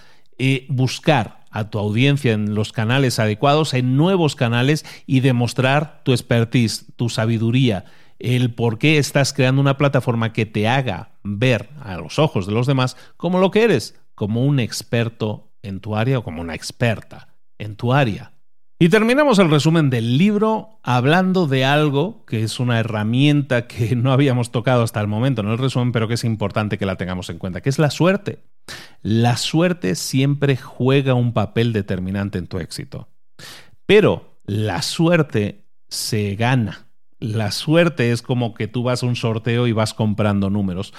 y 0.42 0.64
buscar 0.70 1.44
a 1.50 1.68
tu 1.68 1.78
audiencia 1.78 2.32
en 2.32 2.54
los 2.54 2.72
canales 2.72 3.18
adecuados, 3.18 3.74
en 3.74 3.96
nuevos 3.96 4.36
canales 4.36 4.86
y 5.06 5.20
demostrar 5.20 6.00
tu 6.02 6.12
expertise, 6.12 6.86
tu 6.96 7.10
sabiduría, 7.10 7.84
el 8.18 8.54
por 8.54 8.78
qué 8.78 8.98
estás 8.98 9.32
creando 9.32 9.60
una 9.60 9.76
plataforma 9.76 10.32
que 10.32 10.46
te 10.46 10.68
haga 10.68 11.10
ver 11.22 11.68
a 11.82 11.96
los 11.96 12.18
ojos 12.18 12.46
de 12.46 12.52
los 12.52 12.66
demás 12.66 12.96
como 13.16 13.38
lo 13.38 13.50
que 13.50 13.64
eres, 13.64 14.00
como 14.14 14.44
un 14.44 14.60
experto 14.60 15.50
en 15.62 15.80
tu 15.80 15.96
área 15.96 16.18
o 16.18 16.24
como 16.24 16.40
una 16.40 16.54
experta 16.54 17.28
en 17.58 17.76
tu 17.76 17.92
área. 17.92 18.32
Y 18.82 18.88
terminamos 18.88 19.38
el 19.38 19.50
resumen 19.50 19.90
del 19.90 20.16
libro 20.16 20.80
hablando 20.82 21.46
de 21.46 21.66
algo 21.66 22.24
que 22.24 22.42
es 22.42 22.58
una 22.58 22.80
herramienta 22.80 23.66
que 23.66 23.94
no 23.94 24.10
habíamos 24.10 24.52
tocado 24.52 24.82
hasta 24.82 25.02
el 25.02 25.06
momento 25.06 25.42
en 25.42 25.48
el 25.48 25.58
resumen, 25.58 25.92
pero 25.92 26.08
que 26.08 26.14
es 26.14 26.24
importante 26.24 26.78
que 26.78 26.86
la 26.86 26.96
tengamos 26.96 27.28
en 27.28 27.36
cuenta, 27.36 27.60
que 27.60 27.68
es 27.68 27.78
la 27.78 27.90
suerte. 27.90 28.42
La 29.02 29.36
suerte 29.36 29.94
siempre 29.96 30.56
juega 30.56 31.12
un 31.12 31.34
papel 31.34 31.74
determinante 31.74 32.38
en 32.38 32.46
tu 32.46 32.58
éxito. 32.58 33.10
Pero 33.84 34.38
la 34.46 34.80
suerte 34.80 35.66
se 35.88 36.34
gana. 36.36 36.86
La 37.18 37.50
suerte 37.50 38.12
es 38.12 38.22
como 38.22 38.54
que 38.54 38.66
tú 38.66 38.82
vas 38.82 39.02
a 39.02 39.06
un 39.06 39.16
sorteo 39.16 39.66
y 39.66 39.72
vas 39.72 39.92
comprando 39.92 40.48
números. 40.48 40.94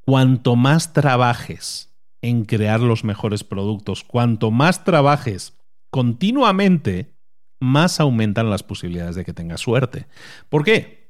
Cuanto 0.00 0.56
más 0.56 0.92
trabajes 0.92 1.96
en 2.22 2.44
crear 2.44 2.80
los 2.80 3.04
mejores 3.04 3.44
productos, 3.44 4.02
cuanto 4.02 4.50
más 4.50 4.82
trabajes 4.82 5.56
continuamente 5.90 7.19
más 7.60 8.00
aumentan 8.00 8.50
las 8.50 8.62
posibilidades 8.62 9.14
de 9.16 9.24
que 9.24 9.32
tengas 9.32 9.60
suerte. 9.60 10.06
¿Por 10.48 10.64
qué? 10.64 11.00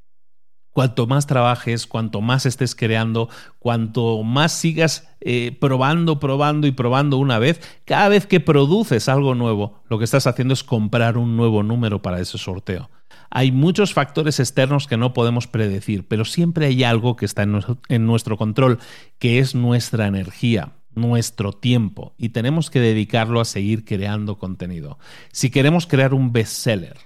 Cuanto 0.72 1.06
más 1.06 1.26
trabajes, 1.26 1.86
cuanto 1.86 2.20
más 2.20 2.46
estés 2.46 2.76
creando, 2.76 3.28
cuanto 3.58 4.22
más 4.22 4.52
sigas 4.52 5.08
eh, 5.20 5.56
probando, 5.60 6.20
probando 6.20 6.66
y 6.68 6.72
probando 6.72 7.16
una 7.16 7.40
vez, 7.40 7.60
cada 7.84 8.08
vez 8.08 8.26
que 8.26 8.38
produces 8.38 9.08
algo 9.08 9.34
nuevo, 9.34 9.82
lo 9.88 9.98
que 9.98 10.04
estás 10.04 10.28
haciendo 10.28 10.54
es 10.54 10.62
comprar 10.62 11.16
un 11.16 11.36
nuevo 11.36 11.62
número 11.64 12.02
para 12.02 12.20
ese 12.20 12.38
sorteo. 12.38 12.88
Hay 13.30 13.50
muchos 13.50 13.94
factores 13.94 14.38
externos 14.38 14.86
que 14.86 14.96
no 14.96 15.12
podemos 15.12 15.46
predecir, 15.46 16.06
pero 16.06 16.24
siempre 16.24 16.66
hay 16.66 16.84
algo 16.84 17.16
que 17.16 17.24
está 17.24 17.42
en 17.42 18.06
nuestro 18.06 18.36
control, 18.36 18.78
que 19.18 19.38
es 19.38 19.54
nuestra 19.54 20.06
energía 20.06 20.72
nuestro 20.94 21.52
tiempo 21.52 22.14
y 22.16 22.30
tenemos 22.30 22.70
que 22.70 22.80
dedicarlo 22.80 23.40
a 23.40 23.44
seguir 23.44 23.84
creando 23.84 24.38
contenido. 24.38 24.98
Si 25.32 25.50
queremos 25.50 25.86
crear 25.86 26.14
un 26.14 26.32
bestseller 26.32 26.96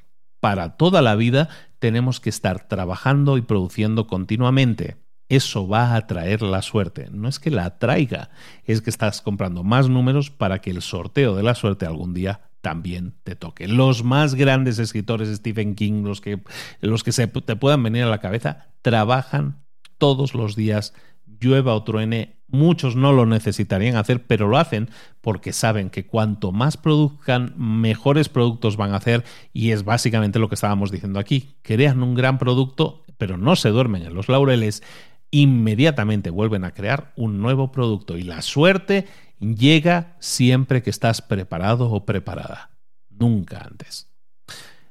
para 0.40 0.76
toda 0.76 1.02
la 1.02 1.14
vida, 1.14 1.48
tenemos 1.78 2.20
que 2.20 2.30
estar 2.30 2.68
trabajando 2.68 3.36
y 3.36 3.42
produciendo 3.42 4.06
continuamente. 4.06 4.96
Eso 5.28 5.66
va 5.66 5.94
a 5.94 6.06
traer 6.06 6.42
la 6.42 6.62
suerte. 6.62 7.08
No 7.10 7.28
es 7.28 7.38
que 7.38 7.50
la 7.50 7.78
traiga, 7.78 8.30
es 8.64 8.82
que 8.82 8.90
estás 8.90 9.22
comprando 9.22 9.64
más 9.64 9.88
números 9.88 10.30
para 10.30 10.60
que 10.60 10.70
el 10.70 10.82
sorteo 10.82 11.34
de 11.34 11.42
la 11.42 11.54
suerte 11.54 11.86
algún 11.86 12.12
día 12.12 12.50
también 12.60 13.14
te 13.24 13.36
toque. 13.36 13.68
Los 13.68 14.04
más 14.04 14.34
grandes 14.34 14.78
escritores, 14.78 15.34
Stephen 15.34 15.74
King, 15.74 16.02
los 16.02 16.20
que, 16.20 16.42
los 16.80 17.04
que 17.04 17.12
se 17.12 17.26
te 17.26 17.56
puedan 17.56 17.82
venir 17.82 18.04
a 18.04 18.08
la 18.08 18.20
cabeza, 18.20 18.68
trabajan 18.82 19.62
todos 19.98 20.34
los 20.34 20.56
días, 20.56 20.94
llueva 21.40 21.74
o 21.74 21.84
truene, 21.84 22.38
Muchos 22.54 22.94
no 22.94 23.12
lo 23.12 23.26
necesitarían 23.26 23.96
hacer, 23.96 24.24
pero 24.28 24.46
lo 24.46 24.58
hacen 24.58 24.88
porque 25.20 25.52
saben 25.52 25.90
que 25.90 26.06
cuanto 26.06 26.52
más 26.52 26.76
produzcan, 26.76 27.52
mejores 27.56 28.28
productos 28.28 28.76
van 28.76 28.92
a 28.92 28.98
hacer 28.98 29.24
y 29.52 29.72
es 29.72 29.84
básicamente 29.84 30.38
lo 30.38 30.48
que 30.48 30.54
estábamos 30.54 30.92
diciendo 30.92 31.18
aquí. 31.18 31.56
Crean 31.62 32.00
un 32.00 32.14
gran 32.14 32.38
producto, 32.38 33.02
pero 33.18 33.36
no 33.36 33.56
se 33.56 33.70
duermen 33.70 34.04
en 34.04 34.14
los 34.14 34.28
laureles, 34.28 34.84
inmediatamente 35.32 36.30
vuelven 36.30 36.62
a 36.62 36.70
crear 36.70 37.12
un 37.16 37.40
nuevo 37.40 37.72
producto 37.72 38.16
y 38.16 38.22
la 38.22 38.40
suerte 38.40 39.08
llega 39.40 40.14
siempre 40.20 40.80
que 40.84 40.90
estás 40.90 41.22
preparado 41.22 41.90
o 41.90 42.06
preparada, 42.06 42.70
nunca 43.10 43.66
antes. 43.68 44.13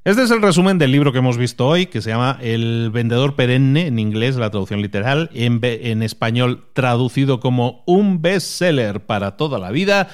Este 0.05 0.21
es 0.23 0.31
el 0.31 0.41
resumen 0.41 0.77
del 0.80 0.91
libro 0.91 1.13
que 1.13 1.19
hemos 1.19 1.38
visto 1.38 1.65
hoy, 1.65 1.85
que 1.85 2.01
se 2.01 2.09
llama 2.09 2.38
El 2.41 2.89
vendedor 2.91 3.38
perenne, 3.38 3.88
en 3.88 3.99
inglés, 3.99 4.35
la 4.35 4.49
traducción 4.49 4.81
literal, 4.81 5.30
en, 5.34 5.61
en 5.63 6.03
español 6.03 6.65
traducido 6.73 7.39
como 7.39 7.84
un 7.85 8.21
bestseller 8.21 9.05
para 9.05 9.38
toda 9.38 9.59
la 9.59 9.71
vida. 9.71 10.09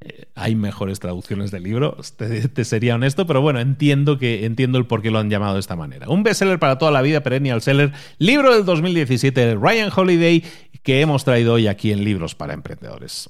Eh, 0.00 0.28
hay 0.34 0.54
mejores 0.54 0.98
traducciones 0.98 1.50
del 1.50 1.64
libro, 1.64 1.98
te, 2.16 2.64
sería 2.64 2.94
honesto, 2.94 3.26
pero 3.26 3.42
bueno, 3.42 3.60
entiendo 3.60 4.18
que 4.18 4.46
entiendo 4.46 4.78
el 4.78 4.86
por 4.86 5.02
qué 5.02 5.10
lo 5.10 5.18
han 5.18 5.28
llamado 5.28 5.54
de 5.54 5.60
esta 5.60 5.76
manera. 5.76 6.08
Un 6.08 6.22
bestseller 6.22 6.58
para 6.58 6.78
toda 6.78 6.90
la 6.90 7.02
vida, 7.02 7.22
perennial 7.22 7.60
seller, 7.60 7.92
libro 8.16 8.54
del 8.54 8.64
2017 8.64 9.38
de 9.44 9.54
Ryan 9.56 9.90
Holiday, 9.94 10.42
que 10.82 11.02
hemos 11.02 11.22
traído 11.22 11.52
hoy 11.52 11.66
aquí 11.66 11.92
en 11.92 12.02
Libros 12.02 12.34
para 12.34 12.54
Emprendedores. 12.54 13.28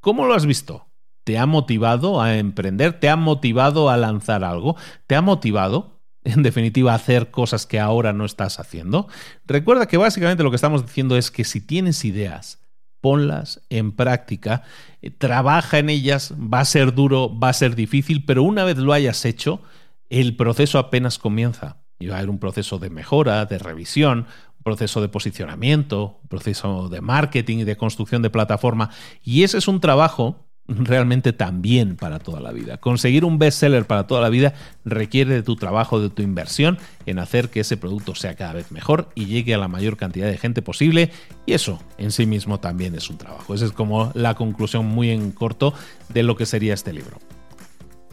¿Cómo 0.00 0.26
lo 0.26 0.34
has 0.34 0.44
visto? 0.44 0.89
¿Te 1.24 1.38
ha 1.38 1.46
motivado 1.46 2.20
a 2.20 2.36
emprender? 2.36 2.98
¿Te 2.98 3.08
ha 3.08 3.16
motivado 3.16 3.90
a 3.90 3.96
lanzar 3.96 4.44
algo? 4.44 4.76
¿Te 5.06 5.16
ha 5.16 5.22
motivado, 5.22 6.00
en 6.24 6.42
definitiva, 6.42 6.92
a 6.92 6.96
hacer 6.96 7.30
cosas 7.30 7.66
que 7.66 7.78
ahora 7.78 8.12
no 8.12 8.24
estás 8.24 8.58
haciendo? 8.58 9.08
Recuerda 9.46 9.86
que 9.86 9.96
básicamente 9.96 10.42
lo 10.42 10.50
que 10.50 10.56
estamos 10.56 10.84
diciendo 10.86 11.16
es 11.16 11.30
que 11.30 11.44
si 11.44 11.60
tienes 11.60 12.04
ideas, 12.04 12.60
ponlas 13.00 13.62
en 13.70 13.92
práctica, 13.92 14.62
eh, 15.02 15.10
trabaja 15.10 15.78
en 15.78 15.90
ellas, 15.90 16.34
va 16.34 16.60
a 16.60 16.64
ser 16.64 16.94
duro, 16.94 17.38
va 17.38 17.48
a 17.48 17.54
ser 17.54 17.74
difícil, 17.74 18.24
pero 18.24 18.42
una 18.42 18.64
vez 18.64 18.78
lo 18.78 18.92
hayas 18.92 19.24
hecho, 19.24 19.62
el 20.08 20.36
proceso 20.36 20.78
apenas 20.78 21.18
comienza. 21.18 21.78
Y 21.98 22.06
va 22.06 22.14
a 22.14 22.18
haber 22.18 22.30
un 22.30 22.38
proceso 22.38 22.78
de 22.78 22.88
mejora, 22.88 23.44
de 23.44 23.58
revisión, 23.58 24.26
un 24.56 24.62
proceso 24.64 25.02
de 25.02 25.08
posicionamiento, 25.08 26.18
un 26.22 26.28
proceso 26.28 26.88
de 26.88 27.00
marketing 27.02 27.58
y 27.58 27.64
de 27.64 27.76
construcción 27.76 28.22
de 28.22 28.30
plataforma. 28.30 28.90
Y 29.22 29.42
ese 29.42 29.58
es 29.58 29.68
un 29.68 29.80
trabajo 29.80 30.49
realmente 30.70 31.32
también 31.32 31.96
para 31.96 32.20
toda 32.20 32.40
la 32.40 32.52
vida. 32.52 32.76
Conseguir 32.76 33.24
un 33.24 33.38
bestseller 33.38 33.86
para 33.86 34.06
toda 34.06 34.20
la 34.20 34.28
vida 34.28 34.54
requiere 34.84 35.34
de 35.34 35.42
tu 35.42 35.56
trabajo, 35.56 36.00
de 36.00 36.10
tu 36.10 36.22
inversión 36.22 36.78
en 37.06 37.18
hacer 37.18 37.50
que 37.50 37.60
ese 37.60 37.76
producto 37.76 38.14
sea 38.14 38.34
cada 38.36 38.52
vez 38.52 38.70
mejor 38.70 39.08
y 39.14 39.26
llegue 39.26 39.54
a 39.54 39.58
la 39.58 39.68
mayor 39.68 39.96
cantidad 39.96 40.28
de 40.28 40.38
gente 40.38 40.62
posible 40.62 41.10
y 41.44 41.54
eso 41.54 41.80
en 41.98 42.12
sí 42.12 42.24
mismo 42.24 42.60
también 42.60 42.94
es 42.94 43.10
un 43.10 43.18
trabajo. 43.18 43.52
Esa 43.52 43.66
es 43.66 43.72
como 43.72 44.12
la 44.14 44.34
conclusión 44.34 44.86
muy 44.86 45.10
en 45.10 45.32
corto 45.32 45.74
de 46.08 46.22
lo 46.22 46.36
que 46.36 46.46
sería 46.46 46.74
este 46.74 46.92
libro. 46.92 47.18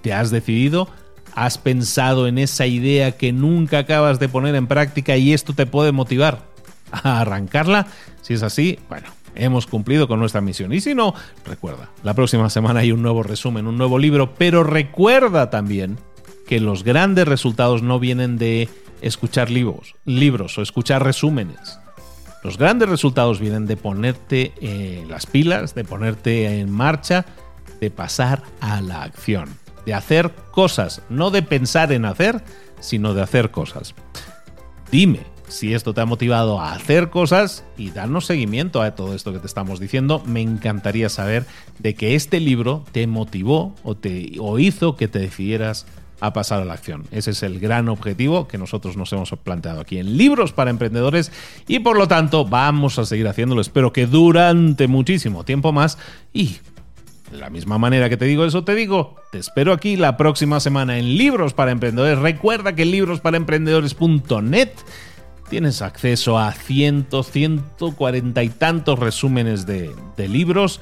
¿Te 0.01 0.13
has 0.13 0.31
decidido? 0.31 0.89
¿Has 1.35 1.59
pensado 1.59 2.27
en 2.27 2.39
esa 2.39 2.65
idea 2.65 3.11
que 3.11 3.31
nunca 3.31 3.79
acabas 3.79 4.19
de 4.19 4.29
poner 4.29 4.55
en 4.55 4.65
práctica 4.65 5.15
y 5.17 5.34
esto 5.34 5.53
te 5.53 5.67
puede 5.67 5.91
motivar 5.91 6.41
a 6.91 7.21
arrancarla? 7.21 7.85
Si 8.23 8.34
es 8.34 8.41
así, 8.41 8.79
bueno, 8.89 9.07
hemos 9.38 9.68
cumplido 9.68 10.07
con 10.07 10.19
nuestra 10.19 10.41
misión. 10.41 10.73
Y 10.73 10.81
si 10.81 10.95
no, 10.95 11.14
recuerda, 11.45 11.89
la 12.03 12.14
próxima 12.14 12.49
semana 12.49 12.81
hay 12.81 12.91
un 12.91 13.01
nuevo 13.01 13.23
resumen, 13.23 13.68
un 13.68 13.77
nuevo 13.77 13.99
libro, 13.99 14.34
pero 14.35 14.64
recuerda 14.64 15.49
también 15.49 15.97
que 16.47 16.59
los 16.59 16.84
grandes 16.84 17.27
resultados 17.27 17.84
no 17.84 17.99
vienen 17.99 18.38
de 18.38 18.69
escuchar 19.01 19.49
libros, 19.49 19.95
libros 20.05 20.57
o 20.57 20.61
escuchar 20.61 21.03
resúmenes. 21.03 21.80
Los 22.43 22.57
grandes 22.57 22.88
resultados 22.88 23.39
vienen 23.39 23.65
de 23.65 23.77
ponerte 23.77 24.53
eh, 24.61 25.05
las 25.09 25.26
pilas, 25.26 25.76
de 25.76 25.84
ponerte 25.84 26.59
en 26.59 26.72
marcha, 26.72 27.26
de 27.81 27.91
pasar 27.91 28.43
a 28.61 28.81
la 28.81 29.03
acción, 29.03 29.49
de 29.85 29.93
hacer 29.93 30.31
cosas, 30.51 31.01
no 31.09 31.30
de 31.31 31.43
pensar 31.43 31.91
en 31.91 32.05
hacer, 32.05 32.43
sino 32.80 33.14
de 33.14 33.22
hacer 33.22 33.51
cosas. 33.51 33.95
Dime, 34.91 35.22
si 35.48 35.74
esto 35.74 35.94
te 35.94 36.02
ha 36.02 36.06
motivado 36.06 36.60
a 36.60 36.74
hacer 36.74 37.10
cosas 37.10 37.64
y 37.78 37.91
darnos 37.91 38.26
seguimiento 38.26 38.82
a 38.82 38.95
todo 38.95 39.14
esto 39.14 39.32
que 39.34 39.40
te 39.40 39.48
estamos 39.48 39.80
diciendo, 39.80 40.22
me 40.26 40.41
encantaría 40.41 41.10
saber 41.10 41.45
de 41.80 41.95
que 41.95 42.15
este 42.15 42.40
libro 42.40 42.84
te 42.91 43.07
motivó 43.07 43.74
o, 43.84 43.95
te, 43.95 44.32
hizo 44.60 44.95
que 44.95 45.07
te 45.07 45.19
decidieras 45.19 45.86
a 46.19 46.34
pasar 46.34 46.61
a 46.61 46.65
la 46.65 46.74
acción. 46.74 47.03
Ese 47.11 47.32
es 47.32 47.44
el 47.44 47.60
gran 47.60 47.90
objetivo 47.90 48.48
que 48.48 48.57
nosotros 48.57 48.98
nos 48.98 49.14
hemos 49.14 49.30
planteado 49.44 49.82
aquí 49.82 49.99
en 49.99 50.18
Libros 50.18 50.52
para 50.52 50.72
Emprendedores 50.72 51.32
y 51.68 51.80
por 51.80 51.98
lo 51.98 52.07
tanto 52.07 52.44
vamos 52.44 52.98
a 52.99 53.06
seguir 53.06 53.28
haciéndolo. 53.28 53.61
Espero 53.61 53.94
que 53.94 54.07
durante 54.07 54.88
muchísimo 54.88 55.44
tiempo 55.44 55.72
más 55.72 55.98
y 56.34 56.57
de 57.32 57.38
la 57.38 57.49
misma 57.49 57.78
manera 57.78 58.10
que 58.10 58.18
te 58.18 58.26
digo 58.26 58.45
eso, 58.45 58.64
te 58.64 58.74
digo, 58.74 59.15
te 59.32 59.38
espero 59.38 59.74
aquí 59.74 59.98
la 59.98 60.18
próxima 60.18 60.60
semana 60.60 60.98
en 60.98 61.18
Libros 61.18 61.53
para 61.53 61.72
Emprendedores. 61.72 62.19
Recuerda 62.19 62.74
que 62.74 62.86
librosparaemprendedores.net 62.86 64.69
tienes 65.49 65.82
acceso 65.82 66.38
a 66.38 66.52
cientos, 66.52 67.32
ciento 67.32 67.94
cuarenta 67.94 68.44
y 68.44 68.49
tantos 68.49 68.99
resúmenes 68.99 69.65
de, 69.65 69.94
de 70.15 70.28
libros. 70.28 70.82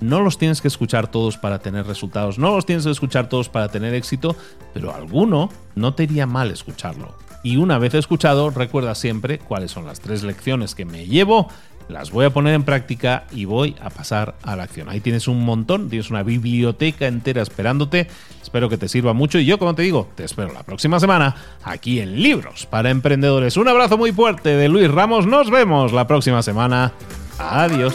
No 0.00 0.20
los 0.20 0.38
tienes 0.38 0.60
que 0.60 0.68
escuchar 0.68 1.10
todos 1.10 1.36
para 1.36 1.58
tener 1.58 1.86
resultados, 1.86 2.38
no 2.38 2.54
los 2.54 2.64
tienes 2.64 2.84
que 2.84 2.90
escuchar 2.90 3.28
todos 3.28 3.48
para 3.48 3.68
tener 3.68 3.92
éxito, 3.94 4.34
pero 4.72 4.94
alguno 4.94 5.50
no 5.74 5.94
te 5.94 6.04
iría 6.04 6.26
mal 6.26 6.50
escucharlo. 6.50 7.14
Y 7.42 7.56
una 7.56 7.78
vez 7.78 7.94
escuchado, 7.94 8.50
recuerda 8.50 8.94
siempre 8.94 9.38
cuáles 9.38 9.70
son 9.70 9.86
las 9.86 10.00
tres 10.00 10.22
lecciones 10.22 10.74
que 10.74 10.84
me 10.84 11.06
llevo 11.06 11.48
las 11.90 12.10
voy 12.10 12.24
a 12.24 12.30
poner 12.30 12.54
en 12.54 12.62
práctica 12.62 13.24
y 13.32 13.44
voy 13.44 13.76
a 13.82 13.90
pasar 13.90 14.34
a 14.42 14.56
la 14.56 14.62
acción. 14.62 14.88
Ahí 14.88 15.00
tienes 15.00 15.28
un 15.28 15.44
montón, 15.44 15.90
tienes 15.90 16.10
una 16.10 16.22
biblioteca 16.22 17.06
entera 17.06 17.42
esperándote. 17.42 18.08
Espero 18.42 18.68
que 18.68 18.78
te 18.78 18.88
sirva 18.88 19.12
mucho 19.12 19.38
y 19.38 19.44
yo, 19.44 19.58
como 19.58 19.74
te 19.74 19.82
digo, 19.82 20.08
te 20.14 20.24
espero 20.24 20.52
la 20.52 20.62
próxima 20.62 20.98
semana 20.98 21.36
aquí 21.62 22.00
en 22.00 22.22
Libros 22.22 22.66
para 22.66 22.90
Emprendedores. 22.90 23.56
Un 23.56 23.68
abrazo 23.68 23.98
muy 23.98 24.12
fuerte 24.12 24.56
de 24.56 24.68
Luis 24.68 24.90
Ramos. 24.90 25.26
Nos 25.26 25.50
vemos 25.50 25.92
la 25.92 26.06
próxima 26.06 26.42
semana. 26.42 26.92
Adiós. 27.38 27.94